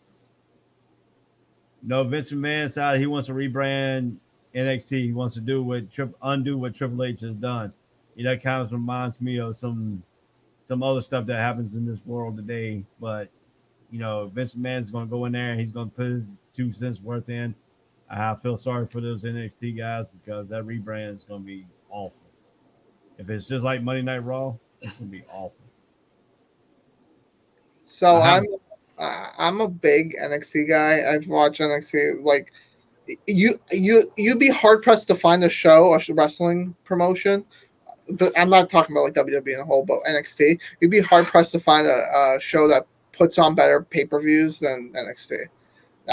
No, 1.84 2.04
Vince 2.04 2.32
McMahon 2.32 2.72
side, 2.72 3.00
he 3.00 3.08
wants 3.08 3.28
to 3.28 3.34
rebrand 3.34 4.18
NXT. 4.54 5.02
He 5.06 5.14
wants 5.14 5.36
to 5.36 5.42
do 5.42 5.64
what 5.64 5.90
Trip 5.90 6.16
undo 6.22 6.58
what 6.58 6.76
Triple 6.76 7.04
H 7.04 7.22
has 7.22 7.36
done. 7.36 7.74
You 8.16 8.26
know, 8.26 8.32
that 8.32 8.44
kind 8.44 8.62
of 8.62 8.72
reminds 8.72 9.20
me 9.20 9.40
of 9.40 9.58
some 9.58 10.04
some 10.68 10.84
other 10.84 11.02
stuff 11.02 11.26
that 11.26 11.40
happens 11.40 11.76
in 11.76 11.86
this 11.86 12.06
world 12.06 12.38
today. 12.38 12.84
But 13.00 13.30
you 13.90 14.00
know, 14.00 14.28
Vince 14.28 14.54
McMahon's 14.54 14.92
going 14.92 15.08
to 15.08 15.10
go 15.10 15.26
in 15.26 15.32
there 15.32 15.52
and 15.52 15.60
he's 15.60 15.72
going 15.72 15.90
to 15.90 15.96
put 15.96 16.06
his 16.06 16.30
two 16.54 16.72
cents 16.72 17.02
worth 17.02 17.30
in. 17.30 17.56
I 18.12 18.36
feel 18.36 18.58
sorry 18.58 18.88
for 18.88 19.00
those 19.00 19.24
NXT 19.24 19.78
guys 19.78 20.06
because 20.22 20.48
that 20.50 20.64
rebrand 20.66 21.16
is 21.16 21.24
going 21.24 21.42
to 21.42 21.46
be 21.48 21.66
awful. 21.90 22.20
If 23.18 23.30
it's 23.30 23.48
just 23.48 23.64
like 23.64 23.82
Monday 23.84 24.02
Night 24.02 24.20
Raw, 24.26 24.56
it's 24.82 24.94
going 24.98 25.10
to 25.12 25.18
be 25.18 25.24
awful. 25.32 25.56
So 27.86 28.18
Uh-huh. 28.18 28.30
I'm 28.38 28.46
I- 29.00 29.32
I'm 29.40 29.62
a 29.62 29.68
big 29.68 30.16
NXT 30.22 30.68
guy. 30.68 31.12
I've 31.12 31.28
watched 31.28 31.60
NXT 31.62 32.24
like 32.24 32.52
you 33.28 33.60
you 33.72 34.12
you'd 34.18 34.40
be 34.40 34.50
hard 34.50 34.84
pressed 34.84 35.08
to 35.08 35.16
find 35.16 35.44
a 35.44 35.50
show, 35.50 35.94
a 35.94 36.14
wrestling 36.14 36.76
promotion. 36.84 37.46
But 38.10 38.34
I'm 38.38 38.50
not 38.50 38.70
talking 38.70 38.94
about 38.96 39.04
like 39.04 39.14
WWE 39.14 39.54
in 39.56 39.60
a 39.62 39.66
whole, 39.66 39.86
but 39.86 40.00
NXT. 40.10 40.60
You'd 40.82 40.92
be 40.92 41.00
hard 41.00 41.26
pressed 41.28 41.52
to 41.54 41.60
find 41.60 41.88
a, 41.88 41.92
a 42.36 42.38
show 42.42 42.68
that 42.68 42.86
puts 43.14 43.38
on 43.38 43.56
better 43.56 43.82
pay 43.82 44.06
per 44.06 44.20
views 44.20 44.60
than 44.60 44.94
NXT. 44.96 45.46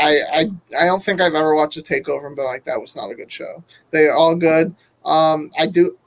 I, 0.01 0.22
I 0.32 0.51
I 0.80 0.84
don't 0.86 1.03
think 1.03 1.20
I've 1.20 1.34
ever 1.34 1.55
watched 1.55 1.76
a 1.76 1.82
takeover 1.82 2.26
and 2.26 2.36
been 2.36 2.44
like 2.44 2.64
that 2.64 2.80
was 2.80 2.96
not 2.96 3.11
a 3.11 3.14
good 3.14 3.30
show. 3.30 3.62
They're 3.90 4.14
all 4.14 4.34
good. 4.34 4.74
Um, 5.05 5.51
I 5.59 5.66
do. 5.66 5.99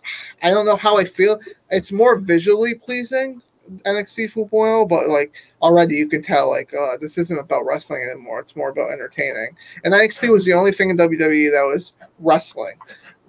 I 0.44 0.50
don't 0.52 0.66
know 0.66 0.76
how 0.76 0.98
I 0.98 1.06
feel. 1.06 1.39
It's 1.70 1.92
more 1.92 2.18
visually 2.18 2.76
pleasing 2.76 3.42
NXT 3.86 4.34
2.0, 4.34 4.89
but 4.89 5.08
like 5.08 5.34
already 5.62 5.96
you 5.96 6.08
can 6.08 6.22
tell 6.22 6.50
like 6.50 6.74
uh, 6.74 6.98
this 7.00 7.18
isn't 7.18 7.39
about 7.39 7.66
wrestling 7.66 8.08
anymore. 8.12 8.39
It's 8.39 8.56
more 8.56 8.70
about 8.70 8.92
entertaining. 8.92 9.56
And 9.84 9.94
NXT 9.94 10.30
was 10.30 10.46
the 10.46 10.54
only 10.54 10.72
thing 10.72 10.89
in 10.89 10.98
WWE 10.98 11.52
that 11.52 11.64
was 11.64 11.94
wrestling. 12.20 12.78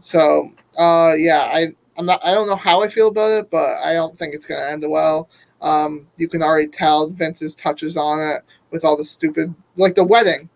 So 0.01 0.51
uh, 0.79 1.15
yeah, 1.17 1.49
I 1.53 1.75
I'm 1.97 2.07
not 2.07 2.25
I 2.25 2.33
don't 2.33 2.49
know 2.49 2.57
how 2.57 2.83
I 2.83 2.89
feel 2.89 3.09
about 3.09 3.33
it, 3.33 3.51
but 3.51 3.71
I 3.83 3.93
don't 3.95 4.17
think 4.17 4.35
it's 4.35 4.47
gonna 4.47 4.67
end 4.67 4.85
well. 4.89 5.29
Um, 5.61 6.09
you 6.17 6.29
can 6.29 6.43
already 6.43 6.67
tell 6.67 7.09
Vince's 7.09 7.55
touches 7.55 7.97
on 7.97 8.19
it 8.21 8.43
with 8.71 8.85
all 8.85 8.97
the 8.97 9.05
stupid 9.05 9.55
like 9.77 9.95
the 9.95 10.05
wedding, 10.05 10.49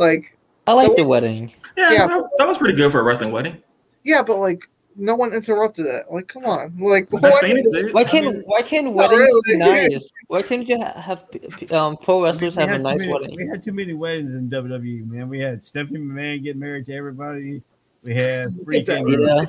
like 0.00 0.36
I 0.66 0.72
like 0.72 0.96
the 0.96 1.04
wedding. 1.04 1.52
Yeah, 1.76 1.92
Yeah. 1.92 2.06
That, 2.08 2.28
that 2.38 2.48
was 2.48 2.58
pretty 2.58 2.74
good 2.76 2.90
for 2.90 2.98
a 3.00 3.02
wrestling 3.04 3.30
wedding. 3.30 3.62
yeah, 4.04 4.22
but 4.22 4.38
like 4.38 4.68
no 4.96 5.14
one 5.14 5.32
interrupted 5.32 5.86
it. 5.86 6.06
Like 6.10 6.26
come 6.26 6.44
on, 6.44 6.76
like 6.78 7.08
Beth 7.10 7.22
what? 7.22 7.44
Phoenix 7.44 7.68
did. 7.70 7.94
Why 7.94 8.02
can't 8.04 8.26
mean, 8.26 8.42
why 8.44 8.60
can't 8.62 8.86
Not 8.86 8.94
weddings 8.96 9.30
be 9.46 9.54
really. 9.56 9.88
nice? 9.88 10.10
Why 10.26 10.42
can't 10.42 10.68
you 10.68 10.78
ha- 10.80 11.00
have 11.00 11.30
p- 11.30 11.38
p- 11.38 11.68
um, 11.68 11.96
pro 11.96 12.22
wrestlers 12.24 12.56
We 12.56 12.60
have 12.62 12.68
a 12.70 12.72
had 12.72 12.78
too 12.78 12.82
nice 12.82 12.98
many- 13.00 13.12
wedding? 13.12 13.36
We 13.36 13.46
had 13.46 13.62
too 13.62 13.72
many 13.72 13.94
weddings 13.94 14.30
in 14.32 14.50
WWE, 14.50 15.06
man. 15.08 15.28
We 15.28 15.38
had 15.38 15.64
Stephanie 15.64 16.00
McMahon 16.00 16.42
getting 16.42 16.60
married 16.60 16.86
to 16.86 16.94
everybody. 16.94 17.62
We 18.02 18.14
had 18.14 18.48
freaking, 18.66 19.26
Yeah, 19.26 19.46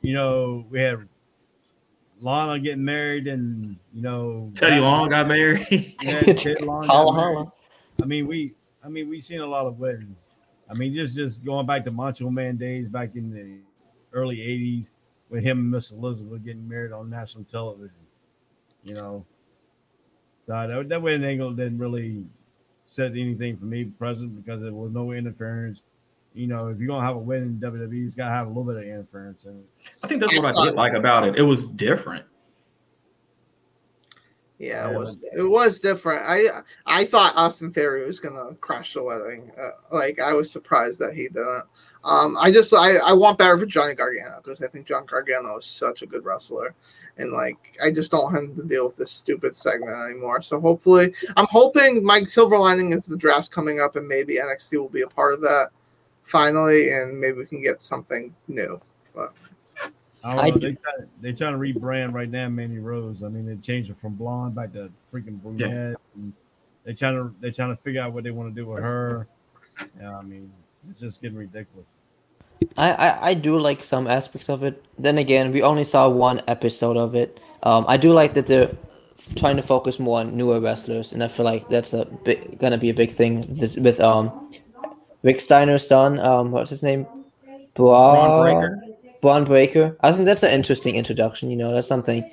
you 0.00 0.14
know, 0.14 0.64
we 0.70 0.80
had 0.80 1.06
Lana 2.20 2.58
getting 2.58 2.84
married, 2.84 3.26
and 3.28 3.76
you 3.94 4.02
know, 4.02 4.50
Teddy 4.54 4.80
Long 4.80 5.08
got 5.08 5.28
married. 5.28 5.66
Yeah, 6.02 6.20
Teddy 6.34 6.64
Long 6.64 6.82
got 6.86 6.90
holla 6.90 7.14
married. 7.16 7.34
holla. 7.36 7.52
I 8.02 8.06
mean, 8.06 8.26
we, 8.26 8.54
I 8.88 8.90
mean, 8.90 9.10
we've 9.10 9.22
seen 9.22 9.40
a 9.40 9.46
lot 9.46 9.66
of 9.66 9.78
weddings. 9.78 10.16
I 10.70 10.72
mean, 10.72 10.94
just 10.94 11.14
just 11.14 11.44
going 11.44 11.66
back 11.66 11.84
to 11.84 11.90
Macho 11.90 12.30
Man 12.30 12.56
days 12.56 12.88
back 12.88 13.16
in 13.16 13.30
the 13.30 13.58
early 14.16 14.38
'80s, 14.38 14.88
with 15.28 15.44
him 15.44 15.58
and 15.58 15.70
Miss 15.70 15.90
Elizabeth 15.90 16.42
getting 16.42 16.66
married 16.66 16.92
on 16.92 17.10
national 17.10 17.44
television. 17.44 17.98
You 18.82 18.94
know, 18.94 19.26
so 20.46 20.52
that, 20.52 20.88
that 20.88 21.02
wedding 21.02 21.24
angle 21.24 21.52
didn't 21.52 21.76
really 21.76 22.24
set 22.86 23.10
anything 23.10 23.58
for 23.58 23.66
me 23.66 23.84
present 23.84 24.42
because 24.42 24.62
there 24.62 24.72
was 24.72 24.90
no 24.90 25.12
interference. 25.12 25.82
You 26.32 26.46
know, 26.46 26.68
if 26.68 26.78
you're 26.78 26.88
gonna 26.88 27.04
have 27.04 27.16
a 27.16 27.18
wedding 27.18 27.48
in 27.48 27.60
WWE, 27.60 28.06
it's 28.06 28.14
gotta 28.14 28.32
have 28.32 28.46
a 28.46 28.48
little 28.48 28.64
bit 28.64 28.76
of 28.76 28.84
interference 28.84 29.44
in 29.44 29.58
it. 29.58 29.66
I 30.02 30.06
think 30.08 30.22
that's 30.22 30.34
what 30.34 30.56
I 30.56 30.64
did 30.64 30.74
like 30.74 30.94
about 30.94 31.28
it. 31.28 31.36
It 31.36 31.42
was 31.42 31.66
different. 31.66 32.24
Yeah, 34.58 34.90
it 34.90 34.96
was 34.96 35.18
it 35.36 35.42
was 35.42 35.80
different. 35.80 36.22
I 36.26 36.62
I 36.84 37.04
thought 37.04 37.36
Austin 37.36 37.72
Theory 37.72 38.04
was 38.04 38.18
gonna 38.18 38.54
crash 38.56 38.94
the 38.94 39.02
wedding. 39.02 39.52
Uh, 39.60 39.70
like 39.94 40.18
I 40.18 40.32
was 40.32 40.50
surprised 40.50 40.98
that 40.98 41.14
he 41.14 41.28
didn't. 41.28 41.62
Um, 42.02 42.36
I 42.36 42.50
just 42.50 42.74
I, 42.74 42.96
I 42.96 43.12
want 43.12 43.38
better 43.38 43.56
for 43.56 43.66
Johnny 43.66 43.94
Gargano 43.94 44.40
because 44.42 44.60
I 44.60 44.66
think 44.66 44.86
John 44.86 45.06
Gargano 45.06 45.58
is 45.58 45.66
such 45.66 46.02
a 46.02 46.06
good 46.06 46.24
wrestler, 46.24 46.74
and 47.18 47.30
like 47.30 47.78
I 47.80 47.92
just 47.92 48.10
don't 48.10 48.32
have 48.32 48.56
to 48.56 48.64
deal 48.64 48.86
with 48.86 48.96
this 48.96 49.12
stupid 49.12 49.56
segment 49.56 49.96
anymore. 50.10 50.42
So 50.42 50.60
hopefully, 50.60 51.14
I'm 51.36 51.46
hoping 51.48 52.02
Mike 52.02 52.28
Silver 52.28 52.58
lining 52.58 52.92
is 52.92 53.06
the 53.06 53.16
draft's 53.16 53.48
coming 53.48 53.78
up, 53.78 53.94
and 53.94 54.08
maybe 54.08 54.38
NXT 54.38 54.76
will 54.76 54.88
be 54.88 55.02
a 55.02 55.08
part 55.08 55.34
of 55.34 55.40
that 55.42 55.68
finally, 56.24 56.90
and 56.90 57.18
maybe 57.18 57.38
we 57.38 57.46
can 57.46 57.62
get 57.62 57.80
something 57.80 58.34
new. 58.48 58.80
But 59.14 59.34
I 60.24 60.34
don't 60.34 60.44
I 60.44 60.48
know. 60.50 60.56
do- 60.56 60.60
They 60.70 60.74
try, 60.74 60.92
they 61.20 61.32
trying 61.32 61.52
to 61.52 61.58
rebrand 61.58 62.12
right 62.12 62.28
now, 62.30 62.48
Mandy 62.48 62.78
Rose. 62.78 63.22
I 63.22 63.28
mean, 63.28 63.46
they 63.46 63.56
changed 63.56 63.90
it 63.90 63.96
from 63.98 64.14
blonde 64.14 64.54
back 64.54 64.72
to 64.72 64.90
freaking 65.12 65.40
brunette. 65.40 65.96
And 66.14 66.32
they 66.84 66.92
trying 66.94 67.14
to 67.14 67.34
they 67.40 67.50
trying 67.50 67.70
to 67.74 67.80
figure 67.82 68.00
out 68.02 68.12
what 68.12 68.24
they 68.24 68.30
want 68.30 68.54
to 68.54 68.60
do 68.60 68.66
with 68.68 68.82
her. 68.82 69.26
Yeah, 70.00 70.16
I 70.18 70.22
mean, 70.22 70.50
it's 70.90 71.00
just 71.00 71.22
getting 71.22 71.38
ridiculous. 71.38 71.86
I, 72.76 72.92
I, 72.92 73.28
I 73.30 73.34
do 73.34 73.56
like 73.58 73.84
some 73.84 74.08
aspects 74.08 74.48
of 74.48 74.64
it. 74.64 74.84
Then 74.98 75.18
again, 75.18 75.52
we 75.52 75.62
only 75.62 75.84
saw 75.84 76.08
one 76.08 76.42
episode 76.48 76.96
of 76.96 77.14
it. 77.14 77.38
Um, 77.62 77.84
I 77.86 77.96
do 77.96 78.12
like 78.12 78.34
that 78.34 78.46
they're 78.46 78.70
trying 79.36 79.56
to 79.56 79.62
focus 79.62 80.00
more 80.00 80.18
on 80.20 80.36
newer 80.36 80.58
wrestlers, 80.60 81.12
and 81.12 81.22
I 81.22 81.28
feel 81.28 81.44
like 81.44 81.68
that's 81.68 81.92
a 81.92 82.04
big, 82.24 82.58
gonna 82.58 82.78
be 82.78 82.90
a 82.90 82.94
big 82.94 83.14
thing 83.14 83.44
with, 83.60 83.76
with 83.76 84.00
um 84.00 84.50
Rick 85.22 85.40
Steiner's 85.40 85.86
son. 85.86 86.18
Um, 86.18 86.50
what's 86.50 86.70
his 86.70 86.82
name? 86.82 87.06
Bra- 87.74 88.14
Bron 88.14 88.42
Breakker. 88.42 88.82
Bron 89.20 89.44
Breakker. 89.44 89.96
I 90.00 90.12
think 90.12 90.24
that's 90.26 90.42
an 90.42 90.50
interesting 90.50 90.94
introduction. 90.96 91.50
You 91.50 91.56
know, 91.56 91.72
that's 91.74 91.88
something 91.88 92.28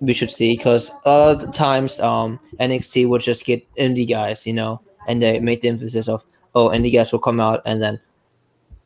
we 0.00 0.12
should 0.12 0.30
see 0.30 0.56
because 0.56 0.90
a 1.04 1.10
lot 1.10 1.28
of 1.36 1.40
the 1.40 1.52
times 1.52 2.00
um 2.00 2.38
NXT 2.60 3.08
would 3.08 3.20
just 3.22 3.44
get 3.46 3.66
indie 3.76 4.08
guys, 4.08 4.46
you 4.46 4.52
know, 4.52 4.80
and 5.08 5.22
they 5.22 5.38
make 5.40 5.60
the 5.60 5.68
emphasis 5.68 6.08
of 6.08 6.24
oh 6.54 6.68
indie 6.68 6.92
guys 6.92 7.12
will 7.12 7.18
come 7.18 7.40
out 7.40 7.62
and 7.64 7.80
then 7.80 8.00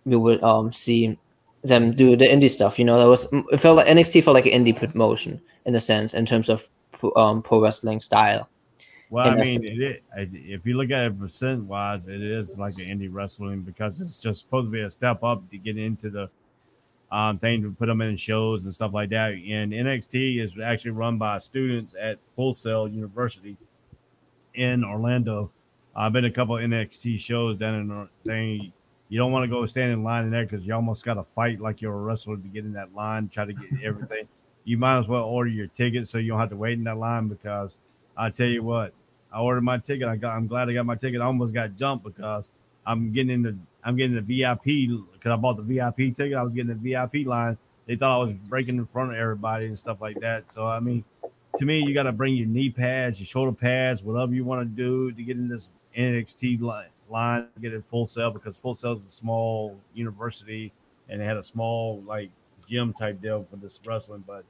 we 0.05 0.17
would 0.17 0.43
um 0.43 0.73
see 0.73 1.19
them 1.63 1.93
do 1.93 2.17
the 2.17 2.27
indie 2.27 2.51
stuff. 2.51 2.79
You 2.79 2.85
know, 2.85 2.99
that 2.99 3.09
was 3.09 3.27
it 3.53 3.59
felt 3.61 3.77
like 3.77 3.87
NXT 3.87 4.23
felt 4.25 4.35
like 4.35 4.47
an 4.47 4.65
indie 4.65 4.77
promotion 4.77 5.41
in 5.67 5.75
a 5.75 5.81
sense 5.81 6.15
in 6.15 6.27
terms 6.27 6.49
of 6.49 6.69
um 7.17 7.43
pro 7.43 7.63
wrestling 7.63 8.01
style. 8.01 8.49
Well, 9.11 9.27
I 9.27 9.33
And 9.33 9.41
mean, 9.41 9.65
it, 9.65 9.81
is- 9.81 10.29
if 10.33 10.65
you 10.65 10.77
look 10.77 10.91
at 10.91 11.07
it 11.07 11.19
percent 11.19 11.65
wise, 11.65 12.07
it 12.07 12.23
is 12.23 12.57
like 12.59 12.75
an 12.75 12.85
indie 12.85 13.09
wrestling 13.11 13.63
because 13.63 14.01
it's 14.01 14.19
just 14.19 14.41
supposed 14.43 14.69
to 14.69 14.71
be 14.71 14.83
a 14.83 14.91
step 14.91 15.25
up 15.25 15.49
to 15.51 15.59
get 15.59 15.77
into 15.77 16.11
the 16.11 16.31
um, 17.13 17.39
thing 17.39 17.63
to 17.63 17.73
put 17.73 17.87
them 17.87 18.01
in 18.01 18.17
shows 18.17 18.65
and 18.65 18.75
stuff 18.75 18.93
like 18.93 19.11
that. 19.11 19.33
And 19.33 19.73
NXT 19.73 20.43
is 20.43 20.59
actually 20.63 20.93
run 20.93 21.19
by 21.19 21.39
students 21.39 21.95
at 22.01 22.19
Full 22.37 22.55
Sail 22.55 22.89
University 22.89 23.57
in 24.55 24.85
Orlando. 24.85 25.51
I've 25.95 26.13
been 26.13 26.25
a 26.25 26.31
couple 26.31 26.55
NXT 26.57 27.19
shows 27.21 27.57
down 27.57 27.75
in 27.75 28.09
thing. 28.25 28.73
You 29.09 29.19
don't 29.19 29.33
want 29.33 29.43
to 29.45 29.49
go 29.49 29.67
stand 29.67 29.93
in 29.93 30.05
line 30.05 30.25
in 30.25 30.31
there 30.31 30.45
because 30.45 30.65
you 30.65 30.73
almost 30.73 31.05
got 31.05 31.15
to 31.15 31.25
fight 31.25 31.61
like 31.61 31.81
you're 31.81 31.93
a 31.93 32.01
wrestler 32.01 32.37
to 32.37 32.49
get 32.49 32.65
in 32.65 32.75
that 32.75 32.95
line, 32.95 33.29
try 33.29 33.45
to 33.45 33.53
get 33.53 33.83
everything. 33.83 34.29
you 34.65 34.79
might 34.79 34.99
as 34.99 35.09
well 35.09 35.25
order 35.25 35.51
your 35.51 35.67
ticket 35.67 36.09
so 36.09 36.19
you 36.19 36.29
don't 36.31 36.39
have 36.39 36.51
to 36.51 36.57
wait 36.57 36.75
in 36.75 36.85
that 36.85 36.97
line 36.97 37.29
because 37.29 37.75
I 38.17 38.31
tell 38.31 38.47
you 38.47 38.63
what, 38.63 38.93
I 39.33 39.41
ordered 39.41 39.63
my 39.63 39.79
ticket. 39.79 40.07
I 40.07 40.17
got. 40.17 40.37
I'm 40.37 40.47
glad 40.47 40.69
I 40.69 40.75
got 40.75 40.87
my 40.87 40.97
ticket. 40.97 41.21
I 41.21 41.25
almost 41.25 41.55
got 41.55 41.77
jumped 41.77 42.05
because 42.05 42.49
I'm 42.87 43.13
getting 43.13 43.31
into. 43.31 43.59
I'm 43.83 43.97
getting 43.97 44.15
the 44.15 44.21
VIP 44.21 44.91
because 45.13 45.33
I 45.33 45.37
bought 45.37 45.57
the 45.57 45.63
VIP 45.63 46.15
ticket. 46.15 46.35
I 46.35 46.43
was 46.43 46.55
getting 46.55 46.69
the 46.69 46.75
VIP 46.75 47.27
line. 47.27 47.57
They 47.87 47.97
thought 47.97 48.21
I 48.21 48.25
was 48.25 48.35
breaking 48.35 48.77
in 48.77 48.87
front 48.87 49.13
of 49.13 49.19
everybody 49.19 49.67
and 49.67 49.79
stuff 49.79 50.01
like 50.01 50.21
that. 50.21 50.53
So 50.53 50.67
I 50.67 50.81
mean, 50.81 51.05
to 51.59 51.65
me, 51.65 51.81
you 51.81 51.95
got 51.95 52.05
to 52.05 52.13
bring 52.13 52.35
your 52.35 52.47
knee 52.47 52.71
pads, 52.71 53.19
your 53.19 53.27
shoulder 53.27 53.53
pads, 53.53 54.03
whatever 54.03 54.33
you 54.33 54.45
want 54.45 54.63
to 54.63 54.65
do 54.67 55.11
to 55.13 55.23
get 55.23 55.37
in 55.37 55.49
this 55.49 55.73
NXT 55.97 56.61
line, 57.09 57.47
get 57.61 57.73
it 57.73 57.85
Full 57.85 58.07
Sail 58.07 58.31
because 58.31 58.57
Full 58.57 58.77
Sail 58.77 58.93
is 58.93 59.05
a 59.05 59.11
small 59.11 59.79
university 59.95 60.73
and 61.09 61.21
they 61.21 61.25
had 61.25 61.37
a 61.37 61.45
small 61.45 62.03
like 62.07 62.31
gym 62.67 62.93
type 62.93 63.21
deal 63.21 63.45
for 63.51 63.57
this 63.57 63.81
wrestling. 63.85 64.25
But 64.27 64.45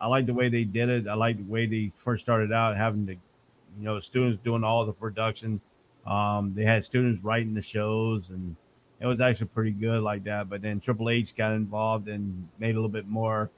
I 0.00 0.08
like 0.08 0.26
the 0.26 0.34
way 0.34 0.48
they 0.48 0.64
did 0.64 0.88
it. 0.88 1.06
I 1.06 1.14
like 1.14 1.36
the 1.36 1.50
way 1.50 1.66
they 1.66 1.92
first 1.96 2.24
started 2.24 2.52
out 2.52 2.76
having 2.76 3.06
the, 3.06 3.12
you 3.12 3.84
know, 3.84 4.00
students 4.00 4.38
doing 4.38 4.64
all 4.64 4.84
the 4.84 4.92
production. 4.92 5.60
Um, 6.06 6.54
they 6.54 6.64
had 6.64 6.84
students 6.84 7.22
writing 7.22 7.54
the 7.54 7.62
shows 7.62 8.30
and 8.30 8.56
it 9.00 9.06
was 9.06 9.20
actually 9.20 9.46
pretty 9.48 9.70
good 9.72 10.02
like 10.02 10.24
that. 10.24 10.48
But 10.48 10.62
then 10.62 10.78
Triple 10.78 11.08
H 11.08 11.34
got 11.34 11.52
involved 11.52 12.08
and 12.08 12.48
made 12.58 12.72
a 12.72 12.74
little 12.74 12.88
bit 12.88 13.08
more 13.08 13.50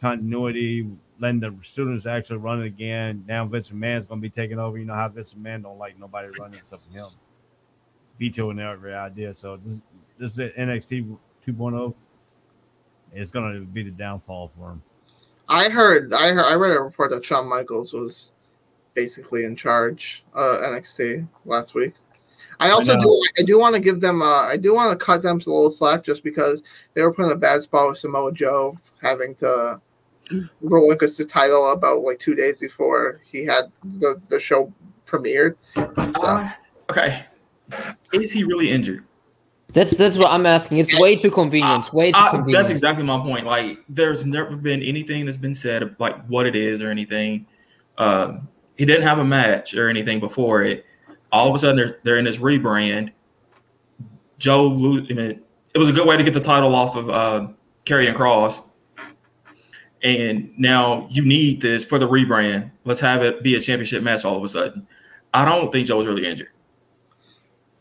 continuity, 0.00 0.88
letting 1.18 1.40
the 1.40 1.54
students 1.62 2.06
actually 2.06 2.38
run 2.38 2.62
it 2.62 2.66
again. 2.66 3.24
Now 3.28 3.44
Vince 3.46 3.70
McMahon's 3.70 4.06
going 4.06 4.20
to 4.20 4.22
be 4.22 4.30
taking 4.30 4.58
over. 4.58 4.78
You 4.78 4.86
know 4.86 4.94
how 4.94 5.08
Vince 5.08 5.34
McMahon 5.34 5.62
don't 5.62 5.78
like 5.78 5.98
nobody 5.98 6.28
running 6.38 6.58
except 6.58 6.86
for 6.86 6.98
him, 6.98 7.06
vetoing 8.18 8.58
every 8.58 8.94
idea. 8.94 9.34
So 9.34 9.58
this 9.64 9.82
this 10.18 10.38
is 10.38 10.52
NXT 10.52 11.16
2.0. 11.46 11.94
It's 13.12 13.30
going 13.30 13.54
to 13.54 13.60
be 13.60 13.82
the 13.82 13.90
downfall 13.90 14.50
for 14.56 14.72
him. 14.72 14.82
I 15.48 15.68
heard 15.68 16.12
I 16.12 16.32
heard 16.32 16.44
I 16.44 16.54
read 16.54 16.76
a 16.76 16.80
report 16.80 17.10
that 17.10 17.24
Shawn 17.24 17.48
Michaels 17.48 17.92
was 17.92 18.32
basically 18.94 19.44
in 19.44 19.54
charge 19.54 20.24
uh 20.34 20.58
NXT 20.62 21.28
last 21.44 21.74
week. 21.74 21.94
I 22.60 22.70
also 22.70 22.96
know. 22.96 23.02
do 23.02 23.26
I 23.38 23.42
do 23.42 23.58
want 23.58 23.74
to 23.74 23.80
give 23.80 24.00
them 24.00 24.22
uh 24.22 24.42
I 24.42 24.56
do 24.56 24.74
want 24.74 24.98
to 24.98 25.04
cut 25.04 25.22
them 25.22 25.36
a 25.36 25.50
little 25.50 25.70
slack 25.70 26.04
just 26.04 26.24
because 26.24 26.62
they 26.94 27.02
were 27.02 27.12
put 27.12 27.26
in 27.26 27.32
a 27.32 27.36
bad 27.36 27.62
spot 27.62 27.88
with 27.88 27.98
Samoa 27.98 28.32
Joe 28.32 28.76
having 29.00 29.34
to 29.36 29.80
relinquish 30.60 31.12
the 31.14 31.24
title 31.24 31.72
about 31.72 32.00
like 32.02 32.18
two 32.18 32.34
days 32.34 32.60
before 32.60 33.20
he 33.24 33.44
had 33.44 33.72
the, 33.84 34.20
the 34.28 34.38
show 34.38 34.72
premiered. 35.06 35.56
Uh, 35.76 36.50
okay. 36.90 37.24
Is 38.12 38.32
he 38.32 38.44
really 38.44 38.70
injured? 38.70 39.04
That's 39.72 39.96
that's 39.96 40.16
what 40.16 40.30
I'm 40.30 40.46
asking. 40.46 40.78
It's 40.78 40.98
way 40.98 41.14
too 41.14 41.30
convenient. 41.30 41.80
It's 41.80 41.92
way 41.92 42.10
too 42.12 42.18
I- 42.18 42.30
convenient. 42.30 42.52
that's 42.58 42.70
exactly 42.70 43.04
my 43.04 43.20
point. 43.20 43.46
Like, 43.46 43.78
there's 43.88 44.24
never 44.24 44.56
been 44.56 44.82
anything 44.82 45.26
that's 45.26 45.36
been 45.36 45.54
said 45.54 45.82
of, 45.82 45.94
like 45.98 46.24
what 46.26 46.46
it 46.46 46.56
is 46.56 46.80
or 46.80 46.90
anything. 46.90 47.46
Uh, 47.98 48.38
he 48.76 48.86
didn't 48.86 49.02
have 49.02 49.18
a 49.18 49.24
match 49.24 49.74
or 49.74 49.88
anything 49.88 50.20
before 50.20 50.62
it. 50.62 50.86
All 51.32 51.48
of 51.48 51.54
a 51.54 51.58
sudden, 51.58 51.76
they're, 51.76 51.98
they're 52.02 52.16
in 52.16 52.24
this 52.24 52.38
rebrand. 52.38 53.12
Joe, 54.38 54.64
lo- 54.64 55.04
I 55.10 55.12
mean, 55.12 55.42
it 55.74 55.78
was 55.78 55.88
a 55.88 55.92
good 55.92 56.06
way 56.06 56.16
to 56.16 56.22
get 56.22 56.34
the 56.34 56.40
title 56.40 56.74
off 56.74 56.96
of 56.96 57.10
uh, 57.10 57.48
Karrion 57.84 58.14
Kross. 58.14 58.62
And 60.02 60.52
now 60.56 61.08
you 61.10 61.24
need 61.24 61.60
this 61.60 61.84
for 61.84 61.98
the 61.98 62.08
rebrand. 62.08 62.70
Let's 62.84 63.00
have 63.00 63.22
it 63.22 63.42
be 63.42 63.56
a 63.56 63.60
championship 63.60 64.02
match 64.02 64.24
all 64.24 64.36
of 64.36 64.44
a 64.44 64.48
sudden. 64.48 64.86
I 65.34 65.44
don't 65.44 65.72
think 65.72 65.88
Joe 65.88 65.98
was 65.98 66.06
really 66.06 66.24
injured. 66.26 66.50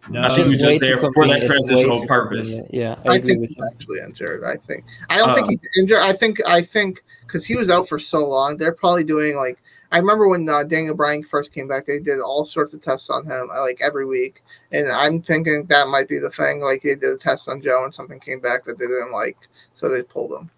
No, 0.09 0.21
I 0.21 0.29
think 0.29 0.45
he 0.47 0.53
was 0.53 0.61
just 0.61 0.79
there 0.79 0.97
for 0.97 1.07
that 1.07 1.13
convenient. 1.13 1.43
It's 1.43 1.67
way 1.67 1.67
transitional 1.67 2.07
purpose. 2.07 2.61
Yeah, 2.71 2.95
I, 3.05 3.15
I 3.15 3.21
think 3.21 3.47
he's 3.47 3.57
actually 3.61 3.99
injured. 3.99 4.43
I 4.43 4.55
think 4.55 4.85
I 5.09 5.17
don't 5.17 5.35
think 5.35 5.47
Uh, 5.47 5.49
he's 5.49 5.59
injured. 5.77 5.99
I 5.99 6.13
think 6.13 6.39
I 6.47 6.61
think 6.61 7.03
because 7.21 7.45
he 7.45 7.55
was 7.55 7.69
out 7.69 7.89
for 7.89 7.99
so 7.99 8.25
long, 8.25 8.57
they're 8.57 8.73
probably 8.73 9.03
doing 9.03 9.35
like 9.35 9.59
I 9.91 9.97
remember 9.97 10.27
when 10.27 10.47
uh, 10.49 10.63
Daniel 10.63 10.95
Bryan 10.95 11.23
first 11.23 11.53
came 11.53 11.67
back, 11.67 11.85
they 11.85 11.99
did 11.99 12.19
all 12.19 12.45
sorts 12.45 12.73
of 12.73 12.81
tests 12.81 13.09
on 13.09 13.25
him 13.25 13.49
uh, 13.55 13.61
like 13.61 13.79
every 13.81 14.05
week, 14.05 14.43
and 14.71 14.91
I'm 14.91 15.21
thinking 15.21 15.65
that 15.67 15.87
might 15.87 16.07
be 16.09 16.19
the 16.19 16.29
thing. 16.29 16.59
Like 16.59 16.83
they 16.83 16.95
did 16.95 17.13
a 17.13 17.17
test 17.17 17.47
on 17.47 17.61
Joe, 17.61 17.83
and 17.85 17.93
something 17.95 18.19
came 18.19 18.39
back 18.39 18.65
that 18.65 18.77
they 18.77 18.85
didn't 18.87 19.11
like, 19.13 19.37
so 19.73 19.87
they 19.89 20.03
pulled 20.03 20.31
him. 20.31 20.49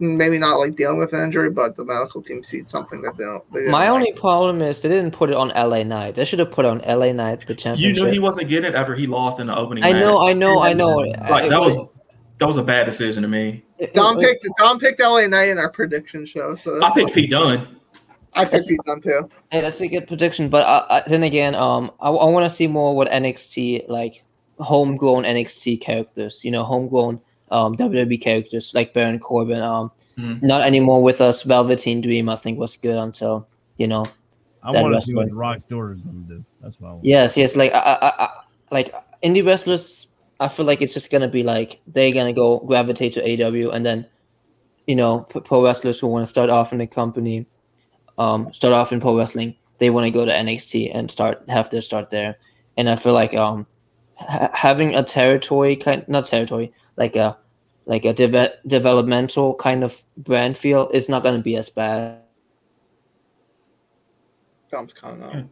Maybe 0.00 0.38
not 0.38 0.56
like 0.56 0.74
dealing 0.74 0.98
with 0.98 1.12
an 1.12 1.22
injury, 1.22 1.50
but 1.50 1.76
the 1.76 1.84
medical 1.84 2.20
team 2.20 2.42
sees 2.42 2.64
something 2.68 3.00
that 3.02 3.16
they 3.16 3.22
don't. 3.22 3.44
They 3.52 3.60
didn't 3.60 3.70
My 3.70 3.88
like. 3.88 3.90
only 3.90 4.12
problem 4.14 4.60
is 4.60 4.80
they 4.80 4.88
didn't 4.88 5.12
put 5.12 5.30
it 5.30 5.36
on 5.36 5.50
LA 5.50 5.84
Knight. 5.84 6.16
They 6.16 6.24
should 6.24 6.40
have 6.40 6.50
put 6.50 6.64
it 6.64 6.68
on 6.68 6.78
LA 6.80 7.12
Knight 7.12 7.46
the 7.46 7.54
championship. 7.54 7.80
You 7.80 7.88
championship. 7.90 8.04
knew 8.06 8.10
he 8.12 8.18
wasn't 8.18 8.48
getting 8.48 8.72
it 8.72 8.74
after 8.74 8.96
he 8.96 9.06
lost 9.06 9.38
in 9.38 9.46
the 9.46 9.56
opening. 9.56 9.84
I 9.84 9.92
know, 9.92 10.18
match. 10.18 10.30
I 10.30 10.32
know, 10.32 10.60
I 10.60 10.72
know. 10.72 10.96
Like 10.96 11.48
that 11.48 11.60
was 11.60 11.78
that 12.38 12.46
was 12.46 12.56
a 12.56 12.62
bad 12.64 12.86
decision 12.86 13.22
to 13.22 13.28
me. 13.28 13.62
Dom 13.94 14.18
picked 14.18 14.44
Dom 14.58 14.80
picked 14.80 15.00
LA 15.00 15.28
Knight 15.28 15.50
in 15.50 15.58
our 15.58 15.70
prediction 15.70 16.26
show, 16.26 16.56
so 16.56 16.76
I 16.78 16.80
that's 16.80 16.94
picked 16.94 17.08
why- 17.10 17.14
Pete 17.14 17.30
Dunne. 17.30 17.68
I 18.36 18.44
picked 18.44 18.68
Pete 18.68 18.80
Dunne 18.84 19.00
too. 19.00 19.28
Hey, 19.50 19.60
that's 19.60 19.80
a 19.80 19.88
good 19.88 20.06
prediction, 20.08 20.48
but 20.48 20.66
uh, 20.66 20.84
uh, 20.88 21.02
then 21.06 21.22
again, 21.22 21.54
um, 21.54 21.90
I, 22.00 22.08
I 22.10 22.30
want 22.30 22.48
to 22.48 22.54
see 22.54 22.66
more 22.66 22.94
what 22.96 23.08
NXT 23.08 23.88
like 23.88 24.24
homegrown 24.58 25.24
NXT 25.24 25.80
characters. 25.80 26.42
You 26.44 26.50
know, 26.50 26.64
homegrown 26.64 27.20
um 27.50 27.76
WWE 27.76 28.20
characters 28.20 28.72
like 28.74 28.94
Baron 28.94 29.18
Corbin. 29.18 29.60
Um, 29.60 29.90
Mhm. 30.18 30.42
not 30.42 30.62
anymore 30.62 31.02
with 31.02 31.20
us. 31.20 31.42
Velveteen 31.42 32.00
Dream, 32.00 32.28
I 32.28 32.36
think, 32.36 32.56
was 32.58 32.76
good 32.76 32.96
until 32.96 33.48
you 33.78 33.88
know. 33.88 34.04
I 34.62 34.70
want 34.80 34.94
to 34.94 35.00
see 35.00 35.12
what 35.12 35.22
wrestling. 35.22 35.28
the 35.28 35.34
Rock's 35.34 35.64
daughter 35.64 35.92
is 35.92 36.00
going 36.00 36.24
to 36.26 36.34
do. 36.36 36.44
That's 36.62 36.80
what 36.80 36.88
I 36.88 36.92
want. 36.92 37.04
Yes, 37.04 37.36
yes, 37.36 37.54
like 37.56 37.74
I, 37.74 37.98
I, 38.00 38.24
I, 38.24 38.28
like 38.70 38.94
indie 39.22 39.44
wrestlers. 39.44 40.06
I 40.40 40.48
feel 40.48 40.66
like 40.66 40.82
it's 40.82 40.94
just 40.94 41.10
gonna 41.10 41.28
be 41.28 41.42
like 41.42 41.80
they're 41.86 42.12
gonna 42.12 42.32
go 42.32 42.60
gravitate 42.60 43.12
to 43.14 43.22
AEW, 43.22 43.74
and 43.74 43.84
then, 43.84 44.06
you 44.86 44.94
know, 44.96 45.20
pro 45.20 45.64
wrestlers 45.64 45.98
who 46.00 46.06
want 46.06 46.24
to 46.24 46.30
start 46.30 46.48
off 46.48 46.72
in 46.72 46.78
the 46.78 46.86
company, 46.86 47.46
um, 48.18 48.52
start 48.52 48.72
off 48.72 48.92
in 48.92 49.00
pro 49.00 49.16
wrestling, 49.16 49.54
they 49.78 49.90
want 49.90 50.04
to 50.04 50.10
go 50.10 50.24
to 50.24 50.32
NXT 50.32 50.90
and 50.94 51.10
start 51.10 51.42
have 51.48 51.70
their 51.70 51.82
start 51.82 52.10
there. 52.10 52.36
And 52.76 52.88
I 52.88 52.96
feel 52.96 53.12
like 53.12 53.34
um, 53.34 53.66
ha- 54.14 54.50
having 54.52 54.94
a 54.94 55.02
territory 55.02 55.76
kind, 55.76 56.04
not 56.08 56.26
territory, 56.26 56.72
like 56.96 57.16
a 57.16 57.38
like 57.86 58.04
a 58.04 58.12
deve- 58.12 58.54
developmental 58.66 59.54
kind 59.54 59.84
of 59.84 60.02
brand 60.16 60.56
feel 60.56 60.88
is 60.88 61.08
not 61.08 61.22
gonna 61.22 61.42
be 61.42 61.56
as 61.56 61.68
bad. 61.68 62.20
SmackDown's 64.74 64.92
coming 64.92 65.22
up. 65.22 65.46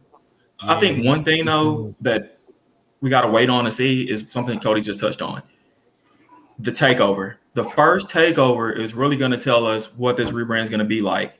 I 0.59 0.79
think 0.79 1.05
one 1.05 1.23
thing 1.23 1.45
though 1.45 1.95
that 2.01 2.39
we 3.01 3.09
got 3.09 3.21
to 3.21 3.27
wait 3.27 3.49
on 3.49 3.65
to 3.65 3.71
see 3.71 4.09
is 4.09 4.25
something 4.29 4.59
Cody 4.59 4.81
just 4.81 4.99
touched 4.99 5.21
on. 5.21 5.41
The 6.59 6.71
takeover. 6.71 7.35
The 7.53 7.65
first 7.65 8.09
takeover 8.09 8.77
is 8.77 8.93
really 8.93 9.17
going 9.17 9.31
to 9.31 9.37
tell 9.37 9.67
us 9.67 9.93
what 9.95 10.15
this 10.15 10.31
rebrand 10.31 10.63
is 10.63 10.69
going 10.69 10.79
to 10.79 10.85
be 10.85 11.01
like. 11.01 11.39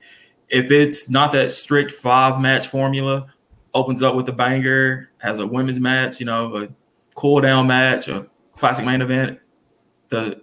If 0.54 0.70
it's 0.72 1.10
not 1.10 1.32
that 1.32 1.52
strict 1.52 1.92
five 1.92 2.40
match 2.40 2.68
formula, 2.68 3.26
opens 3.74 4.04
up 4.04 4.16
with 4.16 4.30
a 4.30 4.32
banger, 4.32 5.10
has 5.18 5.40
a 5.40 5.48
women's 5.48 5.80
match, 5.80 6.20
you 6.20 6.28
know, 6.28 6.56
a 6.56 6.68
cool 7.16 7.42
down 7.42 7.66
match, 7.68 8.08
a 8.08 8.28
classic 8.52 8.86
main 8.86 9.02
event, 9.02 9.40
the 10.10 10.42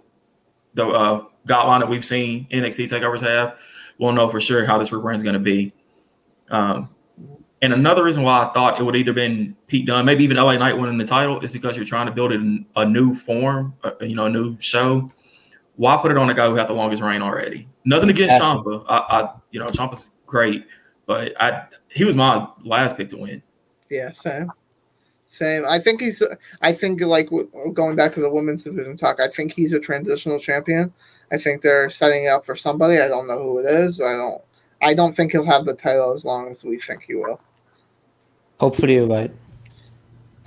the 0.73 0.85
uh, 0.85 1.23
guideline 1.47 1.79
that 1.79 1.89
we've 1.89 2.05
seen 2.05 2.47
NXT 2.51 2.89
takeovers 2.89 3.21
have, 3.21 3.57
we'll 3.97 4.11
know 4.11 4.29
for 4.29 4.39
sure 4.39 4.65
how 4.65 4.77
this 4.77 4.89
rebrand 4.89 5.15
is 5.15 5.23
going 5.23 5.33
to 5.33 5.39
be. 5.39 5.73
Um, 6.49 6.89
and 7.61 7.73
another 7.73 8.03
reason 8.03 8.23
why 8.23 8.43
I 8.43 8.51
thought 8.53 8.79
it 8.79 8.83
would 8.83 8.95
either 8.95 9.13
been 9.13 9.55
Pete 9.67 9.85
Dunne, 9.85 10.05
maybe 10.05 10.23
even 10.23 10.37
LA 10.37 10.57
Knight 10.57 10.77
winning 10.77 10.97
the 10.97 11.05
title, 11.05 11.39
is 11.41 11.51
because 11.51 11.75
you're 11.77 11.85
trying 11.85 12.07
to 12.07 12.11
build 12.11 12.31
it 12.31 12.41
in 12.41 12.65
a 12.75 12.85
new 12.85 13.13
form, 13.13 13.75
uh, 13.83 13.91
you 14.01 14.15
know, 14.15 14.25
a 14.25 14.29
new 14.29 14.59
show. 14.59 15.11
Why 15.81 15.97
put 15.97 16.11
it 16.11 16.17
on 16.19 16.29
a 16.29 16.35
guy 16.35 16.47
who 16.47 16.53
had 16.53 16.67
the 16.67 16.73
longest 16.73 17.01
reign 17.01 17.23
already? 17.23 17.67
Nothing 17.85 18.11
against 18.11 18.35
Exactly. 18.35 18.77
Ciampa. 18.77 18.85
I, 18.87 18.97
I, 18.97 19.33
you 19.49 19.59
know, 19.59 19.65
Ciampa's 19.71 20.11
great, 20.27 20.63
but 21.07 21.33
I 21.41 21.63
he 21.89 22.03
was 22.03 22.15
my 22.15 22.47
last 22.63 22.97
pick 22.97 23.09
to 23.09 23.17
win. 23.17 23.41
Yeah, 23.89 24.11
same. 24.11 24.51
Same. 25.27 25.63
I 25.67 25.79
think 25.79 26.01
he's. 26.01 26.21
I 26.61 26.71
think 26.71 27.01
like 27.01 27.31
going 27.73 27.95
back 27.95 28.13
to 28.13 28.19
the 28.19 28.29
women's 28.29 28.63
division 28.63 28.95
talk. 28.95 29.19
I 29.19 29.27
think 29.27 29.53
he's 29.53 29.73
a 29.73 29.79
transitional 29.79 30.37
champion. 30.37 30.93
I 31.31 31.39
think 31.39 31.63
they're 31.63 31.89
setting 31.89 32.25
it 32.25 32.27
up 32.27 32.45
for 32.45 32.55
somebody. 32.55 32.99
I 32.99 33.07
don't 33.07 33.27
know 33.27 33.41
who 33.41 33.57
it 33.57 33.65
is. 33.65 34.01
I 34.01 34.13
don't. 34.13 34.39
I 34.83 34.93
don't 34.93 35.15
think 35.15 35.31
he'll 35.31 35.45
have 35.45 35.65
the 35.65 35.73
title 35.73 36.13
as 36.13 36.25
long 36.25 36.51
as 36.51 36.63
we 36.63 36.79
think 36.79 37.01
he 37.01 37.15
will. 37.15 37.41
Hopefully 38.59 38.93
you're 38.93 39.07
right. 39.07 39.31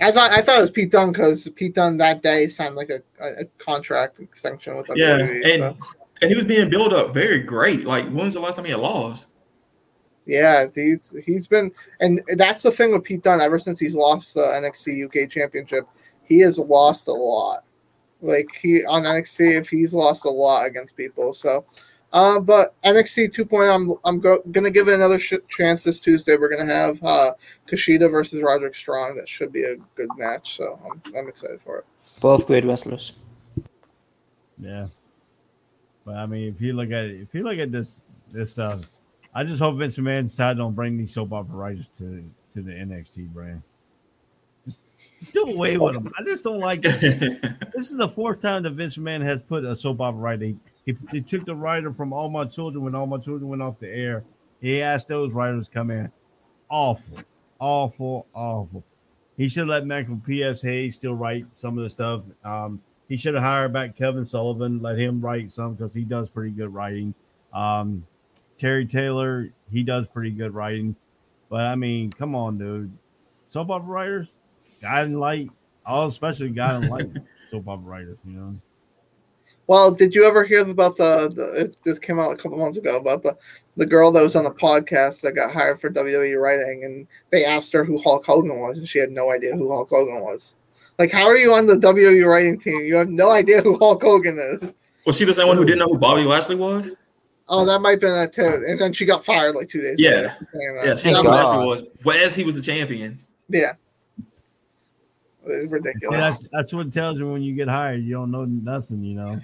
I 0.05 0.11
thought 0.11 0.31
I 0.31 0.41
thought 0.41 0.59
it 0.59 0.61
was 0.61 0.69
Pete 0.69 0.91
Dunne 0.91 1.11
because 1.11 1.49
Pete 1.55 1.73
Dunne 1.73 1.97
that 1.97 2.21
day 2.21 2.47
signed 2.47 2.75
like 2.75 2.91
a, 2.91 3.01
a, 3.19 3.45
contract 3.57 4.19
extension 4.19 4.77
with 4.77 4.87
Yeah, 4.93 5.17
and 5.17 5.43
so. 5.43 5.77
and 6.21 6.29
he 6.29 6.35
was 6.35 6.45
being 6.45 6.69
built 6.69 6.93
up 6.93 7.11
very 7.11 7.39
great. 7.39 7.87
Like 7.87 8.05
when 8.05 8.25
was 8.25 8.35
the 8.35 8.39
last 8.39 8.57
time 8.57 8.65
he 8.65 8.71
had 8.71 8.81
lost? 8.81 9.31
Yeah, 10.27 10.65
he's 10.75 11.15
he's 11.25 11.47
been, 11.47 11.71
and 12.01 12.21
that's 12.35 12.61
the 12.61 12.69
thing 12.69 12.91
with 12.91 13.03
Pete 13.03 13.23
Dunne. 13.23 13.41
Ever 13.41 13.57
since 13.57 13.79
he's 13.79 13.95
lost 13.95 14.35
the 14.35 14.41
NXT 14.41 15.05
UK 15.05 15.27
Championship, 15.27 15.87
he 16.23 16.39
has 16.41 16.59
lost 16.59 17.07
a 17.07 17.11
lot. 17.11 17.63
Like 18.21 18.49
he 18.61 18.85
on 18.85 19.03
NXT, 19.03 19.57
if 19.57 19.69
he's 19.69 19.95
lost 19.95 20.25
a 20.25 20.29
lot 20.29 20.67
against 20.67 20.95
people. 20.95 21.33
So, 21.33 21.65
uh, 22.15 22.39
but 22.39 22.81
NXT 22.83 23.35
2.0, 23.35 23.75
I'm 23.75 23.93
I'm 24.05 24.21
go, 24.21 24.39
gonna 24.51 24.71
give 24.71 24.87
it 24.87 24.93
another 24.93 25.19
sh- 25.19 25.33
chance 25.49 25.83
this 25.83 25.99
Tuesday. 25.99 26.37
We're 26.37 26.47
gonna 26.47 26.73
have 26.73 27.03
uh, 27.03 27.33
Kushida 27.67 28.09
versus 28.09 28.41
Roderick 28.41 28.73
Strong. 28.73 29.17
That 29.17 29.27
should 29.27 29.51
be 29.51 29.63
a 29.65 29.75
good 29.95 30.07
match. 30.15 30.55
So 30.55 30.79
I'm 30.89 31.01
I'm 31.13 31.27
excited 31.27 31.59
for 31.61 31.79
it. 31.79 31.85
Both 32.21 32.47
great 32.47 32.63
wrestlers. 32.63 33.11
Yeah. 34.57 34.87
But 36.05 36.15
I 36.15 36.25
mean, 36.25 36.47
if 36.47 36.61
you 36.61 36.71
look 36.71 36.89
at 36.91 37.07
if 37.07 37.35
you 37.35 37.43
look 37.43 37.59
at 37.59 37.73
this 37.73 37.99
this 38.31 38.53
stuff, 38.53 38.79
I 39.33 39.43
just 39.43 39.59
hope 39.59 39.75
Vince 39.75 39.97
McMahon 39.97 40.23
decided 40.23 40.57
don't 40.57 40.73
bring 40.73 40.97
these 40.97 41.13
soap 41.13 41.33
opera 41.33 41.57
writers 41.57 41.89
to 41.97 42.23
to 42.53 42.61
the 42.61 42.71
NXT 42.71 43.27
brand. 43.33 43.61
Just 44.65 44.79
do 45.33 45.41
away 45.41 45.77
with 45.77 45.95
them. 45.95 46.13
I 46.17 46.23
just 46.23 46.45
don't 46.45 46.61
like 46.61 46.79
it. 46.83 47.55
This 47.75 47.91
is 47.91 47.97
the 47.97 48.07
fourth 48.07 48.39
time 48.39 48.63
that 48.63 48.69
Vince 48.69 48.95
McMahon 48.95 49.21
has 49.23 49.41
put 49.41 49.65
a 49.65 49.75
soap 49.75 49.99
opera 49.99 50.17
writer. 50.21 50.53
He, 50.85 50.95
he, 51.11 51.21
took 51.21 51.45
the 51.45 51.55
writer 51.55 51.91
from 51.91 52.13
All 52.13 52.29
My 52.29 52.45
Children 52.45 52.83
when 52.83 52.95
All 52.95 53.07
My 53.07 53.17
Children 53.17 53.49
went 53.49 53.61
off 53.61 53.79
the 53.79 53.89
air. 53.89 54.23
He 54.61 54.81
asked 54.81 55.07
those 55.07 55.33
writers 55.33 55.67
to 55.67 55.73
come 55.73 55.89
in. 55.89 56.11
Awful, 56.69 57.19
awful, 57.59 58.27
awful. 58.33 58.83
He 59.37 59.49
should 59.49 59.61
have 59.61 59.69
let 59.69 59.87
Michael 59.87 60.21
P.S. 60.25 60.61
Hayes 60.61 60.95
still 60.95 61.15
write 61.15 61.47
some 61.53 61.77
of 61.77 61.83
the 61.83 61.89
stuff. 61.89 62.23
Um, 62.43 62.81
he 63.07 63.17
should 63.17 63.33
have 63.33 63.43
hired 63.43 63.73
back 63.73 63.95
Kevin 63.95 64.25
Sullivan, 64.25 64.81
let 64.81 64.97
him 64.97 65.21
write 65.21 65.51
some 65.51 65.73
because 65.73 65.93
he 65.93 66.03
does 66.03 66.29
pretty 66.29 66.51
good 66.51 66.73
writing. 66.73 67.13
Um, 67.53 68.07
Terry 68.57 68.85
Taylor, 68.85 69.49
he 69.71 69.83
does 69.83 70.07
pretty 70.07 70.31
good 70.31 70.53
writing. 70.53 70.95
But 71.49 71.61
I 71.61 71.75
mean, 71.75 72.11
come 72.11 72.35
on, 72.35 72.57
dude. 72.57 72.97
Soap 73.47 73.69
opera 73.69 73.87
writers, 73.87 74.27
guiding 74.81 75.19
light, 75.19 75.49
all 75.85 76.07
especially 76.07 76.49
guiding 76.49 76.89
light 76.89 77.09
soap 77.51 77.67
opera 77.67 77.85
writers, 77.85 78.17
you 78.25 78.33
know. 78.33 78.55
Well, 79.67 79.91
did 79.91 80.13
you 80.13 80.25
ever 80.25 80.43
hear 80.43 80.59
about 80.59 80.95
the, 80.97 81.29
the 81.33 81.65
it, 81.65 81.77
this 81.83 81.97
came 81.97 82.19
out 82.19 82.31
a 82.31 82.35
couple 82.35 82.57
months 82.57 82.77
ago 82.77 82.97
about 82.97 83.23
the 83.23 83.35
the 83.77 83.85
girl 83.85 84.11
that 84.11 84.23
was 84.23 84.35
on 84.35 84.43
the 84.43 84.51
podcast 84.51 85.21
that 85.21 85.33
got 85.33 85.51
hired 85.51 85.79
for 85.81 85.89
WWE 85.89 86.39
writing 86.39 86.83
and 86.85 87.07
they 87.31 87.45
asked 87.45 87.73
her 87.73 87.83
who 87.83 88.01
Hulk 88.01 88.25
Hogan 88.25 88.59
was 88.59 88.77
and 88.77 88.87
she 88.87 88.99
had 88.99 89.11
no 89.11 89.31
idea 89.31 89.55
who 89.55 89.71
Hulk 89.71 89.89
Hogan 89.89 90.21
was. 90.21 90.55
Like, 90.97 91.11
how 91.11 91.25
are 91.25 91.35
you 91.37 91.53
on 91.53 91.67
the 91.67 91.75
WWE 91.75 92.25
writing 92.25 92.57
team? 92.57 92.85
You 92.85 92.95
have 92.95 93.09
no 93.09 93.31
idea 93.31 93.61
who 93.61 93.77
Hulk 93.77 94.01
Hogan 94.01 94.39
is. 94.39 94.73
Was 95.05 95.17
she 95.17 95.25
the 95.25 95.33
same 95.33 95.47
one 95.47 95.57
who 95.57 95.65
didn't 95.65 95.79
know 95.79 95.87
who 95.87 95.97
Bobby 95.97 96.23
Lashley 96.23 96.55
was? 96.55 96.95
Oh, 97.47 97.65
that 97.65 97.79
might 97.79 97.91
have 97.91 98.01
been 98.01 98.13
that 98.13 98.33
too. 98.33 98.65
And 98.67 98.79
then 98.79 98.93
she 98.93 99.05
got 99.05 99.25
fired 99.25 99.55
like 99.55 99.69
two 99.69 99.81
days. 99.81 99.97
Yeah. 99.99 100.11
later 100.11 100.37
for. 100.53 100.85
Yeah, 100.87 100.95
she 100.95 101.11
knew. 101.11 101.21
Lashley 101.21 101.65
was. 101.65 101.83
Well, 102.03 102.25
as 102.25 102.33
he 102.35 102.43
was 102.43 102.55
the 102.55 102.61
champion. 102.61 103.19
yeah. 103.49 103.73
It's 105.47 105.63
See, 105.63 105.67
ridiculous. 105.67 106.19
that's 106.19 106.45
that's 106.51 106.73
what 106.73 106.87
it 106.87 106.93
tells 106.93 107.19
you 107.19 107.31
when 107.31 107.43
you 107.43 107.53
get 107.53 107.67
hired. 107.67 108.03
You 108.03 108.13
don't 108.13 108.31
know 108.31 108.45
nothing, 108.45 109.03
you 109.03 109.13
know. 109.13 109.39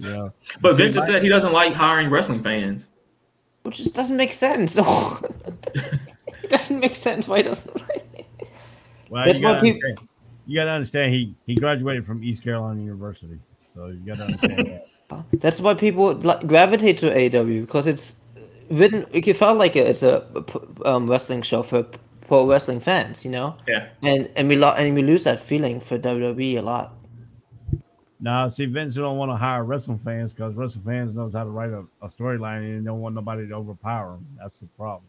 Yeah. 0.00 0.28
But 0.60 0.74
See, 0.74 0.82
Vince 0.82 0.94
has 0.94 1.06
said 1.06 1.22
he 1.22 1.28
doesn't 1.28 1.52
like 1.52 1.72
hiring 1.72 2.10
wrestling 2.10 2.42
fans. 2.42 2.90
Which 3.62 3.76
just 3.76 3.94
doesn't 3.94 4.16
make 4.16 4.32
sense. 4.32 4.78
it 5.74 6.48
doesn't 6.48 6.80
make 6.80 6.96
sense 6.96 7.28
why 7.28 7.38
he 7.38 7.42
doesn't 7.44 7.74
like 7.76 8.26
Well, 9.10 9.24
That's 9.26 9.38
you 9.38 9.42
gotta, 9.42 9.54
why 9.56 9.60
people- 9.60 9.80
understand, 9.88 10.08
you 10.46 10.54
gotta 10.56 10.70
understand 10.70 11.14
he 11.14 11.34
he 11.46 11.54
graduated 11.54 12.06
from 12.06 12.24
East 12.24 12.42
Carolina 12.42 12.80
University, 12.80 13.38
so 13.74 13.86
you 13.88 14.00
gotta 14.06 14.24
understand 14.24 14.58
that. 14.68 14.86
That's 15.40 15.60
why 15.60 15.74
people 15.74 16.14
like, 16.14 16.46
gravitate 16.46 16.98
to 16.98 17.10
AEW 17.10 17.62
because 17.66 17.86
it's 17.86 18.16
written. 18.70 19.04
It 19.12 19.30
felt 19.36 19.58
like 19.58 19.76
it's 19.76 20.02
a 20.02 20.24
um, 20.84 21.06
wrestling 21.06 21.42
show 21.42 21.62
for 21.62 21.84
pro 22.26 22.46
wrestling 22.46 22.80
fans, 22.80 23.24
you 23.24 23.30
know. 23.30 23.56
Yeah. 23.68 23.88
And 24.02 24.30
and 24.36 24.48
we 24.48 24.56
lo- 24.56 24.74
and 24.76 24.94
we 24.94 25.02
lose 25.02 25.24
that 25.24 25.40
feeling 25.40 25.80
for 25.80 25.98
WWE 25.98 26.58
a 26.58 26.62
lot. 26.62 26.94
Now, 28.20 28.48
see, 28.50 28.66
Vince 28.66 28.94
don't 28.94 29.16
want 29.16 29.30
to 29.32 29.36
hire 29.36 29.64
wrestling 29.64 29.98
fans 29.98 30.34
because 30.34 30.54
wrestling 30.54 30.84
fans 30.84 31.14
knows 31.14 31.32
how 31.32 31.44
to 31.44 31.50
write 31.50 31.70
a, 31.70 31.84
a 32.02 32.08
storyline 32.08 32.58
and 32.58 32.80
they 32.82 32.86
don't 32.90 33.00
want 33.00 33.14
nobody 33.14 33.46
to 33.48 33.54
overpower 33.54 34.12
them. 34.12 34.26
That's 34.38 34.58
the 34.58 34.66
problem. 34.76 35.04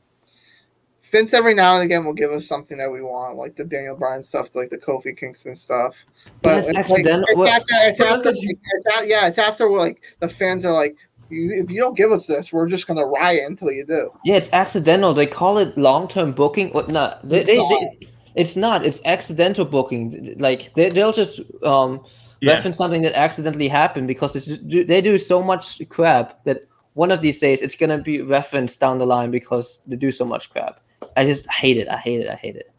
Vince 1.03 1.33
every 1.33 1.53
now 1.53 1.75
and 1.75 1.83
again 1.83 2.05
will 2.05 2.13
give 2.13 2.31
us 2.31 2.47
something 2.47 2.77
that 2.77 2.89
we 2.89 3.01
want, 3.01 3.35
like 3.35 3.55
the 3.55 3.65
Daniel 3.65 3.97
Bryan 3.97 4.23
stuff, 4.23 4.55
like 4.55 4.69
the 4.69 4.77
Kofi 4.77 5.17
Kingston 5.17 5.55
stuff. 5.57 5.95
But 6.41 6.53
That's 6.55 6.69
it's 6.69 6.89
like- 6.89 6.99
it's 7.01 7.07
after, 7.09 7.21
it's 7.27 7.35
But 7.35 7.45
that's 7.45 8.01
after, 8.01 8.23
'cause 8.23 8.43
you- 8.43 8.57
it's 8.85 8.97
a- 9.01 9.07
yeah, 9.07 9.27
it's 9.27 9.39
after 9.39 9.69
like 9.69 10.01
the 10.19 10.29
fans 10.29 10.63
are 10.63 10.71
like, 10.71 10.95
you, 11.29 11.51
if 11.63 11.71
you 11.71 11.81
don't 11.81 11.97
give 11.97 12.11
us 12.11 12.27
this, 12.27 12.53
we're 12.53 12.69
just 12.69 12.87
gonna 12.87 13.05
riot 13.05 13.43
until 13.47 13.71
you 13.71 13.85
do. 13.85 14.11
Yeah, 14.23 14.35
it's 14.35 14.53
accidental. 14.53 15.13
They 15.13 15.27
call 15.27 15.57
it 15.57 15.77
long 15.77 16.07
term 16.07 16.31
booking. 16.33 16.69
What? 16.69 16.87
No, 16.89 17.17
they, 17.23 17.39
It's 17.41 17.47
they, 17.49 17.57
not. 17.57 17.69
they- 17.99 18.07
it's 18.35 18.55
not. 18.55 18.85
It's 18.85 19.01
accidental 19.03 19.65
booking. 19.65 20.35
Like 20.39 20.71
they, 20.75 20.89
they'll 20.89 21.11
just 21.13 21.41
um 21.63 22.01
Yeah. 22.41 22.53
reference 22.53 22.77
something 22.77 23.03
that 23.03 23.13
accidentally 23.13 23.67
happened 23.67 24.07
because 24.07 24.33
this 24.33 24.57
they 24.63 24.99
do 25.01 25.17
so 25.17 25.43
much 25.43 25.87
crap 25.89 26.43
that 26.45 26.67
one 26.93 27.11
of 27.11 27.21
these 27.21 27.37
days 27.39 27.61
it's 27.61 27.75
gonna 27.75 27.99
be 27.99 28.21
referenced 28.21 28.79
down 28.79 28.97
the 28.97 29.05
line 29.05 29.29
because 29.31 29.79
they 29.85 29.95
do 29.95 30.11
so 30.11 30.25
much 30.25 30.49
crap. 30.49 30.79
I 31.15 31.23
just 31.25 31.47
hate 31.49 31.77
it. 31.77 31.87
I 31.87 31.97
hate 31.97 32.19
it. 32.21 32.27
I 32.27 32.35
hate 32.35 32.55
it. 32.55 32.71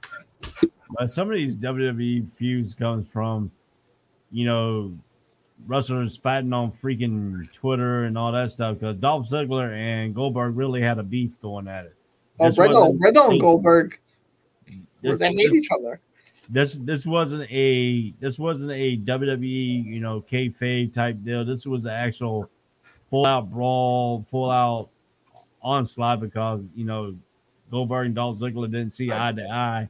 But 0.99 1.11
some 1.11 1.31
of 1.31 1.37
these 1.37 1.57
WWE 1.57 2.29
feuds 2.33 2.75
comes 2.75 3.09
from, 3.09 3.51
you 4.31 4.45
know, 4.47 4.93
wrestlers 5.67 6.15
spatting 6.15 6.53
on 6.53 6.73
freaking 6.73 7.51
Twitter 7.53 8.05
and 8.05 8.19
all 8.19 8.33
that 8.33 8.51
stuff 8.53 8.79
because 8.79 8.97
Dolph 8.97 9.29
Ziggler 9.31 9.73
and 9.75 10.15
Goldberg 10.15 10.57
really 10.57 10.83
had 10.83 10.99
a 10.99 11.03
beef 11.03 11.41
going 11.41 11.69
at 11.69 11.87
it. 11.87 11.95
Oh, 12.41 12.47
This 12.47 12.59
Riddle, 12.59 12.81
wasn't- 12.83 13.01
Riddle 13.01 13.31
and 13.31 13.41
Goldberg, 13.41 13.99
This, 15.03 15.19
they 15.21 15.33
hate 15.33 15.53
each 15.53 15.69
other. 15.71 16.01
This 16.49 16.75
this 16.77 17.07
wasn't 17.07 17.51
a 17.51 18.13
this 18.21 18.39
wasn't 18.39 18.73
a 18.73 18.97
WWE 18.99 19.85
you 19.85 20.01
know 20.01 20.21
kayfabe 20.21 20.93
type 20.93 21.23
deal. 21.23 21.45
This 21.45 21.67
was 21.67 21.85
an 21.85 21.93
actual 21.93 22.51
full 23.09 23.27
out 23.27 23.51
brawl, 23.51 24.27
full 24.31 24.51
out 24.51 24.89
onslaught 25.63 26.21
because 26.21 26.63
you 26.75 26.85
know 26.85 27.15
Goldberg 27.71 28.07
and 28.07 28.15
Dolph 28.15 28.39
Ziggler 28.39 28.71
didn't 28.71 28.95
see 28.95 29.11
eye 29.13 29.33
to 29.33 29.49
eye, 29.49 29.89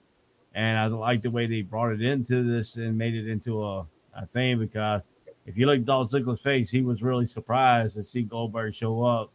and 0.54 0.78
I 0.78 0.86
like 0.86 1.22
the 1.22 1.30
way 1.30 1.46
they 1.46 1.62
brought 1.62 1.92
it 1.92 2.02
into 2.02 2.42
this 2.42 2.76
and 2.76 2.96
made 2.96 3.14
it 3.14 3.28
into 3.28 3.64
a, 3.64 3.86
a 4.14 4.26
thing 4.26 4.58
because 4.58 5.02
if 5.46 5.56
you 5.56 5.66
look 5.66 5.78
at 5.78 5.84
Dolph 5.84 6.10
Ziggler's 6.10 6.40
face, 6.40 6.70
he 6.70 6.82
was 6.82 7.02
really 7.02 7.26
surprised 7.26 7.96
to 7.96 8.04
see 8.04 8.22
Goldberg 8.22 8.74
show 8.74 9.02
up 9.02 9.32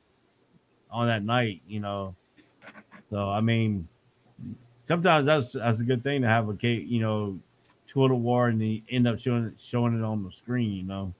on 0.91 1.07
that 1.07 1.23
night. 1.23 1.61
You 1.67 1.79
know, 1.79 2.15
so 3.09 3.29
I 3.29 3.41
mean 3.41 3.87
sometimes 4.87 5.25
that's 5.25 5.51
that's 5.53 5.81
a 5.81 5.83
good 5.83 6.01
thing 6.03 6.21
to 6.21 6.27
have 6.27 6.47
a 6.47 6.53
ca- 6.53 6.83
you 6.85 7.01
know 7.01 7.37
Twitter 7.87 8.15
war 8.15 8.47
and 8.47 8.59
they 8.61 8.83
end 8.89 9.07
up 9.07 9.19
showing 9.19 9.45
it, 9.45 9.59
showing 9.59 9.97
it 9.99 10.03
on 10.03 10.23
the 10.23 10.31
screen. 10.31 10.71
You 10.73 10.83
know, 10.83 11.13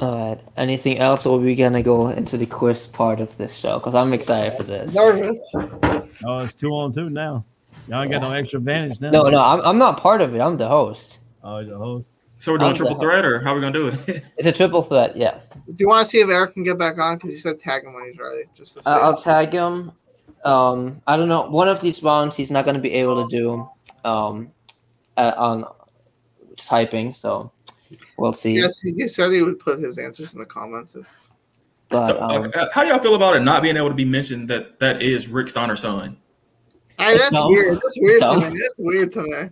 All 0.00 0.30
right. 0.30 0.40
Anything 0.56 0.98
else, 0.98 1.24
or 1.24 1.38
are 1.38 1.40
we 1.42 1.54
gonna 1.54 1.82
go 1.82 2.08
into 2.08 2.36
the 2.36 2.46
quiz 2.46 2.86
part 2.86 3.20
of 3.20 3.36
this 3.38 3.54
show? 3.56 3.78
Because 3.78 3.94
I'm 3.94 4.12
excited 4.12 4.56
for 4.56 4.64
this. 4.64 4.94
Nervous. 4.94 5.38
Oh, 6.26 6.38
it's 6.40 6.54
two 6.54 6.70
on 6.70 6.92
two 6.92 7.10
now. 7.10 7.44
Y'all 7.86 8.02
ain't 8.02 8.10
got 8.10 8.22
no 8.22 8.32
extra 8.32 8.58
advantage 8.58 9.00
now. 9.00 9.10
No, 9.10 9.24
no, 9.28 9.38
I'm, 9.40 9.60
I'm 9.60 9.78
not 9.78 9.98
part 9.98 10.20
of 10.22 10.34
it. 10.34 10.40
I'm 10.40 10.56
the 10.56 10.66
host. 10.68 11.18
Oh, 11.42 11.62
the 11.62 11.76
host. 11.76 12.06
So 12.38 12.52
we're 12.52 12.58
doing 12.58 12.70
I'm 12.70 12.76
triple 12.76 12.98
threat, 12.98 13.24
or 13.24 13.40
how 13.40 13.52
are 13.52 13.54
we 13.56 13.60
gonna 13.60 13.72
do 13.72 13.88
it? 13.88 14.22
It's 14.36 14.48
a 14.48 14.52
triple 14.52 14.82
threat. 14.82 15.16
Yeah. 15.16 15.38
Do 15.66 15.74
you 15.78 15.88
want 15.88 16.04
to 16.06 16.10
see 16.10 16.20
if 16.20 16.28
Eric 16.28 16.54
can 16.54 16.64
get 16.64 16.78
back 16.78 16.98
on? 16.98 17.16
Because 17.16 17.32
you 17.32 17.38
said 17.38 17.60
tag 17.60 17.84
him 17.84 17.94
when 17.94 18.06
he's 18.10 18.18
ready. 18.18 18.42
Just 18.56 18.74
to 18.74 18.82
see. 18.82 18.90
I- 18.90 18.98
I'll 19.00 19.16
tag 19.16 19.52
him. 19.52 19.92
Um, 20.44 21.00
I 21.06 21.16
don't 21.16 21.28
know. 21.28 21.42
One 21.48 21.68
of 21.68 21.80
these 21.80 22.02
rounds 22.02 22.36
he's 22.36 22.50
not 22.50 22.64
gonna 22.64 22.78
be 22.78 22.92
able 22.92 23.26
to 23.26 23.36
do. 23.36 23.68
Um, 24.04 24.52
uh, 25.16 25.32
on 25.36 25.64
typing. 26.56 27.12
So 27.12 27.50
we'll 28.18 28.32
see. 28.32 28.58
yeah, 28.58 28.68
he 28.82 29.08
said 29.08 29.32
he 29.32 29.42
would 29.42 29.58
put 29.58 29.78
his 29.78 29.98
answers 29.98 30.32
in 30.32 30.38
the 30.38 30.46
comments. 30.46 30.94
If 30.94 31.28
But 31.88 32.06
So, 32.06 32.20
um, 32.20 32.50
uh, 32.54 32.66
how 32.72 32.82
do 32.82 32.88
y'all 32.88 32.98
feel 32.98 33.14
about 33.14 33.36
it 33.36 33.40
not 33.40 33.62
being 33.62 33.76
able 33.76 33.88
to 33.88 33.94
be 33.94 34.04
mentioned 34.04 34.48
that 34.50 34.78
that 34.80 35.02
is 35.02 35.28
Rick 35.28 35.50
Steiner's 35.50 35.80
son? 35.80 36.16
I, 36.98 37.16
that's 37.16 37.30
dumb. 37.30 37.48
weird. 37.48 37.74
That's 37.74 37.98
weird 37.98 38.20
to 38.20 38.36
me. 38.36 38.58
That's 38.60 38.74
weird 38.78 39.12
to 39.12 39.22
me. 39.22 39.48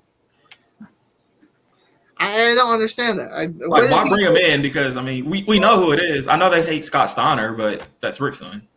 I, 2.19 2.52
I 2.52 2.55
don't 2.55 2.73
understand 2.73 3.19
that. 3.19 3.32
I, 3.32 3.47
Like, 3.47 3.90
why 3.90 4.09
bring 4.09 4.24
him 4.24 4.36
in? 4.36 4.62
Because 4.62 4.97
I 4.97 5.02
mean, 5.02 5.24
we, 5.28 5.43
we 5.43 5.59
know 5.59 5.77
who 5.77 5.93
it 5.93 5.98
is. 5.98 6.28
I 6.28 6.36
know 6.36 6.51
they 6.51 6.64
hate 6.64 6.85
Scott 6.85 7.10
Steiner, 7.10 7.52
but 7.52 7.85
that's 8.01 8.20
Rick's 8.20 8.39
son. 8.39 8.69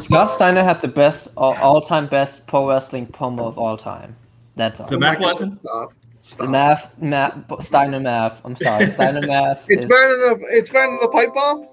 Scott 0.00 0.30
Steiner 0.30 0.62
had 0.62 0.80
the 0.80 0.88
best 0.88 1.28
all, 1.36 1.54
all-time 1.58 2.06
best 2.06 2.46
pro 2.46 2.68
wrestling 2.68 3.06
promo 3.06 3.40
of 3.40 3.58
all 3.58 3.76
time. 3.76 4.16
That's 4.56 4.80
all. 4.80 4.88
The 4.88 4.98
math 4.98 5.20
lesson. 5.20 5.58
Stop. 5.60 5.92
The 6.38 6.46
math, 6.46 6.96
math, 6.98 7.62
Steiner 7.64 8.00
math. 8.00 8.40
I'm 8.44 8.56
sorry, 8.56 8.86
Steiner 8.90 9.26
math. 9.26 9.64
It's 9.68 9.84
is, 9.84 9.90
better 9.90 10.08
than 10.10 10.20
the. 10.40 10.46
It's 10.50 10.70
better 10.70 10.86
than 10.86 10.98
the 11.00 11.08
pipe 11.08 11.34
bomb. 11.34 11.68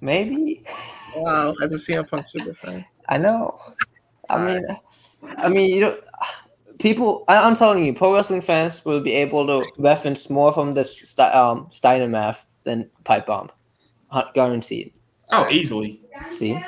maybe. 0.00 0.64
Wow, 1.16 1.54
as 1.62 1.72
a 1.72 1.76
CM 1.76 2.08
Punk 2.08 2.28
super 2.28 2.54
fan. 2.54 2.84
I 3.08 3.18
know. 3.18 3.58
I 4.28 4.44
mean, 4.44 4.66
I 5.38 5.48
mean, 5.48 5.74
you 5.74 5.80
know, 5.80 5.98
people. 6.78 7.24
I, 7.28 7.36
I'm 7.36 7.56
telling 7.56 7.84
you, 7.84 7.92
pro 7.94 8.14
wrestling 8.14 8.40
fans 8.40 8.84
will 8.84 9.00
be 9.00 9.12
able 9.12 9.46
to 9.46 9.66
reference 9.78 10.30
more 10.30 10.52
from 10.52 10.74
the 10.74 10.84
St- 10.84 11.34
um, 11.34 11.68
Steiner 11.70 12.08
math 12.08 12.44
than 12.64 12.90
pipe 13.04 13.26
bomb, 13.26 13.50
Hu- 14.12 14.32
guaranteed. 14.34 14.93
Oh, 15.30 15.48
easily. 15.50 16.00
See. 16.30 16.62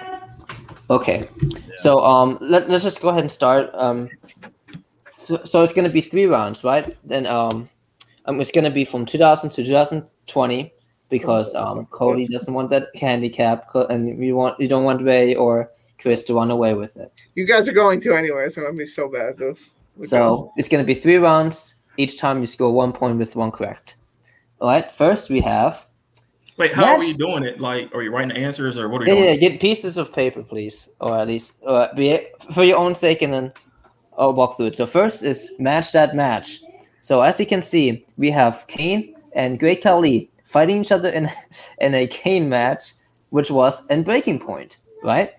Okay. 0.89 1.29
So 1.77 2.05
um, 2.05 2.39
let, 2.41 2.69
let's 2.71 2.85
just 2.85 3.01
go 3.01 3.09
ahead 3.09 3.23
and 3.23 3.31
start. 3.31 3.71
Um, 3.75 4.09
so, 5.25 5.45
so 5.45 5.63
it's 5.63 5.73
gonna 5.73 5.89
be 5.89 6.01
three 6.01 6.27
rounds, 6.27 6.65
right? 6.65 6.97
Then 7.05 7.27
um, 7.27 7.69
um, 8.27 8.41
it's 8.41 8.51
gonna 8.51 8.71
be 8.71 8.85
from 8.85 9.05
2000 9.05 9.51
to 9.51 9.65
2020 9.65 10.73
because 11.09 11.55
um, 11.55 11.87
Cody 11.87 12.27
doesn't 12.27 12.53
want 12.53 12.71
that 12.71 12.89
handicap, 12.97 13.69
co- 13.69 13.87
and 13.87 14.19
we 14.19 14.33
want 14.33 14.59
you 14.61 14.69
don't 14.69 14.85
want 14.85 15.03
Ray 15.03 15.35
or 15.35 15.71
Chris 16.01 16.25
to 16.25 16.35
run 16.35 16.51
away 16.51 16.75
with 16.75 16.97
it. 16.97 17.13
You 17.35 17.45
guys 17.45 17.69
are 17.69 17.73
going 17.73 18.01
to 18.03 18.15
anyway. 18.15 18.45
It's 18.47 18.57
gonna 18.57 18.73
be 18.73 18.87
so 18.87 19.09
bad. 19.09 19.31
At 19.31 19.37
this. 19.39 19.75
So 20.03 20.53
it's 20.57 20.69
gonna 20.69 20.85
be 20.85 20.95
three 20.95 21.17
rounds. 21.17 21.77
Each 21.97 22.19
time 22.19 22.41
you 22.41 22.47
score 22.47 22.73
one 22.73 22.93
point 22.93 23.19
with 23.19 23.35
one 23.37 23.51
correct. 23.51 23.97
All 24.61 24.69
right. 24.69 24.93
First 24.93 25.31
we 25.31 25.41
have 25.41 25.87
Wait, 26.59 26.73
how 26.73 26.85
are 26.85 26.99
Yes. 26.99 27.01
we 27.01 27.13
doing 27.13 27.45
it? 27.45 27.61
Like, 27.61 27.95
are 27.95 28.03
you 28.03 28.11
writing 28.11 28.31
the 28.31 28.39
answers, 28.39 28.79
or 28.79 28.89
what 28.89 29.03
are 29.03 29.05
you? 29.05 29.13
Yeah, 29.13 29.21
doing? 29.21 29.29
yeah, 29.43 29.49
get 29.49 29.61
pieces 29.61 29.99
of 29.99 30.13
paper, 30.13 30.43
please, 30.43 30.89
or 31.01 31.19
at 31.19 31.27
least 31.27 31.63
uh, 31.67 31.89
be 31.95 32.19
for 32.55 32.65
your 32.65 32.79
own 32.79 32.95
sake, 32.95 33.21
and 33.23 33.33
then 33.33 33.53
I'll 34.17 34.33
walk 34.33 34.57
through 34.57 34.67
it. 34.67 34.77
So 34.77 34.87
first 34.87 35.23
is 35.23 35.51
match 35.59 35.93
that 35.93 36.17
match. 36.17 36.61
So 37.03 37.23
as 37.23 37.39
you 37.39 37.47
can 37.47 37.61
see, 37.61 38.07
we 38.17 38.31
have 38.31 38.67
Kane 38.69 39.15
and 39.35 39.59
Great 39.59 39.83
Khali 39.83 40.31
fighting 40.45 40.81
each 40.81 40.93
other 40.93 41.11
in 41.11 41.31
in 41.81 41.95
a 41.95 42.07
Kane 42.07 42.49
match, 42.49 42.95
which 43.31 43.51
was 43.51 43.85
in 43.89 44.03
Breaking 44.03 44.39
Point, 44.39 44.79
right? 45.05 45.33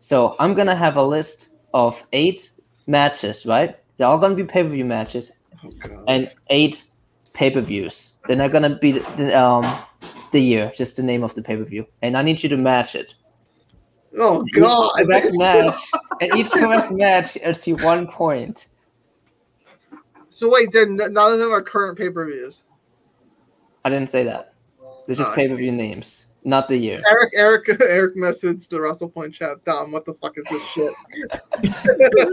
So 0.00 0.34
I'm 0.40 0.54
gonna 0.54 0.76
have 0.76 0.96
a 0.96 1.02
list 1.04 1.50
of 1.72 2.04
eight 2.12 2.50
matches, 2.88 3.46
right? 3.46 3.76
They're 3.96 4.08
all 4.08 4.18
gonna 4.18 4.34
be 4.34 4.44
pay 4.44 4.64
per 4.64 4.68
view 4.70 4.84
matches, 4.84 5.30
and 6.08 6.30
eight 6.48 6.84
pay 7.32 7.50
per 7.50 7.60
views. 7.60 8.14
They're 8.26 8.36
not 8.36 8.50
gonna 8.50 8.76
be 8.76 8.92
the, 8.92 9.00
the, 9.16 9.40
um 9.40 9.64
the 10.30 10.40
year, 10.40 10.72
just 10.76 10.96
the 10.96 11.02
name 11.02 11.22
of 11.22 11.34
the 11.34 11.42
pay 11.42 11.56
per 11.56 11.64
view, 11.64 11.86
and 12.02 12.16
I 12.16 12.22
need 12.22 12.42
you 12.42 12.48
to 12.48 12.56
match 12.56 12.94
it. 12.94 13.14
Oh 14.18 14.44
Each 14.46 14.54
god. 14.54 14.90
correct 14.96 15.32
match, 15.32 15.78
and 16.20 16.32
each 16.32 16.50
correct 16.50 16.92
match 16.92 17.38
earns 17.44 17.66
you 17.66 17.76
one 17.76 18.06
point. 18.06 18.66
So 20.30 20.50
wait, 20.50 20.72
they're 20.72 20.82
n- 20.82 20.96
none 20.96 21.32
of 21.32 21.38
them 21.38 21.52
are 21.52 21.62
current 21.62 21.98
pay 21.98 22.10
per 22.10 22.26
views. 22.26 22.64
I 23.84 23.90
didn't 23.90 24.08
say 24.08 24.24
that. 24.24 24.54
They're 25.06 25.16
just 25.16 25.30
Oh, 25.30 25.34
pay 25.34 25.48
per 25.48 25.56
view 25.56 25.72
names, 25.72 26.26
not 26.44 26.68
the 26.68 26.76
year. 26.76 27.02
Eric, 27.08 27.30
Eric, 27.34 27.80
Eric 27.88 28.16
messaged 28.16 28.68
the 28.68 28.80
Wrestle 28.80 29.08
Point 29.08 29.34
chat. 29.34 29.64
Dom, 29.64 29.92
what 29.92 30.04
the 30.04 30.14
fuck 30.14 30.34
is 30.36 30.44
this 30.50 30.62
shit? 30.72 30.92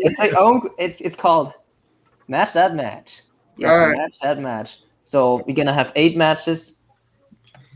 It's 0.02 0.20
like 0.20 0.34
own. 0.36 0.70
It's 0.78 1.02
it's 1.02 1.16
called 1.16 1.54
match 2.28 2.54
that 2.54 2.76
match. 2.76 3.24
Yeah, 3.58 3.72
Alright. 3.72 3.98
match 3.98 4.20
that 4.22 4.40
match. 4.40 4.82
So 5.06 5.44
we're 5.48 5.56
gonna 5.56 5.74
have 5.74 5.92
eight 5.96 6.18
matches, 6.18 6.80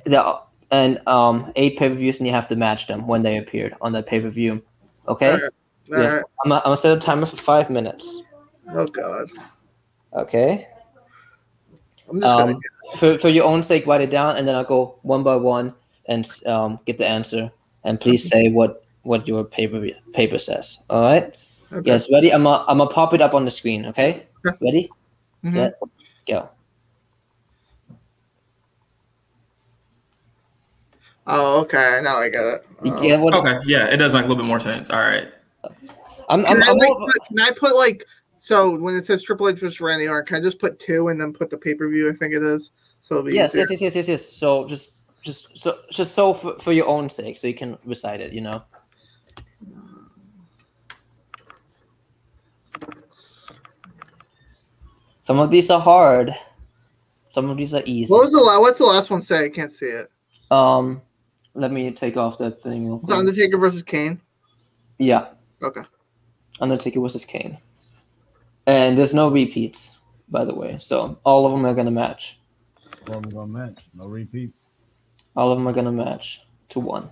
the 0.09 0.39
and 0.71 1.01
um 1.07 1.51
eight 1.55 1.77
pay 1.77 1.89
per 1.89 1.95
views, 1.95 2.19
and 2.19 2.27
you 2.27 2.33
have 2.33 2.47
to 2.49 2.55
match 2.55 2.87
them 2.87 3.07
when 3.07 3.23
they 3.23 3.37
appeared 3.37 3.75
on 3.81 3.91
that 3.93 4.07
pay 4.07 4.19
per 4.19 4.29
view. 4.29 4.61
Okay. 5.07 5.31
Alright. 5.31 5.51
All 5.91 5.99
Yes. 5.99 6.13
right. 6.13 6.23
I'm 6.43 6.49
gonna, 6.49 6.61
I'm 6.61 6.65
gonna 6.65 6.77
set 6.77 6.95
a 6.95 6.99
timer 6.99 7.25
for 7.25 7.37
five 7.37 7.69
minutes. 7.69 8.21
Oh 8.71 8.85
god. 8.85 9.31
Okay. 10.13 10.67
I'm 12.09 12.21
just. 12.21 12.31
Um, 12.31 12.59
for, 12.97 13.17
for 13.19 13.29
your 13.29 13.45
own 13.45 13.61
sake, 13.63 13.85
write 13.85 14.01
it 14.01 14.09
down, 14.09 14.37
and 14.37 14.47
then 14.47 14.55
I'll 14.55 14.63
go 14.63 14.97
one 15.03 15.23
by 15.23 15.35
one 15.35 15.73
and 16.05 16.27
um, 16.45 16.79
get 16.85 16.97
the 16.97 17.07
answer. 17.07 17.51
And 17.83 17.99
please 17.99 18.27
say 18.27 18.49
what 18.49 18.83
what 19.03 19.27
your 19.27 19.43
paper 19.43 19.87
paper 20.13 20.37
says. 20.37 20.79
All 20.89 21.03
right. 21.03 21.35
Okay. 21.71 21.89
Yes. 21.89 22.11
Ready? 22.11 22.33
I'm 22.33 22.43
gonna, 22.43 22.65
I'm 22.67 22.79
gonna 22.79 22.89
pop 22.89 23.13
it 23.13 23.21
up 23.21 23.33
on 23.33 23.45
the 23.45 23.51
screen. 23.51 23.85
Okay. 23.87 24.25
Ready? 24.61 24.89
Mhm. 25.45 25.53
Set. 25.53 25.79
Go. 26.27 26.49
Oh, 31.31 31.61
okay. 31.61 31.99
Now 32.03 32.17
I 32.17 32.29
get 32.29 32.43
it. 32.43 32.65
You 32.83 32.93
Oh. 32.93 33.01
get 33.01 33.19
what? 33.19 33.33
Okay, 33.35 33.59
yeah, 33.65 33.85
it 33.85 33.97
does 33.97 34.13
make 34.13 34.23
a 34.23 34.27
little 34.27 34.43
bit 34.43 34.47
more 34.47 34.59
sense. 34.59 34.89
All 34.89 34.99
right. 34.99 35.27
I'm, 36.27 36.43
Can 36.43 36.57
I'm, 36.57 36.63
I, 36.63 36.71
I'm 36.71 36.77
like, 36.77 36.97
put, 36.97 37.25
can 37.27 37.39
I 37.39 37.51
put 37.51 37.75
like 37.75 38.03
so 38.37 38.75
when 38.77 38.95
it 38.95 39.05
says 39.05 39.21
Triple 39.21 39.49
H 39.49 39.59
versus 39.59 39.79
Randy 39.81 40.07
Orton, 40.07 40.25
can 40.25 40.35
I 40.37 40.39
just 40.41 40.59
put 40.59 40.79
two 40.79 41.09
and 41.09 41.19
then 41.19 41.33
put 41.33 41.49
the 41.49 41.57
pay 41.57 41.75
per 41.75 41.87
view? 41.89 42.09
I 42.09 42.13
think 42.13 42.33
it 42.33 42.41
is. 42.41 42.71
So 43.01 43.15
it'll 43.15 43.27
be 43.27 43.35
yes, 43.35 43.51
easier. 43.51 43.61
yes, 43.61 43.69
yes, 43.69 43.81
yes, 43.81 43.95
yes, 43.95 44.07
yes. 44.07 44.25
So 44.25 44.67
just 44.67 44.91
just 45.21 45.57
so 45.57 45.79
just 45.91 46.13
so 46.15 46.33
for, 46.33 46.57
for 46.59 46.71
your 46.71 46.87
own 46.87 47.09
sake, 47.09 47.37
so 47.37 47.47
you 47.47 47.53
can 47.53 47.77
recite 47.85 48.21
it. 48.21 48.33
You 48.33 48.41
know. 48.41 48.63
Some 55.21 55.37
of 55.39 55.51
these 55.51 55.69
are 55.69 55.79
hard. 55.79 56.33
Some 57.35 57.49
of 57.49 57.57
these 57.57 57.73
are 57.75 57.83
easy. 57.85 58.11
What 58.11 58.23
was 58.23 58.31
the 58.31 58.39
la- 58.39 58.59
What's 58.59 58.79
the 58.79 58.85
last 58.85 59.11
one 59.11 59.21
say? 59.21 59.45
I 59.45 59.49
can't 59.49 59.71
see 59.71 59.85
it. 59.85 60.09
Um, 60.49 61.01
let 61.59 61.71
me 61.71 61.91
take 61.91 62.17
off 62.17 62.37
that 62.39 62.63
thing. 62.63 62.85
real 62.85 62.95
It's 62.97 63.05
quick. 63.05 63.17
Undertaker 63.17 63.57
versus 63.57 63.83
Kane. 63.83 64.21
Yeah, 64.97 65.27
Okay. 65.61 65.81
Undertaker 66.61 66.99
versus 66.99 67.25
Kane. 67.25 67.57
And 68.65 68.97
there's 68.97 69.13
no 69.13 69.29
repeats, 69.29 69.97
by 70.29 70.45
the 70.45 70.53
way. 70.53 70.77
So 70.79 71.19
all 71.23 71.45
of 71.45 71.51
them 71.51 71.65
are 71.65 71.73
gonna 71.73 71.91
match. 71.91 72.39
Well, 73.07 73.21
we're 73.21 73.31
gonna 73.31 73.47
match. 73.47 73.85
No 73.93 74.07
repeat. 74.07 74.53
All 75.35 75.51
of 75.51 75.57
them 75.57 75.67
are 75.67 75.73
gonna 75.73 75.91
match 75.91 76.41
to 76.69 76.79
one. 76.79 77.09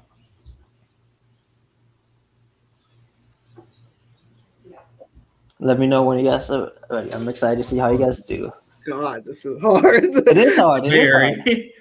Let 5.60 5.80
me 5.80 5.88
know 5.88 6.04
when 6.04 6.20
you 6.20 6.26
guys 6.26 6.50
are 6.52 6.72
ready. 6.90 7.14
I'm 7.14 7.28
excited 7.28 7.58
to 7.58 7.64
see 7.64 7.78
how 7.78 7.90
you 7.90 7.98
guys 7.98 8.22
do. 8.22 8.52
God, 8.86 9.26
this 9.26 9.44
is 9.44 9.60
hard. 9.60 10.04
It 10.04 10.38
is 10.38 10.56
hard. 10.56 10.86
It 10.86 10.94
is 10.94 11.10
hard. 11.12 11.36
Very. 11.46 11.74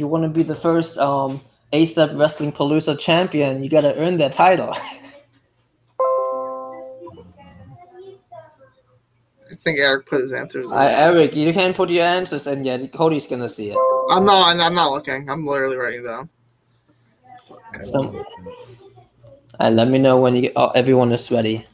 If 0.00 0.04
you 0.04 0.08
want 0.08 0.24
to 0.24 0.30
be 0.30 0.42
the 0.42 0.54
first 0.54 0.96
um 0.96 1.42
ASAP 1.74 2.18
Wrestling 2.18 2.52
Palooza 2.52 2.98
champion, 2.98 3.62
you 3.62 3.68
gotta 3.68 3.94
earn 3.96 4.16
that 4.16 4.32
title. 4.32 4.72
I 9.50 9.56
think 9.60 9.78
Eric 9.78 10.06
put 10.06 10.22
his 10.22 10.32
answers. 10.32 10.70
In. 10.70 10.72
I, 10.72 10.90
Eric, 10.90 11.36
you 11.36 11.52
can 11.52 11.74
put 11.74 11.90
your 11.90 12.06
answers 12.06 12.46
in 12.46 12.64
yet. 12.64 12.90
Cody's 12.94 13.26
gonna 13.26 13.46
see 13.46 13.72
it. 13.72 13.76
I'm 14.08 14.24
not. 14.24 14.56
I'm 14.56 14.74
not 14.74 14.90
looking. 14.90 15.28
I'm 15.28 15.44
literally 15.44 15.76
writing 15.76 16.04
down. 16.04 16.30
So, 17.84 18.24
uh, 19.60 19.68
let 19.68 19.88
me 19.88 19.98
know 19.98 20.18
when 20.18 20.34
you 20.34 20.50
oh, 20.56 20.70
everyone 20.70 21.12
is 21.12 21.30
ready. 21.30 21.66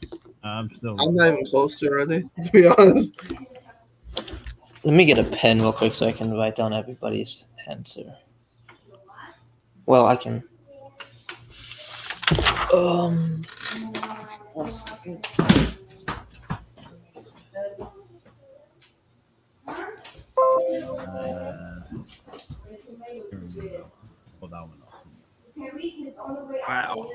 I'm 0.43 0.67
still. 0.75 0.99
I'm 0.99 1.15
not 1.15 1.31
even 1.31 1.45
close 1.45 1.79
to 1.79 1.89
ready. 1.89 2.29
To 2.43 2.51
be 2.51 2.67
honest. 2.67 3.13
Let 4.83 4.93
me 4.93 5.05
get 5.05 5.17
a 5.17 5.23
pen 5.23 5.59
real 5.59 5.71
quick 5.71 5.95
so 5.95 6.05
I 6.05 6.11
can 6.11 6.33
write 6.33 6.57
down 6.57 6.73
everybody's 6.73 7.46
answer. 7.67 8.15
Well, 9.85 10.05
I 10.05 10.15
can. 10.15 10.43
Um. 12.73 13.43
One 14.53 14.71
second. 14.71 15.25
Uh, 19.67 19.73
that 24.49 24.61
one 24.61 24.71
off. 24.87 25.03
Wow. 26.67 27.09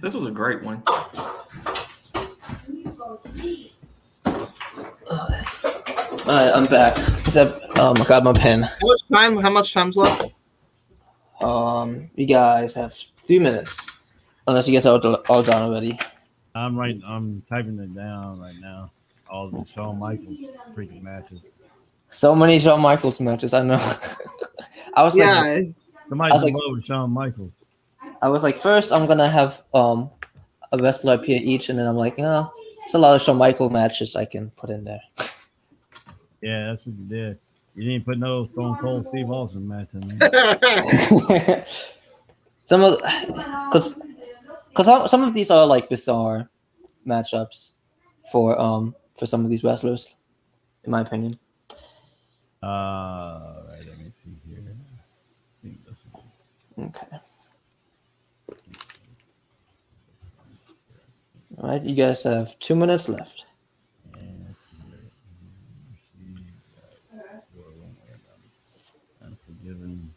This 0.00 0.14
was 0.14 0.26
a 0.26 0.30
great 0.30 0.62
one. 0.62 0.82
Alright, 5.10 6.54
I'm 6.54 6.66
back. 6.66 6.96
Except, 7.26 7.78
um, 7.78 7.96
I 8.00 8.04
got 8.04 8.24
my 8.24 8.32
pen. 8.32 8.62
How 8.62 8.76
much 8.86 9.00
time? 9.12 9.36
How 9.38 9.50
much 9.50 9.72
time's 9.72 9.96
left? 9.96 10.32
Um, 11.40 12.08
you 12.14 12.26
guys 12.26 12.74
have 12.74 12.94
three 13.24 13.38
minutes, 13.38 13.76
unless 14.46 14.68
you 14.68 14.74
guys 14.74 14.86
are 14.86 15.00
all, 15.00 15.14
all 15.28 15.42
done 15.42 15.62
already. 15.62 15.98
I'm 16.54 16.78
right. 16.78 16.98
I'm 17.06 17.42
typing 17.48 17.78
it 17.78 17.94
down 17.94 18.38
right 18.40 18.54
now. 18.60 18.90
All 19.28 19.48
the 19.48 19.64
Shawn 19.74 19.98
Michaels 19.98 20.38
freaking 20.74 21.02
matches. 21.02 21.40
So 22.10 22.34
many 22.36 22.60
Shawn 22.60 22.80
Michaels 22.80 23.18
matches. 23.20 23.54
I 23.54 23.62
know. 23.62 23.76
I 24.94 25.02
was 25.02 25.16
like, 25.16 25.74
Somebody's 26.08 26.32
I 26.32 26.34
was 26.34 26.42
in 26.42 26.52
like- 26.52 26.62
love 26.62 26.72
with 26.76 26.84
Shawn 26.84 27.10
Michaels. 27.10 27.52
I 28.20 28.28
was 28.28 28.42
like, 28.44 28.56
first 28.58 28.92
I'm 28.92 29.06
gonna 29.06 29.28
have 29.28 29.62
um 29.74 30.10
a 30.70 30.78
wrestler 30.78 31.14
appear 31.14 31.40
each, 31.42 31.70
and 31.70 31.78
then 31.78 31.86
I'm 31.86 31.96
like, 31.96 32.18
no, 32.18 32.52
it's 32.84 32.94
a 32.94 32.98
lot 32.98 33.14
of 33.14 33.22
Shawn 33.22 33.36
Michael 33.38 33.70
matches 33.70 34.16
I 34.16 34.24
can 34.24 34.50
put 34.50 34.70
in 34.70 34.84
there. 34.84 35.00
Yeah, 36.40 36.68
that's 36.68 36.84
what 36.86 36.96
you 36.96 37.04
did. 37.04 37.38
You 37.74 37.84
didn't 37.90 38.04
put 38.04 38.18
no 38.18 38.44
Stone 38.44 38.76
Cold 38.78 39.06
Steve 39.06 39.30
Austin 39.30 39.66
match 39.66 39.88
in 39.94 40.00
there. 40.18 41.64
some 42.64 42.82
of, 42.82 42.98
because 43.70 44.00
because 44.68 44.86
some, 44.86 45.08
some 45.08 45.22
of 45.22 45.32
these 45.34 45.50
are 45.50 45.66
like 45.66 45.88
bizarre 45.88 46.48
matchups 47.06 47.72
for 48.30 48.58
um 48.60 48.94
for 49.18 49.26
some 49.26 49.44
of 49.44 49.50
these 49.50 49.62
wrestlers, 49.64 50.14
in 50.84 50.90
my 50.90 51.00
opinion. 51.00 51.38
Uh, 52.62 52.66
all 52.66 53.64
right, 53.70 53.86
let 53.86 53.98
me 53.98 54.10
see 54.12 54.30
here. 54.48 54.58
I 54.60 55.66
think 55.66 55.84
this 55.84 55.94
one- 56.12 56.88
Okay. 56.88 57.18
All 61.62 61.68
right, 61.68 61.84
you 61.84 61.94
guys 61.94 62.24
have 62.24 62.58
two 62.58 62.74
minutes 62.74 63.08
left. 63.08 63.44
Unforgiven. 69.24 70.12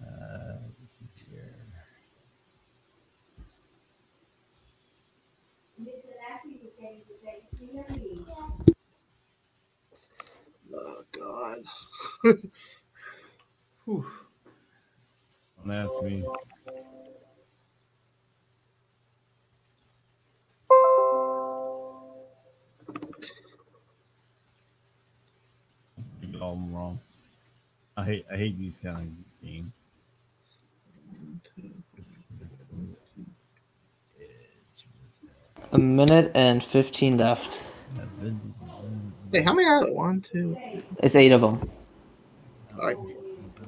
Uh, 0.00 0.54
let's 0.80 0.92
see 0.98 1.04
here. 1.30 1.54
oh 10.74 11.04
god. 11.12 11.58
Don't 13.86 15.70
ask 15.70 16.02
me. 16.02 16.24
You 26.44 26.50
get 26.50 26.50
all 26.50 26.54
them 26.56 26.74
wrong. 26.74 27.00
I 27.96 28.04
hate 28.04 28.26
I 28.32 28.36
hate 28.36 28.58
these 28.58 28.74
kind 28.82 28.98
of 28.98 29.46
games. 29.48 29.72
A 35.72 35.78
minute 35.78 36.32
and 36.34 36.62
fifteen 36.62 37.16
left. 37.16 37.60
Hey, 39.32 39.42
how 39.42 39.52
many 39.54 39.66
are 39.68 39.84
there? 39.84 39.92
One, 39.94 40.20
two. 40.20 40.56
It's 41.02 41.14
eight 41.16 41.32
of 41.32 41.40
them, 41.40 41.70
All 42.78 42.86
right. 42.86 42.96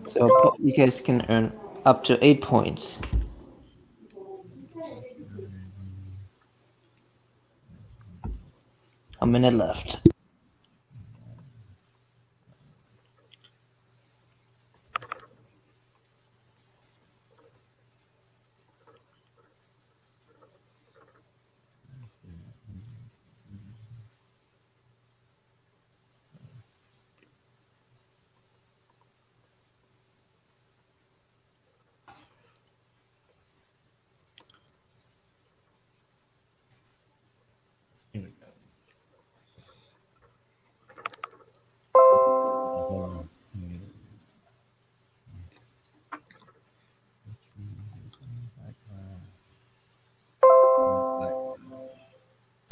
so 0.07 0.55
you 0.59 0.73
guys 0.73 1.01
can 1.01 1.25
earn 1.29 1.53
up 1.85 2.05
to 2.05 2.25
eight 2.25 2.43
points. 2.43 2.99
A 9.21 9.27
minute 9.27 9.55
left. 9.55 10.07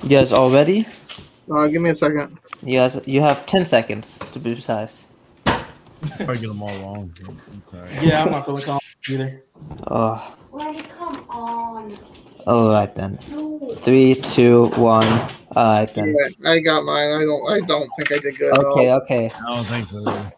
You 0.05 0.11
guys 0.11 0.35
all 0.35 0.51
ready? 0.51 0.87
Uh, 1.51 1.67
give 1.67 1.81
me 1.81 1.89
a 1.89 1.95
second. 1.95 2.39
You 2.63 2.79
guys, 2.79 3.09
you 3.09 3.23
have 3.23 3.47
ten 3.47 3.65
seconds 3.65 4.19
to 4.33 4.39
be 4.39 4.53
precise. 4.53 5.07
Probably 5.47 6.39
get 6.41 6.49
them 6.49 6.63
all 6.63 6.79
wrong. 6.83 7.11
I'm 7.27 7.63
sorry. 7.71 8.07
Yeah, 8.07 8.25
I'm 8.25 8.33
not 8.33 8.45
feeling 8.45 8.65
confident 8.65 9.09
either. 9.09 9.45
Oh, 9.87 10.37
Wait, 10.53 10.85
come 10.91 11.17
on. 11.31 11.99
all 12.47 12.69
right 12.69 12.95
then. 12.95 13.17
Three, 13.77 14.15
two, 14.17 14.67
one. 14.77 15.07
All 15.57 15.73
right 15.81 15.95
then. 15.95 16.15
Yeah, 16.15 16.51
I 16.51 16.59
got 16.59 16.85
mine. 16.85 17.13
I 17.15 17.21
don't. 17.25 17.51
I 17.51 17.61
don't 17.61 17.89
think 17.97 18.13
I 18.13 18.19
did 18.19 18.37
good. 18.37 18.53
at 18.53 18.63
all. 18.63 18.73
Okay, 18.73 18.93
okay. 18.93 19.31
I 19.47 19.57
don't 19.57 19.65
think 19.65 19.89
so. 19.89 20.33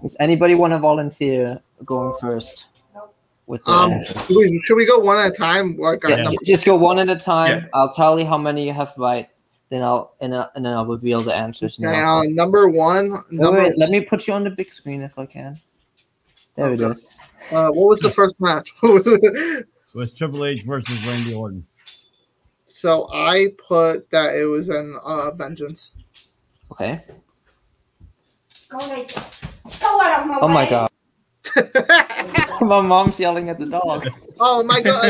Does 0.00 0.16
anybody 0.20 0.54
want 0.54 0.74
to 0.74 0.78
volunteer 0.78 1.58
going 1.84 2.14
first 2.20 2.66
with 3.48 3.64
the 3.64 3.70
Um, 3.72 3.92
answers? 3.94 4.26
should 4.26 4.36
we, 4.36 4.60
should 4.64 4.76
we 4.76 4.86
go 4.86 4.98
one 4.98 5.18
at 5.18 5.32
a 5.32 5.34
time? 5.34 5.76
Like, 5.76 6.02
Yeah, 6.06 6.22
number- 6.22 6.38
just 6.44 6.64
go 6.64 6.76
one 6.76 6.98
at 7.00 7.08
a 7.08 7.16
time. 7.16 7.62
Yeah. 7.62 7.68
I'll 7.74 7.90
tell 7.90 8.18
you 8.20 8.26
how 8.26 8.38
many 8.38 8.66
you 8.66 8.72
have 8.72 8.92
right. 8.96 9.28
Then 9.70 9.82
I'll 9.82 10.14
and, 10.20 10.32
uh, 10.32 10.48
and 10.54 10.64
then 10.64 10.74
I'll 10.74 10.86
reveal 10.86 11.20
the 11.20 11.34
answers. 11.34 11.78
Now, 11.78 11.90
okay, 12.20 12.28
uh, 12.30 12.34
number 12.34 12.68
one. 12.68 13.12
Number. 13.30 13.62
wait, 13.64 13.76
let 13.76 13.90
me 13.90 14.00
put 14.00 14.26
you 14.26 14.32
on 14.32 14.44
the 14.44 14.50
big 14.50 14.72
screen 14.72 15.02
if 15.02 15.18
I 15.18 15.26
can. 15.26 15.60
There 16.54 16.72
it 16.72 16.80
Okay. 16.80 16.90
is. 16.90 17.14
Uh, 17.52 17.68
what 17.72 17.88
was 17.88 18.00
the 18.00 18.10
first 18.10 18.34
match? 18.40 18.72
It 18.82 19.66
was 19.94 20.12
Triple 20.14 20.44
H 20.44 20.62
versus 20.64 21.04
Randy 21.06 21.34
Orton. 21.34 21.66
so 22.66 23.08
I 23.12 23.48
put 23.66 24.08
that 24.10 24.36
it 24.36 24.44
was 24.44 24.68
an 24.68 24.96
uh, 25.04 25.30
Vengeance. 25.32 25.92
Okay. 26.72 27.02
Go 28.68 28.78
Go 28.78 30.00
out 30.00 30.20
of 30.20 30.26
my 30.26 30.38
Oh 30.42 30.48
my 30.48 30.68
god. 30.68 30.90
my 32.60 32.80
mom's 32.80 33.18
yelling 33.18 33.48
at 33.48 33.58
the 33.58 33.66
dog. 33.66 34.06
oh 34.40 34.62
my 34.62 34.80
god! 34.80 35.04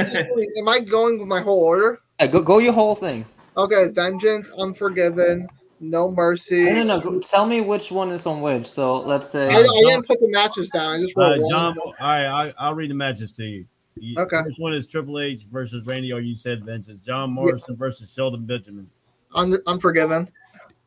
Am 0.59 0.69
I 0.69 0.81
going 0.81 1.19
with 1.19 1.28
my 1.28 1.40
whole 1.40 1.62
order? 1.62 2.01
Yeah, 2.20 2.27
go 2.28 2.43
go 2.43 2.59
your 2.59 2.73
whole 2.73 2.94
thing. 2.94 3.24
Okay, 3.56 3.89
Vengeance, 3.89 4.51
Unforgiven, 4.59 5.48
No 5.81 6.10
Mercy. 6.12 6.65
No, 6.65 6.73
no, 6.74 6.82
no. 6.85 7.01
Go, 7.01 7.19
tell 7.20 7.44
me 7.47 7.60
which 7.60 7.90
one 7.90 8.10
is 8.12 8.24
on 8.27 8.40
which. 8.40 8.66
So 8.66 9.01
let's 9.01 9.28
say. 9.31 9.48
I, 9.48 9.59
I 9.59 9.62
didn't 9.62 10.06
put 10.06 10.20
the 10.20 10.28
matches 10.31 10.70
down. 10.70 10.93
I 10.94 11.01
just 11.01 11.16
Uh, 11.16 11.23
wrote 11.23 11.40
one. 11.40 11.51
John, 11.51 11.78
all 11.78 11.93
right, 12.01 12.27
I, 12.27 12.55
I'll 12.59 12.74
read 12.74 12.90
the 12.90 12.94
matches 12.94 13.32
to 13.32 13.44
you. 13.44 13.66
You- 13.97 14.16
Okay. 14.16 14.43
First 14.44 14.60
one 14.60 14.74
is 14.74 14.86
Triple 14.86 15.19
H 15.19 15.43
versus 15.51 15.85
Randy, 15.85 16.12
or 16.12 16.20
you 16.20 16.36
said 16.36 16.65
Vengeance. 16.65 17.01
John 17.05 17.31
Morrison 17.32 17.74
versus 17.77 18.12
Shelton 18.15 18.47
Benjamin. 18.47 18.89
Un- 19.35 19.59
Unforgiven, 19.66 20.31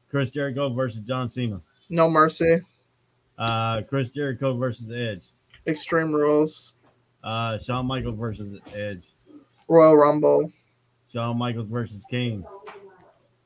Chris 0.10 0.32
Jericho 0.32 0.70
versus 0.70 1.02
John 1.02 1.28
Cena. 1.30 1.60
No 1.90 2.10
Mercy, 2.10 2.62
Uh, 3.38 3.82
Chris 3.82 4.12
Jericho 4.12 4.56
versus 4.56 4.90
Edge. 4.92 5.26
Extreme 5.68 6.14
Rules, 6.14 6.76
Uh, 7.24 7.58
Shawn 7.60 7.86
Michaels 7.86 8.18
versus 8.18 8.60
Edge. 8.74 9.04
Royal 9.68 9.96
Rumble, 9.96 10.52
Shawn 11.12 11.38
Michaels 11.38 11.68
versus 11.70 12.06
King. 12.10 12.44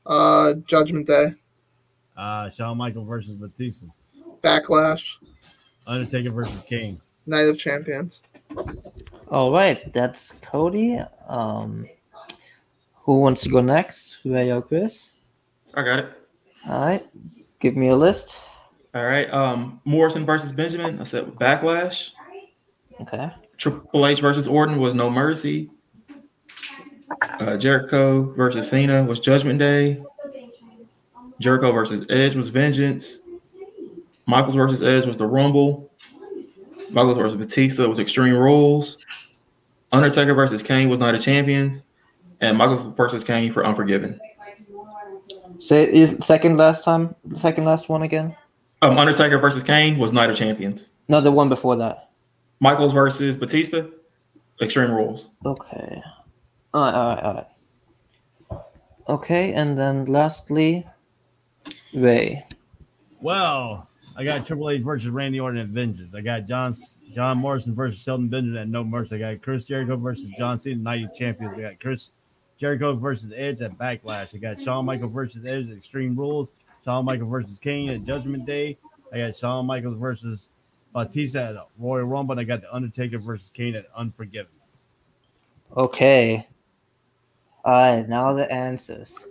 uh, 0.06 0.54
Judgment 0.66 1.06
Day, 1.06 1.32
Uh, 2.16 2.48
Shawn 2.50 2.76
Michaels 2.78 3.06
versus 3.08 3.34
Batista. 3.34 3.86
Backlash, 4.42 5.16
Undertaker 5.86 6.30
versus 6.30 6.60
King. 6.68 7.00
Night 7.26 7.48
of 7.48 7.58
Champions. 7.58 8.22
All 9.30 9.50
right, 9.50 9.92
that's 9.92 10.32
Cody. 10.40 11.00
Um, 11.28 11.86
who 12.94 13.18
wants 13.18 13.42
to 13.42 13.48
go 13.48 13.60
next? 13.60 14.18
Ray 14.24 14.50
or 14.52 14.62
Chris? 14.62 15.12
I 15.74 15.82
got 15.82 15.98
it. 15.98 16.12
All 16.68 16.80
right, 16.80 17.06
give 17.58 17.76
me 17.76 17.88
a 17.88 17.96
list. 17.96 18.36
All 18.96 19.04
right. 19.04 19.30
Um, 19.30 19.78
Morrison 19.84 20.24
versus 20.24 20.54
Benjamin. 20.54 20.98
I 20.98 21.04
said 21.04 21.26
backlash. 21.34 22.12
Okay. 22.98 23.30
Triple 23.58 24.06
H 24.06 24.22
versus 24.22 24.48
Orton 24.48 24.80
was 24.80 24.94
no 24.94 25.10
mercy. 25.10 25.70
Uh, 27.20 27.58
Jericho 27.58 28.32
versus 28.32 28.70
Cena 28.70 29.04
was 29.04 29.20
Judgment 29.20 29.58
Day. 29.58 30.02
Jericho 31.38 31.72
versus 31.72 32.06
Edge 32.08 32.36
was 32.36 32.48
Vengeance. 32.48 33.18
Michaels 34.24 34.54
versus 34.54 34.82
Edge 34.82 35.04
was 35.04 35.18
the 35.18 35.26
Rumble. 35.26 35.90
Michaels 36.88 37.18
versus 37.18 37.36
Batista 37.36 37.86
was 37.86 38.00
Extreme 38.00 38.38
Rules. 38.38 38.96
Undertaker 39.92 40.32
versus 40.32 40.62
Kane 40.62 40.88
was 40.88 40.98
Night 40.98 41.14
of 41.14 41.20
Champions. 41.20 41.82
And 42.40 42.56
Michaels 42.56 42.84
versus 42.96 43.24
Kane 43.24 43.52
for 43.52 43.62
Unforgiven. 43.62 44.18
Say 45.58 45.84
is 45.92 46.16
second 46.24 46.56
last 46.56 46.82
time, 46.82 47.14
second 47.34 47.66
last 47.66 47.90
one 47.90 48.00
again. 48.00 48.34
Um, 48.86 48.98
Undertaker 48.98 49.38
versus 49.38 49.64
Kane 49.64 49.98
was 49.98 50.12
Night 50.12 50.30
of 50.30 50.36
Champions. 50.36 50.92
No, 51.08 51.20
the 51.20 51.32
one 51.32 51.48
before 51.48 51.74
that. 51.76 52.10
Michaels 52.60 52.92
versus 52.92 53.36
Batista, 53.36 53.86
Extreme 54.60 54.92
Rules. 54.92 55.30
Okay. 55.44 56.02
All 56.72 56.82
right, 56.82 56.94
all 56.94 57.14
right, 57.14 57.22
all 57.22 57.34
right. 57.34 58.62
Okay, 59.08 59.52
and 59.54 59.76
then 59.76 60.04
lastly, 60.04 60.86
Ray. 61.94 62.46
Well, 63.20 63.88
I 64.16 64.24
got 64.24 64.46
Triple 64.46 64.70
H 64.70 64.82
versus 64.82 65.08
Randy 65.08 65.40
Orton 65.40 65.60
at 65.60 65.68
Vengeance. 65.68 66.14
I 66.14 66.20
got 66.20 66.46
John 66.46 66.72
John 67.12 67.38
Morrison 67.38 67.74
versus 67.74 68.00
Shelton 68.00 68.28
Benjamin 68.28 68.60
at 68.62 68.68
No 68.68 68.84
Mercy. 68.84 69.16
I 69.16 69.18
got 69.18 69.42
Chris 69.42 69.66
Jericho 69.66 69.96
versus 69.96 70.30
John 70.38 70.58
Cena, 70.58 70.76
Night 70.76 71.04
of 71.04 71.14
Champions. 71.14 71.54
I 71.58 71.60
got 71.60 71.80
Chris 71.80 72.12
Jericho 72.58 72.94
versus 72.94 73.32
Edge 73.34 73.62
at 73.62 73.76
Backlash. 73.76 74.34
I 74.34 74.38
got 74.38 74.60
Shawn 74.60 74.84
Michaels 74.86 75.12
versus 75.12 75.44
Edge 75.44 75.68
at 75.70 75.76
Extreme 75.76 76.16
Rules. 76.16 76.50
Shawn 76.86 77.04
Michaels 77.04 77.28
versus 77.28 77.58
Kane 77.58 77.88
at 77.90 78.04
Judgment 78.04 78.46
Day. 78.46 78.78
I 79.12 79.18
got 79.18 79.34
Shawn 79.34 79.66
Michaels 79.66 79.98
versus 79.98 80.50
Batista 80.94 81.50
at 81.50 81.56
Royal 81.78 82.04
Rumble. 82.04 82.32
And 82.34 82.40
I 82.40 82.44
got 82.44 82.60
The 82.60 82.72
Undertaker 82.72 83.18
versus 83.18 83.50
Kane 83.50 83.74
at 83.74 83.86
Unforgiven. 83.96 84.52
Okay. 85.76 86.46
All 87.64 87.72
right, 87.96 88.08
now 88.08 88.32
the 88.34 88.50
answers. 88.52 89.26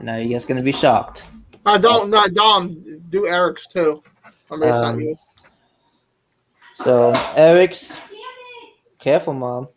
Now 0.00 0.16
you 0.16 0.30
guys 0.30 0.46
gonna 0.46 0.62
be 0.62 0.72
shocked. 0.72 1.24
I 1.66 1.76
don't, 1.76 2.08
no, 2.08 2.26
Dom, 2.28 2.82
do 3.10 3.26
Eric's 3.26 3.66
too. 3.66 4.02
I'm 4.50 4.62
really 4.62 4.72
Um, 4.72 4.92
sorry. 4.94 5.18
So 6.72 7.12
Eric's, 7.36 8.00
careful, 8.98 9.34
mom. 9.34 9.68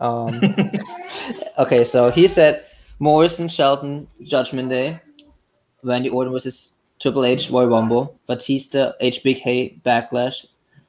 Um, 0.00 0.40
okay, 1.58 1.84
so 1.84 2.10
he 2.10 2.26
said 2.26 2.64
Morrison, 2.98 3.48
Shelton, 3.48 4.08
Judgment 4.22 4.70
Day, 4.70 4.98
Randy 5.82 6.08
Orton 6.08 6.32
versus 6.32 6.74
Triple 6.98 7.24
H, 7.24 7.50
Royal 7.50 7.68
Rumble, 7.68 8.18
Batista, 8.26 8.92
HBK, 9.02 9.80
Backlash, 9.82 10.46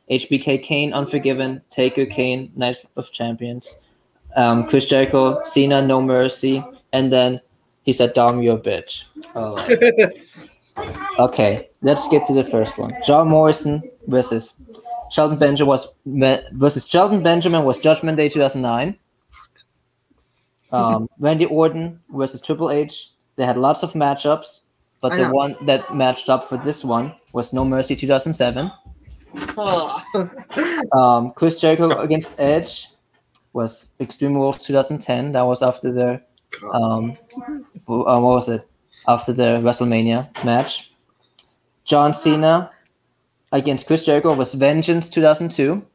HBK, 0.10 0.62
Kane, 0.62 0.94
Unforgiven, 0.94 1.62
Taker, 1.70 2.06
Kane, 2.06 2.52
Night 2.56 2.78
of 2.98 3.12
Champions, 3.12 3.80
um, 4.36 4.68
Chris 4.68 4.86
Jericho, 4.86 5.42
Cena, 5.44 5.82
No 5.82 6.02
Mercy, 6.02 6.64
and 6.92 7.12
then 7.12 7.40
he 7.84 7.94
said, 7.94 8.14
"Dom, 8.14 8.42
you're 8.42 8.58
a 8.58 8.60
bitch." 8.60 9.06
Oh. 9.36 9.58
Okay, 11.20 11.70
let's 11.82 12.08
get 12.08 12.26
to 12.26 12.34
the 12.34 12.44
first 12.44 12.78
one. 12.78 12.92
John 13.06 13.28
Morrison 13.28 13.84
versus 14.08 14.54
Shelton 15.12 15.38
Benjamin 15.38 15.68
was 15.68 15.88
versus 16.54 16.88
Shelton 16.88 17.22
Benjamin 17.22 17.64
was 17.64 17.80
Judgment 17.80 18.18
Day 18.18 18.30
2009. 18.30 18.98
Um, 20.72 21.10
Randy 21.20 21.46
Orton 21.46 22.00
versus 22.10 22.42
Triple 22.42 22.72
H. 22.72 23.10
They 23.36 23.46
had 23.46 23.58
lots 23.58 23.84
of 23.84 23.92
matchups, 23.94 24.62
but 25.02 25.12
I 25.12 25.18
the 25.18 25.24
know. 25.24 25.34
one 25.34 25.56
that 25.66 25.94
matched 25.96 26.30
up 26.30 26.48
for 26.48 26.58
this 26.58 26.84
one 26.84 27.14
was 27.34 27.54
No 27.54 27.66
Mercy 27.66 27.96
2007. 27.96 28.72
Ah. 29.58 30.06
Um, 30.94 31.32
Chris 31.32 31.62
Jericho 31.62 31.98
against 32.00 32.38
Edge 32.38 32.90
was 33.54 33.92
Extreme 34.00 34.34
Rules 34.36 34.66
2010. 34.66 35.32
That 35.32 35.44
was 35.44 35.62
after 35.62 35.92
the 35.92 36.22
um, 36.74 37.14
uh, 37.88 38.20
what 38.20 38.22
was 38.22 38.50
it? 38.50 38.68
After 39.08 39.32
the 39.32 39.62
WrestleMania 39.64 40.44
match. 40.44 40.92
John 41.86 42.14
Cena 42.14 42.72
against 43.52 43.88
Chris 43.88 44.04
Jericho 44.04 44.34
was 44.34 44.54
Vengeance 44.54 45.10
2002. 45.10 45.86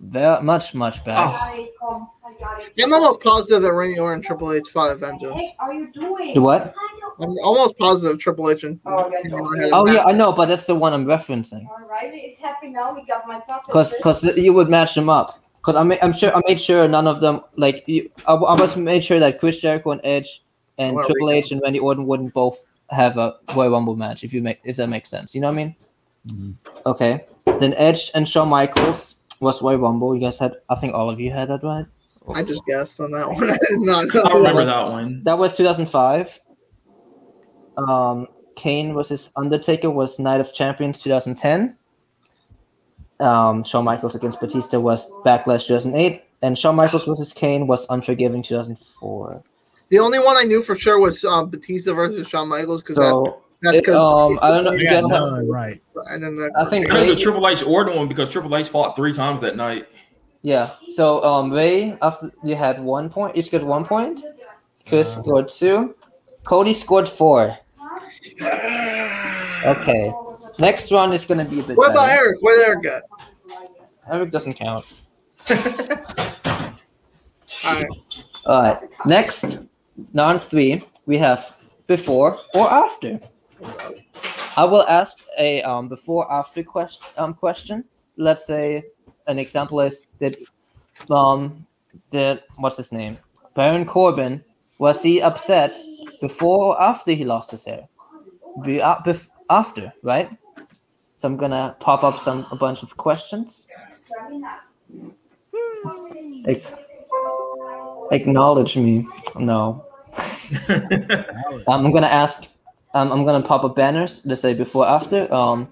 Very 0.00 0.42
much 0.42 0.74
much 0.74 1.04
better. 1.04 1.18
I 1.20 1.70
come. 1.78 2.08
I 2.24 2.32
got 2.40 2.62
it. 2.62 2.72
I'm 2.82 2.92
almost 2.92 3.20
positive 3.20 3.62
that 3.62 3.72
Randy 3.72 3.98
Orton 3.98 4.16
and 4.16 4.24
Triple 4.24 4.52
H 4.52 4.68
fought 4.68 4.92
at 4.92 4.98
Vengeance. 4.98 5.34
Hey, 5.34 5.54
are 5.58 5.74
you 5.74 5.92
doing? 5.92 6.34
The 6.34 6.40
what? 6.40 6.74
I'm 7.20 7.34
almost 7.42 7.76
positive 7.78 8.18
Triple 8.18 8.50
H 8.50 8.64
and 8.64 8.78
Oh, 8.86 9.10
yeah, 9.10 9.28
no. 9.28 9.70
Oh 9.72 9.86
yeah, 9.90 10.04
I 10.04 10.12
know, 10.12 10.32
but 10.32 10.46
that's 10.46 10.64
the 10.64 10.74
one 10.74 10.92
I'm 10.92 11.04
referencing. 11.04 11.66
All 11.68 11.86
right, 11.88 12.10
it's 12.14 12.40
happy 12.40 12.68
now. 12.68 12.94
We 12.94 13.04
got 13.06 13.26
my 13.26 13.40
sausage. 13.40 13.72
Cause, 13.72 13.96
cause 14.02 14.24
you 14.36 14.52
would 14.52 14.68
match 14.68 14.94
them 14.94 15.08
up. 15.08 15.40
Cause 15.62 15.74
I 15.76 15.82
ma- 15.82 15.96
I'm 16.00 16.12
sure 16.12 16.34
I 16.34 16.40
made 16.46 16.60
sure 16.60 16.86
none 16.86 17.06
of 17.06 17.20
them 17.20 17.40
like 17.56 17.84
you, 17.86 18.10
I, 18.26 18.34
I 18.34 18.54
was 18.60 18.76
made 18.76 19.04
sure 19.04 19.18
that 19.18 19.38
Chris 19.40 19.58
Jericho 19.58 19.90
and 19.90 20.00
Edge 20.04 20.42
and 20.78 20.94
Well, 20.96 21.04
Triple 21.04 21.30
H 21.30 21.50
and 21.50 21.60
Randy 21.62 21.80
Orton 21.80 22.06
wouldn't 22.06 22.32
both 22.32 22.64
have 22.90 23.18
a 23.18 23.36
Royal 23.54 23.70
Rumble 23.72 23.96
match 23.96 24.22
if 24.24 24.32
you 24.32 24.40
make 24.40 24.60
if 24.64 24.76
that 24.76 24.88
makes 24.88 25.10
sense. 25.10 25.34
You 25.34 25.40
know 25.40 25.48
what 25.48 25.54
I 25.60 25.64
mean? 25.64 25.76
Mhm. 26.28 26.54
Okay. 26.86 27.24
Then 27.58 27.74
Edge 27.74 28.10
and 28.14 28.28
Shawn 28.28 28.48
Michaels 28.48 29.16
was 29.40 29.60
Royal 29.60 29.78
Rumble. 29.78 30.14
You 30.14 30.20
guys 30.20 30.38
had 30.38 30.54
I 30.70 30.76
think 30.76 30.94
all 30.94 31.10
of 31.10 31.18
you 31.18 31.30
had 31.32 31.48
that 31.48 31.62
right. 31.64 31.86
I 32.34 32.42
just 32.44 32.64
guessed 32.66 33.00
on 33.00 33.10
that 33.12 33.26
one. 33.30 33.46
no, 33.84 34.00
I 34.00 34.04
no. 34.04 34.36
remember 34.38 34.64
that 34.64 34.86
one. 34.88 35.22
That 35.24 35.38
was 35.38 35.56
2005. 35.56 36.40
Um, 37.78 38.26
Kane 38.56 38.92
versus 38.92 39.30
Undertaker 39.36 39.90
was 39.90 40.18
Night 40.18 40.40
of 40.40 40.52
Champions 40.52 41.00
2010. 41.02 41.76
Um, 43.20 43.64
Shawn 43.64 43.84
Michaels 43.84 44.14
against 44.14 44.40
Batista 44.40 44.78
was 44.78 45.10
Backlash 45.24 45.66
2008, 45.66 46.24
and 46.42 46.58
Shawn 46.58 46.76
Michaels 46.76 47.04
versus 47.04 47.32
Kane 47.32 47.66
was 47.66 47.86
Unforgiven 47.86 48.42
2004. 48.42 49.42
The 49.90 49.98
only 49.98 50.18
one 50.18 50.36
I 50.36 50.42
knew 50.44 50.62
for 50.62 50.76
sure 50.76 50.98
was 51.00 51.24
um, 51.24 51.48
Batista 51.50 51.94
versus 51.94 52.28
Shawn 52.28 52.48
Michaels 52.48 52.82
because 52.82 52.96
So, 52.96 53.42
that, 53.62 53.72
that's 53.72 53.76
because 53.78 53.96
um, 53.96 54.38
I 54.42 54.50
don't 54.50 54.64
know. 54.64 54.72
I 54.72 54.74
You 54.74 54.84
got 54.84 55.02
guys 55.02 55.10
have, 55.10 55.20
none 55.22 55.48
right. 55.48 55.82
and 56.10 56.22
then 56.22 56.34
the, 56.34 56.50
I 56.56 56.64
think 56.66 56.92
Ray, 56.92 57.08
the 57.08 57.16
Triple 57.16 57.48
H 57.48 57.62
Orton 57.64 57.96
one 57.96 58.06
because 58.08 58.30
Triple 58.30 58.54
H 58.56 58.68
fought 58.68 58.94
three 58.94 59.12
times 59.12 59.40
that 59.40 59.56
night. 59.56 59.88
yeah. 60.42 60.72
So, 60.90 61.22
um, 61.24 61.50
Ray, 61.52 61.96
after 62.02 62.30
you 62.44 62.54
had 62.54 62.82
one 62.82 63.08
point, 63.08 63.34
you 63.34 63.42
scored 63.42 63.62
one 63.64 63.84
point. 63.84 64.20
Chris 64.86 65.16
Uh. 65.16 65.22
scored 65.22 65.48
two. 65.48 65.94
Cody 66.44 66.72
scored 66.74 67.08
four. 67.08 67.56
Okay. 69.64 70.12
Next 70.58 70.90
one 70.90 71.12
is 71.12 71.24
gonna 71.24 71.44
be 71.44 71.60
a 71.60 71.62
bit. 71.62 71.76
what 71.76 71.90
about 71.92 72.06
better. 72.06 72.26
Eric? 72.26 72.38
What 72.40 72.56
did 72.56 72.66
Eric 72.66 72.82
get? 72.82 73.02
Eric 74.10 74.30
doesn't 74.30 74.54
count. 74.54 74.84
All 77.64 77.74
right. 77.74 77.86
All 78.46 78.62
right. 78.62 78.78
Next, 79.06 79.66
non 80.12 80.38
three, 80.38 80.82
we 81.06 81.18
have 81.18 81.54
before 81.86 82.36
or 82.54 82.70
after. 82.72 83.20
I 84.56 84.64
will 84.64 84.84
ask 84.88 85.18
a 85.38 85.62
um 85.62 85.88
before 85.88 86.30
after 86.32 86.62
question 86.62 87.06
um 87.16 87.34
question. 87.34 87.84
Let's 88.16 88.46
say 88.46 88.84
an 89.26 89.38
example 89.38 89.80
is 89.80 90.06
that 90.18 90.36
um 91.10 91.66
that 92.10 92.44
what's 92.56 92.76
his 92.76 92.92
name 92.92 93.18
Baron 93.54 93.84
Corbin 93.84 94.42
was 94.78 95.02
he 95.02 95.20
upset 95.20 95.76
before 96.20 96.58
or 96.74 96.80
after 96.80 97.12
he 97.12 97.24
lost 97.24 97.50
his 97.50 97.64
hair? 97.64 97.88
Be 98.62 98.80
uh, 98.80 98.96
bef- 99.04 99.28
after, 99.50 99.92
right? 100.02 100.30
So 101.16 101.28
I'm 101.28 101.36
gonna 101.36 101.76
pop 101.80 102.04
up 102.04 102.18
some 102.18 102.46
a 102.50 102.56
bunch 102.56 102.82
of 102.82 102.96
questions. 102.96 103.68
Ac- 106.46 106.62
acknowledge 108.12 108.76
me. 108.76 109.06
No. 109.38 109.84
Um, 111.66 111.84
I'm 111.84 111.92
gonna 111.92 112.06
ask. 112.06 112.48
Um, 112.94 113.12
I'm 113.12 113.24
gonna 113.26 113.44
pop 113.44 113.64
up 113.64 113.76
banners. 113.76 114.22
Let's 114.24 114.40
say 114.40 114.54
before, 114.54 114.86
after. 114.86 115.32
Um, 115.32 115.68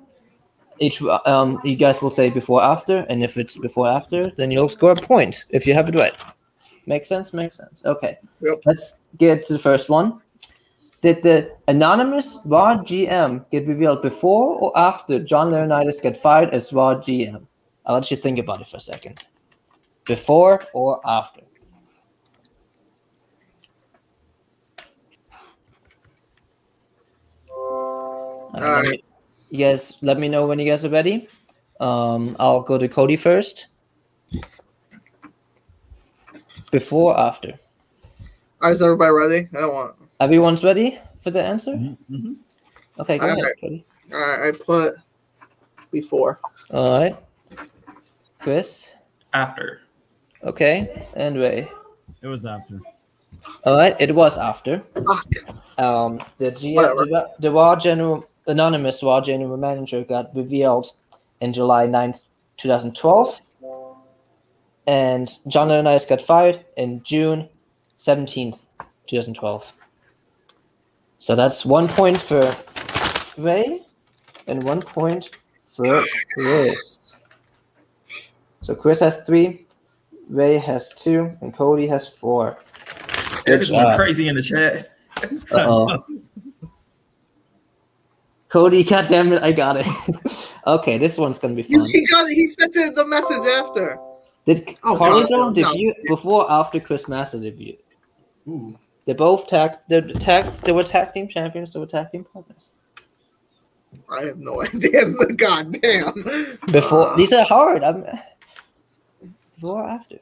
each 0.78 1.02
um, 1.24 1.58
you 1.64 1.76
guys 1.76 2.02
will 2.02 2.10
say 2.10 2.28
before, 2.28 2.62
after, 2.62 2.98
and 3.08 3.24
if 3.24 3.38
it's 3.38 3.56
before, 3.56 3.88
after, 3.88 4.30
then 4.36 4.50
you'll 4.50 4.68
score 4.68 4.92
a 4.92 4.96
point 4.96 5.46
if 5.48 5.66
you 5.66 5.72
have 5.72 5.88
it 5.88 5.94
right. 5.94 6.14
Makes 6.86 7.08
sense. 7.08 7.32
Makes 7.32 7.56
sense. 7.56 7.84
Okay. 7.86 8.18
Yep. 8.40 8.60
Let's 8.66 8.98
get 9.16 9.46
to 9.46 9.54
the 9.54 9.58
first 9.58 9.88
one. 9.88 10.20
Did 11.02 11.22
the 11.22 11.56
anonymous 11.68 12.40
Raw 12.46 12.76
GM 12.76 13.48
get 13.50 13.66
revealed 13.66 14.02
before 14.02 14.58
or 14.58 14.76
after 14.76 15.18
John 15.18 15.50
Laurinaitis 15.50 16.02
get 16.02 16.16
fired 16.16 16.50
as 16.54 16.72
Raw 16.72 16.94
GM? 16.94 17.46
I'll 17.84 17.94
let 17.94 18.10
you 18.10 18.16
think 18.16 18.38
about 18.38 18.60
it 18.60 18.68
for 18.68 18.78
a 18.78 18.80
second. 18.80 19.22
Before 20.04 20.62
or 20.72 21.00
after? 21.04 21.42
All 27.50 28.62
right. 28.82 29.04
You 29.50 29.58
guys, 29.58 29.98
let 30.00 30.18
me 30.18 30.28
know 30.28 30.46
when 30.46 30.58
you 30.58 30.68
guys 30.68 30.84
are 30.84 30.90
ready. 30.90 31.28
Um, 31.78 32.36
I'll 32.40 32.62
go 32.62 32.78
to 32.78 32.88
Cody 32.88 33.16
first. 33.16 33.66
Before, 36.70 37.14
or 37.14 37.20
after. 37.20 37.50
All 37.50 38.70
right, 38.70 38.72
is 38.72 38.82
everybody 38.82 39.12
ready? 39.12 39.48
I 39.56 39.60
don't 39.60 39.74
want. 39.74 40.05
Everyone's 40.20 40.64
ready 40.64 40.98
for 41.20 41.30
the 41.30 41.42
answer. 41.42 41.72
Mm-hmm. 41.72 42.34
Okay, 42.98 43.18
go 43.18 43.26
All 43.26 43.32
ahead, 43.32 43.44
right. 43.62 43.84
All 44.12 44.18
right, 44.20 44.48
I 44.48 44.50
put 44.52 44.94
before. 45.90 46.40
All 46.70 46.98
right, 47.00 47.16
Chris. 48.38 48.94
After. 49.34 49.80
Okay, 50.42 51.06
and 51.14 51.36
Ray. 51.36 51.70
It 52.22 52.26
was 52.26 52.46
after. 52.46 52.80
All 53.64 53.76
right, 53.76 53.96
it 54.00 54.14
was 54.14 54.38
after. 54.38 54.82
Fuck. 54.94 55.26
Um, 55.78 56.20
the 56.38 56.50
G- 56.50 56.74
the, 56.74 57.30
the 57.38 57.50
Raw 57.50 57.76
general 57.76 58.26
anonymous 58.46 59.02
Raw 59.02 59.20
general 59.20 59.56
manager 59.56 60.04
got 60.04 60.34
revealed 60.34 60.88
in 61.40 61.52
July 61.52 61.86
9th, 61.86 62.20
2012. 62.56 63.42
And 64.86 65.30
John 65.48 65.68
Laurinaitis 65.68 66.08
got 66.08 66.22
fired 66.22 66.64
in 66.76 67.02
June 67.02 67.48
17th, 67.98 68.58
2012. 69.06 69.72
So 71.18 71.34
that's 71.34 71.64
one 71.64 71.88
point 71.88 72.20
for 72.20 72.54
Ray 73.38 73.82
and 74.46 74.62
one 74.62 74.82
point 74.82 75.30
for 75.66 76.04
Chris. 76.34 77.14
So 78.62 78.74
Chris 78.74 79.00
has 79.00 79.22
three, 79.22 79.66
Ray 80.28 80.58
has 80.58 80.92
two, 80.94 81.36
and 81.40 81.54
Cody 81.54 81.86
has 81.86 82.08
four. 82.08 82.58
They're 83.44 83.58
just 83.58 83.72
crazy 83.96 84.28
in 84.28 84.36
the 84.36 84.42
chat. 84.42 84.86
Uh-oh. 85.52 86.04
Cody, 88.48 88.84
goddamn 88.84 89.32
it, 89.32 89.42
I 89.42 89.52
got 89.52 89.76
it. 89.78 89.86
okay, 90.66 90.98
this 90.98 91.18
one's 91.18 91.38
gonna 91.38 91.54
be 91.54 91.62
You, 91.68 91.80
fun. 91.80 91.90
he 91.90 92.06
got 92.06 92.28
he 92.28 92.48
sent 92.58 92.72
the, 92.74 92.92
the 92.96 93.06
message 93.06 93.46
after. 93.64 93.98
Did 94.46 94.76
Oh, 94.84 94.96
Carlito 94.96 95.28
God, 95.28 95.56
no. 95.56 95.72
debut 95.72 95.92
before 96.08 96.44
or 96.44 96.50
after 96.52 96.78
Chris 96.80 97.08
Masters 97.08 97.40
debut? 97.40 97.76
Ooh. 98.48 98.78
They 99.06 99.12
both 99.12 99.46
tag 99.46 99.78
They're 99.88 100.02
tag 100.02 100.44
they 100.62 100.72
were 100.72 100.82
tag 100.82 101.12
team 101.12 101.28
champions, 101.28 101.72
they 101.72 101.78
were 101.80 101.86
tag 101.86 102.10
team 102.10 102.24
partners. 102.24 102.70
I 104.10 104.24
have 104.24 104.38
no 104.38 104.62
idea. 104.66 105.06
God 105.36 105.80
damn. 105.80 106.12
Before 106.72 107.08
Uh, 107.08 107.16
these 107.16 107.32
are 107.32 107.44
hard. 107.44 107.82
I'm 107.84 108.04
before 109.54 109.84
or 109.84 109.88
after. 109.88 110.18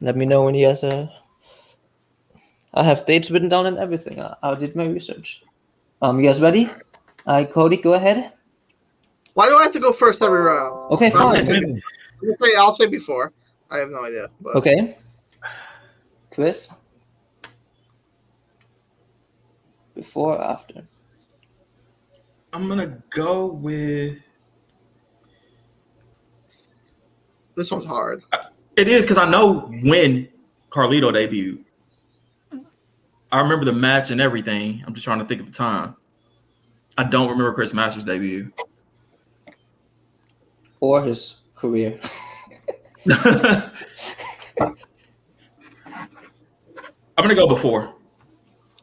Let 0.00 0.16
me 0.16 0.26
know 0.26 0.44
when 0.44 0.54
he 0.54 0.62
has 0.62 0.84
are. 0.84 1.08
I 2.74 2.82
have 2.82 3.06
dates 3.06 3.30
written 3.30 3.48
down 3.48 3.66
and 3.66 3.78
everything. 3.78 4.20
I, 4.20 4.34
I 4.42 4.54
did 4.56 4.74
my 4.74 4.84
research. 4.84 5.42
Um, 6.02 6.20
you 6.20 6.26
guys 6.28 6.40
ready? 6.40 6.68
All 7.26 7.34
right, 7.36 7.50
Cody, 7.50 7.76
go 7.76 7.94
ahead. 7.94 8.32
Why 9.34 9.48
do 9.48 9.56
I 9.56 9.62
have 9.62 9.72
to 9.72 9.80
go 9.80 9.92
first 9.92 10.20
every 10.22 10.40
round? 10.42 10.92
Okay, 10.92 11.10
fine. 11.10 11.46
say, 11.46 11.54
I'll 12.22 12.36
say- 12.42 12.56
I'll 12.56 12.74
say 12.74 12.86
before. 12.86 13.32
I 13.70 13.78
have 13.78 13.88
no 13.90 14.04
idea. 14.04 14.28
But 14.40 14.56
Okay. 14.56 14.98
Chris? 16.34 16.68
Before 19.94 20.36
or 20.36 20.42
after? 20.42 20.82
I'm 22.52 22.68
gonna 22.68 23.02
go 23.10 23.52
with 23.52 24.18
this 27.54 27.70
one's 27.70 27.86
hard. 27.86 28.24
it 28.76 28.88
is 28.88 29.04
because 29.04 29.16
I 29.18 29.30
know 29.30 29.70
when 29.84 30.28
Carlito 30.70 31.12
debuted. 31.12 31.64
I 33.30 33.40
remember 33.40 33.64
the 33.64 33.72
match 33.72 34.10
and 34.10 34.20
everything. 34.20 34.82
I'm 34.84 34.94
just 34.94 35.04
trying 35.04 35.20
to 35.20 35.24
think 35.24 35.40
of 35.40 35.46
the 35.46 35.52
time. 35.52 35.94
I 36.98 37.04
don't 37.04 37.28
remember 37.28 37.52
Chris 37.54 37.72
Masters' 37.72 38.04
debut. 38.04 38.52
Or 40.80 41.04
his 41.04 41.36
career? 41.54 42.00
I'm 47.16 47.24
gonna 47.24 47.34
go 47.34 47.46
before. 47.48 47.94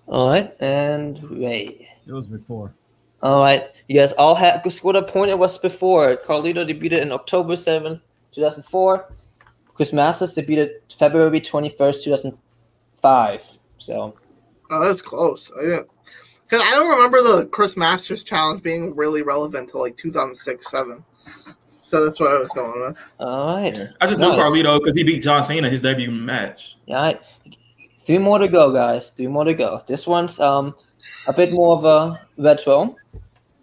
All 0.07 0.29
right, 0.29 0.53
and 0.59 1.23
Ray. 1.29 1.87
It 2.07 2.11
was 2.11 2.27
before. 2.27 2.73
All 3.21 3.41
right, 3.41 3.69
you 3.87 3.99
guys 3.99 4.13
all 4.13 4.35
had 4.35 4.69
scored 4.71 4.95
a 4.95 5.03
point. 5.03 5.31
It 5.31 5.37
was 5.37 5.57
before 5.57 6.17
Carlito 6.17 6.67
debuted 6.67 7.01
in 7.01 7.11
October 7.11 7.55
seventh, 7.55 8.01
two 8.33 8.41
thousand 8.41 8.63
four. 8.63 9.11
Chris 9.73 9.93
Masters 9.93 10.35
debuted 10.35 10.79
February 10.97 11.41
twenty 11.41 11.69
first, 11.69 12.03
two 12.03 12.09
thousand 12.11 12.37
five. 13.01 13.45
So 13.77 14.15
Oh, 14.71 14.85
that's 14.85 15.01
close. 15.01 15.51
I 15.59 15.63
didn't. 15.63 15.89
Because 16.47 16.63
I 16.65 16.71
don't 16.71 16.89
remember 16.89 17.21
the 17.21 17.45
Chris 17.47 17.75
Masters 17.75 18.23
challenge 18.23 18.63
being 18.63 18.95
really 18.95 19.21
relevant 19.21 19.69
till 19.69 19.81
like 19.81 19.97
2006 19.97 20.71
7. 20.71 21.03
So 21.81 22.05
that's 22.05 22.19
what 22.19 22.31
I 22.33 22.39
was 22.39 22.49
going 22.49 22.79
with. 22.87 22.97
all 23.19 23.57
right, 23.57 23.89
I 23.99 24.07
just 24.07 24.19
know 24.21 24.31
Carlito 24.33 24.79
because 24.79 24.95
he 24.95 25.03
beat 25.03 25.21
John 25.21 25.43
Cena 25.43 25.69
his 25.69 25.81
debut 25.81 26.09
match. 26.11 26.77
all 26.87 26.95
right. 26.95 27.21
Three 28.11 28.17
more 28.17 28.39
to 28.39 28.49
go, 28.49 28.73
guys. 28.73 29.11
Three 29.11 29.27
more 29.27 29.45
to 29.45 29.53
go. 29.53 29.83
This 29.87 30.05
one's 30.05 30.37
um 30.37 30.75
a 31.27 31.31
bit 31.31 31.53
more 31.53 31.77
of 31.77 31.85
a 31.85 32.19
retro 32.37 32.97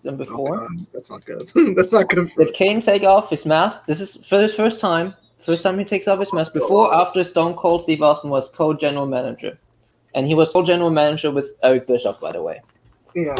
than 0.02 0.14
Oh, 0.14 0.16
before. 0.16 0.56
God, 0.56 0.86
that's 0.90 1.10
not 1.10 1.22
good. 1.26 1.52
that's 1.76 1.92
not 1.92 2.08
good 2.08 2.32
for 2.32 2.46
Did 2.46 2.54
Kane 2.54 2.80
take 2.80 3.02
off 3.02 3.28
his 3.28 3.44
mask? 3.44 3.84
This 3.84 4.00
is 4.00 4.16
for 4.26 4.40
his 4.40 4.54
first 4.54 4.80
time. 4.80 5.14
First 5.36 5.62
time 5.62 5.78
he 5.78 5.84
takes 5.84 6.08
off 6.08 6.18
his 6.18 6.32
mask. 6.32 6.54
Before, 6.54 6.86
or 6.86 6.94
after 6.94 7.22
Stone 7.24 7.56
Cold 7.56 7.82
Steve 7.82 8.00
Austin 8.00 8.30
was 8.30 8.48
co-general 8.48 9.04
manager, 9.04 9.58
and 10.14 10.26
he 10.26 10.34
was 10.34 10.50
co-general 10.50 10.88
manager 10.88 11.30
with 11.30 11.52
Eric 11.62 11.86
Bischoff, 11.86 12.18
by 12.18 12.32
the 12.32 12.40
way. 12.40 12.62
Yeah. 13.14 13.36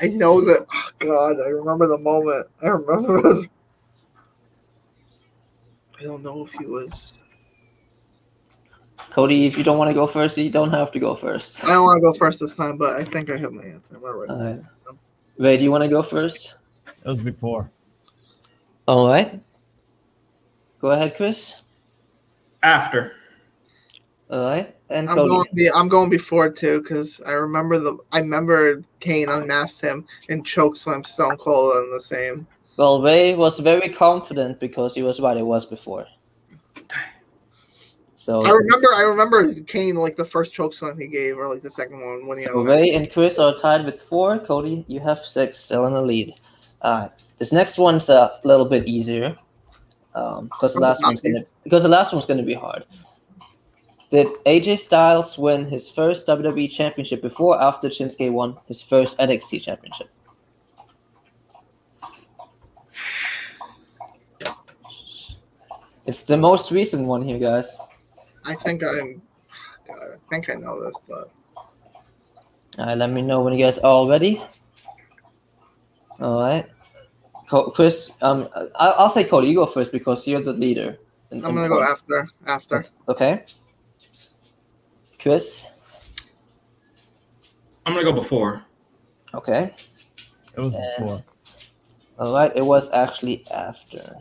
I 0.00 0.08
know 0.08 0.40
that. 0.40 0.64
Oh, 0.72 0.88
God, 1.00 1.36
I 1.38 1.50
remember 1.50 1.86
the 1.86 1.98
moment. 1.98 2.46
I 2.62 2.68
remember. 2.68 3.46
I 6.00 6.02
don't 6.02 6.22
know 6.22 6.46
if 6.46 6.52
he 6.52 6.64
was. 6.64 7.18
Cody, 9.14 9.46
if 9.46 9.56
you 9.56 9.62
don't 9.62 9.78
want 9.78 9.88
to 9.88 9.94
go 9.94 10.08
first, 10.08 10.36
you 10.36 10.50
don't 10.50 10.72
have 10.72 10.90
to 10.90 10.98
go 10.98 11.14
first. 11.14 11.62
I 11.62 11.68
don't 11.68 11.84
want 11.84 11.98
to 11.98 12.00
go 12.00 12.12
first 12.14 12.40
this 12.40 12.56
time, 12.56 12.76
but 12.76 12.96
I 12.96 13.04
think 13.04 13.30
I 13.30 13.36
have 13.36 13.52
my 13.52 13.62
answer. 13.62 13.94
Am 13.94 14.04
I 14.04 14.08
right? 14.10 14.28
All 14.28 14.42
right. 14.42 14.60
Ray, 15.38 15.56
do 15.56 15.62
you 15.62 15.70
want 15.70 15.84
to 15.84 15.88
go 15.88 16.02
first? 16.02 16.56
It 16.88 17.04
was 17.04 17.20
before. 17.20 17.70
All 18.88 19.06
right. 19.06 19.40
Go 20.80 20.90
ahead, 20.90 21.16
Chris. 21.16 21.54
After. 22.64 23.12
All 24.30 24.46
right, 24.46 24.74
and 24.90 25.08
I'm 25.08 25.14
Cody. 25.14 25.28
going. 25.28 25.46
Be, 25.54 25.70
I'm 25.70 25.88
going 25.88 26.10
before 26.10 26.50
too 26.50 26.82
because 26.82 27.20
I 27.24 27.34
remember 27.34 27.78
the. 27.78 27.96
I 28.10 28.18
remember 28.18 28.82
Kane 28.98 29.28
unmasked 29.28 29.80
him 29.80 30.08
and 30.28 30.44
chokeslammed 30.44 31.06
Stone 31.06 31.36
Cold 31.36 31.72
on 31.76 31.92
the 31.92 32.00
same. 32.00 32.48
Well, 32.76 33.00
Ray 33.00 33.36
was 33.36 33.60
very 33.60 33.90
confident 33.90 34.58
because 34.58 34.96
he 34.96 35.04
was 35.04 35.20
right. 35.20 35.36
It 35.36 35.46
was 35.46 35.66
before. 35.66 36.04
So, 38.24 38.42
I 38.42 38.48
remember. 38.48 38.88
I 38.94 39.02
remember 39.02 39.52
Kane 39.64 39.96
like 39.96 40.16
the 40.16 40.24
first 40.24 40.54
choke 40.54 40.72
chokeslam 40.72 40.98
he 40.98 41.08
gave, 41.08 41.36
or 41.36 41.46
like 41.46 41.60
the 41.60 41.70
second 41.70 42.00
one 42.00 42.26
when 42.26 42.38
he. 42.38 42.44
So 42.44 42.62
Ray 42.62 42.94
and 42.94 43.12
Chris 43.12 43.38
are 43.38 43.54
tied 43.54 43.84
with 43.84 44.00
four. 44.00 44.38
Cody, 44.38 44.82
you 44.88 44.98
have 45.00 45.18
six, 45.18 45.58
still 45.58 45.84
in 45.86 45.92
the 45.92 46.00
lead. 46.00 46.34
Uh, 46.80 47.08
this 47.36 47.52
next 47.52 47.76
one's 47.76 48.08
a 48.08 48.40
little 48.42 48.64
bit 48.64 48.88
easier, 48.88 49.36
um, 50.14 50.46
because 50.46 50.72
the 50.72 50.80
last 50.80 51.02
one's 51.02 51.20
gonna 51.20 51.42
because 51.64 51.82
the 51.82 51.88
last 51.90 52.14
one's 52.14 52.24
gonna 52.24 52.42
be 52.42 52.54
hard. 52.54 52.86
Did 54.10 54.28
AJ 54.46 54.78
Styles 54.78 55.36
win 55.36 55.66
his 55.68 55.90
first 55.90 56.26
WWE 56.26 56.70
Championship 56.70 57.20
before 57.20 57.60
after 57.60 57.90
Shinsuke 57.90 58.32
won 58.32 58.56
his 58.64 58.80
first 58.80 59.18
NXT 59.18 59.60
Championship? 59.60 60.08
It's 66.06 66.22
the 66.22 66.38
most 66.38 66.70
recent 66.70 67.06
one 67.06 67.20
here, 67.20 67.38
guys. 67.38 67.78
I 68.46 68.54
think 68.54 68.82
I'm. 68.82 69.22
God, 69.86 69.96
I 69.98 70.18
think 70.30 70.50
I 70.50 70.54
know 70.54 70.82
this, 70.82 70.96
but 71.08 71.30
All 72.78 72.86
right, 72.86 72.96
let 72.98 73.10
me 73.10 73.22
know 73.22 73.42
when 73.42 73.54
you 73.54 73.64
guys 73.64 73.78
are 73.78 73.86
all 73.86 74.08
ready. 74.08 74.42
All 76.20 76.40
right, 76.40 76.66
Co- 77.48 77.70
Chris. 77.70 78.10
Um, 78.22 78.48
I- 78.54 78.94
I'll 78.98 79.10
say 79.10 79.24
Cody. 79.24 79.48
You 79.48 79.56
go 79.56 79.66
first 79.66 79.92
because 79.92 80.26
you're 80.26 80.42
the 80.42 80.52
leader. 80.52 80.98
in- 81.30 81.44
I'm 81.44 81.54
gonna 81.54 81.68
go 81.68 81.78
points. 81.78 81.90
after. 81.92 82.28
After. 82.46 82.86
Okay. 83.08 83.44
Chris. 85.18 85.66
I'm 87.86 87.92
gonna 87.94 88.04
go 88.04 88.12
before. 88.12 88.64
Okay. 89.34 89.74
It 90.56 90.60
was 90.60 90.74
And- 90.74 91.04
before. 91.04 91.24
All 92.18 92.32
right. 92.34 92.52
It 92.54 92.64
was 92.64 92.90
actually 92.92 93.44
after. 93.50 94.16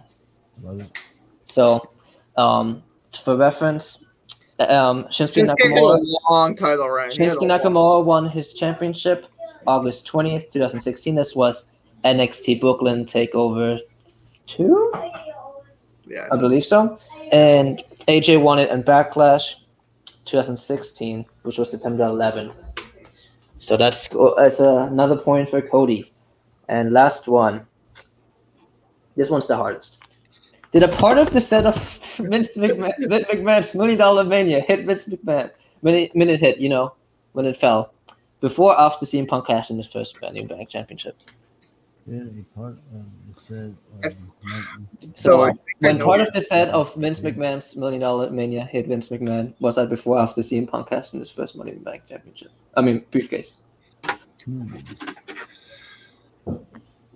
Was 0.62 0.82
it? 0.82 1.00
So, 1.44 1.92
um, 2.36 2.84
for 3.24 3.36
reference, 3.38 4.04
um, 4.70 5.04
Shinsuke 5.06 5.44
Shinsuke 5.46 5.56
Nakamura. 5.56 6.06
long 6.30 6.56
title 6.56 6.90
reign. 6.90 7.12
He 7.12 7.24
had 7.24 7.34
Shinsuke 7.34 7.62
Nakamura 7.62 8.04
won 8.04 8.30
his 8.30 8.54
championship 8.54 9.28
August 9.68 10.08
20th, 10.08 10.52
2016. 10.52 11.16
This 11.16 11.36
was 11.36 11.72
NXT 12.04 12.60
Brooklyn 12.60 13.06
Takeover 13.06 13.80
2, 14.48 14.92
Yeah. 16.06 16.28
I 16.32 16.38
believe 16.38 16.66
so. 16.66 17.00
And 17.32 17.84
AJ 18.08 18.42
won 18.42 18.60
it 18.60 18.70
in 18.70 18.84
Backlash 18.84 19.56
2016, 20.26 21.26
which 21.44 21.58
was 21.58 21.72
September 21.72 22.04
11th. 22.04 22.56
So 23.58 23.78
that's, 23.78 24.10
that's 24.38 24.60
another 24.60 25.16
point 25.16 25.50
for 25.50 25.62
Cody. 25.62 26.12
And 26.68 26.92
last 26.92 27.28
one. 27.28 27.66
This 29.16 29.30
one's 29.30 29.48
the 29.48 29.56
hardest. 29.56 30.04
Did 30.74 30.82
a 30.82 30.88
part 30.88 31.20
of 31.20 31.32
the 31.32 31.40
set 31.40 31.68
of 31.68 31.76
Vince 32.18 32.58
McMahon, 32.58 32.94
Vince 33.08 33.28
McMahon's 33.28 33.76
Million 33.76 34.00
Dollar 34.00 34.24
Mania 34.24 34.60
hit 34.60 34.88
Vince 34.88 35.06
McMahon? 35.06 35.52
Minute, 35.84 36.16
minute 36.16 36.40
hit, 36.40 36.58
you 36.58 36.68
know, 36.68 36.96
when 37.34 37.46
it 37.46 37.56
fell. 37.56 37.94
Before 38.42 38.78
after 38.80 39.06
CM 39.06 39.28
Punk 39.28 39.46
cashed 39.46 39.70
in 39.70 39.78
his 39.78 39.86
first 39.86 40.20
Money 40.20 40.40
in 40.40 40.48
the 40.48 40.56
Bank 40.56 40.70
championship? 40.70 41.16
Yeah, 42.08 42.24
he 42.36 42.42
part, 42.56 42.80
um, 42.92 43.12
it 43.30 43.38
said, 43.48 43.78
um, 44.04 44.88
So, 45.16 45.30
So 45.30 45.42
I 45.44 45.52
think 45.52 45.60
I 45.60 45.88
when 45.88 46.00
part 46.00 46.22
of 46.22 46.34
the 46.34 46.42
set 46.42 46.70
of 46.70 46.94
Vince 46.96 47.20
McMahon's 47.20 47.76
Million 47.76 48.02
Dollar 48.02 48.32
Mania 48.32 48.66
hit 48.66 48.88
Vince 48.88 49.10
McMahon, 49.10 49.54
was 49.60 49.76
that 49.76 49.90
before 49.90 50.20
after 50.20 50.42
CM 50.42 50.68
Punk 50.68 50.90
cashed 50.90 51.14
in 51.14 51.20
his 51.20 51.30
first 51.30 51.56
Money 51.56 51.72
in 51.72 51.78
the 51.78 51.84
Bank 51.84 52.02
championship? 52.10 52.50
I 52.76 52.82
mean, 52.82 53.06
briefcase. 53.12 53.58
hmm. 54.46 54.78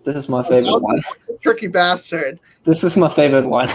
This 0.08 0.16
is 0.16 0.30
my 0.30 0.42
favorite 0.42 0.80
one. 0.80 1.02
Tricky 1.42 1.68
bastard. 1.68 2.40
This 2.64 2.82
is 2.82 2.96
my 2.96 3.10
favorite 3.14 3.46
one. 3.46 3.68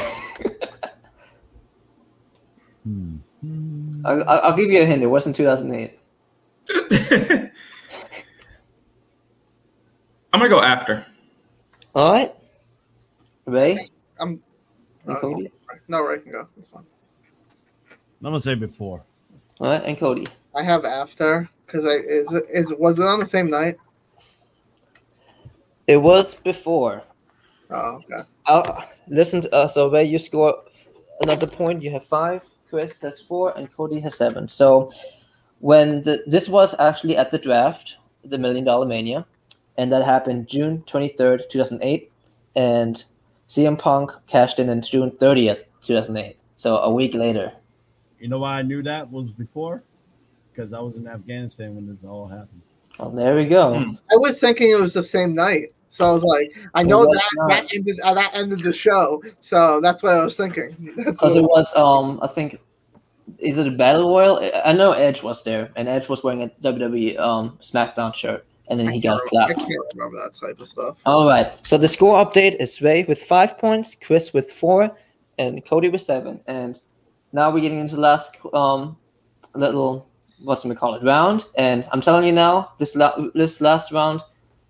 Hmm. 2.84 3.16
I'll, 4.02 4.22
I'll 4.26 4.40
I'll 4.40 4.56
give 4.56 4.70
you 4.70 4.80
a 4.80 4.86
hint. 4.86 5.02
It 5.02 5.06
was 5.08 5.26
in 5.26 5.34
2008. 5.34 6.00
I'm 10.32 10.40
gonna 10.40 10.48
go 10.48 10.62
after. 10.62 11.06
All 11.94 12.10
right. 12.10 12.34
Ray 13.44 13.90
I'm 14.18 14.42
and 15.04 15.16
uh, 15.16 15.20
Cody. 15.20 15.52
no 15.88 16.00
Ray 16.00 16.20
can 16.20 16.32
go. 16.32 16.48
That's 16.56 16.70
fine. 16.70 16.86
I'm 17.90 17.98
gonna 18.22 18.40
say 18.40 18.54
before. 18.54 19.04
All 19.60 19.68
right, 19.68 19.82
and 19.84 19.98
Cody. 19.98 20.26
I 20.54 20.62
have 20.62 20.86
after 20.86 21.46
because 21.66 21.84
I 21.84 21.96
is 21.96 22.32
it 22.32 22.44
is 22.48 22.72
was 22.78 22.98
it 22.98 23.04
on 23.04 23.20
the 23.20 23.26
same 23.26 23.50
night? 23.50 23.76
It 25.86 25.96
was 25.96 26.34
before. 26.34 27.02
Oh 27.70 28.00
okay. 28.04 28.28
Uh, 28.46 28.82
listen 29.08 29.40
to 29.42 29.54
uh, 29.54 29.68
so 29.68 29.88
where 29.88 30.02
you 30.02 30.18
score 30.18 30.62
another 31.20 31.46
point. 31.46 31.82
You 31.82 31.90
have 31.90 32.04
five. 32.04 32.42
Chris 32.68 33.00
has 33.02 33.20
four, 33.20 33.56
and 33.56 33.70
Cody 33.74 34.00
has 34.00 34.16
seven. 34.16 34.48
So 34.48 34.90
when 35.60 36.02
the 36.02 36.22
this 36.26 36.48
was 36.48 36.74
actually 36.78 37.16
at 37.16 37.30
the 37.30 37.38
draft, 37.38 37.96
the 38.24 38.38
Million 38.38 38.64
Dollar 38.64 38.86
Mania, 38.86 39.26
and 39.76 39.92
that 39.92 40.04
happened 40.04 40.48
June 40.48 40.82
twenty 40.86 41.08
third, 41.08 41.44
two 41.50 41.58
thousand 41.58 41.82
eight, 41.82 42.10
and 42.56 43.04
CM 43.48 43.78
Punk 43.78 44.10
cashed 44.26 44.58
in 44.58 44.70
on 44.70 44.82
June 44.82 45.10
thirtieth, 45.18 45.66
two 45.82 45.94
thousand 45.94 46.16
eight. 46.16 46.36
So 46.56 46.78
a 46.78 46.92
week 46.92 47.14
later. 47.14 47.52
You 48.18 48.28
know 48.28 48.38
why 48.38 48.58
I 48.58 48.62
knew 48.62 48.82
that 48.84 49.10
was 49.10 49.30
before? 49.30 49.82
Because 50.52 50.72
I 50.72 50.80
was 50.80 50.96
in 50.96 51.08
Afghanistan 51.08 51.74
when 51.74 51.88
this 51.88 52.04
all 52.04 52.28
happened. 52.28 52.62
Well, 53.02 53.10
there 53.10 53.34
we 53.34 53.46
go. 53.46 53.80
Hmm. 53.82 53.94
I 54.12 54.16
was 54.16 54.38
thinking 54.38 54.70
it 54.70 54.80
was 54.80 54.94
the 54.94 55.02
same 55.02 55.34
night, 55.34 55.74
so 55.90 56.08
I 56.08 56.12
was 56.12 56.22
like, 56.22 56.56
I 56.74 56.84
know 56.84 57.04
that 57.04 57.22
not. 57.34 57.48
that 57.48 57.74
ended 57.74 57.98
uh, 58.00 58.14
that 58.14 58.30
ended 58.32 58.60
the 58.60 58.72
show, 58.72 59.20
so 59.40 59.80
that's 59.80 60.04
what 60.04 60.12
I 60.14 60.22
was 60.22 60.36
thinking. 60.36 60.76
Because 61.04 61.34
it 61.34 61.42
was 61.42 61.74
um 61.74 62.20
I 62.22 62.28
think 62.28 62.60
either 63.40 63.64
the 63.64 63.72
Battle 63.72 64.08
Royal. 64.08 64.48
I 64.64 64.72
know 64.72 64.92
Edge 64.92 65.20
was 65.24 65.42
there, 65.42 65.72
and 65.74 65.88
Edge 65.88 66.08
was 66.08 66.22
wearing 66.22 66.42
a 66.44 66.48
WWE 66.62 67.18
um 67.18 67.58
SmackDown 67.60 68.14
shirt, 68.14 68.46
and 68.68 68.78
then 68.78 68.88
he 68.92 69.00
got 69.00 69.20
I 69.20 69.28
clapped. 69.28 69.58
can't 69.58 69.84
remember 69.94 70.18
that 70.22 70.38
type 70.40 70.60
of 70.60 70.68
stuff. 70.68 70.98
All 71.04 71.28
right. 71.28 71.50
So 71.66 71.78
the 71.78 71.88
score 71.88 72.24
update 72.24 72.60
is 72.60 72.80
Ray 72.80 73.02
with 73.02 73.20
five 73.20 73.58
points, 73.58 73.96
Chris 73.96 74.32
with 74.32 74.52
four, 74.52 74.96
and 75.38 75.64
Cody 75.64 75.88
with 75.88 76.02
seven. 76.02 76.40
And 76.46 76.78
now 77.32 77.50
we're 77.50 77.62
getting 77.62 77.80
into 77.80 77.96
the 77.96 78.00
last 78.00 78.36
um 78.52 78.96
little 79.56 80.06
what's 80.42 80.64
we 80.64 80.74
call 80.74 80.94
it 80.94 81.04
round. 81.04 81.44
And 81.56 81.86
I'm 81.92 82.00
telling 82.00 82.24
you 82.26 82.32
now, 82.32 82.72
this 82.78 82.94
la- 82.96 83.16
this 83.34 83.60
last 83.60 83.92
round, 83.92 84.20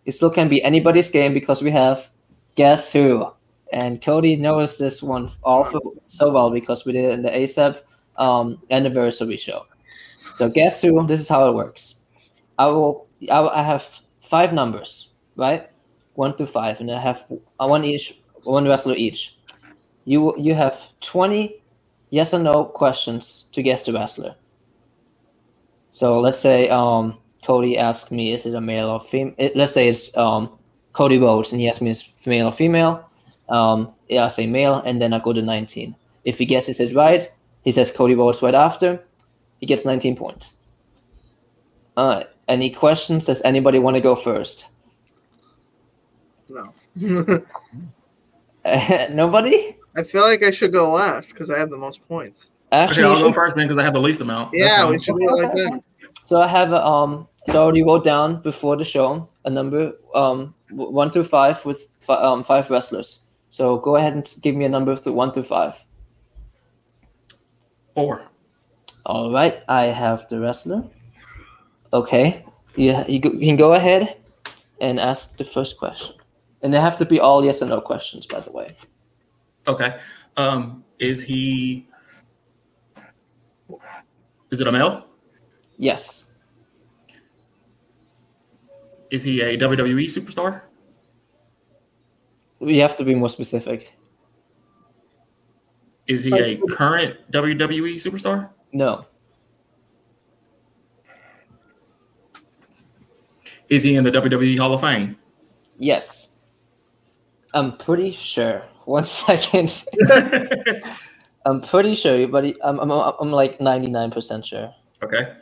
it 0.05 0.12
still 0.12 0.31
can 0.31 0.49
be 0.49 0.62
anybody's 0.62 1.11
game 1.11 1.35
because 1.35 1.62
we 1.62 1.70
have 1.70 2.11
guess 2.55 2.93
who. 2.93 3.31
And 3.73 4.03
Cody 4.03 4.36
knows 4.36 4.77
this 4.77 5.03
one 5.03 5.31
all 5.43 5.66
so 6.09 6.31
well 6.31 6.51
because 6.51 6.85
we 6.85 6.93
did 6.93 7.07
it 7.07 7.12
in 7.12 7.23
the 7.23 7.31
ASAP 7.31 7.81
um, 8.16 8.61
anniversary 8.70 9.39
show. 9.39 9.66
So 10.36 10.49
guess 10.49 10.82
who? 10.82 11.07
This 11.07 11.20
is 11.20 11.28
how 11.28 11.49
it 11.49 11.55
works. 11.55 11.97
I 12.59 12.66
will. 12.66 13.07
I, 13.31 13.40
I 13.40 13.62
have 13.62 14.01
five 14.20 14.53
numbers, 14.53 15.11
right? 15.36 15.69
one 16.15 16.35
through 16.35 16.47
five, 16.47 16.81
and 16.81 16.90
I 16.90 17.01
have 17.01 17.24
one 17.59 17.85
each, 17.85 18.20
one 18.44 18.66
wrestler 18.66 18.94
each. 18.94 19.36
You 20.05 20.35
you 20.36 20.55
have 20.55 20.89
twenty 21.01 21.62
yes 22.11 22.35
or 22.35 22.39
no 22.39 22.65
questions 22.65 23.47
to 23.53 23.62
guess 23.62 23.85
the 23.85 23.93
wrestler. 23.93 24.35
So 25.93 26.20
let's 26.20 26.39
say 26.39 26.69
um, 26.70 27.19
Cody 27.44 27.78
asks 27.78 28.10
me, 28.10 28.32
is 28.32 28.47
it 28.47 28.55
a 28.55 28.60
male 28.60 28.89
or 28.89 29.01
female? 29.01 29.35
Let's 29.55 29.74
say 29.74 29.89
it's 29.89 30.14
um, 30.16 30.51
Cody 30.93 31.19
Rhodes, 31.19 31.52
and 31.52 31.60
he 31.60 31.69
asks 31.69 31.81
me, 31.81 31.90
is 31.90 32.02
it 32.02 32.27
male 32.27 32.47
or 32.48 32.52
female? 32.52 33.09
Um, 33.48 33.93
yeah, 34.09 34.24
I 34.24 34.28
say 34.28 34.47
male, 34.47 34.82
and 34.85 35.01
then 35.01 35.12
I 35.12 35.19
go 35.19 35.32
to 35.32 35.43
nineteen. 35.43 35.94
If 36.24 36.39
he 36.39 36.47
guesses 36.47 36.81
it 36.81 36.94
right, 36.94 37.31
he 37.62 37.70
says 37.70 37.90
Cody 37.90 38.14
Rhodes 38.14 38.43
right 38.43 38.55
after. 38.55 39.02
He 39.60 39.66
gets 39.66 39.85
nineteen 39.85 40.16
points. 40.16 40.56
All 41.97 42.09
right. 42.09 42.27
Any 42.48 42.70
questions? 42.70 43.27
Does 43.27 43.43
anybody 43.43 43.78
want 43.78 43.97
to 43.97 44.01
go 44.01 44.14
first? 44.14 44.66
No, 46.48 46.73
Nobody? 49.10 49.77
I 49.97 50.02
feel 50.02 50.23
like 50.23 50.43
I 50.43 50.51
should 50.51 50.73
go 50.73 50.93
last 50.93 51.32
because 51.32 51.51
I 51.51 51.59
have 51.59 51.70
the 51.70 51.77
most 51.77 52.06
points. 52.09 52.51
Actually, 52.73 53.05
Okay, 53.05 53.09
I'll 53.12 53.19
go 53.20 53.27
should- 53.27 53.35
first 53.35 53.57
then 53.57 53.66
because 53.66 53.78
I 53.78 53.85
have 53.85 53.93
the 53.93 54.01
least 54.01 54.20
amount. 54.20 54.51
Yeah, 54.55 54.89
we 54.89 54.99
should 54.99 55.15
do 55.16 55.28
it 55.28 55.43
like 55.43 55.53
that. 55.53 55.82
so 56.24 56.40
I 56.40 56.47
have 56.49 56.73
a, 56.73 56.85
um. 56.85 57.28
So 57.49 57.61
I 57.61 57.62
already 57.65 57.82
wrote 57.82 58.05
down 58.05 58.40
before 58.43 58.77
the 58.77 58.85
show 58.85 59.28
a 59.44 59.51
number 59.51 59.93
um 60.15 60.55
one 60.70 61.11
through 61.11 61.24
five 61.24 61.65
with 61.66 61.89
fi- 62.01 62.23
um 62.23 62.43
five 62.43 62.70
wrestlers. 62.70 63.20
So 63.51 63.77
go 63.78 63.97
ahead 63.97 64.15
and 64.15 64.35
give 64.40 64.57
me 64.57 64.65
a 64.65 64.69
number 64.69 64.97
through 64.97 65.12
one 65.12 65.32
through 65.32 65.43
five. 65.44 65.85
Four. 67.94 68.23
All 69.05 69.31
right, 69.32 69.62
I 69.69 69.86
have 69.86 70.28
the 70.28 70.40
wrestler. 70.40 70.85
Okay, 71.93 72.44
yeah, 72.77 73.07
you, 73.07 73.20
you 73.23 73.47
can 73.47 73.57
go 73.57 73.74
ahead 73.74 74.16
and 74.81 74.99
ask 74.99 75.36
the 75.36 75.44
first 75.44 75.77
question, 75.77 76.15
and 76.62 76.73
they 76.73 76.81
have 76.81 76.97
to 76.99 77.05
be 77.05 77.20
all 77.20 77.44
yes 77.44 77.61
or 77.61 77.66
no 77.66 77.81
questions, 77.81 78.27
by 78.27 78.40
the 78.40 78.51
way. 78.51 78.74
Okay. 79.66 79.99
Um, 80.39 80.85
is 80.99 81.20
he? 81.20 81.86
Is 84.53 84.61
it 84.61 84.69
a 84.69 84.73
male? 84.73 85.07
Yes, 85.79 86.24
Is 89.11 89.24
he 89.24 89.41
a 89.41 89.57
WWE 89.59 90.05
superstar? 90.05 90.62
we 92.61 92.79
have 92.79 92.97
to 92.99 93.05
be 93.05 93.15
more 93.15 93.29
specific. 93.29 93.93
Is 96.07 96.23
he 96.23 96.33
a 96.39 96.59
current 96.70 97.16
WWE 97.33 97.95
superstar? 97.97 98.51
No, 98.73 99.07
Is 103.69 103.83
he 103.83 103.97
in 103.97 104.05
the 104.05 104.11
WWE 104.12 104.59
Hall 104.59 104.74
of 104.74 104.83
Fame? 104.83 105.16
yes, 105.79 106.29
I'm 107.55 107.77
pretty 107.79 108.12
sure. 108.12 108.62
One 108.85 109.05
second. 109.27 109.85
I'm 111.44 111.60
pretty 111.60 111.94
sure, 111.94 112.27
but 112.28 112.44
I'm, 112.62 112.78
I'm, 112.78 112.90
I'm 112.90 113.31
like 113.31 113.59
99% 113.59 114.44
sure. 114.44 114.74
okay. 115.02 115.35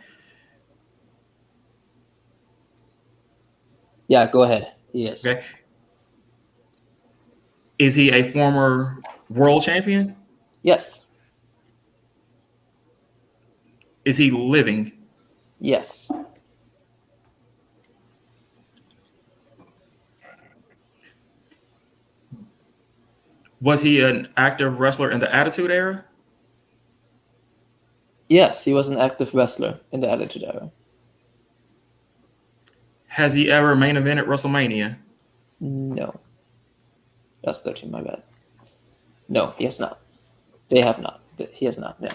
Yeah, 4.09 4.27
go 4.27 4.43
ahead. 4.43 4.73
Yes. 4.93 5.25
Okay. 5.25 5.45
Is 7.79 7.95
he 7.95 8.11
a 8.11 8.25
former 8.33 9.01
world 9.29 9.63
champion? 9.63 10.17
Yes. 10.63 11.07
Is 14.05 14.17
he 14.17 14.31
living? 14.31 14.93
Yes. 15.61 16.11
Was 23.61 23.83
he 23.83 24.01
an 24.01 24.29
active 24.37 24.81
wrestler 24.81 25.11
in 25.11 25.21
the 25.21 25.35
Attitude 25.35 25.71
Era? 25.71 26.05
Yes, 28.29 28.65
he 28.65 28.73
was 28.73 28.89
an 28.89 28.99
active 28.99 29.35
wrestler 29.35 29.81
in 29.93 30.01
the 30.01 30.11
Attitude 30.11 30.45
Era. 30.45 30.71
Has 33.09 33.35
he 33.35 33.51
ever 33.51 33.75
main 33.75 33.97
evented 33.97 34.27
WrestleMania? 34.27 34.97
No. 35.59 36.19
That's 37.43 37.61
13, 37.61 37.91
my 37.91 38.03
bad. 38.03 38.23
No, 39.29 39.53
he 39.59 39.65
has 39.65 39.81
not. 39.81 40.01
They 40.69 40.81
have 40.81 41.01
not. 41.01 41.21
He 41.53 41.67
has 41.67 41.77
not, 41.77 41.97
yeah. 42.01 42.13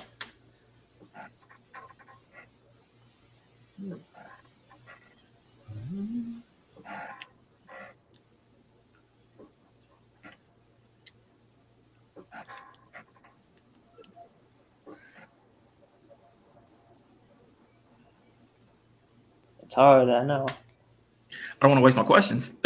Hard, 19.76 20.10
I 20.10 20.24
know. 20.24 20.48
I 20.50 21.36
don't 21.62 21.72
want 21.72 21.80
to 21.80 21.84
waste 21.84 21.98
my 21.98 22.04
questions. 22.04 22.56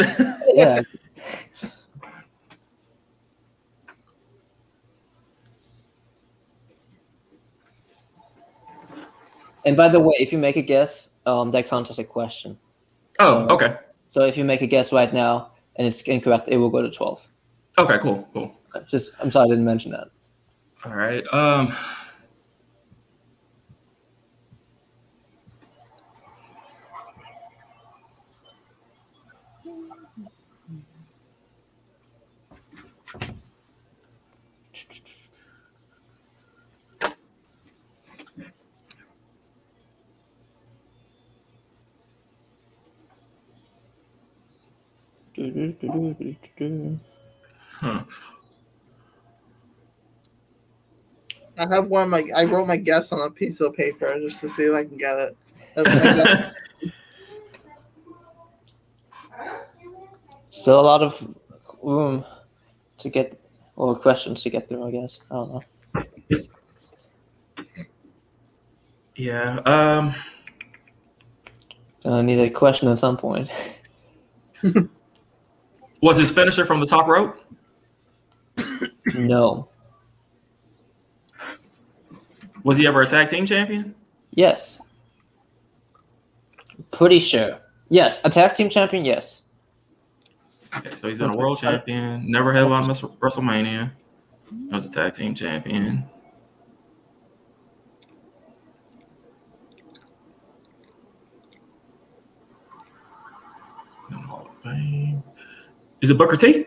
Yeah. 0.52 0.82
And 9.64 9.76
by 9.76 9.88
the 9.88 10.00
way, 10.00 10.14
if 10.18 10.32
you 10.32 10.38
make 10.38 10.56
a 10.56 10.62
guess, 10.62 11.10
um, 11.26 11.50
that 11.52 11.68
counts 11.68 11.90
as 11.90 11.98
a 11.98 12.04
question. 12.04 12.58
oh, 13.18 13.46
okay. 13.54 13.76
So 14.10 14.24
if 14.24 14.36
you 14.36 14.44
make 14.44 14.62
a 14.62 14.66
guess 14.66 14.92
right 14.92 15.12
now 15.12 15.52
and 15.76 15.86
it's 15.86 16.00
incorrect, 16.02 16.48
it 16.48 16.56
will 16.56 16.70
go 16.70 16.82
to 16.82 16.90
12. 16.90 17.28
Okay, 17.78 17.98
cool, 17.98 18.28
cool. 18.32 18.56
Just, 18.88 19.14
I'm 19.20 19.30
sorry 19.30 19.46
I 19.46 19.48
didn't 19.50 19.64
mention 19.64 19.92
that. 19.92 20.08
All 20.84 20.94
right. 20.94 21.22
Um 21.32 21.72
Huh. 47.72 48.04
I 51.58 51.66
have 51.68 51.88
one. 51.88 52.04
of 52.04 52.08
My 52.10 52.24
I 52.34 52.44
wrote 52.44 52.66
my 52.66 52.76
guess 52.76 53.12
on 53.12 53.20
a 53.26 53.30
piece 53.30 53.60
of 53.60 53.74
paper 53.74 54.18
just 54.20 54.40
to 54.40 54.48
see 54.50 54.64
if 54.64 54.74
I 54.74 54.84
can 54.84 54.96
get 54.96 55.18
it. 55.18 55.36
That's- 55.74 56.52
Still 60.50 60.80
a 60.80 60.82
lot 60.82 61.02
of 61.02 61.26
room 61.82 62.24
to 62.98 63.08
get, 63.08 63.40
or 63.76 63.96
questions 63.98 64.42
to 64.42 64.50
get 64.50 64.68
through, 64.68 64.86
I 64.86 64.90
guess. 64.90 65.20
I 65.30 65.34
don't 65.34 65.52
know. 65.54 65.62
yeah. 69.16 69.60
Um. 69.64 70.14
I 72.04 72.22
need 72.22 72.40
a 72.40 72.50
question 72.50 72.88
at 72.88 72.98
some 72.98 73.16
point. 73.16 73.50
Was 76.00 76.18
his 76.18 76.30
finisher 76.30 76.64
from 76.64 76.80
the 76.80 76.86
top 76.86 77.06
rope? 77.06 77.40
No. 79.14 79.68
Was 82.62 82.76
he 82.76 82.86
ever 82.86 83.02
a 83.02 83.06
tag 83.06 83.28
team 83.28 83.46
champion? 83.46 83.94
Yes. 84.32 84.80
Pretty 86.90 87.20
sure. 87.20 87.58
Yes. 87.88 88.20
A 88.24 88.30
tag 88.30 88.54
team 88.54 88.70
champion? 88.70 89.04
Yes. 89.04 89.42
Okay, 90.76 90.94
so 90.94 91.08
he's 91.08 91.18
been 91.18 91.30
a 91.30 91.36
world 91.36 91.58
champion. 91.58 92.30
Never 92.30 92.52
headlined 92.52 92.86
WrestleMania. 92.86 93.90
He 94.50 94.68
was 94.68 94.86
a 94.86 94.90
tag 94.90 95.14
team 95.14 95.34
champion. 95.34 96.08
Hall 104.12 104.48
of 104.48 104.62
Fame. 104.62 105.22
Is 106.02 106.10
it 106.10 106.18
Booker 106.18 106.36
T? 106.36 106.66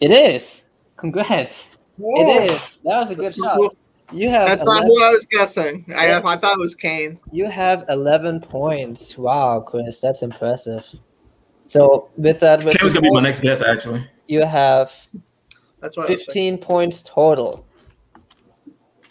It 0.00 0.10
is. 0.10 0.64
Congrats. 0.96 1.70
It 1.98 2.50
is. 2.50 2.60
That 2.84 2.98
was 2.98 3.10
a 3.10 3.14
good 3.14 3.26
That's 3.26 3.36
shot. 3.36 3.56
cool. 3.56 3.76
You 4.10 4.30
have 4.30 4.48
That's 4.48 4.64
not 4.64 4.84
11 4.84 4.86
who 4.86 5.04
I 5.04 5.10
was 5.10 5.26
guessing. 5.26 5.84
I 5.94 6.14
I 6.14 6.36
thought 6.36 6.54
it 6.54 6.60
was 6.60 6.74
Kane. 6.74 7.20
you 7.30 7.46
have 7.46 7.84
11 7.88 8.40
points. 8.40 9.18
Wow, 9.18 9.60
Chris, 9.60 10.00
that's 10.00 10.22
impressive. 10.22 10.84
So 11.66 12.08
with 12.16 12.40
that, 12.40 12.64
with 12.64 12.76
Kim 12.78 12.84
was 12.84 12.94
gonna 12.94 13.02
be 13.02 13.10
my 13.12 13.20
next 13.20 13.40
guess, 13.40 13.60
actually. 13.60 14.08
you 14.26 14.44
have 14.44 14.94
That's 15.80 15.96
what 15.96 16.08
I 16.08 16.12
was 16.12 16.24
thinking. 16.24 16.56
15 16.56 16.58
points 16.58 17.02
total. 17.02 17.66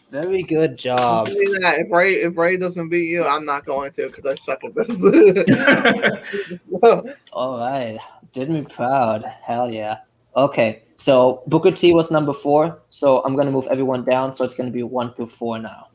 Very 0.09 0.41
good 0.41 0.77
job. 0.77 1.27
That 1.27 1.75
If 1.79 1.91
Ray 1.91 2.13
if 2.13 2.37
Ray 2.37 2.57
doesn't 2.57 2.89
beat 2.89 3.09
you, 3.09 3.23
I'm 3.25 3.45
not 3.45 3.65
going 3.65 3.91
to 3.91 4.07
because 4.07 4.25
I 4.25 4.35
suck 4.35 4.63
at 4.63 4.73
this. 4.73 4.89
All 7.33 7.59
right. 7.59 7.99
Did 8.37 8.51
me 8.51 8.61
proud. 8.61 9.25
Hell 9.25 9.71
yeah. 9.71 9.97
Okay. 10.35 10.83
So 10.97 11.41
Booker 11.47 11.71
T 11.71 11.91
was 11.91 12.11
number 12.11 12.33
four. 12.33 12.83
So 12.91 13.23
I'm 13.23 13.35
gonna 13.35 13.49
move 13.49 13.65
everyone 13.71 14.03
down. 14.03 14.35
So 14.35 14.45
it's 14.45 14.53
gonna 14.53 14.69
be 14.69 14.83
one 14.83 15.11
through 15.15 15.29
four 15.29 15.57
now. 15.57 15.87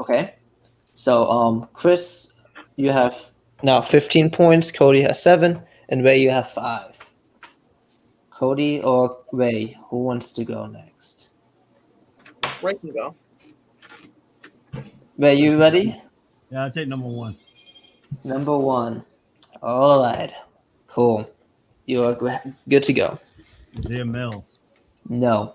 Okay. 0.00 0.36
So 0.94 1.30
um 1.30 1.68
Chris, 1.74 2.32
you 2.76 2.88
have 2.92 3.30
now 3.62 3.82
15 3.82 4.30
points. 4.30 4.72
Cody 4.72 5.02
has 5.02 5.22
seven, 5.22 5.60
and 5.90 6.02
Ray 6.02 6.22
you 6.22 6.30
have 6.30 6.50
five. 6.50 6.96
Cody 8.30 8.80
or 8.80 9.18
Ray, 9.30 9.76
who 9.90 9.98
wants 9.98 10.32
to 10.32 10.46
go 10.46 10.64
next? 10.64 11.28
Ray 12.62 12.72
can 12.72 12.94
go. 12.94 13.14
Ray, 15.18 15.34
you 15.34 15.58
ready? 15.58 16.00
Yeah, 16.48 16.64
I'll 16.64 16.70
take 16.70 16.88
number 16.88 17.06
one. 17.06 17.36
Number 18.24 18.56
one. 18.56 19.04
All 19.62 20.00
right. 20.00 20.32
Cool. 20.86 21.28
You 21.86 22.04
are 22.04 22.14
good 22.68 22.82
to 22.84 22.92
go. 22.92 23.18
Is 23.74 23.88
he 23.88 24.00
a? 24.00 24.44
No. 25.08 25.54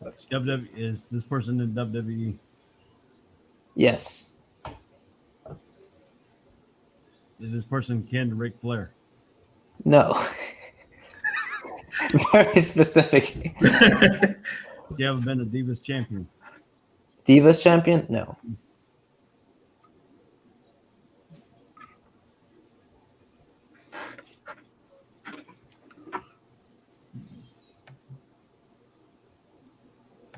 That's 0.00 0.26
WWE 0.26 0.68
is 0.76 1.04
this 1.04 1.24
person 1.24 1.60
in? 1.60 1.72
WWE? 1.72 2.36
Yes. 3.74 4.34
Is 7.40 7.52
this 7.52 7.64
person 7.64 8.02
kin 8.02 8.30
to 8.30 8.34
Ric 8.34 8.58
Flair? 8.58 8.92
No. 9.84 10.26
Very 12.32 12.62
specific. 12.62 13.54
You 14.96 15.06
haven't 15.06 15.24
been 15.24 15.40
a 15.40 15.44
Divas 15.44 15.82
champion. 15.82 16.28
Divas 17.26 17.62
champion? 17.62 18.06
No. 18.08 18.36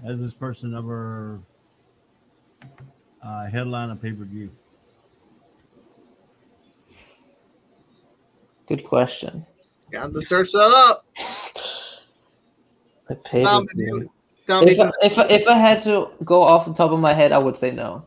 Has 0.07 0.21
this 0.21 0.35
person 0.35 0.73
ever 0.73 1.41
uh, 3.25 3.47
headline 3.47 3.91
a 3.91 3.97
pay 3.97 4.13
per 4.13 4.25
view? 4.25 4.53
Good 8.69 8.85
question. 8.85 9.45
got 9.91 10.13
to 10.13 10.23
search 10.23 10.53
that 10.53 10.59
up. 10.61 11.05
The 13.09 13.17
pay 13.17 13.43
per 13.43 13.63
view. 13.75 14.11
If 14.49 14.79
I, 14.79 14.93
if, 15.03 15.19
I, 15.19 15.25
if 15.25 15.49
I 15.49 15.55
had 15.55 15.83
to 15.83 16.11
go 16.25 16.43
off 16.43 16.67
the 16.67 16.73
top 16.73 16.93
of 16.93 17.01
my 17.01 17.13
head, 17.13 17.33
I 17.33 17.39
would 17.39 17.57
say 17.57 17.73
no. 17.73 18.07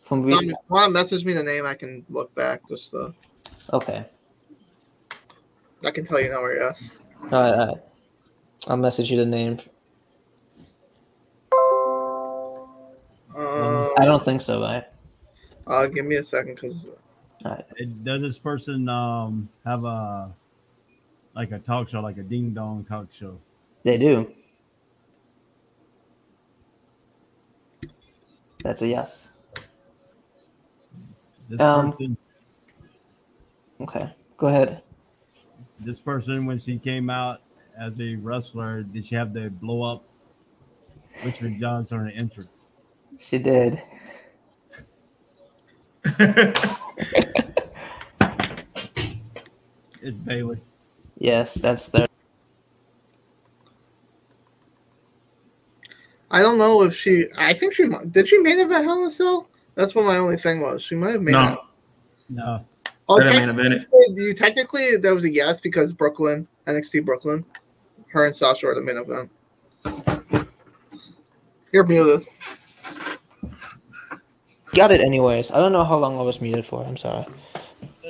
From 0.00 0.28
tell 0.28 0.38
re- 0.38 0.46
me- 0.46 0.54
well, 0.68 0.88
message 0.88 1.24
me 1.24 1.32
the 1.32 1.42
name. 1.42 1.66
I 1.66 1.74
can 1.74 2.06
look 2.08 2.32
back. 2.36 2.60
Just 2.68 2.94
uh, 2.94 3.10
okay. 3.72 4.06
I 5.84 5.90
can 5.90 6.06
tell 6.06 6.20
you 6.20 6.28
now 6.28 6.40
where 6.40 6.56
yes. 6.56 6.98
All 7.20 7.28
right, 7.30 7.52
all 7.52 7.66
right. 7.66 7.87
I'll 8.66 8.76
message 8.76 9.10
you 9.10 9.16
the 9.16 9.26
name. 9.26 9.60
Uh, 13.34 13.88
I 13.96 14.04
don't 14.04 14.24
think 14.24 14.42
so, 14.42 14.60
right? 14.60 14.84
uh, 15.66 15.86
give 15.86 16.04
me 16.06 16.16
a 16.16 16.24
second, 16.24 16.54
because 16.54 16.86
It- 17.76 18.04
Does 18.04 18.20
this 18.20 18.38
person 18.38 18.88
um, 18.88 19.48
have 19.64 19.84
a 19.84 20.34
like 21.34 21.52
a 21.52 21.58
talk 21.58 21.88
show, 21.88 22.00
like 22.00 22.18
a 22.18 22.22
ding 22.22 22.50
dong 22.50 22.84
talk 22.84 23.12
show? 23.12 23.38
They 23.84 23.96
do. 23.98 24.32
That's 28.62 28.82
a 28.82 28.88
yes. 28.88 29.28
This 31.48 31.60
Um, 31.60 31.92
person, 31.92 32.16
Okay, 33.80 34.12
go 34.36 34.48
ahead. 34.48 34.82
this 35.78 36.00
person, 36.00 36.44
when 36.46 36.58
she 36.58 36.78
came 36.78 37.08
out 37.08 37.40
as 37.78 38.00
a 38.00 38.16
wrestler, 38.16 38.82
did 38.82 39.06
she 39.06 39.14
have 39.14 39.32
the 39.32 39.50
blow 39.50 39.82
up 39.82 40.04
Richard 41.24 41.58
Johnson 41.58 41.98
on 42.00 42.06
the 42.06 42.12
entrance? 42.12 42.50
She 43.18 43.38
did. 43.38 43.82
It's 50.00 50.16
Bayley. 50.16 50.58
Yes, 51.18 51.54
that's 51.54 51.88
the. 51.88 52.06
I 56.30 56.40
don't 56.40 56.58
know 56.58 56.82
if 56.82 56.94
she. 56.94 57.24
I 57.36 57.54
think 57.54 57.74
she 57.74 57.86
did. 58.10 58.28
She 58.28 58.38
main 58.38 58.60
event 58.60 58.84
Hell 58.84 59.00
in 59.02 59.08
a 59.08 59.10
Cell. 59.10 59.48
That's 59.74 59.94
what 59.94 60.04
my 60.04 60.16
only 60.18 60.36
thing 60.36 60.60
was. 60.60 60.82
She 60.82 60.94
might 60.94 61.12
have 61.12 61.22
made. 61.22 61.32
no, 61.32 61.62
No, 62.28 62.64
Oh, 63.08 63.18
that 63.18 63.34
ain't 63.34 63.50
a 63.50 63.54
minute. 63.54 63.82
technically, 63.90 64.24
you 64.24 64.34
technically 64.34 64.96
that 64.96 65.14
was 65.14 65.24
a 65.24 65.30
yes 65.30 65.60
because 65.60 65.92
Brooklyn 65.92 66.46
NXT 66.66 67.04
Brooklyn, 67.04 67.44
her 68.08 68.26
and 68.26 68.34
Sasha 68.34 68.68
are 68.68 68.74
the 68.74 68.80
main 68.80 68.96
event. 68.96 69.30
You're 71.72 71.84
muted. 71.84 72.26
Got 74.74 74.90
it 74.90 75.00
anyways. 75.00 75.50
I 75.50 75.58
don't 75.58 75.72
know 75.72 75.84
how 75.84 75.98
long 75.98 76.18
I 76.18 76.22
was 76.22 76.40
muted 76.40 76.64
for. 76.66 76.84
I'm 76.84 76.96
sorry. 76.96 77.26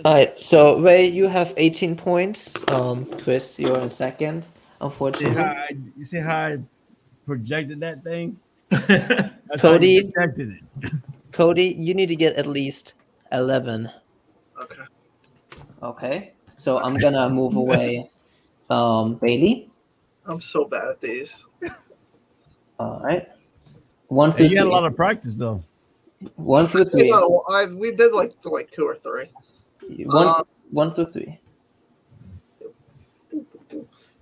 All 0.04 0.14
right, 0.14 0.38
so 0.40 0.78
Ray, 0.78 1.06
you 1.06 1.26
have 1.26 1.54
18 1.56 1.96
points. 1.96 2.54
Um, 2.68 3.04
Chris, 3.22 3.58
you're 3.58 3.78
in 3.80 3.90
second. 3.90 4.46
Unfortunately, 4.80 5.34
how 5.34 5.50
I, 5.50 5.76
you 5.96 6.04
see 6.04 6.18
how 6.18 6.36
I 6.36 6.58
projected 7.26 7.80
that 7.80 8.04
thing? 8.04 8.38
That's 8.68 9.60
Cody? 9.60 9.96
how 9.96 10.00
I 10.00 10.26
projected 10.26 10.58
it. 10.84 10.92
Cody, 11.32 11.76
you 11.78 11.94
need 11.94 12.06
to 12.06 12.16
get 12.16 12.36
at 12.36 12.46
least 12.46 12.94
11. 13.32 13.90
Okay. 14.60 14.82
Okay, 15.82 16.32
so 16.58 16.78
I'm 16.78 16.96
gonna 16.96 17.28
move 17.28 17.56
away. 17.56 18.10
Um, 18.70 19.14
Bayley. 19.16 19.68
I'm 20.28 20.40
so 20.40 20.64
bad 20.64 20.88
at 20.88 21.00
these. 21.00 21.46
All 22.78 23.00
right. 23.02 23.26
One 24.08 24.32
through 24.32 24.46
Hey, 24.46 24.52
you 24.52 24.58
had 24.58 24.66
a 24.66 24.70
lot 24.70 24.84
of 24.84 24.94
practice 24.94 25.36
though. 25.36 25.62
One 26.36 26.68
through 26.68 26.84
You 26.84 26.90
three. 26.90 27.10
know, 27.10 27.42
I've 27.50 27.74
we 27.74 27.92
did 27.94 28.12
like 28.12 28.34
like 28.44 28.70
two 28.70 28.84
or 28.84 28.96
three. 28.96 29.30
One, 30.06 30.26
Uh, 30.26 30.42
one 30.70 30.94
through 30.94 31.12
three. 31.12 31.40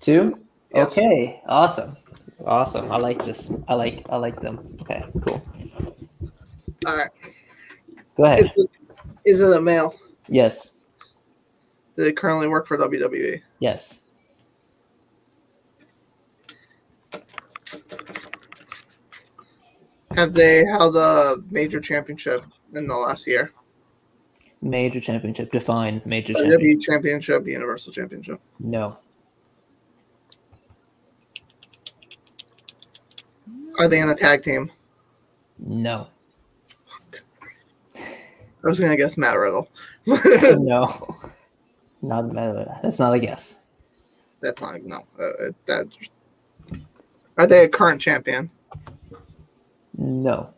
Two. 0.00 0.38
Yes. 0.74 0.86
Okay. 0.88 1.42
Awesome. 1.46 1.96
Awesome. 2.44 2.92
I 2.92 2.98
like 2.98 3.24
this. 3.24 3.48
I 3.66 3.74
like. 3.74 4.06
I 4.10 4.16
like 4.16 4.40
them. 4.40 4.76
Okay. 4.82 5.04
Cool. 5.24 5.42
All 6.86 6.96
right. 6.96 7.10
Go 8.16 8.24
ahead. 8.24 8.40
Is 8.40 8.54
it, 8.56 8.70
is 9.24 9.40
it 9.40 9.56
a 9.56 9.60
male? 9.60 9.94
Yes. 10.28 10.74
Do 11.96 12.04
they 12.04 12.12
currently 12.12 12.46
work 12.46 12.66
for 12.66 12.76
WWE? 12.76 13.40
Yes. 13.58 14.00
Have 20.14 20.32
they 20.32 20.64
held 20.64 20.96
a 20.96 21.36
major 21.50 21.80
championship 21.80 22.42
in 22.74 22.86
the 22.86 22.94
last 22.94 23.26
year? 23.26 23.52
Major 24.62 25.00
championship. 25.00 25.52
Define 25.52 26.00
major 26.04 26.32
championship. 26.32 26.60
WWE 26.60 26.80
Championship, 26.80 27.46
Universal 27.46 27.92
Championship. 27.92 28.40
No. 28.58 28.96
Are 33.78 33.88
they 33.88 34.00
in 34.00 34.08
a 34.08 34.14
tag 34.14 34.42
team? 34.42 34.72
No. 35.58 36.08
I 37.94 38.68
was 38.68 38.80
gonna 38.80 38.96
guess 38.96 39.16
Matt 39.16 39.38
Riddle. 39.38 39.68
no. 40.06 41.16
Not 42.02 42.32
matter. 42.32 42.78
That's 42.82 42.98
not 42.98 43.14
a 43.14 43.18
guess. 43.18 43.60
That's 44.40 44.60
not 44.60 44.82
no. 44.82 44.98
Uh, 45.18 45.50
that 45.66 45.86
are 47.36 47.46
they 47.46 47.64
a 47.64 47.68
current 47.68 48.00
champion? 48.00 48.50
No. 49.96 50.50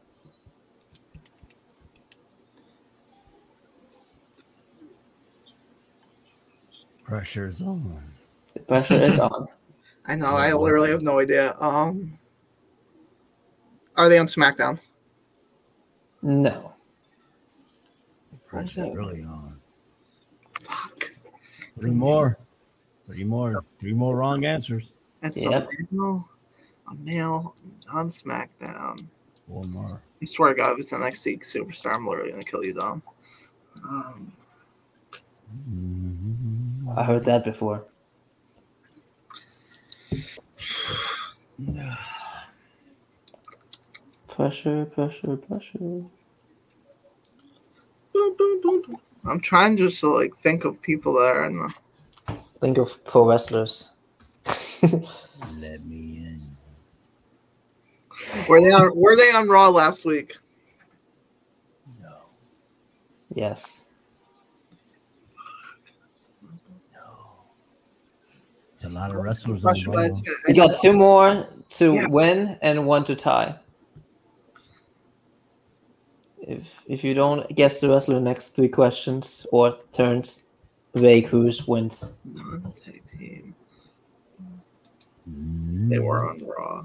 Pressure's 7.05 7.63
on. 7.63 8.03
The 8.55 8.61
pressure 8.61 9.03
is 9.03 9.19
on. 9.19 9.47
I 10.07 10.15
know. 10.17 10.37
I 10.37 10.53
literally 10.55 10.91
have 10.91 11.03
no 11.03 11.21
idea. 11.21 11.55
Um, 11.61 12.19
are 13.97 14.09
they 14.09 14.19
on 14.19 14.27
SmackDown? 14.27 14.79
No. 16.23 16.73
Where's 18.51 18.73
Pressure's 18.73 18.91
that? 18.93 18.97
really 18.99 19.23
on. 19.23 19.59
Fuck. 20.63 21.11
Three 21.81 21.91
more. 21.91 22.39
Three 23.07 23.25
more. 23.25 23.65
Three 23.81 23.93
more 23.93 24.17
wrong 24.17 24.45
answers. 24.45 24.93
It's 25.23 25.37
Yep. 25.37 25.69
a 25.93 26.25
male. 26.94 26.94
A 26.94 26.94
male 27.05 27.55
on 27.93 28.09
SmackDown. 28.09 29.06
Four 29.47 29.62
more. 29.65 30.01
I 30.23 30.27
swear 30.27 30.55
to 30.55 30.56
God, 30.56 30.73
if 30.73 30.81
it's 30.81 30.93
an 30.93 31.01
NXT 31.01 31.40
superstar, 31.40 31.94
I'm 31.94 32.06
literally 32.06 32.32
gonna 32.32 32.44
kill 32.44 32.65
you, 32.65 32.74
Dom. 32.74 33.02
Um. 33.85 34.32
I 36.97 37.05
heard 37.05 37.24
that 37.24 37.44
before. 37.44 37.85
Pressure, 44.28 44.85
pressure, 44.85 45.36
pressure. 45.36 46.05
I'm 49.24 49.40
trying 49.40 49.77
just 49.77 50.01
to 50.01 50.09
like 50.09 50.36
think 50.39 50.65
of 50.65 50.81
people 50.81 51.12
that 51.15 51.35
are 51.35 51.44
in 51.47 51.59
the. 51.59 51.74
Think 52.60 52.78
of 52.78 53.05
pro 53.05 53.28
wrestlers. 53.28 53.90
Let 54.82 55.85
me 55.85 56.19
in. 56.19 56.28
Were 58.49 58.61
they 58.61 58.73
on? 58.73 58.97
Were 58.97 59.17
they 59.17 59.31
on 59.33 59.49
Raw 59.49 59.69
last 59.69 60.05
week? 60.05 60.37
No. 62.01 62.09
yes. 63.35 63.81
No. 66.93 67.01
It's 68.75 68.85
a 68.85 68.89
lot 68.89 69.11
of 69.11 69.17
wrestlers 69.17 69.65
on 69.65 69.73
Question, 69.73 69.93
but 69.93 70.11
Raw. 70.11 70.21
You 70.49 70.55
got 70.55 70.77
two 70.81 70.93
more 70.93 71.47
to 71.71 71.95
Yeah. 71.95 72.07
win 72.09 72.59
and 72.63 72.87
one 72.87 73.05
to 73.05 73.15
tie. 73.15 73.59
If 76.41 76.85
if 76.87 77.05
you 77.05 77.13
don't 77.15 77.55
guess 77.55 77.81
the 77.81 77.89
wrestler 77.89 78.21
next 78.21 78.49
three 78.55 78.69
questions 78.69 79.47
or 79.53 79.77
turns, 79.93 80.45
Ray 80.95 81.21
Cruz 81.23 81.67
wins. 81.69 82.15
Non-tag 82.25 83.03
team. 83.19 83.55
They 85.91 85.99
were 85.99 86.29
on 86.29 86.43
Raw. 86.47 86.85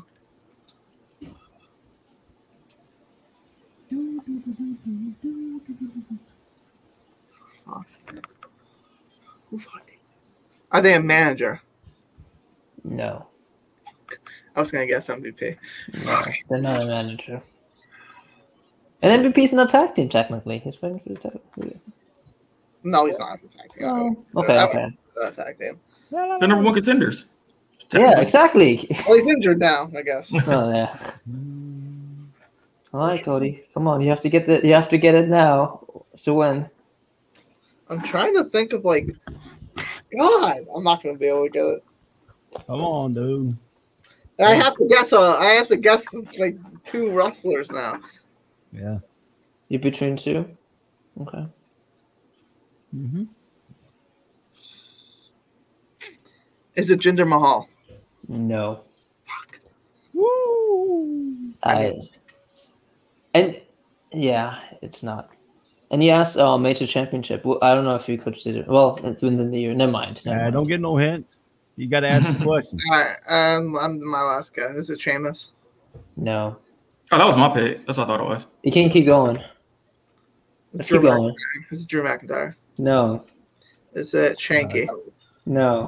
Who 9.50 9.60
fucking? 9.60 9.98
Are 10.72 10.82
they 10.82 10.96
a 10.96 11.00
manager? 11.00 11.62
No, 12.84 13.28
I 14.56 14.60
was 14.60 14.72
gonna 14.72 14.88
guess 14.88 15.08
MVP. 15.08 15.58
no, 16.06 16.24
they're 16.50 16.60
not 16.60 16.84
a 16.84 16.88
manager. 16.88 17.42
And 19.02 19.24
MVP's 19.24 19.54
in 19.54 19.60
a 19.60 19.68
tag 19.68 19.96
team 19.96 20.10
technically. 20.10 20.60
He's 20.60 20.76
fighting 20.76 21.00
for 21.00 21.10
the 21.10 21.16
tag. 21.16 21.40
No, 22.84 23.06
he's 23.06 23.20
not. 23.20 23.40
a 23.40 23.42
the 23.42 23.48
tag 23.50 23.74
team. 23.74 23.88
Oh, 23.88 24.42
okay, 24.42 24.62
okay. 24.64 24.98
uh, 25.22 25.32
tag 25.32 25.60
team. 25.60 25.80
The 26.10 26.48
number 26.48 26.64
one 26.64 26.74
contenders. 26.74 27.26
Yeah, 27.94 28.20
exactly. 28.20 28.88
Well, 29.08 29.18
he's 29.18 29.28
injured 29.28 29.60
now, 29.60 29.90
I 29.96 30.02
guess. 30.02 30.32
oh 30.48 30.72
yeah. 30.72 30.98
All 32.94 33.08
right, 33.08 33.24
Cody. 33.24 33.64
Come 33.74 33.88
on, 33.88 34.02
you 34.02 34.10
have 34.10 34.22
to 34.22 34.30
get 34.30 34.46
the 34.46 34.62
you 34.64 34.74
have 34.74 34.90
to 34.90 34.98
get 34.98 35.16
it 35.16 35.28
now 35.28 35.86
to 36.22 36.34
win. 36.34 36.70
I'm 37.90 38.02
trying 38.02 38.36
to 38.36 38.44
think 38.46 38.74
of 38.74 38.86
like. 38.86 39.16
God, 40.16 40.58
I'm 40.76 40.84
not 40.84 41.02
gonna 41.02 41.18
be 41.18 41.26
able 41.26 41.46
to 41.46 41.50
get 41.50 41.66
it. 41.66 41.84
Come 42.68 42.82
on, 42.82 43.14
dude. 43.16 43.58
I 44.40 44.54
have 44.54 44.76
to 44.76 44.88
guess. 44.88 45.12
Uh, 45.12 45.38
I 45.38 45.46
have 45.54 45.68
to 45.70 45.78
guess 45.78 46.06
like 46.38 46.56
two 46.84 47.10
wrestlers 47.12 47.72
now. 47.72 48.00
Yeah. 48.72 49.00
You 49.70 49.80
between 49.80 50.16
two? 50.16 50.46
Okay. 51.20 51.48
Mm-hmm. 52.96 53.24
Is 56.76 56.92
it 56.92 57.00
Jinder 57.00 57.28
Mahal? 57.28 57.68
No. 58.28 58.82
Fuck. 59.26 59.60
Woo! 60.14 61.54
I 61.64 61.94
and 63.34 63.60
yeah, 64.12 64.60
it's 64.82 65.04
not. 65.04 65.30
And 65.92 66.02
he 66.02 66.10
asked 66.10 66.38
"Oh, 66.38 66.58
major 66.58 66.88
championship. 66.88 67.46
Well, 67.46 67.60
I 67.62 67.74
don't 67.76 67.84
know 67.86 67.96
if 67.96 68.08
you 68.10 68.18
consider. 68.18 68.64
Well, 68.68 69.00
it's 69.04 69.22
within 69.22 69.52
the 69.52 69.60
year. 69.60 69.74
Never 69.74 69.92
mind. 69.92 70.22
Never 70.26 70.40
Uh, 70.40 70.44
mind. 70.44 70.54
don't 70.54 70.68
get 70.68 70.82
no 70.82 70.98
hint. 70.98 71.36
You 71.76 71.88
got 71.88 72.02
to 72.02 72.08
ask 72.08 72.38
the 72.38 72.44
question. 72.46 72.80
All 72.92 72.98
right, 72.98 73.16
um, 73.56 73.76
I'm 73.78 74.04
my 74.08 74.22
last 74.24 74.54
guy. 74.56 74.66
Is 74.66 74.90
it 74.90 75.00
Sheamus? 75.02 75.52
No, 76.18 76.58
Oh, 77.12 77.18
that 77.18 77.26
was 77.28 77.38
my 77.38 77.50
pick. 77.50 77.86
That's 77.86 77.98
what 78.00 78.06
I 78.06 78.08
thought 78.08 78.22
it 78.22 78.26
was. 78.28 78.48
you 78.64 78.72
can't 78.72 78.92
keep 78.92 79.06
going. 79.06 79.40
Let's 80.74 80.88
Drew 80.88 81.00
keep 81.00 81.10
going. 81.10 81.30
McIntyre? 81.34 81.72
Is 81.74 81.84
it 81.84 81.88
Drew 81.90 82.02
McIntyre? 82.04 82.56
No, 82.80 83.24
Is 83.94 84.14
it 84.16 84.38
Shanky? 84.40 84.88
no, 85.46 85.88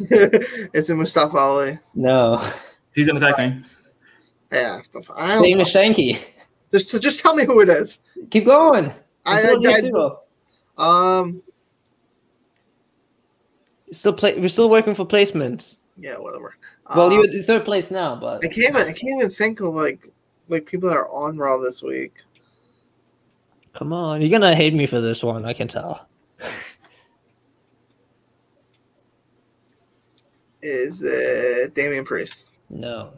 Is 0.10 0.90
it 0.90 0.94
Mustafa 0.96 1.36
Ali? 1.36 1.78
no. 1.94 2.44
He's 2.94 3.06
in 3.08 3.14
the 3.16 3.20
tag 3.20 3.36
team. 3.36 3.64
Yeah, 4.52 4.80
I 5.16 5.34
don't, 5.34 5.42
Same 5.42 5.60
as 5.60 5.68
Shanky. 5.72 6.20
Just 6.74 7.00
just 7.00 7.20
tell 7.20 7.34
me 7.34 7.44
who 7.44 7.60
it 7.60 7.68
is. 7.68 8.00
Keep 8.30 8.46
going. 8.46 8.92
I, 9.24 9.54
I. 9.56 10.12
I 10.76 11.20
um 11.22 11.42
Still 13.92 14.12
play. 14.12 14.36
We're 14.38 14.48
still 14.48 14.68
working 14.68 14.94
for 14.94 15.06
placements. 15.06 15.76
yeah 15.96 16.16
whatever. 16.16 16.56
Well, 16.94 17.06
Um, 17.06 17.12
you're 17.12 17.24
in 17.26 17.44
third 17.44 17.64
place 17.64 17.90
now, 17.90 18.16
but 18.16 18.44
I 18.44 18.48
can't 18.48 18.70
even 18.70 18.82
I 18.88 18.92
can't 18.92 19.20
even 19.20 19.30
think 19.30 19.60
of 19.60 19.72
like 19.74 20.08
like 20.48 20.66
people 20.66 20.88
that 20.88 20.96
are 20.96 21.08
on 21.10 21.38
Raw 21.38 21.58
this 21.58 21.82
week. 21.82 22.14
come 23.72 23.92
on, 23.92 24.20
you're 24.20 24.30
gonna 24.30 24.54
hate 24.56 24.74
me 24.74 24.86
for 24.86 25.00
this 25.00 25.22
one. 25.22 25.44
I 25.44 25.52
can 25.52 25.68
tell. 25.68 26.08
Is 30.62 31.02
it 31.02 31.74
Damian 31.74 32.04
Priest? 32.04 32.44
No, 32.70 33.12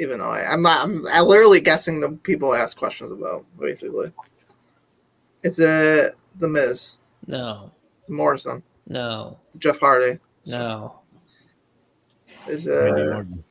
Even 0.00 0.18
though 0.18 0.30
I, 0.30 0.50
I'm 0.52 0.62
not, 0.62 0.82
I'm, 0.84 1.06
I'm 1.08 1.26
literally 1.26 1.60
guessing 1.60 2.00
the 2.00 2.10
people 2.22 2.52
I 2.52 2.58
ask 2.58 2.76
questions 2.76 3.12
about 3.12 3.44
basically. 3.58 4.12
Is 5.42 5.58
it 5.58 6.16
the 6.38 6.48
Miz? 6.48 6.96
no, 7.26 7.70
Is 8.02 8.08
it 8.08 8.12
Morrison? 8.12 8.62
no, 8.88 9.38
Is 9.48 9.54
it 9.56 9.60
Jeff 9.60 9.78
Hardy? 9.78 10.18
no, 10.46 11.00
Is 12.48 12.66
Randy 12.66 13.00
it 13.02 13.14
Orton. 13.14 13.44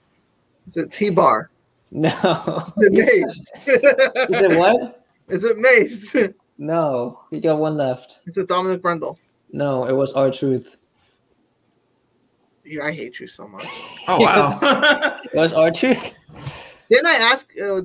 is 0.67 0.77
it 0.77 0.91
T-Bar? 0.91 1.49
no. 1.91 2.73
Is 2.77 2.85
it 2.87 2.93
Mace? 2.93 3.39
Is 3.67 4.41
it 4.41 4.57
what? 4.59 5.05
Is 5.29 5.43
it 5.43 5.57
Mace? 5.57 6.15
No, 6.57 7.21
you 7.31 7.39
got 7.41 7.57
one 7.57 7.77
left. 7.77 8.19
Is 8.25 8.37
it 8.37 8.47
Dominic 8.47 8.81
Brendel? 8.81 9.17
No, 9.51 9.85
it 9.85 9.93
was 9.93 10.13
R-Truth. 10.13 10.77
Yeah, 12.65 12.83
I 12.85 12.91
hate 12.91 13.19
you 13.19 13.27
so 13.27 13.47
much. 13.47 13.65
Oh 14.07 14.19
wow. 14.19 14.59
It 15.33 15.37
was 15.37 15.53
R-Truth. 15.53 16.13
Didn't 16.89 17.05
I 17.07 17.15
ask? 17.15 17.47
Uh, 17.61 17.81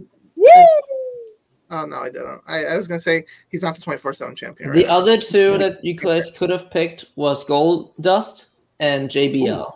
oh 1.70 1.86
no, 1.86 1.96
I 2.00 2.10
didn't. 2.10 2.40
I, 2.46 2.64
I 2.66 2.76
was 2.76 2.88
gonna 2.88 3.00
say 3.00 3.24
he's 3.48 3.62
not 3.62 3.74
the 3.74 3.80
twenty 3.82 3.98
four 3.98 4.12
seven 4.14 4.34
champion. 4.34 4.70
The 4.70 4.80
Right? 4.80 4.86
other 4.88 5.18
two 5.18 5.58
that 5.58 5.84
you 5.84 5.94
guys 5.94 6.30
could 6.30 6.50
have 6.50 6.70
picked 6.70 7.06
was 7.16 7.44
Goldust 7.44 8.50
and 8.80 9.08
JBL. 9.10 9.70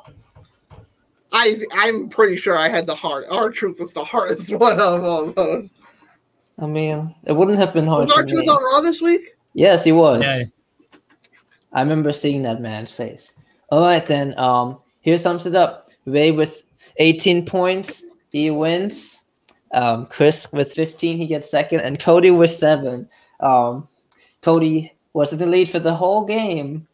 I 1.33 1.57
I'm 1.73 2.09
pretty 2.09 2.37
sure 2.37 2.57
I 2.57 2.69
had 2.69 2.87
the 2.87 2.95
hard. 2.95 3.27
R-Truth 3.31 3.81
was 3.81 3.93
the 3.93 4.05
hardest 4.05 4.53
one 4.55 4.81
of 4.81 5.05
all 5.05 5.27
those. 5.27 5.75
I 6.59 6.67
mean, 6.67 7.15
it 7.25 7.33
wouldn't 7.33 7.59
have 7.59 7.73
been 7.73 7.87
hard. 7.87 8.07
Was 8.07 8.11
R-Truth 8.17 8.49
on 8.49 8.63
Raw 8.65 8.81
this 8.81 9.01
week? 9.03 9.37
Yes, 9.55 9.85
he 9.85 9.93
was. 9.93 10.23
Yeah. 10.25 10.45
I 11.73 11.83
remember 11.83 12.13
seeing 12.13 12.43
that 12.43 12.61
man's 12.61 12.91
face. 12.91 13.35
All 13.71 13.81
right, 13.83 14.07
then. 14.07 14.37
Um, 14.39 14.79
here 15.03 15.19
sums 15.19 15.47
it 15.47 15.55
up. 15.55 15.89
Ray 16.07 16.31
with 16.33 16.63
18 16.97 17.45
points, 17.45 18.03
he 18.31 18.51
wins. 18.51 19.25
Um, 19.73 20.07
Chris 20.07 20.51
with 20.53 20.73
15, 20.73 21.19
he 21.19 21.27
gets 21.27 21.51
second, 21.51 21.81
and 21.81 22.01
Cody 22.01 22.31
with 22.31 22.51
seven. 22.51 23.09
Um, 23.41 23.87
Cody 24.43 24.93
was 25.13 25.33
in 25.33 25.39
the 25.39 25.47
lead 25.47 25.69
for 25.69 25.79
the 25.79 25.95
whole 25.95 26.25
game, 26.25 26.87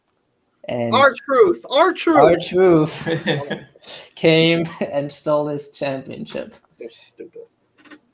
and 0.65 0.93
Our 0.93 1.13
truth. 1.25 1.65
R-Truth. 1.69 2.17
our 2.17 2.35
truth 2.37 3.65
came 4.15 4.65
and 4.81 5.11
stole 5.11 5.47
his 5.47 5.71
championship. 5.71 6.55
They're 6.79 6.89
stupid. 6.89 7.43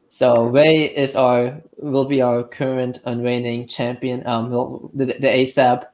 So 0.09 0.43
Ray 0.43 0.83
is 0.83 1.15
our 1.15 1.59
will 1.77 2.05
be 2.05 2.21
our 2.21 2.43
current 2.43 2.99
and 3.05 3.23
reigning 3.23 3.67
champion. 3.67 4.25
Um, 4.27 4.51
the, 4.93 5.05
the 5.05 5.27
ASAP 5.27 5.85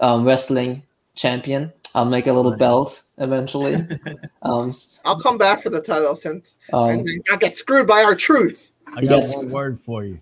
um, 0.00 0.24
wrestling 0.24 0.82
champion. 1.14 1.72
I'll 1.94 2.04
make 2.04 2.26
a 2.26 2.32
little 2.32 2.54
belt 2.56 3.02
eventually. 3.20 3.74
um, 4.42 4.70
s- 4.70 5.00
I'll 5.04 5.20
come 5.20 5.38
back 5.38 5.62
for 5.62 5.70
the 5.70 5.80
title 5.80 6.14
since 6.16 6.54
um, 6.72 6.90
and 6.90 7.08
I 7.32 7.36
get 7.36 7.54
screwed 7.54 7.86
by 7.86 8.02
R-Truth. 8.02 8.70
I 8.88 9.02
got 9.02 9.10
Yes. 9.22 9.34
one 9.36 9.50
word 9.50 9.78
for 9.80 10.04
you. 10.04 10.20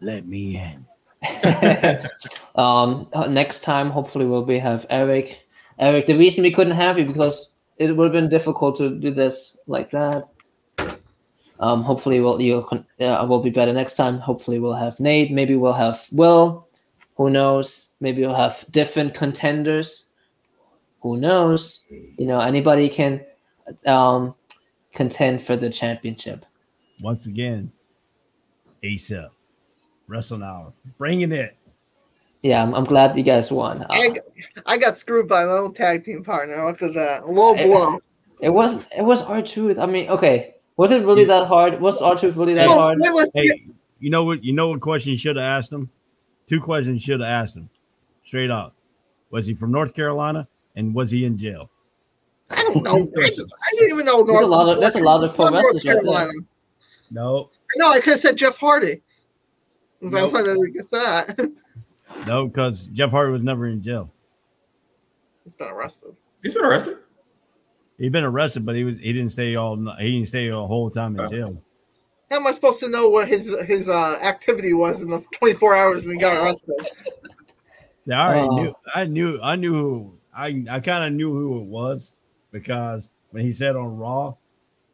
Let 0.00 0.26
me 0.26 0.56
in. 0.56 0.86
um, 2.56 3.08
uh, 3.12 3.26
next 3.26 3.60
time, 3.60 3.90
hopefully, 3.90 4.26
we'll 4.26 4.44
be 4.44 4.58
have 4.58 4.86
Eric. 4.90 5.46
Eric, 5.78 6.06
the 6.06 6.16
reason 6.16 6.42
we 6.42 6.50
couldn't 6.50 6.76
have 6.76 6.98
you 6.98 7.04
because 7.06 7.54
it 7.78 7.92
would 7.96 8.04
have 8.04 8.12
been 8.12 8.28
difficult 8.28 8.76
to 8.76 8.90
do 8.90 9.10
this 9.10 9.58
like 9.66 9.90
that. 9.90 10.28
Um, 11.60 11.82
hopefully, 11.82 12.20
we'll 12.20 12.40
you 12.42 12.62
con- 12.68 12.86
uh, 13.00 13.24
will 13.28 13.40
be 13.40 13.50
better 13.50 13.72
next 13.72 13.94
time. 13.94 14.18
Hopefully, 14.18 14.58
we'll 14.58 14.74
have 14.74 15.00
Nate. 15.00 15.30
Maybe 15.32 15.56
we'll 15.56 15.72
have 15.72 16.06
Will. 16.12 16.68
Who 17.16 17.30
knows? 17.30 17.94
Maybe 18.00 18.22
we'll 18.22 18.34
have 18.34 18.64
different 18.70 19.14
contenders. 19.14 20.10
Who 21.04 21.18
knows? 21.18 21.84
You 21.90 22.26
know, 22.26 22.40
anybody 22.40 22.88
can 22.88 23.20
um, 23.86 24.34
contend 24.94 25.42
for 25.42 25.54
the 25.54 25.68
championship. 25.68 26.46
Once 27.02 27.26
again, 27.26 27.70
ASAP. 28.82 29.28
Wrestling 30.08 30.42
Hour. 30.42 30.72
Bringing 30.96 31.30
it. 31.30 31.56
Yeah, 32.42 32.62
I'm, 32.62 32.74
I'm 32.74 32.84
glad 32.84 33.16
you 33.18 33.22
guys 33.22 33.50
won. 33.50 33.82
Uh, 33.82 33.86
I, 33.90 34.14
I 34.64 34.78
got 34.78 34.96
screwed 34.96 35.28
by 35.28 35.44
my 35.44 35.52
own 35.52 35.74
tag 35.74 36.04
team 36.04 36.24
partner. 36.24 36.64
Look 36.66 36.82
at 36.82 36.94
that. 36.94 37.28
Low 37.28 37.54
blow. 37.54 37.98
It 38.40 38.48
was 38.50 38.80
it 38.96 39.02
was 39.02 39.22
R-Truth. 39.22 39.78
I 39.78 39.84
mean, 39.86 40.08
okay, 40.08 40.54
was 40.76 40.90
it 40.90 41.04
really 41.04 41.24
that 41.26 41.48
hard? 41.48 41.80
Was 41.82 42.00
R-Truth 42.00 42.36
really 42.36 42.54
that 42.54 42.68
Well, 42.68 42.78
hard? 42.78 42.98
wait, 43.00 43.12
let's 43.12 43.32
get- 43.34 43.44
Hey, 43.46 43.66
you 43.98 44.08
know 44.08 44.24
what? 44.24 44.42
You 44.42 44.54
know 44.54 44.68
what 44.68 44.80
question 44.80 45.12
you 45.12 45.18
should 45.18 45.36
have 45.36 45.44
asked 45.44 45.70
him? 45.72 45.90
Two 46.46 46.60
questions 46.60 47.06
you 47.06 47.12
should 47.12 47.20
have 47.20 47.28
asked 47.28 47.56
him. 47.56 47.68
Straight 48.24 48.50
up. 48.50 48.74
Was 49.30 49.46
he 49.46 49.54
from 49.54 49.70
North 49.70 49.94
Carolina? 49.94 50.48
And 50.76 50.94
was 50.94 51.10
he 51.10 51.24
in 51.24 51.36
jail? 51.38 51.70
I 52.50 52.62
don't 52.62 52.82
know. 52.82 53.08
I, 53.18 53.22
I 53.24 53.30
didn't 53.72 53.90
even 53.90 54.04
know. 54.06 54.22
There's 54.22 54.40
a 54.40 54.46
lot 54.46 54.68
of- 54.74 54.80
that's 54.80 54.96
a 54.96 55.00
lot 55.00 55.24
of 55.24 55.34
pro 55.34 55.48
North 55.48 55.64
wrestlers 55.64 55.84
right 55.84 55.92
there. 55.94 56.02
Carolina. 56.02 56.32
No. 57.10 57.50
No, 57.76 57.90
I 57.90 58.00
could 58.00 58.12
have 58.14 58.20
said 58.20 58.36
Jeff 58.36 58.56
Hardy. 58.56 59.02
If 60.00 60.14
I 60.14 60.20
Nope. 60.20 60.32
wanted 60.32 60.54
to 60.56 60.70
get 60.70 60.90
that. 60.90 61.50
No, 62.26 62.46
because 62.46 62.86
Jeff 62.86 63.10
Hardy 63.10 63.32
was 63.32 63.42
never 63.42 63.66
in 63.66 63.82
jail. 63.82 64.10
He's 65.44 65.54
been 65.56 65.68
arrested. 65.68 66.14
He's 66.42 66.54
been 66.54 66.64
arrested. 66.64 66.98
He'd 67.98 68.12
been 68.12 68.24
arrested, 68.24 68.66
but 68.66 68.74
he 68.74 68.84
was 68.84 68.98
he 68.98 69.12
didn't 69.12 69.30
stay 69.30 69.54
all 69.56 69.76
he 69.98 70.12
didn't 70.12 70.28
stay 70.28 70.48
a 70.48 70.56
whole 70.56 70.90
time 70.90 71.18
in 71.18 71.28
jail. 71.30 71.62
How 72.30 72.36
am 72.36 72.46
I 72.46 72.52
supposed 72.52 72.80
to 72.80 72.88
know 72.88 73.08
what 73.08 73.28
his 73.28 73.54
his 73.66 73.88
uh, 73.88 74.18
activity 74.22 74.72
was 74.72 75.02
in 75.02 75.10
the 75.10 75.20
24 75.34 75.76
hours 75.76 76.02
and 76.04 76.12
he 76.12 76.18
got 76.18 76.42
arrested? 76.44 76.74
Yeah, 78.06 78.20
I 78.22 78.26
already 78.28 78.48
Oh. 78.50 78.56
knew. 78.56 78.74
I 78.94 79.04
knew. 79.04 79.40
I 79.42 79.56
knew 79.56 79.72
who. 79.74 80.13
I 80.36 80.64
I 80.70 80.80
kind 80.80 81.04
of 81.04 81.12
knew 81.12 81.32
who 81.32 81.58
it 81.60 81.64
was 81.64 82.16
because 82.50 83.10
when 83.30 83.44
he 83.44 83.52
said 83.52 83.76
on 83.76 83.96
Raw, 83.96 84.34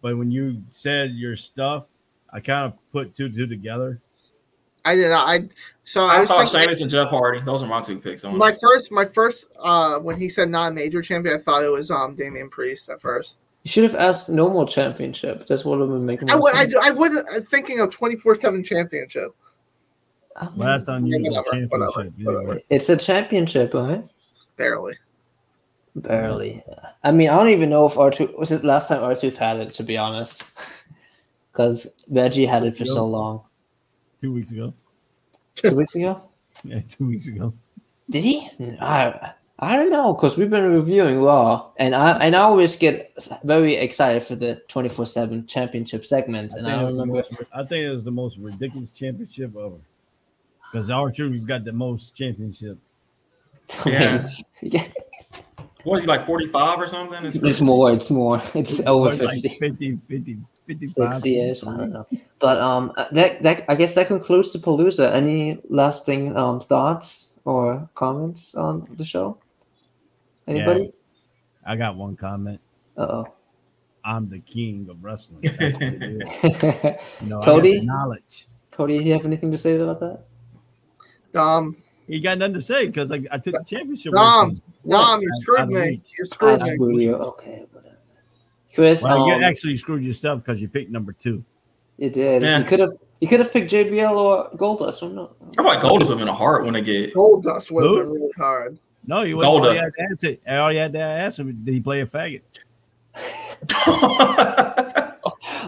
but 0.02 0.16
when 0.16 0.30
you 0.30 0.62
said 0.68 1.12
your 1.12 1.36
stuff, 1.36 1.86
I 2.32 2.40
kind 2.40 2.66
of 2.66 2.78
put 2.92 3.14
two 3.14 3.28
two 3.30 3.46
together. 3.46 4.00
I 4.84 4.94
did. 4.94 5.12
I 5.12 5.48
so 5.84 6.04
I, 6.04 6.16
I 6.16 6.20
was 6.22 6.30
thought 6.30 6.48
thinking, 6.48 6.60
Sheamus 6.62 6.80
and 6.80 6.90
Jeff 6.90 7.08
Hardy. 7.10 7.40
Those 7.40 7.62
are 7.62 7.66
my 7.66 7.80
two 7.82 7.98
picks. 7.98 8.24
On 8.24 8.36
my 8.38 8.52
it. 8.52 8.58
first 8.60 8.90
my 8.90 9.04
first 9.04 9.46
uh 9.62 9.98
when 9.98 10.18
he 10.18 10.28
said 10.30 10.48
non-major 10.48 11.02
champion, 11.02 11.34
I 11.34 11.38
thought 11.38 11.62
it 11.62 11.70
was 11.70 11.90
um 11.90 12.16
Damian 12.16 12.48
Priest 12.48 12.88
at 12.88 13.00
first. 13.00 13.40
You 13.62 13.70
should 13.70 13.84
have 13.84 13.94
asked 13.94 14.30
no 14.30 14.48
more 14.48 14.66
championship. 14.66 15.46
That's 15.46 15.66
what 15.66 15.80
would 15.80 16.00
make 16.00 16.22
I 16.22 16.32
more 16.34 16.44
would 16.44 16.54
I, 16.54 16.60
sense. 16.62 16.72
do- 16.72 16.80
I 16.82 16.90
wasn't 16.92 17.26
I'm 17.30 17.42
thinking 17.44 17.80
of 17.80 17.90
24/7 17.90 18.64
championship. 18.64 19.34
I 20.36 20.48
Well, 20.56 20.68
that's 20.68 20.88
unusual 20.88 21.28
whatever, 21.42 21.44
championship. 21.50 21.92
whatever, 22.24 22.42
whatever. 22.46 22.60
it's 22.70 22.88
a 22.88 22.96
championship, 22.96 23.74
right? 23.74 24.02
Barely. 24.56 24.94
Barely. 25.96 26.62
I 27.02 27.10
mean, 27.12 27.30
I 27.30 27.36
don't 27.36 27.48
even 27.48 27.70
know 27.70 27.86
if 27.86 27.98
R-Truth 27.98 28.30
was 28.38 28.52
it 28.52 28.64
last 28.64 28.88
time 28.88 29.02
R-Truth 29.02 29.36
had 29.36 29.56
it. 29.58 29.74
To 29.74 29.82
be 29.82 29.96
honest, 29.96 30.44
because 31.52 32.04
Reggie 32.08 32.46
had 32.46 32.64
it 32.64 32.76
for 32.76 32.86
so 32.86 33.06
long. 33.06 33.42
Two 34.20 34.32
weeks 34.32 34.52
ago. 34.52 34.72
Two 35.54 35.74
weeks 35.74 35.94
ago. 35.94 36.22
Yeah, 36.62 36.80
two 36.90 37.06
weeks 37.06 37.26
ago. 37.26 37.54
Did 38.10 38.22
he? 38.22 38.50
I 38.82 39.32
I 39.60 39.76
don't 39.76 39.90
know 39.90 40.12
because 40.12 40.36
we've 40.36 40.50
been 40.50 40.64
reviewing 40.64 41.22
Raw, 41.22 41.70
and 41.78 41.94
I 41.94 42.18
and 42.18 42.36
I 42.36 42.40
always 42.40 42.76
get 42.76 43.14
very 43.44 43.76
excited 43.76 44.24
for 44.24 44.34
the 44.34 44.62
twenty 44.68 44.90
four 44.90 45.06
seven 45.06 45.46
championship 45.46 46.04
segment, 46.04 46.52
I 46.52 46.58
and 46.58 46.66
think, 46.66 46.78
I 46.78 46.82
don't 46.82 46.92
remember. 46.92 47.14
most, 47.14 47.32
I 47.54 47.64
think 47.64 47.86
it 47.86 47.90
was 47.90 48.04
the 48.04 48.10
most 48.10 48.36
ridiculous 48.36 48.90
championship 48.90 49.56
ever. 49.56 49.76
Because 50.70 50.90
our 50.90 51.10
has 51.10 51.44
got 51.44 51.64
the 51.64 51.72
most 51.72 52.14
championship. 52.14 52.78
Yeah. 53.86 54.26
yeah. 54.62 54.86
What 55.84 55.96
is 55.98 56.04
he 56.04 56.08
like 56.08 56.24
45 56.26 56.78
or 56.78 56.86
something? 56.86 57.24
It's 57.24 57.36
It's 57.36 57.60
more. 57.60 57.92
It's 57.92 58.10
more. 58.10 58.42
It's 58.54 58.80
over 58.86 59.12
Like 59.14 59.42
50. 59.42 59.48
50, 59.58 59.96
50, 60.08 60.38
55. 60.66 61.14
60 61.16 61.40
ish. 61.50 61.62
I 61.64 61.76
don't 61.76 61.92
know. 61.92 62.06
But 62.38 62.58
um, 62.58 62.92
that 63.12 63.42
that 63.42 63.64
I 63.68 63.74
guess 63.74 63.94
that 63.94 64.06
concludes 64.08 64.52
the 64.52 64.58
Palooza. 64.58 65.12
Any 65.12 65.58
lasting 65.68 66.36
um 66.36 66.60
thoughts 66.60 67.34
or 67.44 67.88
comments 67.94 68.54
on 68.54 68.86
the 68.96 69.04
show? 69.04 69.38
Anybody? 70.46 70.92
I 71.66 71.76
got 71.76 71.96
one 71.96 72.16
comment. 72.16 72.60
Uh 72.96 73.02
oh. 73.02 73.28
I'm 74.04 74.28
the 74.28 74.38
king 74.40 74.88
of 74.90 75.02
wrestling. 75.04 75.42
That's 75.42 75.74
what 75.74 75.82
it 75.82 76.02
is. 76.02 76.96
You 77.20 77.26
know, 77.28 77.40
I 77.40 77.40
got 77.40 77.44
Cody? 77.44 77.80
the 77.80 77.84
knowledge. 77.86 78.46
Cody, 78.72 78.98
do 78.98 79.04
you 79.04 79.12
have 79.12 79.26
anything 79.26 79.50
to 79.50 79.58
say 79.58 79.76
about 79.78 80.00
that? 80.00 81.40
Um 81.40 81.76
He 82.10 82.20
got 82.20 82.38
nothing 82.38 82.54
to 82.54 82.62
say 82.62 82.86
because 82.86 83.10
I, 83.12 83.22
I 83.30 83.38
took 83.38 83.54
the 83.54 83.64
championship. 83.66 84.12
Dom, 84.14 84.46
away 84.48 84.48
from 84.48 84.56
him. 84.56 84.90
Dom, 84.90 85.20
you 85.22 85.28
Out- 85.28 85.32
out 85.32 85.40
screwed 85.42 85.68
me. 85.68 85.80
reach. 85.80 86.00
You 86.18 86.24
I 86.24 86.26
screwed 86.26 86.60
me. 86.62 86.74
screwed 86.74 87.02
you. 87.02 87.14
Okay, 87.14 87.64
whatever. 87.72 87.96
Chris, 88.74 89.02
Well, 89.02 89.26
you 89.26 89.34
um, 89.34 89.42
actually 89.42 89.76
screwed 89.76 90.02
yourself 90.02 90.42
because 90.44 90.60
you 90.60 90.68
picked 90.68 90.90
number 90.90 91.12
two. 91.12 91.44
you 91.98 92.10
did. 92.10 92.42
Yeah. 92.42 92.58
You 92.58 92.64
could 92.64 92.80
have. 92.80 92.92
You 93.20 93.28
could 93.28 93.40
have 93.40 93.52
picked 93.52 93.70
JBL 93.70 94.12
or 94.16 94.50
Goldust. 94.56 95.02
Or 95.02 95.10
not. 95.10 95.34
I 95.58 95.62
thought 95.62 95.82
Goldust 95.82 96.08
would 96.08 96.08
have 96.08 96.18
been 96.18 96.28
a 96.28 96.34
hard 96.34 96.64
one 96.64 96.72
to 96.74 96.80
get. 96.80 97.12
Goldust 97.14 97.70
would 97.70 97.84
have 97.84 97.94
been 98.06 98.12
really 98.12 98.30
hard. 98.38 98.78
No, 99.06 99.22
you 99.22 99.40
Gold 99.40 99.62
all 99.66 99.68
you 99.72 99.78
dust. 99.78 99.80
had 99.80 99.92
to 99.98 100.02
answer. 100.30 100.36
All 100.48 100.72
you 100.72 100.78
had 100.78 100.92
to 100.94 101.00
ask 101.00 101.38
him, 101.38 101.62
did 101.64 101.74
he 101.74 101.80
play 101.80 102.00
a 102.00 102.06
faggot? 102.06 102.40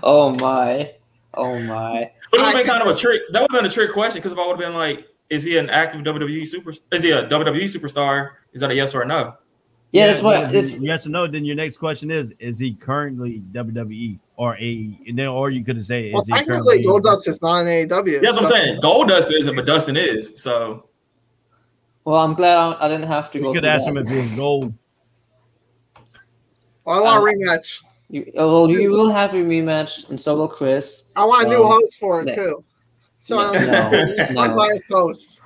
Oh 0.05 0.31
my. 0.36 0.93
Oh 1.35 1.59
my. 1.60 2.10
But 2.31 2.40
it 2.40 2.43
would 2.43 2.47
have 2.47 2.55
been 2.56 2.66
kind 2.66 2.82
of 2.82 2.89
a 2.89 2.97
trick. 2.98 3.23
That 3.32 3.43
would 3.43 3.52
have 3.52 3.62
been 3.62 3.70
a 3.70 3.73
trick 3.73 3.93
question 3.93 4.19
because 4.20 4.32
if 4.32 4.39
I 4.39 4.47
would 4.47 4.52
have 4.52 4.59
been 4.59 4.74
like, 4.74 5.06
is 5.32 5.42
he 5.42 5.56
an 5.56 5.70
active 5.70 6.02
WWE 6.02 6.46
super? 6.46 6.70
Is 6.92 7.02
he 7.02 7.10
a 7.10 7.26
WWE 7.26 7.64
superstar? 7.64 8.30
Is 8.52 8.60
that 8.60 8.70
a 8.70 8.74
yes 8.74 8.94
or 8.94 9.02
a 9.02 9.06
no? 9.06 9.34
Yeah, 9.92 10.06
that's 10.06 10.22
what 10.22 10.54
it's. 10.54 10.70
yes 10.72 11.06
or 11.06 11.10
no. 11.10 11.26
Then 11.26 11.44
your 11.44 11.56
next 11.56 11.78
question 11.78 12.10
is: 12.10 12.34
Is 12.38 12.59
he 12.59 12.74
currently 12.74 13.42
WWE 13.52 14.18
or 14.36 14.56
AE? 14.56 14.98
And 15.09 15.18
then, 15.18 15.28
or 15.28 15.50
you 15.50 15.64
could 15.64 15.76
have 15.76 15.86
said, 15.86 16.12
Well, 16.12 16.22
"Is 16.22 16.28
he 16.28 16.34
technically, 16.34 16.82
currently?" 16.84 17.10
Goldust 17.10 17.28
is 17.28 17.40
not 17.42 17.60
an 17.60 17.66
AEW. 17.66 18.20
That's 18.22 18.36
what 18.36 18.44
I'm 18.46 18.50
saying. 18.52 18.80
Goldust 18.80 19.32
isn't, 19.32 19.56
but 19.56 19.66
Dustin 19.66 19.96
is. 19.96 20.32
So 20.36 20.88
Well, 22.04 22.16
I'm 22.20 22.34
glad 22.34 22.56
I, 22.56 22.86
I 22.86 22.88
didn't 22.88 23.09
have 23.09 23.30
to 23.32 23.38
You 23.38 23.44
go. 23.44 23.52
could 23.52 23.62
through 23.62 23.68
ask 23.70 23.84
that. 23.86 23.90
him 23.90 23.96
if 23.98 24.09
he 24.09 24.16
was 24.18 24.30
gold. 24.32 24.72
Well, 26.84 26.98
I 26.98 27.00
want 27.00 27.18
Um, 27.18 27.28
a 27.28 27.32
rematch. 27.32 27.78
You, 28.09 28.32
oh, 28.36 28.52
well, 28.66 28.70
you 28.70 28.90
will 28.90 29.10
have 29.10 29.32
a 29.34 29.38
rematch, 29.38 30.09
and 30.10 30.20
so 30.20 30.36
will 30.36 30.48
Chris. 30.48 31.04
I 31.16 31.24
want 31.24 31.46
a 31.46 31.48
new 31.48 31.62
um, 31.62 31.70
host 31.70 31.98
for 31.98 32.20
it 32.26 32.34
too. 32.34 32.62
So 33.24 33.36
No, 33.36 33.53
I'm 33.53 34.35
no, 34.35 34.43
I'm 34.43 34.51
no. 34.51 34.57
biased 34.57 34.86
host. 34.90 35.40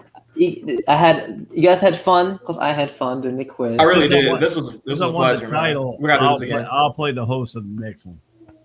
I 0.89 0.97
had 0.97 1.47
you 1.51 1.63
guys 1.63 1.81
had 1.81 1.97
fun 1.99 2.37
because 2.39 2.59
I 2.59 2.73
had 2.73 2.91
fun 2.91 3.21
doing 3.21 3.37
the 3.37 3.45
quiz. 3.45 3.77
I 3.79 3.85
really 3.85 4.03
Since 4.09 4.15
I 4.15 4.21
did. 4.21 4.29
want- 4.31 4.41
This 4.41 4.55
was 4.55 4.71
this 4.71 4.81
was 4.87 4.99
Since 4.99 5.03
I 5.03 5.09
a 5.09 5.13
pleasure, 5.13 5.47
the 5.47 5.53
title. 5.53 5.93
man. 5.93 6.01
We 6.03 6.07
got 6.09 6.17
to 6.19 6.23
I'll, 6.25 6.39
this 6.39 6.49
play, 6.49 6.57
again. 6.59 6.69
I'll 6.71 6.93
play 6.95 7.13
the 7.13 7.25
host 7.27 7.57
of 7.57 7.63
the 7.65 7.83
next 7.83 8.07
one. 8.07 8.21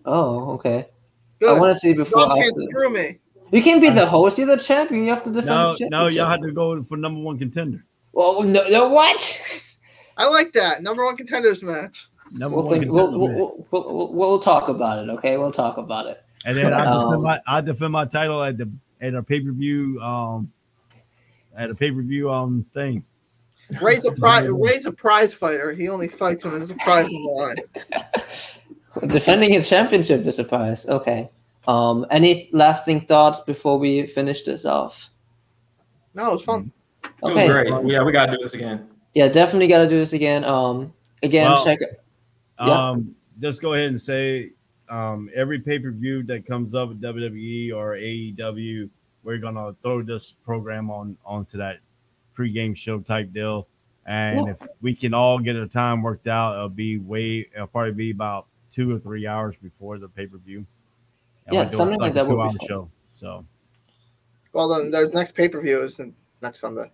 Oh, 0.06 0.52
okay. 0.54 0.88
I 1.46 1.60
want 1.60 1.74
to 1.74 1.80
see 1.80 1.94
before. 1.94 2.22
Y'all 2.22 2.32
I 2.32 2.36
can't 2.42 2.46
have 2.58 2.70
to- 2.84 2.90
me. 2.90 3.20
You 3.52 3.62
can't 3.62 3.82
be 3.82 3.90
the 3.90 4.06
host. 4.06 4.38
You're 4.38 4.48
the 4.48 4.56
champion. 4.58 5.04
You 5.04 5.10
have 5.10 5.24
to 5.26 5.30
defend 5.30 5.48
No, 5.48 5.76
the 5.78 5.90
no, 5.90 6.08
y'all 6.08 6.30
have 6.30 6.42
to 6.42 6.52
go 6.54 6.82
for 6.84 6.96
number 6.98 7.20
one 7.20 7.38
contender. 7.38 7.84
Well, 8.14 8.44
no, 8.44 8.68
no, 8.70 8.88
what? 8.90 9.40
I 10.18 10.28
like 10.30 10.54
that 10.54 10.82
number 10.84 11.04
one 11.04 11.18
contenders 11.18 11.62
match. 11.64 12.08
Number 12.32 12.58
We'll, 12.58 12.66
one 12.68 12.80
think, 12.80 12.92
we'll, 12.94 13.08
contender. 13.12 13.34
we'll, 13.36 13.48
match. 13.50 13.66
we'll, 13.72 13.94
we'll, 13.94 14.14
we'll 14.14 14.40
talk 14.40 14.70
about 14.70 15.00
it. 15.04 15.10
Okay, 15.12 15.36
we'll 15.38 15.52
talk 15.52 15.78
about 15.78 16.08
it. 16.08 16.24
and 16.46 16.56
then 16.58 16.74
I 16.74 16.78
defend 16.86 17.14
um, 17.16 17.22
my 17.24 17.42
I 17.48 17.62
defend 17.62 17.92
my 17.94 18.06
title 18.06 18.42
at 18.44 18.58
the 18.58 18.70
at 19.02 19.16
a 19.16 19.24
pay 19.24 19.42
per 19.42 19.52
view 19.52 20.00
um 20.02 20.52
at 21.56 21.70
a 21.70 21.76
pay 21.76 21.92
per 21.92 22.02
view 22.02 22.32
um 22.32 22.66
thing. 22.74 23.04
Ray's 23.82 24.06
a 24.06 24.12
prize. 24.20 24.48
Ray's 24.50 24.86
a 24.86 24.92
prize 24.92 25.34
fighter. 25.34 25.72
He 25.72 25.90
only 25.90 26.08
fights 26.08 26.44
when 26.44 26.54
there's 26.54 26.72
a 26.72 26.76
prize 26.76 27.08
in 27.08 27.24
the 27.24 27.30
line. 27.30 29.08
Defending 29.08 29.52
his 29.52 29.70
championship 29.70 30.26
is 30.26 30.40
a 30.40 30.44
prize. 30.44 30.88
Okay. 30.88 31.30
Um, 31.68 32.06
any 32.12 32.50
lasting 32.52 33.02
thoughts 33.02 33.40
before 33.42 33.78
we 33.78 34.06
finish 34.08 34.44
this 34.44 34.66
off? 34.66 35.10
No, 36.14 36.32
it 36.32 36.34
was 36.34 36.44
fun. 36.44 36.72
It 37.04 37.12
was 37.22 37.34
great. 37.34 37.92
Yeah, 37.92 38.04
we 38.04 38.12
got 38.12 38.26
to 38.26 38.34
do 38.34 38.38
this 38.42 38.54
again. 38.54 38.90
Yeah, 39.14 39.28
definitely 39.28 39.68
got 39.68 39.84
to 39.84 39.88
do 39.88 39.98
this 39.98 40.14
again. 40.14 40.44
Um, 40.44 40.94
again, 41.24 41.46
Well, 41.46 41.64
check. 41.64 41.80
Yeah. 42.60 42.90
Um, 42.90 43.16
just 43.40 43.62
go 43.62 43.74
ahead 43.74 43.90
and 43.90 44.02
say 44.02 44.52
um, 44.92 45.30
every 45.34 45.60
pay 45.60 45.80
per 45.80 45.92
view 45.92 46.22
that 46.24 46.46
comes 46.46 46.76
up 46.76 46.90
with 46.90 47.02
WWE 47.02 47.74
or 47.74 47.96
AEW, 47.96 48.90
we're 49.24 49.38
gonna 49.38 49.74
throw 49.82 50.02
this 50.02 50.32
program 50.32 50.92
on 50.92 51.18
onto 51.26 51.58
that 51.58 51.80
pregame 52.38 52.76
show 52.76 53.00
type 53.00 53.32
deal. 53.34 53.68
And 54.06 54.48
Yeah. 54.48 54.52
if 54.54 54.68
we 54.82 54.94
can 54.96 55.14
all 55.14 55.40
get 55.40 55.56
a 55.56 55.68
time 55.68 56.02
worked 56.02 56.28
out, 56.28 56.56
it'll 56.56 56.70
be 56.70 56.98
way. 56.98 57.48
It'll 57.54 57.68
probably 57.68 57.94
be 57.94 58.12
about 58.12 58.48
two 58.72 58.94
or 58.96 59.00
three 59.00 59.28
hours 59.28 59.58
before 59.58 59.98
the 59.98 60.10
pay 60.10 60.28
per 60.28 60.38
view. 60.38 60.66
Yeah, 61.52 61.70
something 61.72 62.00
like 62.00 62.14
that 62.14 62.28
would 62.28 62.30
be 62.30 62.36
Two 62.36 62.42
hour 62.42 62.52
show. 62.68 62.90
So 63.14 63.46
Well, 64.54 64.68
then 64.68 64.92
their 64.92 65.10
next 65.10 65.34
pay 65.36 65.48
per 65.48 65.62
view 65.62 65.84
is 65.84 66.00
next 66.42 66.60
Sunday. 66.60 66.92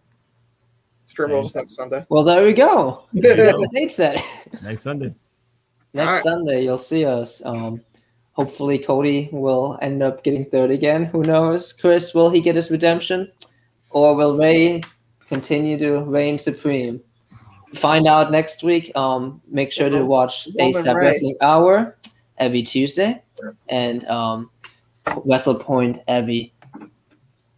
Extreme 1.06 1.32
Rules 1.32 1.56
next 1.56 1.76
Sunday. 1.76 2.06
Well, 2.10 2.24
there 2.24 2.44
we 2.44 2.54
go. 2.54 3.06
there 3.14 3.38
you 3.38 3.52
go. 3.54 3.58
the 3.58 3.70
date 3.70 3.94
set. 3.94 4.22
next 4.62 4.84
Sunday. 4.84 5.16
Next 5.94 6.08
Alright. 6.08 6.24
Sunday, 6.24 6.64
you'll 6.64 6.78
see 6.78 7.06
us. 7.06 7.44
Um, 7.46 7.82
hopefully, 8.38 8.78
Cody 8.78 9.30
will 9.32 9.78
end 9.82 10.02
up 10.02 10.24
getting 10.24 10.46
third 10.46 10.72
again. 10.72 11.06
Who 11.06 11.24
knows? 11.24 11.74
Chris, 11.74 12.14
will 12.14 12.30
he 12.30 12.40
get 12.40 12.56
his 12.56 12.72
redemption, 12.72 13.32
or 13.90 14.16
will 14.16 14.38
Ray 14.38 14.82
continue 15.28 15.78
to 15.80 16.00
reign 16.02 16.38
supreme? 16.38 17.02
Find 17.76 18.08
out 18.08 18.32
next 18.32 18.64
week. 18.64 18.96
Um, 18.96 19.42
make 19.50 19.74
sure 19.74 19.90
to 19.90 20.06
watch 20.06 20.48
ASAP 20.54 20.96
Wrestling 20.96 21.36
Hour 21.42 21.98
every 22.38 22.64
Tuesday, 22.64 23.22
and 23.68 24.06
um, 24.08 24.50
Wrestle 25.26 25.56
Point 25.56 26.02
every 26.08 26.54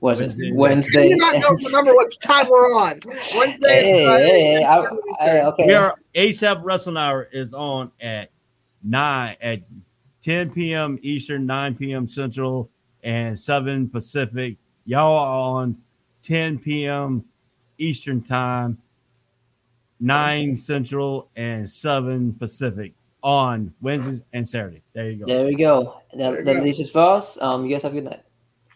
was 0.02 0.22
it 0.22 0.28
Wednesday. 0.28 0.52
Wednesday? 0.54 1.08
You 1.10 1.16
do 1.16 1.18
not 1.18 1.36
know, 1.40 1.58
remember 1.66 1.94
what 1.94 2.22
time 2.22 2.48
we're 2.48 2.74
on. 2.74 3.00
Wednesday. 3.36 3.84
Hey, 3.84 4.06
Friday, 4.06 4.24
hey, 4.24 4.54
hey, 4.54 4.64
I, 4.64 4.78
I, 5.20 5.46
okay. 5.48 5.66
We 5.68 5.74
are 5.74 5.96
ASAP 6.16 6.62
Wrestling 6.64 6.96
Hour 6.96 7.28
is 7.32 7.54
on 7.54 7.92
at 8.00 8.32
nine 8.82 9.36
at 9.42 9.62
10 10.22 10.52
p.m. 10.52 11.00
Eastern, 11.02 11.46
9 11.46 11.76
p.m. 11.76 12.08
Central, 12.08 12.70
and 13.04 13.40
7 13.40 13.90
Pacific. 13.90 14.58
Y'all 14.86 15.18
are 15.18 15.62
on 15.62 15.78
10 16.24 16.60
p.m. 16.60 17.26
Eastern 17.78 18.22
time, 18.22 18.78
9 20.00 20.58
Central, 20.58 21.30
and 21.36 21.70
7 21.70 22.34
Pacific 22.34 22.94
on 23.22 23.74
Wednesdays 23.82 24.24
and 24.34 24.48
Saturday. 24.48 24.82
There 24.94 25.10
you 25.10 25.20
go. 25.20 25.26
There 25.26 25.46
we 25.46 25.56
go. 25.56 26.02
That, 26.14 26.40
you 26.40 26.44
that 26.46 26.64
leaves 26.64 26.80
it 26.80 26.90
for 26.90 27.16
us. 27.16 27.42
Um, 27.42 27.66
you 27.66 27.74
guys 27.74 27.84
have 27.84 27.92
a 27.92 27.96
good 27.96 28.06
night. 28.06 28.24